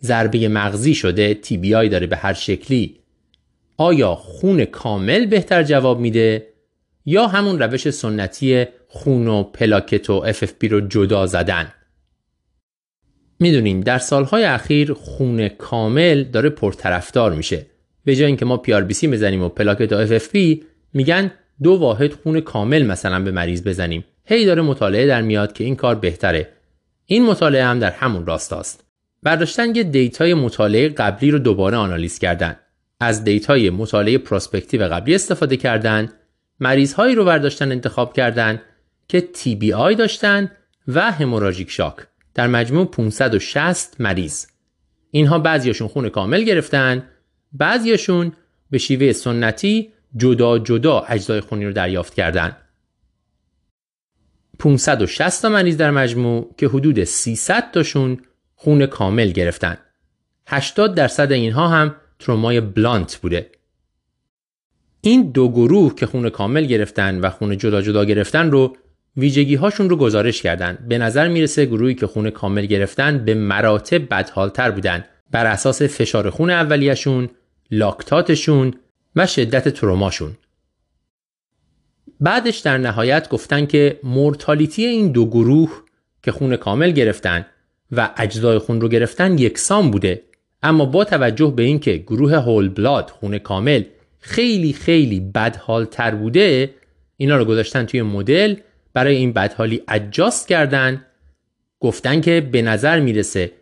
[0.02, 1.40] ضربه مغزی شده
[1.76, 3.00] آی داره به هر شکلی.
[3.76, 6.46] آیا خون کامل بهتر جواب میده؟
[7.06, 11.72] یا همون روش سنتی خون و پلاکت و اف رو جدا زدن؟
[13.40, 17.66] می‌دونین در سالهای اخیر خون کامل داره پرطرفدار میشه.
[18.04, 20.36] به جای اینکه ما PRBC بزنیم و پلاکت و FFP
[20.92, 21.30] میگن
[21.62, 24.04] دو واحد خون کامل مثلا به مریض بزنیم.
[24.24, 26.48] هی داره مطالعه در میاد که این کار بهتره.
[27.06, 28.84] این مطالعه هم در همون راستاست.
[29.22, 32.56] برداشتن یه data ی مطالعه قبلی رو دوباره آنالیز کردن.
[33.00, 36.12] از data ی مطالعه prospective قبلی استفاده کردن
[36.60, 38.60] مریض هایی رو برداشتن انتخاب کردن
[39.08, 40.50] که تی بی آی داشتن
[40.88, 41.94] و هموراژیک شاک
[42.34, 44.46] در مجموع 560 مریض.
[45.10, 47.08] اینها بعضیاشون خون کامل گرفتن
[47.54, 48.32] بعضیاشون
[48.70, 52.56] به شیوه سنتی جدا جدا اجزای خونی رو دریافت کردن.
[54.58, 58.18] 560 تا مریض در مجموع که حدود 300 تاشون
[58.54, 59.78] خون کامل گرفتن.
[60.46, 63.50] 80 درصد اینها هم ترومای بلانت بوده.
[65.00, 68.76] این دو گروه که خون کامل گرفتن و خون جدا جدا گرفتن رو
[69.16, 70.78] ویژگی هاشون رو گزارش کردن.
[70.88, 75.04] به نظر می‌رسه گروهی که خون کامل گرفتن به مراتب بدحالتر بودن.
[75.30, 77.28] بر اساس فشار خون اولیشون
[77.70, 78.74] لاکتاتشون
[79.16, 80.36] و شدت تروماشون.
[82.20, 85.82] بعدش در نهایت گفتن که مورتالیتی این دو گروه
[86.22, 87.46] که خون کامل گرفتن
[87.92, 90.22] و اجزای خون رو گرفتن یکسان بوده.
[90.62, 93.84] اما با توجه به اینکه گروه هول بلاد خون کامل
[94.18, 96.74] خیلی خیلی بدحال تر بوده
[97.16, 98.56] اینا رو گذاشتن توی مدل
[98.92, 101.04] برای این بدحالی اجاست کردن
[101.80, 103.52] گفتن که به نظر می‌رسه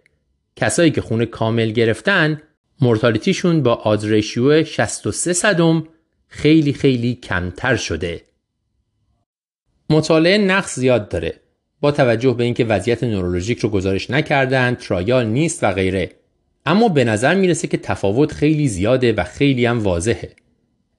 [0.56, 2.42] کسایی که خون کامل گرفتن
[2.80, 5.84] مورتالیتیشون با آدریشیو 63 صدم
[6.28, 8.22] خیلی خیلی کمتر شده.
[9.90, 11.34] مطالعه نقص زیاد داره.
[11.80, 16.10] با توجه به اینکه وضعیت نورولوژیک رو گزارش نکردن ترایال نیست و غیره.
[16.66, 20.30] اما به نظر می‌رسه که تفاوت خیلی زیاده و خیلی هم واضحه.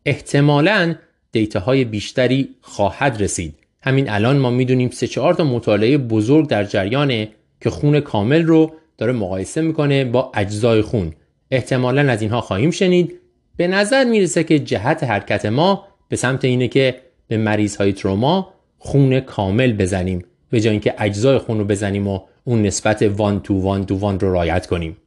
[0.06, 0.96] احتمالاً
[1.32, 3.56] دیتاهای بیشتری خواهد رسید.
[3.82, 7.30] همین الان ما می‌دونیم سه چهار تا مطالعه بزرگ در جریانه
[7.62, 11.14] که خون کامل رو داره مقایسه می‌کنه با اجزای خون.
[11.54, 13.20] احتمالا از اینها خواهیم شنید.
[13.58, 18.54] به نظر می‌رسه که جهت حرکت ما به سمت اینه که به مریض های تروما
[18.78, 23.62] خون کامل بزنیم به جای اینکه اجزای خون رو بزنیم و اون نسبت وان تو
[23.62, 24.98] وان تو وان رو رعایت کنیم.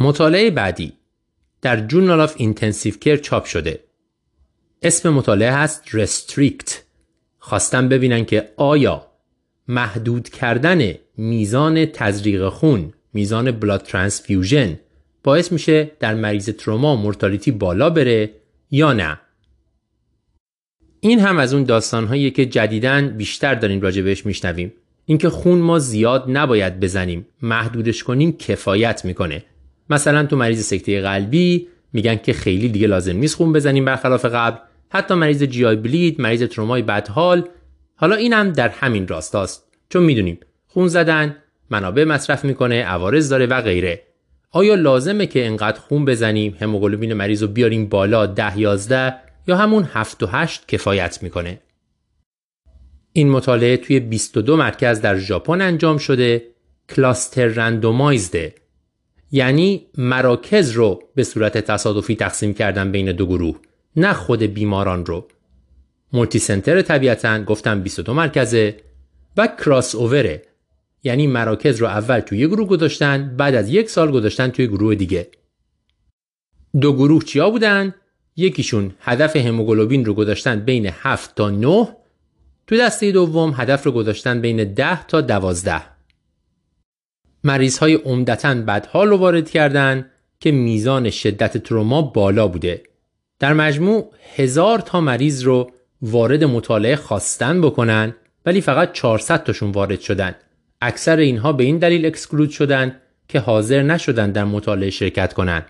[0.00, 0.92] مطالعه بعدی.
[1.62, 3.80] در Journal of Intensive Care چاپ شده.
[4.82, 6.82] اسم مطالعه هست RESTRICT
[7.38, 9.09] خواستن ببینن که آیا
[9.68, 14.78] محدود کردن میزان تزریق خون میزان blood transfusion
[15.24, 18.30] باعث میشه در مریض تروما mortality بالا بره
[18.70, 19.20] یا نه.
[21.00, 24.72] این هم از اون داستانهایی که جدیدا بیشتر داریم راجع بهش میشنویم.
[25.04, 29.44] اینکه خون ما زیاد نباید بزنیم محدودش کنیم کفایت می‌کنه.
[29.90, 34.58] مثلا تو مریض سکته قلبی میگن که خیلی دیگه لازم نیست خون بزنیم برخلاف قبل.
[34.88, 37.48] حتی مریض جی آی بلید مریض ترومای بدحال
[38.00, 41.36] حالا اینم در همین راستاست چون می‌دونیم خون زدن
[41.70, 44.02] منابع مصرف می‌کنه عوارض داره و غیره.
[44.50, 49.14] آیا لازمه که انقدر خون بزنیم هموگلوبین مریض رو بیاریم بالا ده 11
[49.46, 51.60] یا همون 7 و 8 کفایت می‌کنه؟
[53.12, 56.46] این مطالعه توی 22 مرکز در ژاپن انجام شده
[56.88, 58.54] کلاستر رندومایزده
[59.30, 63.58] یعنی مراکز رو به صورت تصادفی تقسیم کردن بین دو گروه
[63.96, 65.28] نه خود بیماران رو.
[66.12, 68.76] مولتی سنتر طبیعتا گفتم 22 مرکزه
[69.36, 70.42] و کراس اووره
[71.02, 74.94] یعنی مراکز رو اول توی یه گروه گذاشتن بعد از یک سال گذاشتن توی گروه
[74.94, 75.28] دیگه.
[76.80, 77.94] دو گروه چیا بودن؟
[78.36, 81.88] یکیشون هدف هموگلوبین رو گذاشتن بین 7 تا 9
[82.66, 85.82] تو دسته دوم هدف رو گذاشتن بین 10 تا 12
[87.44, 92.82] مریض های عمدتا بدحال رو وارد کردن که میزان شدت تروما بالا بوده.
[93.38, 95.70] در مجموع هزار تا مریض رو
[96.02, 98.14] وارد مطالعه خواستن بکنن
[98.46, 100.34] ولی فقط 400 تاشون وارد شدن.
[100.80, 102.96] اکثر اینها به این دلیل اکسکلود شدن
[103.28, 105.66] که حاضر نشدن در مطالعه شرکت کنند.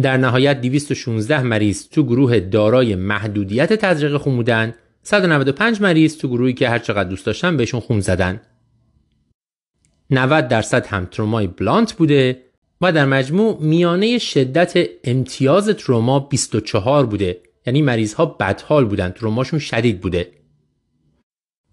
[0.00, 6.52] در نهایت 216 مریض تو گروه دارای محدودیت تزریق خون بودن 195 مریض تو گروهی
[6.52, 8.40] که هر چقدر دوست داشتن بهشون خون زدن.
[10.10, 12.42] 90 درصد هم ترومای بلانت بوده
[12.80, 17.40] و در مجموع میانه شدت امتیاز تروما 24 بوده.
[17.66, 20.32] یعنی مریض ها بدحال بودن تروماشون شدید بوده.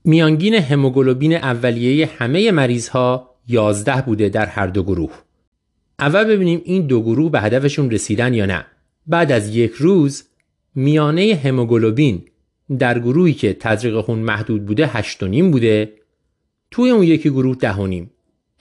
[0.04, 5.12] میانگین هموگلوبین اولیه همه مریض ها 11 بوده در هر دو گروه.
[6.00, 8.66] اول ببینیم این دو گروه به هدفشون رسیدن یا نه.
[9.08, 10.24] بعد از یک روز
[10.76, 12.26] میانه هموگلوبین
[12.80, 15.94] در گروهی که تزریق خون محدود بوده 8.5 بوده.
[16.72, 18.08] توی اون یکی گروه 10.5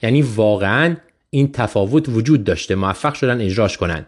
[0.01, 0.95] یعنی واقعا
[1.29, 2.75] این تفاوت وجود داشته.
[2.75, 4.05] موفق شدن اجراش کنن.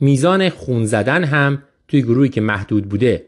[0.00, 3.26] میزان خون زدن هم توی گروهی که محدود بوده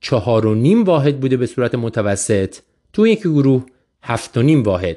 [0.00, 2.56] چهار و نیم واحد بوده به صورت متوسط
[2.92, 3.66] توی یک گروه
[4.02, 4.96] هفت و نیم واحد.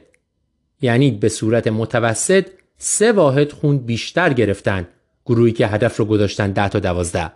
[0.82, 2.45] یعنی به صورت متوسط
[2.77, 4.88] سه واحد خون بیشتر گرفتن
[5.26, 7.32] گروهی که هدف رو گذاشتن ده تا دوازده.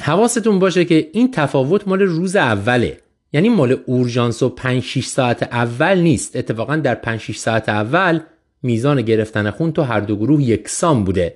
[0.00, 2.98] حواستون باشه که این تفاوت مال روز اوله.
[3.32, 6.36] یعنی مال اورژانس و 5 6 ساعت اول نیست.
[6.36, 8.20] اتفاقا در 5 6 ساعت اول
[8.62, 11.34] میزان گرفتن خون تو هر دو گروه یکسان بوده.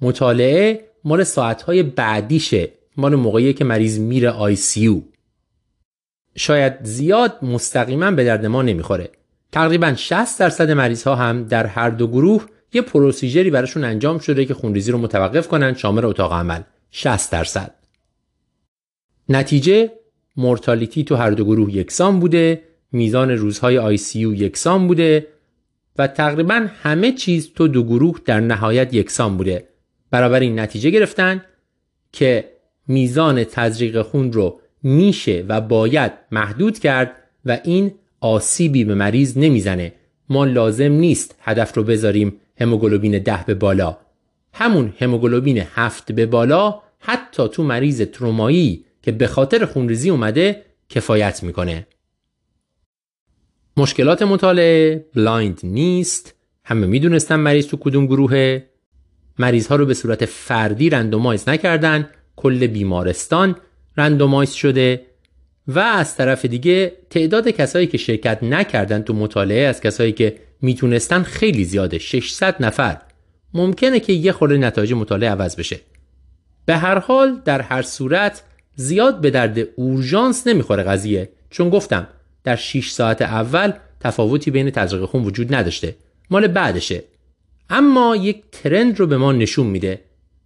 [0.00, 2.68] مطالعه مال ساعتهای بعدیشه.
[2.96, 5.08] مال موقعی که مریض میره آی سی او.
[6.36, 9.10] شاید زیاد مستقیما به درد ما نمی‌خوره.
[9.52, 14.44] تقریبا 60 درصد مریض ها هم در هر دو گروه یه پروسیجری براشون انجام شده
[14.44, 16.62] که خونریزی رو متوقف کنن شامل اتاق عمل.
[16.90, 17.74] 60 درصد.
[19.28, 19.90] نتیجه
[20.36, 22.62] مورتالیتی تو هر دو گروه یکسان بوده
[22.92, 25.26] میزان روزهای آی سی یکسان بوده
[25.98, 29.68] و تقریبا همه چیز تو دو گروه در نهایت یکسان بوده.
[30.10, 31.44] برابر این نتیجه گرفتن
[32.12, 32.50] که
[32.88, 39.92] میزان تزریق خون رو میشه و باید محدود کرد و این آسیبی به مریض نمی‌زنه.
[40.28, 43.98] ما لازم نیست هدف رو بذاریم هموگلوبین ده به بالا.
[44.52, 51.42] همون هموگلوبین هفت به بالا حتی تو مریض ترومایی که به خاطر خونریزی اومده کفایت
[51.42, 51.86] می‌کنه.
[53.76, 56.34] مشکلات مطالعه blind نیست.
[56.64, 58.69] همه می‌دونستن مریض تو کدوم گروهه.
[59.40, 63.56] مریض ها رو به صورت فردی رندومایز نکردن کل بیمارستان
[63.96, 65.06] رندومایز شده
[65.68, 71.22] و از طرف دیگه تعداد کسایی که شرکت نکردن تو مطالعه از کسایی که می‌تونستن
[71.22, 72.96] خیلی زیاده 600 نفر.
[73.54, 75.80] ممکنه که یه خورده نتایج مطالعه عوض بشه.
[76.66, 78.42] به هر حال در هر صورت
[78.74, 81.28] زیاد به درد اورژانس نمی‌خوره قضیه.
[81.50, 82.06] چون گفتم
[82.44, 85.96] در 6 ساعت اول تفاوتی بین تزریق خون وجود نداشته.
[86.30, 87.02] مال بعدشه.
[87.70, 90.04] اما یک ترند رو به ما نشون میده.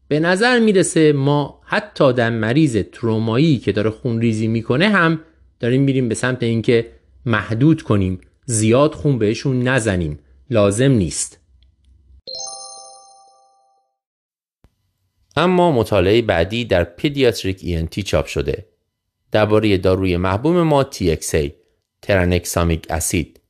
[0.08, 5.20] به نظر می‌رسه ما حتی در مریض ترومایی که داره خونریزی می‌کنه هم
[5.60, 6.90] داریم میریم به سمت اینکه
[7.26, 8.20] محدود کنیم.
[8.46, 10.18] زیاد خون بهشون نزنیم.
[10.50, 11.40] لازم نیست.
[15.36, 18.66] اما مطالعه بعدی در پدیاتریک ENT چاپ شده.
[19.32, 21.50] درباره داروی محبوم ما TXA
[22.02, 23.40] ترانکسامیک اسید.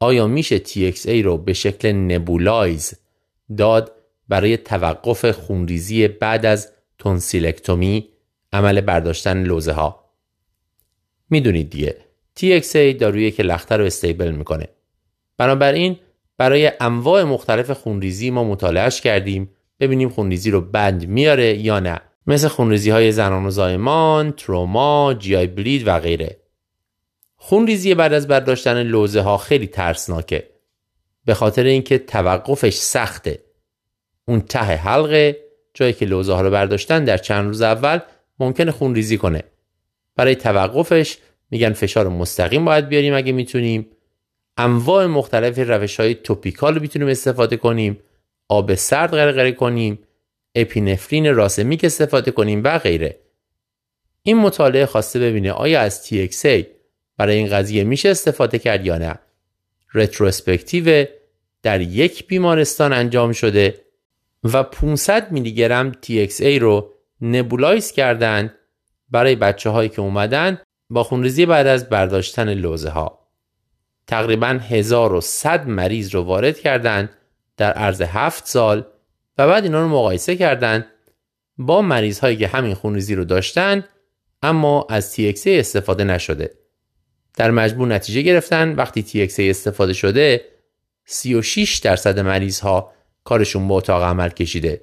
[0.00, 2.94] آیا میشه TXA رو به شکل نبولایز
[3.56, 3.92] داد
[4.28, 8.08] برای توقف خونریزی بعد از تونسیلکتومی
[8.52, 10.04] عمل برداشتن لوزه ها
[11.30, 11.96] می‌دونید دیگه.
[12.40, 14.68] TXA دارویی که لختر رو استیبل می‌کنه.
[15.38, 15.96] بنابراین
[16.38, 19.50] برای انواع مختلف خونریزی ما مطالعهش کردیم.
[19.80, 22.00] ببینیم خونریزی رو بند میاره یا نه.
[22.26, 26.39] مثل خونریزی های زنان و زایمان، تروما، جی آی بلید و غیره.
[27.42, 30.48] خونریزی بعد از برداشتن لوزه ها خیلی ترسناکه.
[31.24, 33.38] به خاطر اینکه توقفش سخته.
[34.28, 35.36] اون ته حلقه
[35.74, 37.98] جایی که لوزه ها رو برداشتن در چند روز اول
[38.38, 39.42] ممکنه خون ریزی کنه.
[40.16, 41.18] برای توقفش
[41.50, 43.86] میگن فشار مستقیم باید بیاریم اگه می‌تونیم.
[44.56, 47.98] انواع مختلف روش های توپیکال رو می‌تونیم استفاده کنیم.
[48.48, 49.98] آب سرد غرغره کنیم.
[50.54, 53.18] اپینفرین راسمیک استفاده کنیم و غیره.
[54.22, 56.79] این مطالعه خواسته ببینه آیا از TXA
[57.20, 59.18] برای این قضیه میشه استفاده کرد یا نه
[59.94, 61.06] رتروسپکتیو
[61.62, 63.80] در یک بیمارستان انجام شده
[64.44, 68.54] و 500 میلی گرم TXA رو نبولایز کردند
[69.10, 73.28] برای بچه هایی که اومدن با خونریزی بعد از برداشتن لوزه ها.
[74.06, 77.10] تقریبا 1100 مریض رو وارد کردند
[77.56, 78.84] در عرض 7 سال
[79.38, 80.86] و بعد اینا رو مقایسه کردند
[81.58, 83.84] با مریض هایی که همین خونریزی رو داشتن
[84.42, 86.59] اما از TXA استفاده نشده.
[87.36, 88.74] در مجموع نتیجه گرفتن.
[88.74, 90.44] وقتی TXA استفاده شده
[91.04, 92.92] 36 درصد مریض ها
[93.24, 94.80] کارشون به اتاق عمل کشیده.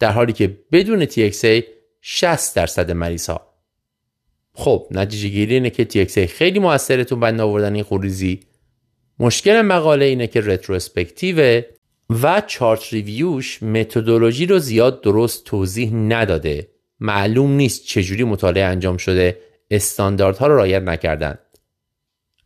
[0.00, 1.64] در حالی که بدون TXA
[2.00, 3.54] 60 درصد مریض ها
[4.54, 8.40] خب نتیجه گیری اینه که TXA خیلی موثره تو بند آوردن این خوریزی
[9.18, 11.62] مشکل مقاله اینه که رتروسپکتیو
[12.22, 16.68] و چارت ریویوش متدولوژی رو زیاد درست توضیح نداده.
[17.00, 19.38] معلوم نیست چجوری مطالعه انجام شده.
[19.70, 21.38] استانداردها رو رعایت نکردن.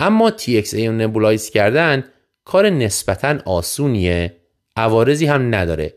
[0.01, 2.05] اما TXA رو نبولایز کردن
[2.44, 4.36] کار نسبتا آسونیه
[4.77, 5.94] عوارضی هم نداره.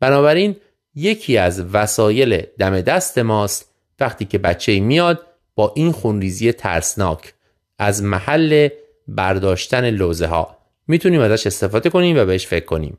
[0.00, 0.56] بنابراین
[0.94, 7.34] یکی از وسایل دم دست ماست وقتی که بچه میاد با این خونریزی ترسناک
[7.78, 8.68] از محل
[9.08, 10.56] برداشتن لوزه ها
[10.88, 12.98] می‌تونیم ازش استفاده کنیم و بهش فکر کنیم.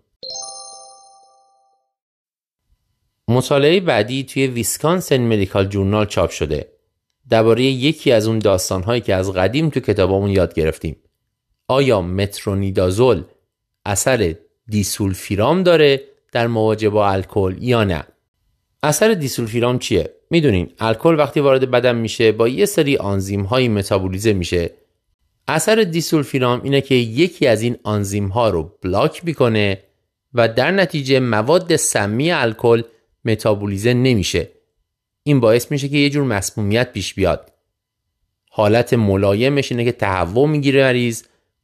[3.28, 6.81] مطالعه بعدی توی ویسکانسن مدیکال جورنال چاپ شده.
[7.32, 10.96] درباره یکی از اون داستانهایی که از قدیم تو کتابامون یاد گرفتیم.
[11.68, 13.24] آیا مترونیدازول
[13.86, 14.36] اثر
[14.68, 16.02] دیسولفیرام داره
[16.32, 18.04] در مواجهه با الکل یا نه؟
[18.84, 24.34] اثر دیسولفیرام چیه؟ می‌دونین الکل وقتی وارد بدن میشه با یه سری آنزیم هایی متابولیزه
[24.34, 24.72] میشه.
[25.48, 29.84] اثر دیسولفیرام اینه که یکی از این آنزیم ها رو بلاک می‌کنه
[30.34, 32.82] و در نتیجه مواد سمی الکل
[33.26, 34.52] متابولیزه نمیشه.
[35.24, 37.52] این باعث میشه که یه جور مسمومیت پیش بیاد.
[38.50, 41.24] حالت ملایمش اینه که تهوع می‌گیره مریض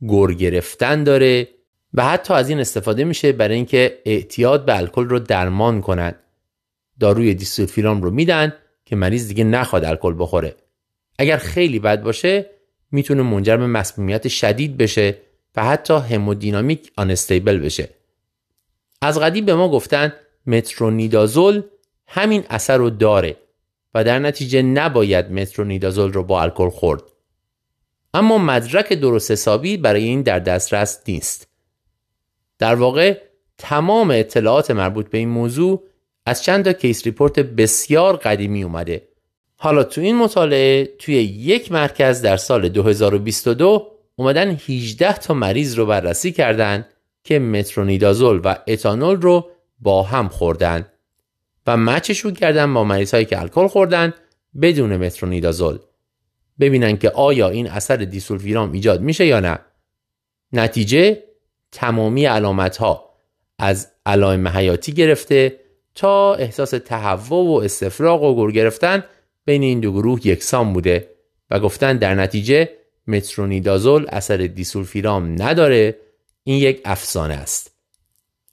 [0.09, 1.47] گر گرفتن داره
[1.93, 6.15] و حتی از این استفاده میشه برای اینکه اعتیاد به الکل رو درمان کنند
[6.99, 8.53] داروی دیسولفیرام رو میدن
[8.85, 10.55] که مریض دیگه نخواد الکل بخوره.
[11.19, 12.49] اگر خیلی بد باشه
[12.91, 15.17] می‌تونه منجر به مسمومیت شدید بشه
[15.55, 17.89] و حتی همودینامیک آنستیبل بشه.
[19.01, 20.13] از قدیم به ما گفتن
[20.47, 21.63] مترونیدازول
[22.07, 23.37] همین اثر رو داره.
[23.93, 27.03] و در نتیجه نباید مترونیدازول رو با الکل خورد.
[28.13, 31.47] اما مدرک درست حسابی برای این در دسترس نیست.
[32.59, 33.17] در واقع
[33.57, 35.83] تمام اطلاعات مربوط به این موضوع
[36.25, 39.07] از چند تا case report بسیار قدیمی اومده.
[39.57, 45.85] حالا تو این مطالعه توی یک مرکز در سال 2022 اومدن 18 تا مریض رو
[45.85, 46.85] بررسی کردن
[47.23, 49.49] که مترونیدازول و اتانول رو
[49.79, 50.85] با هم خوردن.
[51.67, 54.13] و match شون کردن با مریض هایی که الکل خوردن
[54.61, 55.79] بدون مترونیدازول.
[56.59, 59.59] ببینن که آیا این اثر دیسولفیرام ایجاد میشه یا نه.
[60.53, 61.23] نتیجه
[61.71, 63.09] تمامی علامت ها
[63.59, 65.59] از علائم حیاتی گرفته
[65.95, 69.03] تا احساس تهوع و استفراغ و گر گرفتن
[69.45, 71.09] بین این دو گروه یکسان بوده
[71.51, 72.69] و گفتن در نتیجه
[73.07, 75.97] مترونیدازول اثر دیسولفیرام نداره
[76.43, 77.71] این یک افسانه است.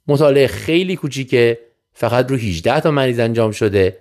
[0.07, 1.59] مطالعه خیلی کوچیکه
[1.95, 3.99] فقط رو 18 تا مریض انجام شده.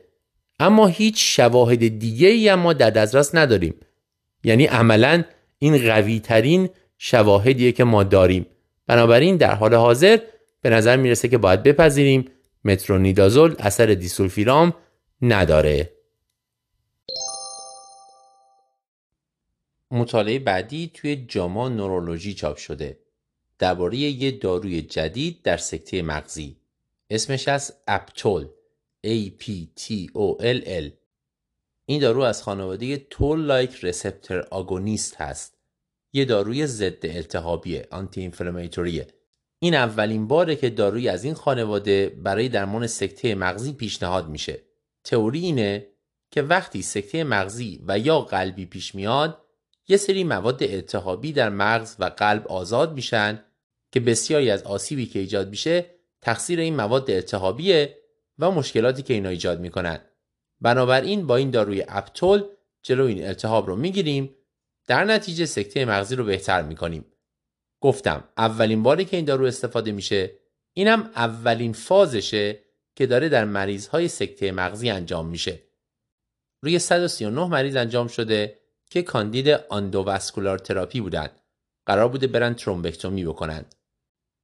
[0.59, 3.75] اما هیچ شواهد دیگه ای ما در دسترس نداریم.
[4.43, 5.23] یعنی عملا
[5.59, 8.45] این قوی ترین شواهدیه که ما داریم.
[8.87, 10.17] بنابراین در حال حاضر
[10.61, 12.29] به نظر می‌رسه که باید بپذیریم.
[12.65, 14.73] مترونیدازول اثر دیسولفیرام
[15.21, 15.89] نداره.
[19.91, 22.97] مطالعه بعدی توی جاما نورولوژی چاپ شده.
[23.59, 26.62] درباره یه داروی جدید در سکته مغزی.
[27.09, 28.47] اسمش از اپتول.
[29.07, 30.91] A-P-T-O-L-L
[31.85, 35.57] این دارو از خانواده تول لایک رسپتر آگونیست هست.
[36.13, 39.07] یه داروی ضد التهابیه آنتی اینفلاماتوریه
[39.59, 44.61] این اولین باره که داروی از این خانواده برای درمان سکته مغزی پیشنهاد میشه.
[45.03, 45.87] تئوری اینه
[46.31, 49.43] که وقتی سکته مغزی و یا قلبی پیش میاد
[49.87, 53.43] یه سری مواد التهابی در مغز و قلب آزاد میشن
[53.91, 55.85] که بسیاری از آسیبی که ایجاد میشه
[56.23, 57.97] تقصیر این مواد التهابیه
[58.39, 59.99] و مشکلاتی که اینا ایجاد می‌کنن.
[60.61, 62.43] بنابراین با این داروی اپتول
[62.81, 64.35] جلو این التهاب رو می‌گیریم.
[64.87, 67.05] در نتیجه سکته مغزی رو بهتر می‌کنیم.
[67.81, 70.31] گفتم اولین باری که این دارو استفاده میشه
[70.73, 72.59] اینم اولین فازشه
[72.95, 75.59] که داره در مریض های سکته مغزی انجام میشه.
[76.61, 81.39] روی 139 مریض انجام شده که کاندید آندوواسکولار تراپی بودند
[81.85, 83.75] قرار بوده برن ترومبکتومی بکنند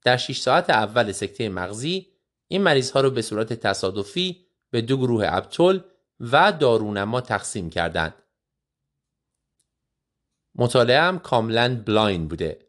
[0.03, 2.07] در 6 ساعت اول سکته مغزی
[2.47, 5.79] این مریض ها رو به صورت تصادفی به دو گروه ApTOLL
[6.19, 8.13] و دارونما تقسیم کردند.
[10.55, 12.59] مطالعه هم کاملا blind بوده.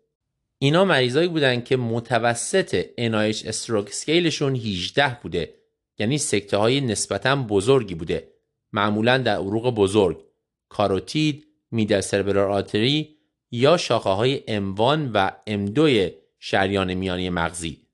[0.58, 5.54] اینا مریضایی بودن که متوسط NIH stroke scale شون 18 بوده
[5.98, 8.28] یعنی سکته های نسبتا بزرگی بوده
[8.72, 10.24] معمولا در عروق بزرگ
[10.68, 13.16] کاروتید، middle cerebral artery
[13.50, 17.86] یا شاخه های M1 و M2 شریان میانی مغزی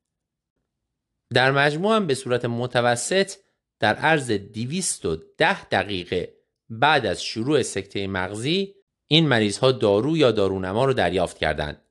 [1.30, 3.32] در مجموع هم به صورت متوسط
[3.80, 6.36] در عرض 210 دقیقه
[6.70, 8.74] بعد از شروع سکته مغزی
[9.08, 11.82] این مریض ها دارو یا دارونما رو دریافت کردند.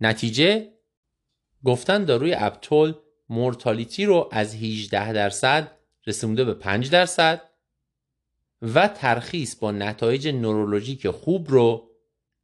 [0.00, 0.72] نتیجه
[1.64, 2.94] گفتن داروی اپتول
[3.28, 7.42] مورتالیتی رو از 18 درصد رسونده به 5 درصد
[8.62, 11.90] و ترخیص با نتایج نورولوژیک خوب رو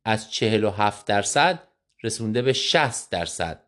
[0.04, 1.67] از 47 درصد
[2.02, 3.62] رسونده به 60 درصد.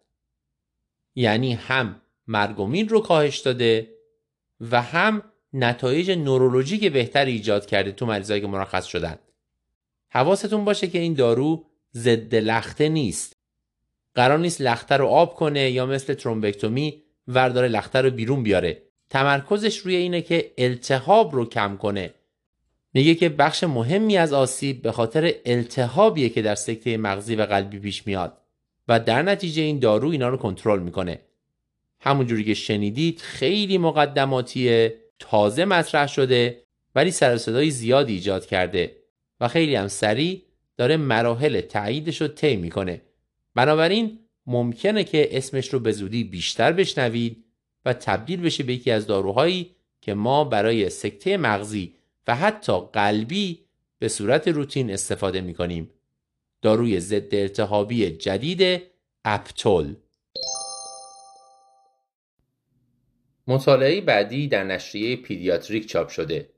[1.14, 3.88] یعنی هم مرگومین رو کاهش داده
[4.60, 9.18] و هم نتایج نورولوژیک بهتری ایجاد کرده تو مریضایی که مرخص شدن.
[10.08, 13.36] حواستون باشه که این دارو ضد لخته نیست.
[14.14, 18.82] قرار نیست لخته رو آب کنه یا مثل ترومبکتومی ورداره لخته رو بیرون بیاره.
[19.10, 22.14] تمرکزش روی اینه که التهاب رو کم کنه.
[22.94, 27.78] میگه که بخش مهمی از آسیب به خاطر التهابیه که در سکته مغزی و قلبی
[27.78, 28.36] پیش میاد
[28.88, 31.20] و در نتیجه این دارو اینا رو کنترل می‌کنه.
[32.00, 34.88] همونجوری که شنیدید خیلی مقدماتی
[35.18, 36.62] تازه مطرح شده
[36.94, 38.96] ولی سر صدای زیادی ایجاد کرده
[39.40, 40.42] و خیلی هم سریع
[40.76, 43.00] داره مراحل تاییدش رو طی می‌کنه.
[43.54, 47.44] بنابراین ممکنه که اسمش رو به زودی بیشتر بشنوید
[47.84, 49.70] و تبدیل بشه به یکی از داروهایی
[50.00, 51.94] که ما برای سکته مغزی
[52.34, 53.60] حتی قلبی
[53.98, 55.90] به صورت روتین استفاده می کنیم.
[56.62, 58.82] داروی ضد التهابی جدید
[59.24, 59.94] اپتول
[63.46, 66.50] مطالعه بعدی در نشریه پیدیاتریک چاپ شده.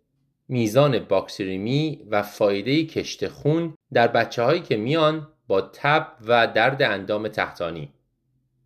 [0.49, 6.83] میزان باکتریمی و فایده کشت خون در بچه هایی که میان با تب و درد
[6.83, 7.93] اندام تحتانی.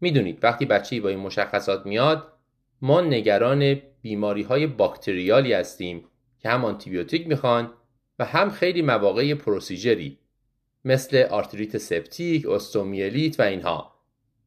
[0.00, 2.32] می‌دونید وقتی بچه با این مشخصات میاد
[2.82, 6.04] ما نگران بیماری های bacterial ی هستیم
[6.46, 7.72] که هم آنتیبیوتیک می‌خوان
[8.18, 10.18] و هم خیلی مواقع procedure ی
[10.84, 13.94] مثل آرتریت سپتیک، استئومیلیت و اینها.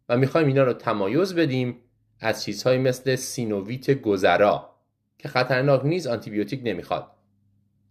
[0.09, 1.77] و می‌خوایم اینا رو تمایز بدیم
[2.19, 4.75] از چیزهایی مثل سینوویت گذرا
[5.17, 7.11] که خطرناک نیست آنتیبیوتیک نمی‌خواد.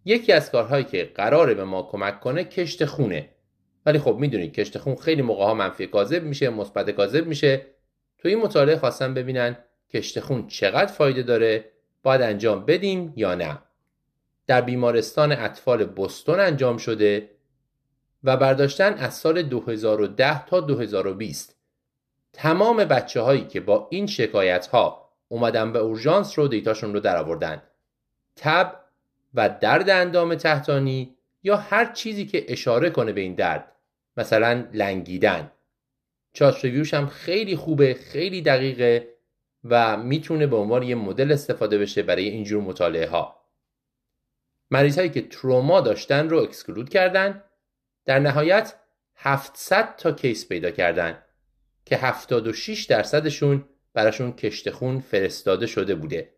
[0.05, 3.29] یکی از کارهایی که قراره به ما کمک کنه کشت خونه.
[3.85, 7.65] ولی خب می‌دونید کشت خون خیلی موقع ها منفی کاذب میشه مثبت کاذب میشه.
[8.17, 9.57] تو این مطالعه خواستم ببینن
[9.93, 11.71] کشت خون چقدر فایده داره
[12.03, 13.59] باید انجام بدیم یا نه.
[14.49, 17.29] در بیمارستان اطفال بستون انجام شده
[18.23, 21.55] و برداشتن از سال 2010 تا 2020
[22.33, 27.61] تمام بچه هایی که با این شکایت ها اومدن به اورژانس رو دیتاشون رو درآوردن.
[28.35, 28.79] تب
[29.33, 33.71] و درد اندام تحتانی یا هر چیزی که اشاره کنه به این درد
[34.17, 35.51] مثلا لنگیدن.
[36.33, 39.07] چارت ریویوش هم خیلی خوبه خیلی دقیقه
[39.63, 43.38] و می‌تونه به عنوان یه مدل استفاده بشه برای اینجور مطالعه ها
[44.71, 47.43] مریض هایی که تروما داشتن رو اکسکلود کردن.
[48.05, 48.75] در نهایت
[49.15, 51.23] 700 تا کیس پیدا کردن
[51.85, 56.33] که 76 درصدشون براشون کشت خون فرستاده شده بوده.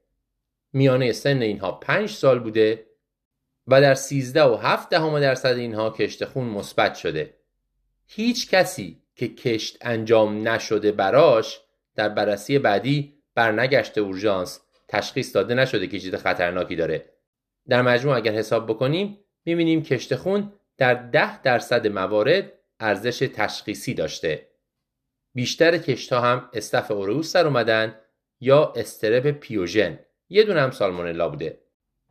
[0.74, 2.86] میانه سن اینها 5 سال بوده
[3.68, 7.34] و در 13 و 7 دهم درصد اینها کشت خون مثبت شده.
[8.08, 11.62] هیچ کسی که کشت انجام نشده براش
[11.96, 17.11] در بررسی بعدی برنگشته اورژانس تشخیص داده نشده که چیز خطرناکی داره.
[17.72, 24.48] در مجموع اگر حساب بکنیم می‌بینیم کشت خون در 10 درصد موارد ارزش تشخیصی داشته.
[25.34, 27.96] بیشتر کشت ها هم استف اوروس در اومدن
[28.40, 30.00] یا strep pyogenes.
[30.30, 31.60] یه دونه هم سالمونلا بوده.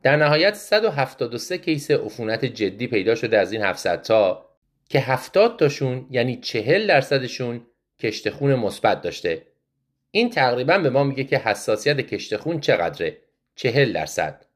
[0.03, 4.45] در نهایت 173 case عفونت جدی پیدا شده از این 700 تا
[4.89, 7.65] که 70 تاشون یعنی 40 درصدشون
[7.99, 9.47] کشت خون مثبت داشته.
[10.11, 13.17] این تقریبا به ما میگه که حساسیت کشت خون چقدره؟
[13.55, 14.50] 40 درصد.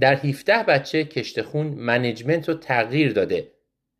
[0.00, 3.52] در 17 بچه کشت خون management رو تغییر داده.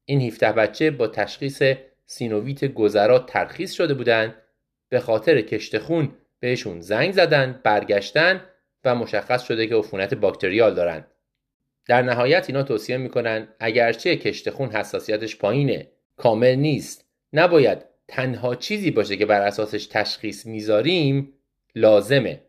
[0.05, 1.63] این 17 بچه با تشخیص
[2.07, 4.35] سینوویت گذرا ترخیص شده بودند
[4.89, 8.41] به خاطر کشت خون بهشون زنگ زدن برگشتن
[8.85, 11.07] و مشخص شده که عفونت باکتریال دارن.
[11.87, 17.05] در نهایت اینا توصیه می‌کنن اگرچه کشت خون حساسیتش پایینه کامل نیست.
[17.33, 21.33] نباید تنها چیزی باشه که بر اساسش تشخیص می‌ذاریم
[21.75, 22.41] لازمه.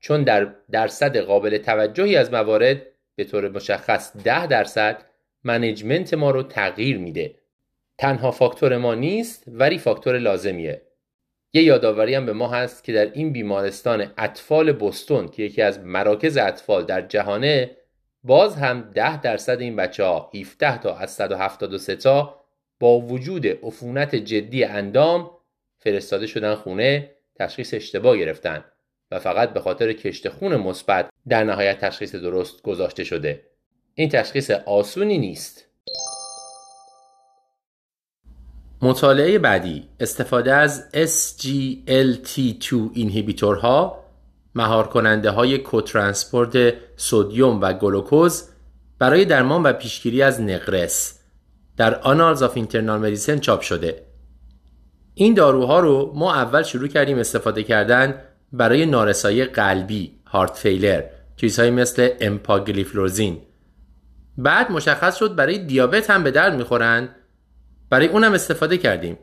[0.00, 2.82] چون در درصد قابل توجهی از موارد
[3.16, 5.04] به طور مشخص ده درصد
[5.44, 7.34] منیجمنت ما رو تغییر میده.
[7.98, 10.82] تنها فاکتور ما نیست ولی فاکتور لازمیه.
[11.52, 15.80] یه یادآوری هم به ما هست که در این بیمارستان اطفال بستون که یکی از
[15.80, 17.76] مراکز اطفال در جهانه
[18.24, 22.40] باز هم 10 درصد این بچه ها 17 تا از 173 تا
[22.80, 25.30] با وجود عفونت جدی اندام
[25.78, 28.64] فرستاده شدن خونه تشخیص اشتباه گرفتن.
[29.10, 33.42] و فقط به خاطر کشت خون مثبت در نهایت تشخیص درست گذاشته شده.
[33.94, 35.64] این تشخیص آسونی نیست.
[38.82, 44.04] مطالعه بعدی استفاده از SGLT2 inhibitor ها
[44.54, 48.48] مهار کننده های co-transport sodium و گلوکوز
[48.98, 51.20] برای درمان و پیشگیری از نقرس
[51.76, 54.06] در Annals of Internal Medicine چاپ شده.
[55.14, 58.22] این داروها رو ما اول شروع کردیم استفاده کردن
[58.52, 61.02] برای نارسایی قلبی heart failure
[61.36, 63.38] چیزهایی مثل امپاگلیفلوزین
[64.38, 67.08] بعد مشخص شد برای دیابت هم به درد می‌خورن.
[67.90, 69.18] برای اونم استفاده کردیم.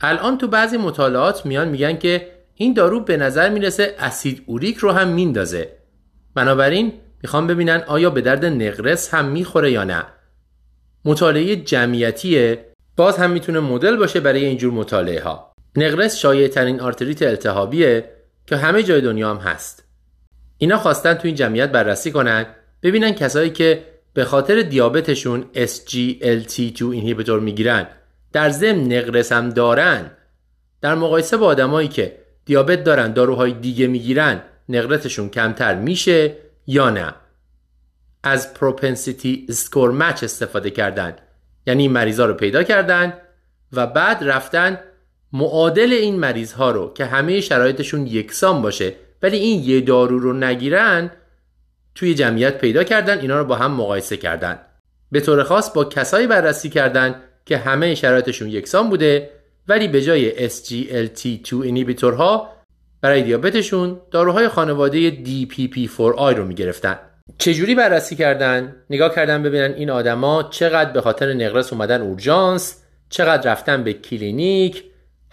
[0.00, 4.92] الان تو بعضی مطالعات میان میگن که این دارو به نظر می‌رسه اسید اوریک رو
[4.92, 5.68] هم میندازه.
[6.34, 6.92] بنابراین
[7.22, 10.06] می‌خوام ببینن آیا به درد نقرس هم می‌خوره یا نه.
[11.04, 12.64] مطالعه جمعیتیه.
[12.96, 18.13] باز هم می‌تونه مدل باشه برای اینجور مطالعه ها نقرس شایع ترین آرتریت التهابیه.
[18.46, 19.84] که همه جای دنیا هم هست.
[20.58, 22.46] اینا خواستن تو این جمعیت بررسی کنن
[22.82, 27.86] ببینن کسایی که به خاطر دیابتشون SGLT2 inhibitor می‌گیرن
[28.32, 30.10] در ضمن نقرس هم دارن.
[30.80, 37.14] در مقایسه با آدمایی که دیابت دارن داروهای دیگه می‌گیرن نقرسشون کمتر میشه یا نه؟
[38.22, 41.16] از propensity score match استفاده کردن
[41.66, 43.12] یعنی مریضا رو پیدا کردن
[43.72, 44.78] و بعد رفتن
[45.34, 50.32] معادل این مریض ها رو که همه شرایطشون یکسان باشه ولی این یه دارو رو
[50.32, 51.10] نگیرن
[51.94, 54.58] توی جمعیت پیدا کردن اینا رو با هم مقایسه کردن
[55.12, 57.14] به طور خاص با کسایی بررسی کردن
[57.46, 59.30] که همه شرایطشون یکسان بوده
[59.68, 62.48] ولی به جای SGLT2 اینیبیتورها
[63.00, 66.98] برای دیابتشون داروهای خانواده DPP4I رو می‌گرفتن
[67.38, 73.52] چجوری بررسی کردن؟ نگاه کردن ببینن این آدما چقدر به خاطر نقرس اومدن اورژانس چقدر
[73.52, 74.84] رفتن به کلینیک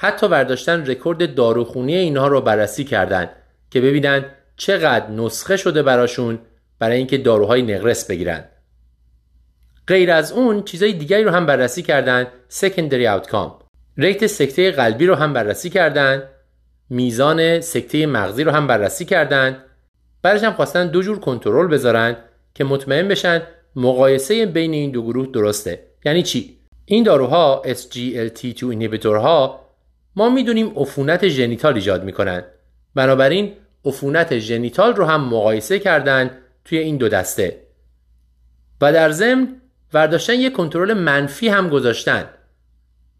[0.03, 3.29] حتی برداشتن رکورد داروخونی اینها رو بررسی کردن
[3.71, 4.25] که ببینن
[4.57, 6.39] چقدر نسخه شده براشون
[6.79, 8.43] برای اینکه داروهای نقرس بگیرن.
[9.87, 13.51] غیر از اون چیزای دیگری رو هم بررسی کردن secondary outcome.
[13.97, 16.23] rate سکته قلبی رو هم بررسی کردن
[16.89, 19.63] میزان سکته مغزی رو هم بررسی کردن.
[20.21, 22.15] بعدش هم خواستن دو جور کنترل بذارن
[22.53, 23.41] که مطمئن بشن
[23.75, 25.87] مقایسه بین این دو گروه درسته.
[26.05, 29.70] یعنی چی؟ این داروها SGLT2 ها
[30.15, 32.43] ما می‌دونیم عفونت genital ایجاد می‌کنن.
[32.95, 33.53] بنابراین
[33.85, 36.31] عفونت genital رو هم مقایسه کردن
[36.65, 37.61] توی این دو دسته.
[38.81, 39.61] و در ضمن
[39.93, 42.29] ورداشتن یک کنترل منفی هم گذاشتن.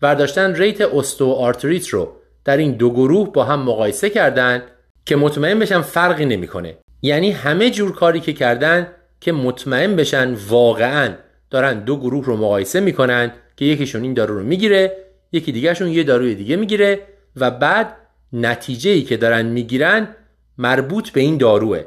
[0.01, 4.63] ورداشتن rate استئوآرتریت رو در این دو گروه با هم مقایسه کردن
[5.05, 6.77] که مطمئن بشن فرقی نمی‌کنه.
[7.01, 8.87] یعنی همه جور کاری که کردن
[9.19, 11.13] که مطمئن بشن واقعا
[11.49, 14.97] دارن دو گروه رو مقایسه می‌کنن که یکیشون این دارو رو می‌گیره
[15.31, 17.97] یکی دیگهشون یه داروی دیگه می‌گیره و بعد
[18.33, 20.15] نتیجه ای که دارن می‌گیرن
[20.57, 21.83] مربوط به این داروه.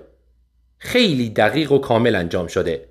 [0.78, 2.88] خیلی دقیق و کامل انجام شده.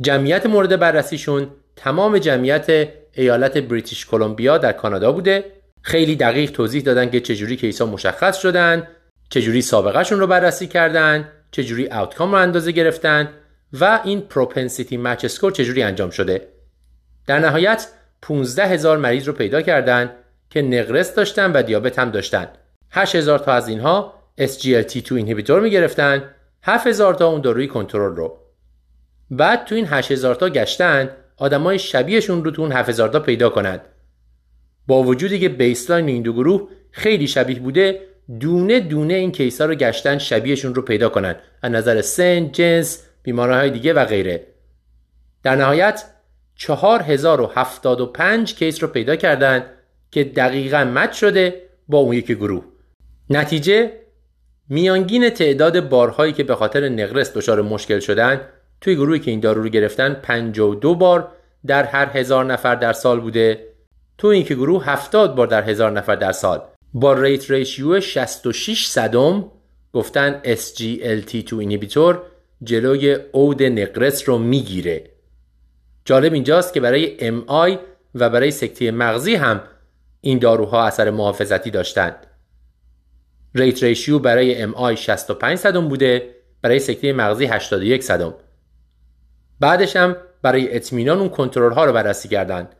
[0.00, 5.44] جمعیت مورد بررسیشون تمام جمعیت ایالت بریتیش کلمبیا در کانادا بوده.
[5.82, 8.88] خیلی دقیق توضیح دادن که چجوری کیسا مشخص شدن
[9.28, 13.28] چجوری سابقهشون رو بررسی کردن چجوری outcome رو اندازه گرفتن
[13.72, 16.48] و این propensity match score چجوری انجام شده.
[17.26, 17.88] در نهایت
[18.24, 20.10] 15 هزار مریض رو پیدا کردن
[20.50, 22.48] که نقرس داشتن و دیابت هم داشتن.
[22.90, 26.30] 8 هزار تا از اینها SGLT2 inhibitor می گرفتن
[26.62, 28.38] 7 هزار تا اون داروی کنترل رو.
[29.30, 33.20] بعد تو این 8 هزار تا گشتن آدمای شبیهشون رو تو اون 7 هزار تا
[33.20, 33.80] پیدا کنند
[34.86, 38.00] با وجودی که بیسلاین این دو گروه خیلی شبیه بوده
[38.40, 41.36] دونه دونه این کیسا رو گشتن شبیهشون رو پیدا کنن.
[41.62, 44.46] از نظر سن، جنس، بیماریهای دیگه و غیره.
[45.42, 46.04] در نهایت
[46.56, 49.66] 4075 کیس رو پیدا کردند
[50.10, 52.64] که دقیقا مت شده با اون یکی گروه.
[53.30, 53.92] نتیجه
[54.68, 58.40] میانگین تعداد بارهایی که به خاطر نقرس دچار مشکل شدن
[58.80, 61.28] توی گروهی که این دارو رو گرفتن 52 بار
[61.66, 63.64] در هر هزار نفر در سال بوده.
[64.18, 66.62] تو اون یکی گروه 70 بار در هزار نفر در سال.
[66.94, 69.50] با rate ratio 66 صدم
[69.92, 72.22] گفتن SGLT2 inhibitor
[72.62, 75.13] جلوی عود نقرس رو می‌گیره.
[76.04, 77.78] جالب اینجاست که برای MI
[78.14, 79.60] و برای سکته مغزی هم
[80.20, 82.26] این داروها اثر محافظتی داشتند.
[83.54, 88.34] rate ratio برای MI 65 صدم بوده برای سکته مغزی 81 صدم.
[89.60, 92.74] بعدش هم برای اطمینان اون کنترل ها رو بررسی کردند.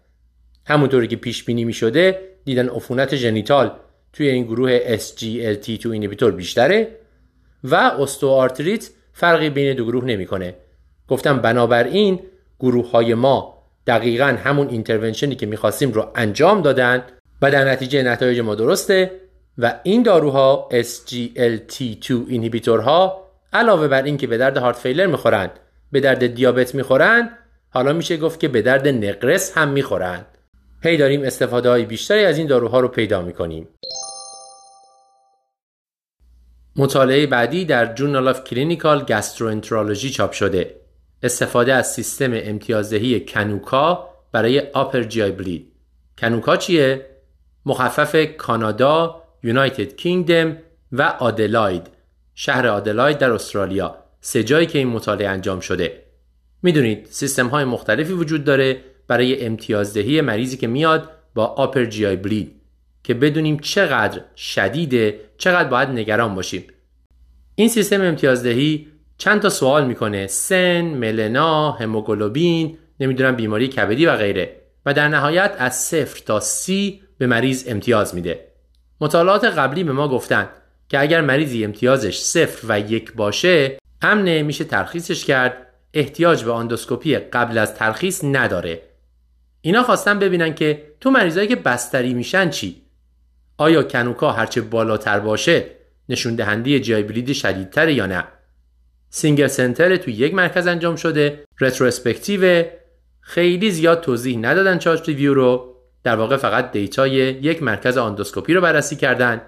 [0.67, 3.73] همونطوری که پیش بینی می شده دیدن عفونت genital
[4.13, 6.99] توی این گروه SGLT2 inhibitor بیشتره
[7.65, 10.55] و استئوآرتریت فرقی بین دو گروه نمی‌کنه.
[11.09, 12.21] گفتم بنابراین
[12.65, 13.55] گروه های ما
[13.87, 17.03] دقیقا همون intervention ی که می‌خواستیم رو انجام دادن
[17.43, 19.21] و در نتیجه نتایج ما درسته
[19.59, 25.51] و این داروها SGLT2 inhibitor ها علاوه بر اینکه به درد heart failure می‌خورند
[25.93, 27.31] به درد دیابت می‌خورند
[27.71, 30.27] حالا میشه گفت که به درد نقرس هم می‌خورند
[30.83, 33.69] هی داریم استفاده های بیشتری از این داروها رو پیدا می‌کنیم.
[36.77, 40.84] مطالعه بعدی در Journal of Clinical Gastroenterology چاپ شده.
[41.25, 45.73] استفاده از سیستم امتیازدهی CANUKA برای upper GI bleed.
[46.19, 47.07] CANUKA چیه؟
[47.67, 50.57] مخفف کانادا United Kingdom
[50.93, 51.87] و آدلاید
[52.35, 53.99] شهر آدلاید در استرالیا.
[54.21, 56.03] سه جایی که این مطالعه انجام شده.
[56.63, 62.17] می‌دونید سیستم های مختلفی وجود داره برای امتیازدهی مریضی که میاد با آپر جی آی
[62.17, 62.53] بلید.
[63.05, 66.65] که بدونیم چقدر شدیده چقدر باید نگران باشیم.
[67.55, 70.27] این سیستم امتیازدهی چند تا سوال می‌کنه.
[70.27, 74.61] سن، ملنا، هموگلوبین، نمی‌دونم بیماری کبدی و غیره.
[74.87, 78.49] و در نهایت از صفر تا سی به مریض امتیاز میده.
[79.01, 80.49] مطالعات قبلی به ما گفتن
[80.89, 85.67] که اگر مریضی امتیازش صفر و یک باشه امنه میشه ترخیصش کرد.
[85.95, 88.83] احتیاج به آندوسکوپی قبل از ترخیص نداره.
[89.61, 92.83] اینا خواستن ببینن که تو مریضایی که بستری میشن چی؟
[93.59, 95.67] آیا CANUKA هرچه بالاتر باشه
[96.09, 98.25] نشون دهنده GI bleed شدیدتر یا نه؟
[99.17, 101.45] single center تو یک مرکز انجام شده.
[101.61, 102.65] retrospective
[103.21, 105.75] خیلی زیاد توضیح ندادن chart review رو.
[106.03, 109.41] در واقع فقط data ی یک مرکز آندوسکوپی رو بررسی کردن.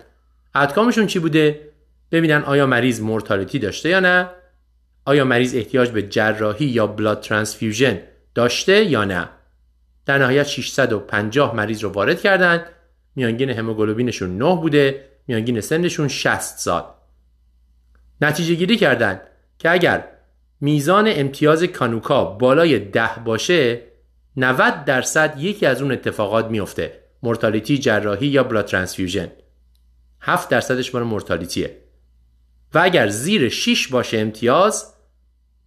[0.54, 1.72] outcome شون چی بوده؟
[2.12, 4.28] ببینن آیا مریض mortality داشته یا نه؟
[5.04, 7.98] آیا مریض احتیاج به جراحی یا blood transfusion
[8.34, 9.28] داشته یا نه؟
[10.06, 12.66] در نهایت 650 مریض رو وارد کردند
[13.16, 15.04] میانگین هموگلوبینشون 9 بوده.
[15.26, 16.84] میانگین سنشون 60 سال.
[18.20, 19.20] نتیجه گیری کردند
[19.58, 20.04] که اگر
[20.60, 23.82] میزان امتیاز CANUKA بالای 10 باشه
[24.36, 27.00] 90 درصد یکی از اون اتفاقات میفته.
[27.22, 29.32] mortality جراحی یا blood transfusion
[30.20, 31.76] 7 درصدش مال mortality ه
[32.74, 34.94] و اگر زیر 6 باشه امتیاز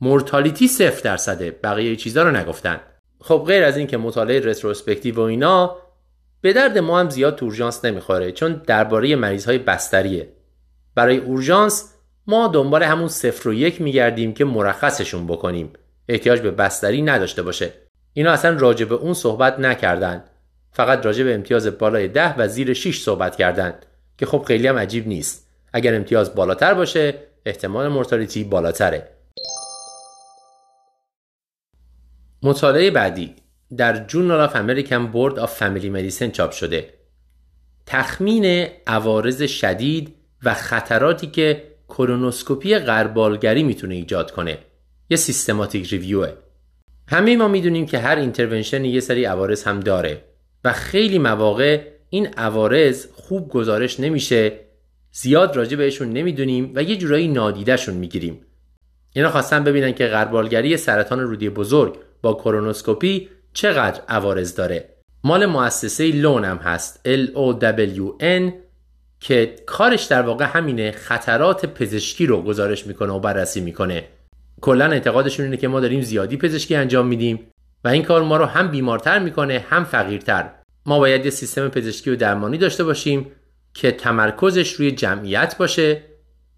[0.02, 1.52] mortality صفر درصده.
[1.52, 2.80] بقیه چیزا رو نگفتن.
[3.22, 5.76] خب غیر از اینکه مطالعه retrospective و اینا
[6.42, 10.34] به درد ما هم زیاد اورژانس نمی‌خوره چون درباره مریض های بستریه.
[10.96, 11.94] برای اورژانس
[12.30, 15.74] ما دنبال همون صفر و یک میگردیم که مرخصشون بکنیم.
[16.08, 17.74] احتیاج به بستری نداشته باشه.
[18.14, 20.24] اینا اصلا راجع به اون صحبت نکردن.
[20.72, 23.74] فقط راجع به امتیاز بالای ده و زیر 6 صحبت کردن
[24.18, 25.50] که خب خیلی هم عجیب نیست.
[25.74, 27.14] اگر امتیاز بالاتر باشه
[27.46, 29.08] احتمال mortality بالاتره.
[32.44, 33.36] مطالعه بعدی.
[33.78, 36.94] در Journal of American Board of Family Medicine چاپ شده.
[37.86, 44.58] تخمین عوارض شدید و خطراتی که کولونوسکوپی غربالگری می‌تونه ایجاد کنه.
[45.10, 46.34] یه systematic review ه.
[47.08, 50.24] همه ما می‌دونیم که هر intervention یه سری عوارض هم داره
[50.64, 54.60] و خیلی مواقع این عوارض خوب گزارش نمیشه
[55.12, 58.42] زیاد راجع بهشون نمی‌دونیم و یه جورایی نادیدهشون می‌گیریم.
[59.14, 64.90] اینا خواستن ببینن که غربالگری سرطان روده بزرگ با کولونوسکوپی چقدر عوارض داره.
[65.24, 67.08] مال مؤسسه Lown هم هست.
[67.08, 68.54] L-O-W-N
[69.20, 74.04] که کارش در واقع همینه خطرات پزشکی رو گزارش می‌کنه و بررسی می‌کنه.
[74.62, 77.48] کلا اعتقادشون اینه که ما داریم زیادی پزشکی انجام میدیم
[77.84, 80.50] و این کار ما رو هم بیمارتر می‌کنه هم فقیرتر.
[80.86, 83.32] ما باید یه سیستم پزشکی و درمانی داشته باشیم
[83.74, 86.02] که تمرکزش روی جمعیت باشه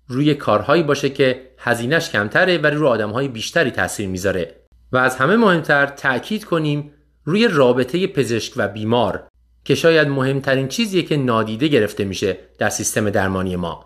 [0.08, 4.56] روی کارهایی باشه که هزینهش کمتره و روی آدمهای بیشتری تاثیر می‌ذاره.
[4.92, 6.92] و از همه مهمتر تأکید کنیم
[7.24, 9.28] روی رابطه پزشک و بیمار.
[9.64, 13.86] که شاید مهمترین چیزیه که نادیده گرفته میشه در سیستم درمانی ما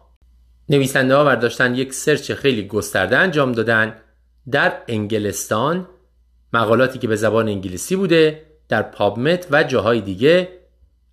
[0.70, 3.96] نویسنده ها برداشتن یک سرچ خیلی گسترده انجام دادن
[4.52, 5.88] در انگلستان
[6.54, 10.50] مقالاتی که به زبان انگلیسی بوده در پابمت و جاهای دیگه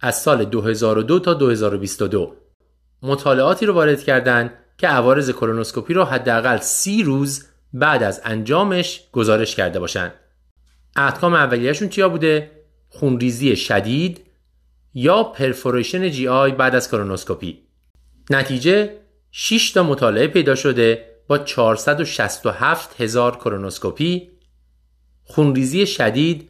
[0.00, 2.36] از سال 2002 تا 2022
[3.02, 9.56] مطالعاتی رو وارد کردند که عوارض کولونوسکوپی رو حداقل سی روز بعد از انجامش گزارش
[9.56, 10.12] کرده باشند.
[10.96, 12.50] احکام اولیهشون چیا بوده؟
[12.88, 14.20] خونریزی شدید
[14.94, 17.58] یا perforation GI بعد از کولونوسکوپی.
[18.30, 18.96] نتیجه
[19.30, 24.30] 6 تا مطالعه پیدا شده با 467 هزار کولونوسکوپی
[25.24, 26.48] خونریزی شدید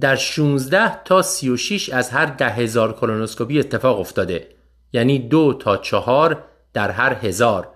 [0.00, 4.48] در 16 تا 36 از هر ده هزار کولونوسکوپی اتفاق افتاده.
[4.92, 7.68] یعنی دو تا چهار در هر هزار.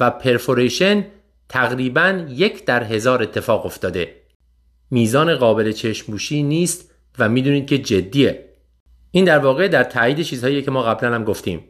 [0.00, 1.06] و perforation
[1.48, 4.14] تقریبا یک در هزار اتفاق افتاده.
[4.90, 8.45] میزان قابل چشموشی نیست و می‌دونید که جدیه.
[9.16, 11.64] این در واقع در تایید چیزهایی که ما قبلا هم گفتیم.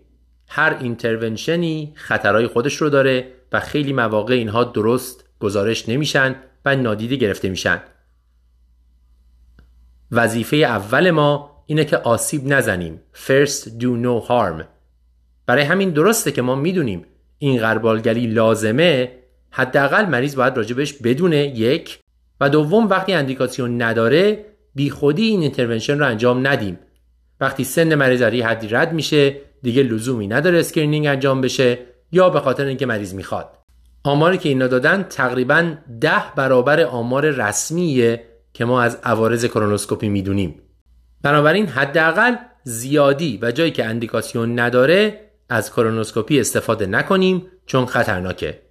[0.49, 7.17] هر اینترونشنی خطرهای خودش رو داره و خیلی مواقع اینها درست گزارش نمیشن و نادیده
[7.17, 7.81] گرفته میشن.
[10.13, 13.01] وظیفه اول ما اینه که آسیب نزنیم.
[13.15, 14.65] First do no harm.
[15.47, 17.07] برای همین درسته که ما می‌دونیم
[17.39, 19.13] این غربالگری لازمه.
[19.51, 21.99] حداقل مریض باید راجبش بدونه یک.
[22.41, 24.45] و دوم وقتی اندیکاسیون نداره
[24.75, 26.79] بی خودی این intervention رو انجام ندیم.
[27.41, 31.79] وقتی سن مریض از حدی رد میشه دیگه لزومی نداره screening انجام بشه
[32.13, 33.59] یا به خاطر اینکه مریض می‌خواد.
[34.05, 40.63] آماری که اینا دادن تقریبا ده برابر آمار رسمیه که ما از عوارض کولونوسکوپی می‌دونیم.
[41.23, 42.35] بنابراین حداقل
[42.65, 48.63] زیادی و جایی که اندیکاسیون نداره از کولونوسکوپی استفاده نکنیم چون خطرناکه.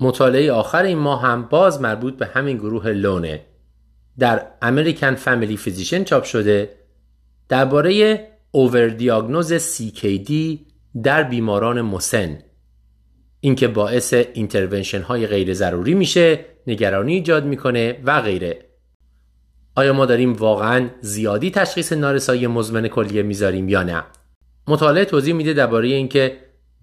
[0.00, 3.47] مطالعه آخر این ماه هم باز مربوط به همین گروه Lown ه.
[4.18, 6.70] در American Family Physician چاپ شده
[7.48, 10.32] درباره overdiagnose CKD
[11.02, 12.38] در بیماران مسن.
[13.40, 18.64] اینکه باعث intervention های غیر ضروری میشه نگرانی ایجاد می‌کنه و غیره.
[19.76, 24.04] آیا ما داریم واقعا زیادی تشخیص نارسایی مزمن کلیه می‌ذاریم یا نه؟
[24.68, 26.36] مطالعه توضیح میده درباره اینکه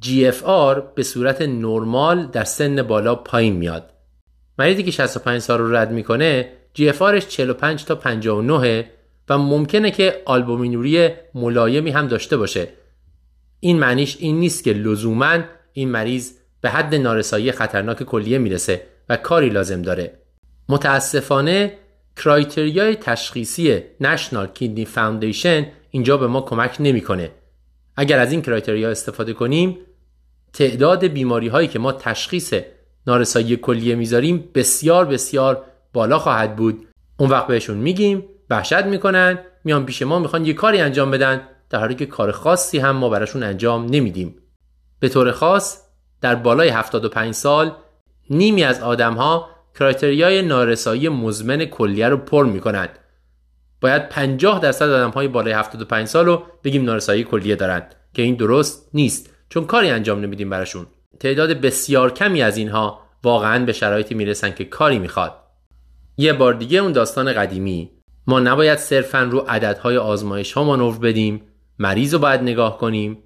[0.06, 3.94] GFR به صورت نرمال در سن بالا پایین میاد.
[4.60, 8.86] مریضی که 65 سال رو رد می‌کنه GFRش 45 تا 59
[9.30, 12.68] و ممکنه که آلبومینوری ملایمی هم داشته باشه.
[13.60, 15.40] این معنیش این نیست که لزوما
[15.74, 16.32] این مریض
[16.62, 20.20] به حد نارسایی خطرناک کلیه می‌رسه و کاری لازم داره.
[20.70, 21.78] متاسفانه
[22.16, 27.32] کرایتریای تشخیصی نشنال کیدنی فاوندیشن اینجا به ما کمک نمی‌کنه.
[27.96, 29.78] اگر از این کرایتریا استفاده کنیم
[30.54, 32.54] تعداد بیماری هایی که ما تشخیص
[33.08, 35.64] نارسایی کلیه می‌ذاریم بسیار بسیار
[35.96, 36.88] بالا خواهد بود.
[37.18, 41.42] اون وقت بهشون میگیم وحشت می‌کنن میان پیش ما می‌خوان یه کاری انجام بدن.
[41.70, 44.36] در حالی که کار خاصی هم ما براشون انجام نمیدیم.
[45.00, 45.82] به طور خاص
[46.22, 47.72] در بالای 75 سال
[48.30, 49.50] نیمی از آدم ها
[49.80, 52.90] کرایتریای نارسایی مزمن کلیه رو پر می‌کنند
[53.82, 58.36] باید 50 درصد آدم های بالای 75 سال رو بگیم نارسایی کلیه دارند که این
[58.36, 60.86] درست نیست چون کاری انجام نمیدیم براشون.
[61.20, 65.45] تعداد بسیار کمی از اینها واقعا به شرایطی می‌رسن که کاری می‌خواد.
[66.18, 67.92] یه بار دیگه اون داستان قدیمی.
[68.28, 71.42] ما نباید صرفا رو عددهای آزمایش ها مانور بدیم
[71.80, 73.18] مریض رو باید نگاه کنیم.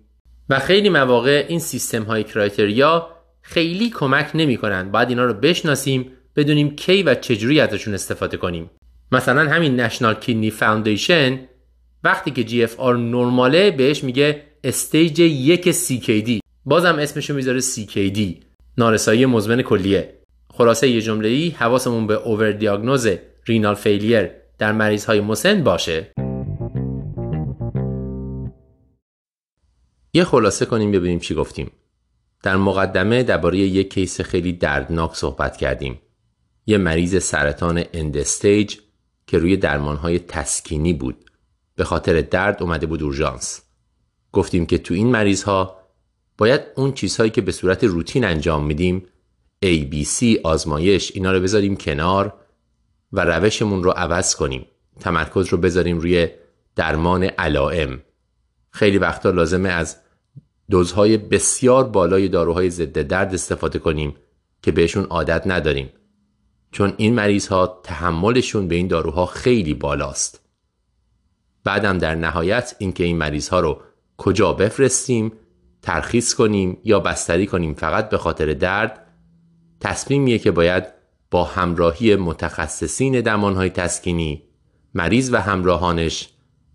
[0.49, 3.07] و خیلی مواقع این سیستم های criteria
[3.41, 4.91] خیلی کمک نمی‌کنن.
[4.91, 8.69] باید اینا رو بشناسیم بدونیم کی و چجوری ازشون استفاده کنیم.
[9.11, 11.39] مثلا همین National Kidney Foundation
[12.03, 18.19] وقتی که GFR نرماله بهش میگه stage یک CKD بازم اسمشو می‌ذاره CKD
[18.77, 20.18] نارسایی مزمن کلیه.
[20.59, 23.07] خلاصه یه جمله ای حواسمون به overdiagnose
[23.45, 26.13] renal failure در مریض های مسن باشه.
[30.13, 31.71] یه خلاصه کنیم ببینیم چی گفتیم.
[32.43, 35.99] در مقدمه درباره یک case خیلی دردناک صحبت کردیم.
[36.65, 38.77] یه مریض سرطان end-stage
[39.27, 41.25] که روی درمانهای تسکینی بود.
[41.75, 43.61] به خاطر درد اومده بود اورژانس.
[44.31, 45.79] گفتیم که تو این مریض ها
[46.37, 49.05] باید اون چیزهایی که به صورت روتین انجام میدیم
[49.65, 52.33] ABC آزمایش اینا رو بذاریم کنار
[53.11, 54.65] و روشمون رو عوض کنیم.
[54.99, 56.27] تمرکز رو بذاریم روی
[56.75, 58.01] درمان علائم.
[58.71, 59.97] خیلی وقتا لازمه از
[60.69, 64.15] دوزهای بسیار بالای داروهای ضد درد استفاده کنیم
[64.61, 65.89] که بهشون عادت نداریم.
[66.71, 70.41] چون این مریض ها تحملشون به این داروها خیلی بالاست.
[71.63, 73.81] بعدم در نهایت اینکه این مریض ها رو
[74.17, 75.31] کجا بفرستیم
[75.81, 79.05] ترخیص کنیم یا بستری کنیم فقط به خاطر درد
[79.79, 80.83] تصمیمیه که باید
[81.31, 84.43] با همراهی متخصصین درمانهای تسکینی
[84.93, 86.29] مریض و همراهانش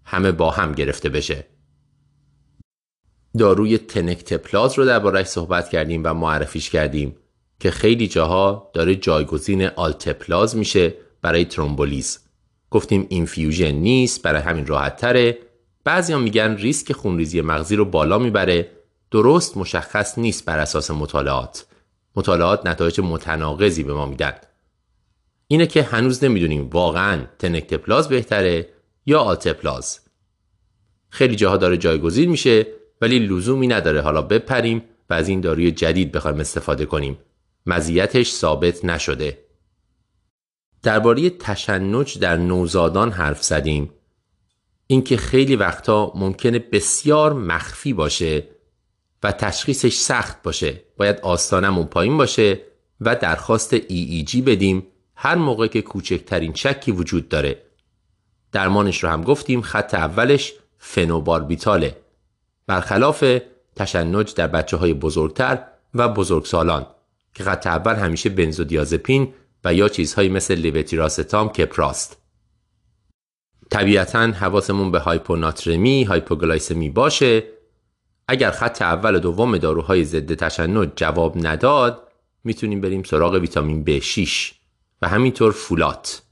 [0.05, 1.47] همه با هم گرفته بشه.
[3.39, 7.17] داروی تنکتپلاز رو دربارهش صحبت کردیم و معرفیش کردیم
[7.61, 12.19] که خیلی جاها داره جایگزین آلتپلاز میشه برای ترومبولیز.
[12.71, 15.39] گفتیم infusion نیست برای همین راحت تره
[15.85, 18.71] بعضی میگن ریسک خونریزی مغزی رو بالا می‌بره.
[19.11, 21.67] درست مشخص نیست بر اساس مطالعات.
[22.17, 24.33] مطالعات نتایج متناقضی به ما میدن.
[25.47, 28.69] اینه که هنوز نمی‌دونیم واقعا تنکتپلاز بهتره
[29.07, 30.01] یا آلتپلاز.
[31.09, 32.67] خیلی جاها داره جایگزین میشه
[33.01, 37.19] ولی لزومی نداره حالا بپریم و از این داروی جدید بخوایم استفاده کنیم.
[37.67, 39.39] مزیتش ثابت نشده.
[40.83, 43.91] درباره تشنج در نوزادان حرف زدیم.
[44.87, 48.49] اینکه خیلی وقتا ممکنه بسیار مخفی باشه
[49.25, 50.83] و تشخیصش سخت باشه.
[50.97, 52.61] باید آستانمون پایین باشه
[53.01, 54.87] و درخواست EEG بدیم.
[55.17, 57.63] هر موقع که کوچکترین شکی وجود داره.
[58.53, 61.97] درمانش رو هم گفتیم خط اولش فنوباربیتاله.
[62.67, 63.25] برخلاف
[63.77, 66.87] تشنج در بچه های بزرگتر و بزرگسالان
[67.35, 72.17] که خط اول همیشه بنزودیازپین و یا چیزهایی مثل لیوتیراستام کپراست.
[73.71, 77.54] طبیعتا حواسمون به هایپوناترمی هایپوگلایسمی باشه.
[78.29, 82.09] اگر خط اول و دوم داروهای ضد تشنج جواب نداد
[82.45, 84.53] می‌تونیم بریم سراغ ویتامین B6
[85.03, 86.23] و همینطور فولات.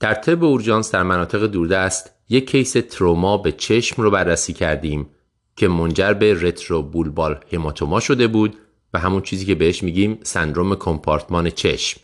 [0.00, 5.10] در طب اورژانس در مناطق دوردست یک case تروما به چشم رو بررسی کردیم
[5.56, 8.56] که منجر به retrobulbar hematoma شده بود
[8.94, 12.00] و همون چیزی که بهش میگیم سندروم کمپارتمان چشم.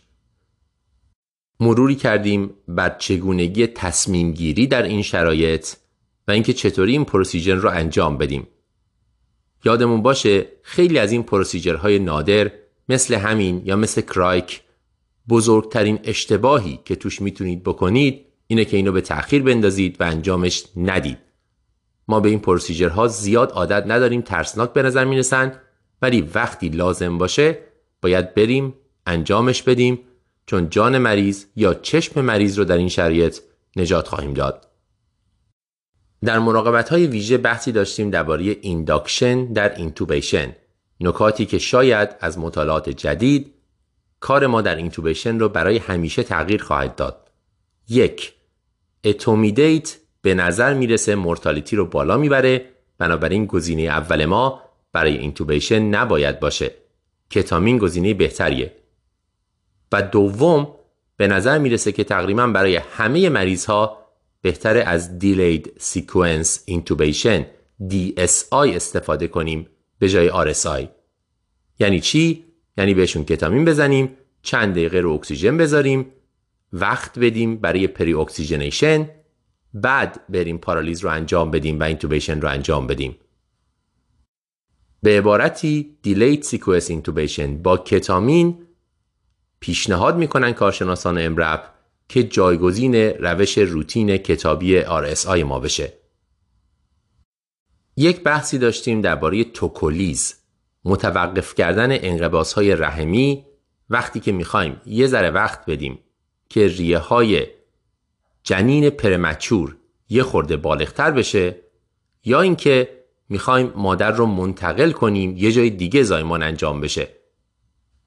[1.59, 5.67] مروری کردیم بر چگونگی تصمیم گیری در این شرایط
[6.27, 8.47] و اینکه چطوری این پروسیجر رو انجام بدیم.
[9.65, 12.51] یادمون باشه خیلی از این پروسیجرهای نادر
[12.89, 14.61] مثل همین یا مثل کرایک
[15.29, 21.17] بزرگترین اشتباهی که توش می‌تونید بکنید اینه که اینو به تأخیر بندازید و انجامش ندید.
[22.07, 25.53] ما به این پروسیجرها زیاد عادت نداریم ترسناک به نظر می‌رسن
[26.01, 27.59] ولی وقتی لازم باشه
[28.01, 28.73] باید بریم
[29.05, 29.99] انجامش بدیم
[30.45, 33.39] چون جان مریض یا چشم مریض رو در این شرایط
[33.75, 34.70] نجات خواهیم داد.
[36.25, 40.55] در مراقبت های ویژه بحثی داشتیم درباره induction در intubation.
[40.99, 43.53] نکاتی که شاید از مطالعات جدید
[44.19, 47.29] کار ما در intubation رو برای همیشه تغییر خواهد داد.
[47.89, 48.33] یک
[49.03, 52.65] etomidate به نظر می‌رسه mortality رو بالا می‌بره.
[52.97, 54.61] بنابراین گزینه اول ما
[54.93, 56.71] برای intubation نباید باشه.
[57.29, 58.75] کتامین گزینه بهتریه.
[59.91, 60.67] و دوم
[61.17, 64.00] به نظر می‌رسه که تقریبا برای همه مریض ها
[64.41, 67.43] بهتر از Delayed Sequence Intubation
[67.91, 69.67] DSI استفاده کنیم
[69.99, 70.87] به جای RSI
[71.79, 72.45] یعنی چی؟
[72.77, 76.05] یعنی بهشون کتامین بزنیم چند دقیقه رو اکسیژن بذاریم
[76.73, 79.09] وقت بدیم برای preoxygenation
[79.73, 83.15] بعد بریم پارالیز رو انجام بدیم و intubation رو انجام بدیم
[85.03, 88.67] به عبارتی delayed sequence intubation با کتامین
[89.59, 91.73] پیشنهاد می‌کنن کارشناسان EMRAP
[92.11, 95.93] که جایگزین روش روتین کتابی RSI ما بشه.
[97.97, 100.35] یک بحثی داشتیم درباره توکولیز
[100.85, 103.45] متوقف کردن انقباس رحمی
[103.89, 105.99] وقتی که می‌خوایم یه ذره وقت بدیم
[106.49, 107.47] که ریه های
[108.43, 109.77] جنین premature
[110.09, 111.55] یه خورده بالغتر بشه
[112.25, 117.07] یا اینکه می‌خوایم مادر رو منتقل کنیم یه جای دیگه زایمان انجام بشه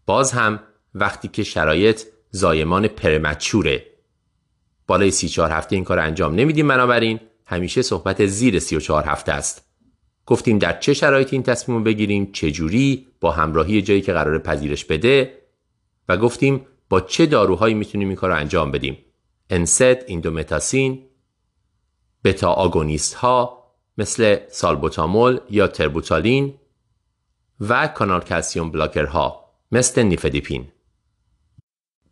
[0.07, 0.60] باز هم
[0.94, 3.94] وقتی که شرایط زایمان پرمچوره
[4.87, 7.21] بالای 34 هفته این کار انجام نمیدیم بنابراین.
[7.47, 9.67] همیشه صحبت زیر 34 هفته است.
[10.27, 14.39] گفتیم در چه شرایطی این تصمیم رو بگیریم چه جوری با همراهی جایی که قرار
[14.39, 15.39] پذیرش بده
[16.09, 18.99] و گفتیم با چه داروهایی می‌تونیم این کار رو انجام بدیم.
[19.51, 21.03] انسد ایندومتاسین
[22.25, 23.65] بتا آگونیست ها
[23.99, 26.55] مثل سالبوتامول یا تربوتالین
[27.61, 30.69] و کانال کلسیوم بلاکرها مثل نیفدیپین.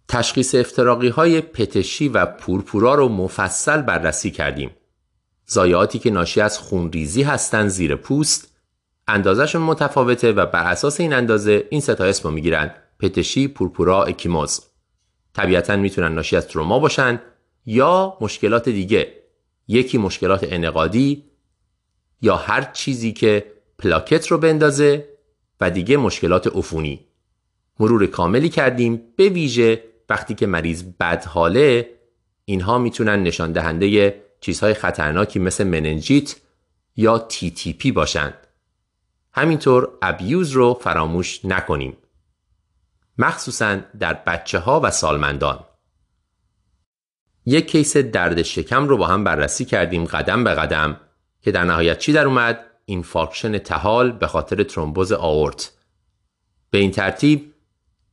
[0.08, 4.70] تشخیص افتراقی های پتشی و پورپورا رو مفصل بررسی کردیم.
[5.46, 8.56] زایاتی که ناشی از خونریزی هستند زیر پوست
[9.08, 14.60] اندازشون متفاوته و بر اساس این اندازه این ستا اسم رو می‌گیرن پتشی، پورپورا، اکیموز.
[15.34, 17.20] طبیعتا می‌تونن ناشی از تروما باشن
[17.66, 19.22] یا مشکلات دیگه.
[19.68, 21.24] یکی مشکلات انقادی
[22.22, 25.08] یا هر چیزی که پلاکت رو بندازه
[25.60, 27.06] و دیگه مشکلات عفونی.
[27.80, 31.90] مرور کاملی کردیم به ویژه وقتی که مریض بدحاله
[32.44, 36.36] اینها می‌تونن نشان دهنده چیزهای خطرناکی مثل مننجیت
[36.96, 38.34] یا تی تی پی باشند.
[39.32, 41.96] همینطور ابیوز رو فراموش نکنیم.
[43.18, 45.64] مخصوصا در بچه ها و سالمندان.
[47.46, 51.00] یک case درد شکم رو با هم بررسی کردیم قدم به قدم
[51.40, 55.72] که در نهایت چی در اومد؟ infarction طحال به خاطر ترومبوز آورت.
[56.70, 57.51] به این ترتیب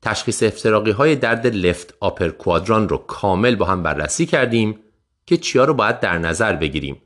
[0.02, 4.80] تشخیص افتراقی های درد left upper quadrant رو کامل با هم بررسی کردیم
[5.26, 7.02] که چیا رو باید در نظر بگیریم.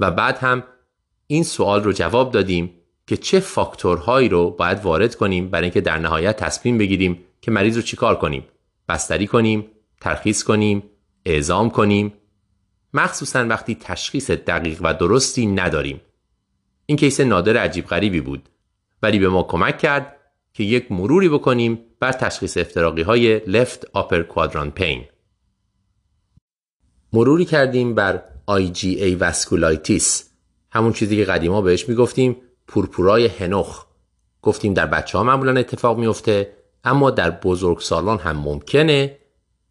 [0.00, 0.64] و بعد هم
[1.26, 2.74] این سوال رو جواب دادیم
[3.06, 7.76] که چه فاکتورهایی رو باید وارد کنیم برای اینکه در نهایت تصمیم بگیریم که مریض
[7.76, 8.44] رو چیکار کنیم.
[8.88, 9.66] بستری کنیم
[10.00, 10.82] ترخیص کنیم
[11.24, 12.12] اعزام کنیم.
[12.94, 16.00] مخصوصا وقتی تشخیص دقیق و درستی نداریم.
[16.86, 18.48] این کیس نادر عجیب غریبی بود.
[19.02, 20.17] ولی به ما کمک کرد
[20.58, 24.98] که یک مروری بکنیم بر تشخیص افتراقی های left upper quadrant pain.
[27.12, 30.24] مروری کردیم بر IgA vasculitis.
[30.70, 33.84] همون چیزی که قدیما بهش می‌گفتیم پورپورای هنوخ.
[34.42, 36.54] گفتیم در بچه ها معمولا اتفاق میفته
[36.84, 39.18] اما در بزرگ سالان هم ممکنه.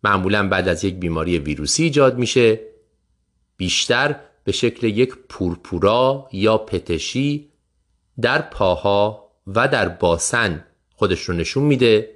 [0.04, 2.60] معمولا بعد از یک بیماری ویروسی ایجاد میشه.
[3.58, 7.50] بیشتر به شکل یک پورپورا یا پتشی
[8.22, 10.64] در پاها و در باسن
[10.98, 12.10] خودش رو نشون میده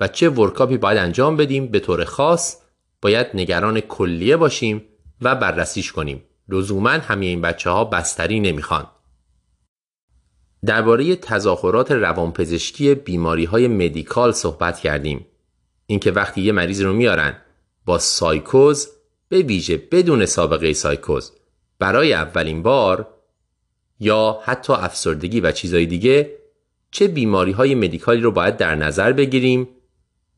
[0.00, 2.56] و چه ورکاپی باید انجام بدیم به طور خاص
[3.02, 4.82] باید نگران کلیه باشیم
[5.20, 6.22] و بررسیش کنیم.
[6.48, 8.86] لزوما همه این بچه ها بستری نمی‌خوان.
[10.64, 15.26] درباره تظاهرات روانپزشکی بیماری های مدیکال صحبت کردیم.
[15.86, 17.36] اینکه وقتی یه مریض رو میارن
[17.84, 18.88] با سایکوز
[19.28, 21.32] به ویژه بدون سابقه سایکوز
[21.78, 23.08] برای اولین بار
[24.00, 26.43] یا حتی افسردگی و چیزهای دیگه
[26.94, 29.68] چه بیماری های مدیکالی رو باید در نظر بگیریم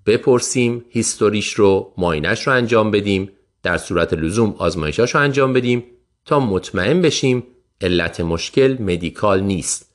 [0.06, 3.30] بپرسیم هیستوریش رو ماینش رو انجام بدیم
[3.62, 5.84] در صورت لزوم آزمایشاش رو انجام بدیم
[6.24, 7.42] تا مطمئن بشیم
[7.80, 9.94] علت مشکل مدیکال نیست.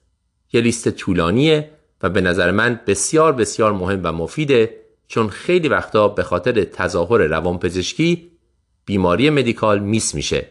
[0.54, 1.70] یه لیست طولانیه
[2.02, 4.76] و به نظر من بسیار بسیار مهم و مفیده
[5.08, 8.32] چون خیلی وقتا به خاطر تظاهر روانپزشکی
[8.86, 10.48] بیماری مدیکال میس میشه.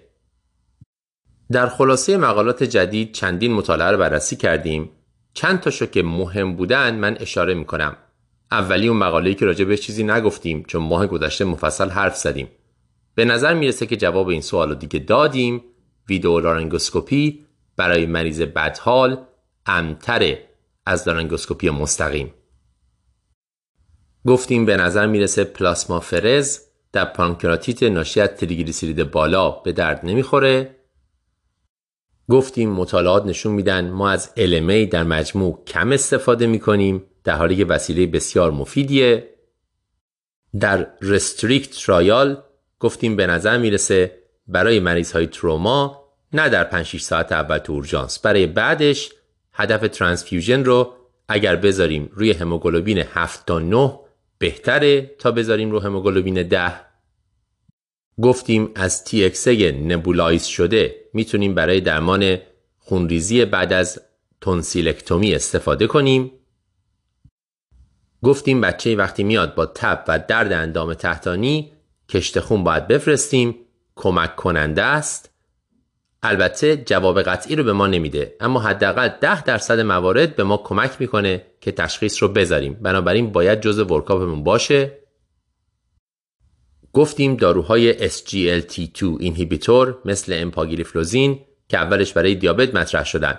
[1.52, 4.90] در خلاصه مقالات جدید چندین مطالعه رو بررسی کردیم.
[5.34, 7.96] چند تاشو که مهم بودن من اشاره می‌کنم.
[8.50, 12.48] اولی اون مقاله‌ای که راجع بهش چیزی نگفتیم چون ماه گذشته مفصل حرف زدیم.
[13.14, 15.64] به نظر می‌رسه که جواب این سوال دیگه دادیم.
[16.08, 19.24] ویدئو لارنگوسکوپی برای مریض بدحال
[19.66, 20.48] امن‌تره
[20.86, 22.34] از لارنگوسکوپی مستقیم.
[24.26, 26.60] گفتیم به نظر می‌رسه پلاسمافرز
[26.92, 30.76] در پانکراتیت ناشی از تریگلیسیرید بالا به درد نمی‌خوره.
[32.30, 37.64] گفتیم مطالعات نشون میدن ما از LMA در مجموع کم استفاده می‌کنیم در حالی که
[37.64, 39.28] وسیله بسیار مفیدیه.
[40.60, 42.42] در رستریکت ترایال
[42.80, 47.72] گفتیم به نظر می‌رسه برای مریض های تروما نه در 5 6 ساعت اول تو
[47.72, 48.18] اورژانس.
[48.18, 49.10] برای بعدش
[49.52, 50.94] هدف ترانسفیوژن رو
[51.28, 53.98] اگر بذاریم روی هموگلوبین 7 تا 9
[54.38, 56.72] بهتره تا بذاریم رو هموگلوبین 10
[58.22, 62.38] گفتیم از TXA نبولایز شده می‌تونیم برای درمان
[62.78, 64.00] خونریزی بعد از
[64.40, 66.32] تونسیلکتومی استفاده کنیم.
[68.22, 71.72] گفتیم بچه وقتی میاد با تب و درد اندام تحتانی
[72.08, 73.54] کشت خون باید بفرستیم.
[73.96, 75.30] کمک کننده است.
[76.22, 80.96] البته جواب قطعی رو به ما نمیده اما حداقل 10 درصد موارد به ما کمک
[81.00, 82.74] می‌کنه که تشخیص رو بذاریم.
[82.74, 84.99] بنابراین باید جزء ورکاپمون باشه.
[86.92, 93.38] گفتیم داروهای SGLT2 inhibitor مثل امپاگلیفلوزین که اولش برای دیابت مطرح شدن.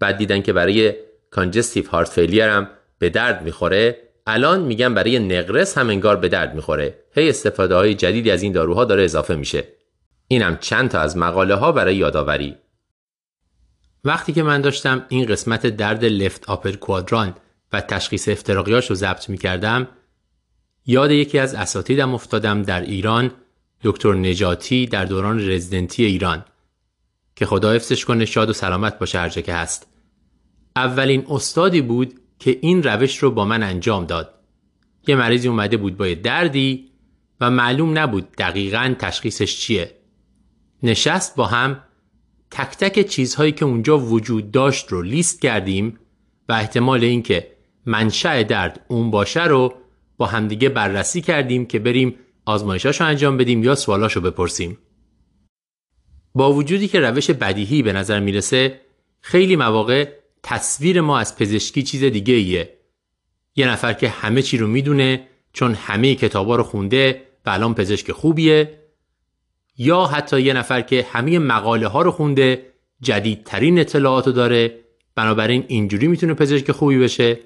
[0.00, 0.94] بعد دیدن که برای
[1.30, 2.68] congestive heart failure هم
[2.98, 6.98] به درد می‌خوره الان میگن برای نقرس هم انگار به درد می‌خوره.
[7.14, 9.64] هی استفاده های جدیدی از این داروها داره اضافه میشه.
[10.28, 12.56] اینم چند تا از مقاله ها برای یادآوری.
[14.04, 17.34] وقتی که من داشتم این قسمت درد left upper quadrant
[17.72, 19.88] و تشخیص افتراقیاش رو ضبط می‌کردم
[20.90, 23.30] یاد یکی از اساتیدم افتادم در ایران
[23.82, 26.44] دکتر نجاتی در دوران رزیدنتی ایران
[27.36, 29.86] که خدا حفظش کنه شاد و سلامت باشه هر که هست.
[30.76, 34.34] اولین استادی بود که این روش رو با من انجام داد.
[35.06, 36.90] یه مریضی اومده بود با دردی
[37.40, 39.94] و معلوم نبود دقیقا تشخیصش چیه.
[40.82, 41.80] نشست با هم
[42.50, 45.98] تک تک چیزهایی که اونجا وجود داشت رو لیست کردیم
[46.48, 47.50] و احتمال اینکه
[47.86, 49.74] منشأ درد اون باشه رو
[50.18, 52.14] با همدیگه بررسی کردیم که بریم
[52.44, 54.78] آزمایشاشو انجام بدیم یا سوالاشو بپرسیم.
[56.34, 58.80] با وجودی که روش بدیهی به نظر می‌رسه
[59.20, 60.08] خیلی مواقع
[60.42, 62.78] تصویر ما از پزشکی چیز دیگه ایه.
[63.56, 68.12] یه نفر که همه چی رو می‌دونه چون همه کتابا رو خونده و الان پزشک
[68.12, 68.78] خوبیه
[69.76, 72.66] یا حتی یه نفر که همه مقاله ها رو خونده
[73.00, 74.78] جدیدترین اطلاعات داره
[75.14, 77.40] بنابراین اینجوری می‌تونه پزشک خوبی بشه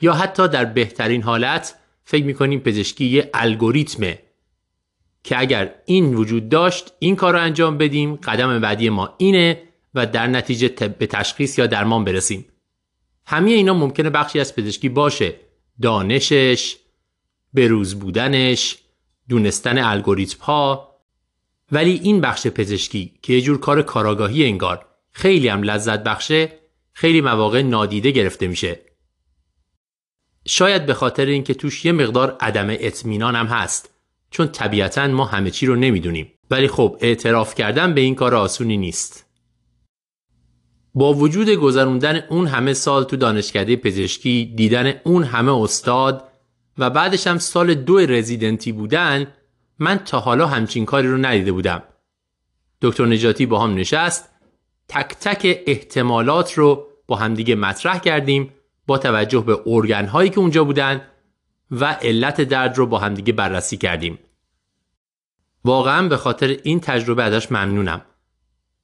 [0.00, 4.18] یا حتی در بهترین حالت فکر می‌کنیم پزشکی یه الگوریتمه
[5.24, 9.62] که اگر این وجود داشت این کار رو انجام بدیم قدم بعدی ما اینه
[9.94, 12.46] و در نتیجه به تشخیص یا درمان برسیم.
[13.26, 15.34] همه اینا ممکنه بخشی از پزشکی باشه.
[15.82, 16.76] دانشش
[17.54, 18.78] بروز بودنش
[19.28, 20.96] دونستن الگوریتم ها
[21.72, 26.52] ولی این بخش پزشکی که یه جور کار کاراگاهی انگار خیلی هم لذت بخشه
[26.92, 28.80] خیلی مواقع نادیده گرفته میشه.
[30.46, 33.90] شاید به خاطر اینکه توش یه مقدار عدم اطمینان هم هست
[34.30, 36.32] چون طبیعتا ما همه چی رو نمی‌دونیم.
[36.50, 39.26] ولی خب اعتراف کردن به این کار آسونی نیست.
[40.94, 46.28] با وجود گذروندن اون همه سال تو دانشکده پزشکی دیدن اون همه استاد
[46.78, 49.26] و بعدش هم سال دو رزیدنتی بودن
[49.78, 51.82] من تا حالا همچین کاری رو ندیده بودم.
[52.82, 54.28] دکتر نجاتی با هم نشست
[54.88, 58.52] تک تک احتمالات رو با همدیگه مطرح کردیم
[58.86, 61.00] با توجه به ارگن هایی که اونجا بودن
[61.70, 64.18] و علت درد رو با همدیگه بررسی کردیم.
[65.64, 68.02] واقعا به خاطر این تجربه ازش ممنونم.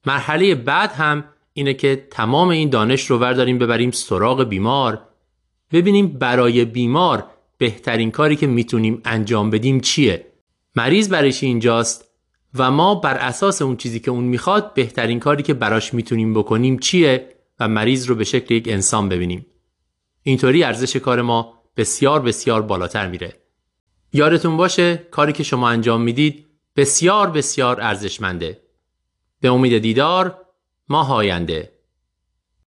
[0.05, 1.23] مرحله بعد هم
[1.53, 5.01] اینه که تمام این دانش رو ورداریم ببریم سراغ بیمار
[5.71, 7.25] ببینیم برای بیمار
[7.57, 10.25] بهترین کاری که می‌تونیم انجام بدیم چیه
[10.75, 12.05] مریض برایش اینجاست
[12.53, 16.79] و ما بر اساس اون چیزی که اون می‌خواد بهترین کاری که براش می‌تونیم بکنیم
[16.79, 19.45] چیه و مریض رو به شکل یک انسان ببینیم
[20.23, 23.33] اینطوری ارزش کار ما بسیار بسیار بالاتر میره.
[24.13, 26.45] یادتون باشه کاری که شما انجام می‌دید
[26.75, 28.61] بسیار بسیار ارزشمنده.
[29.41, 30.39] به امید دیدار
[30.89, 31.72] ما هاینده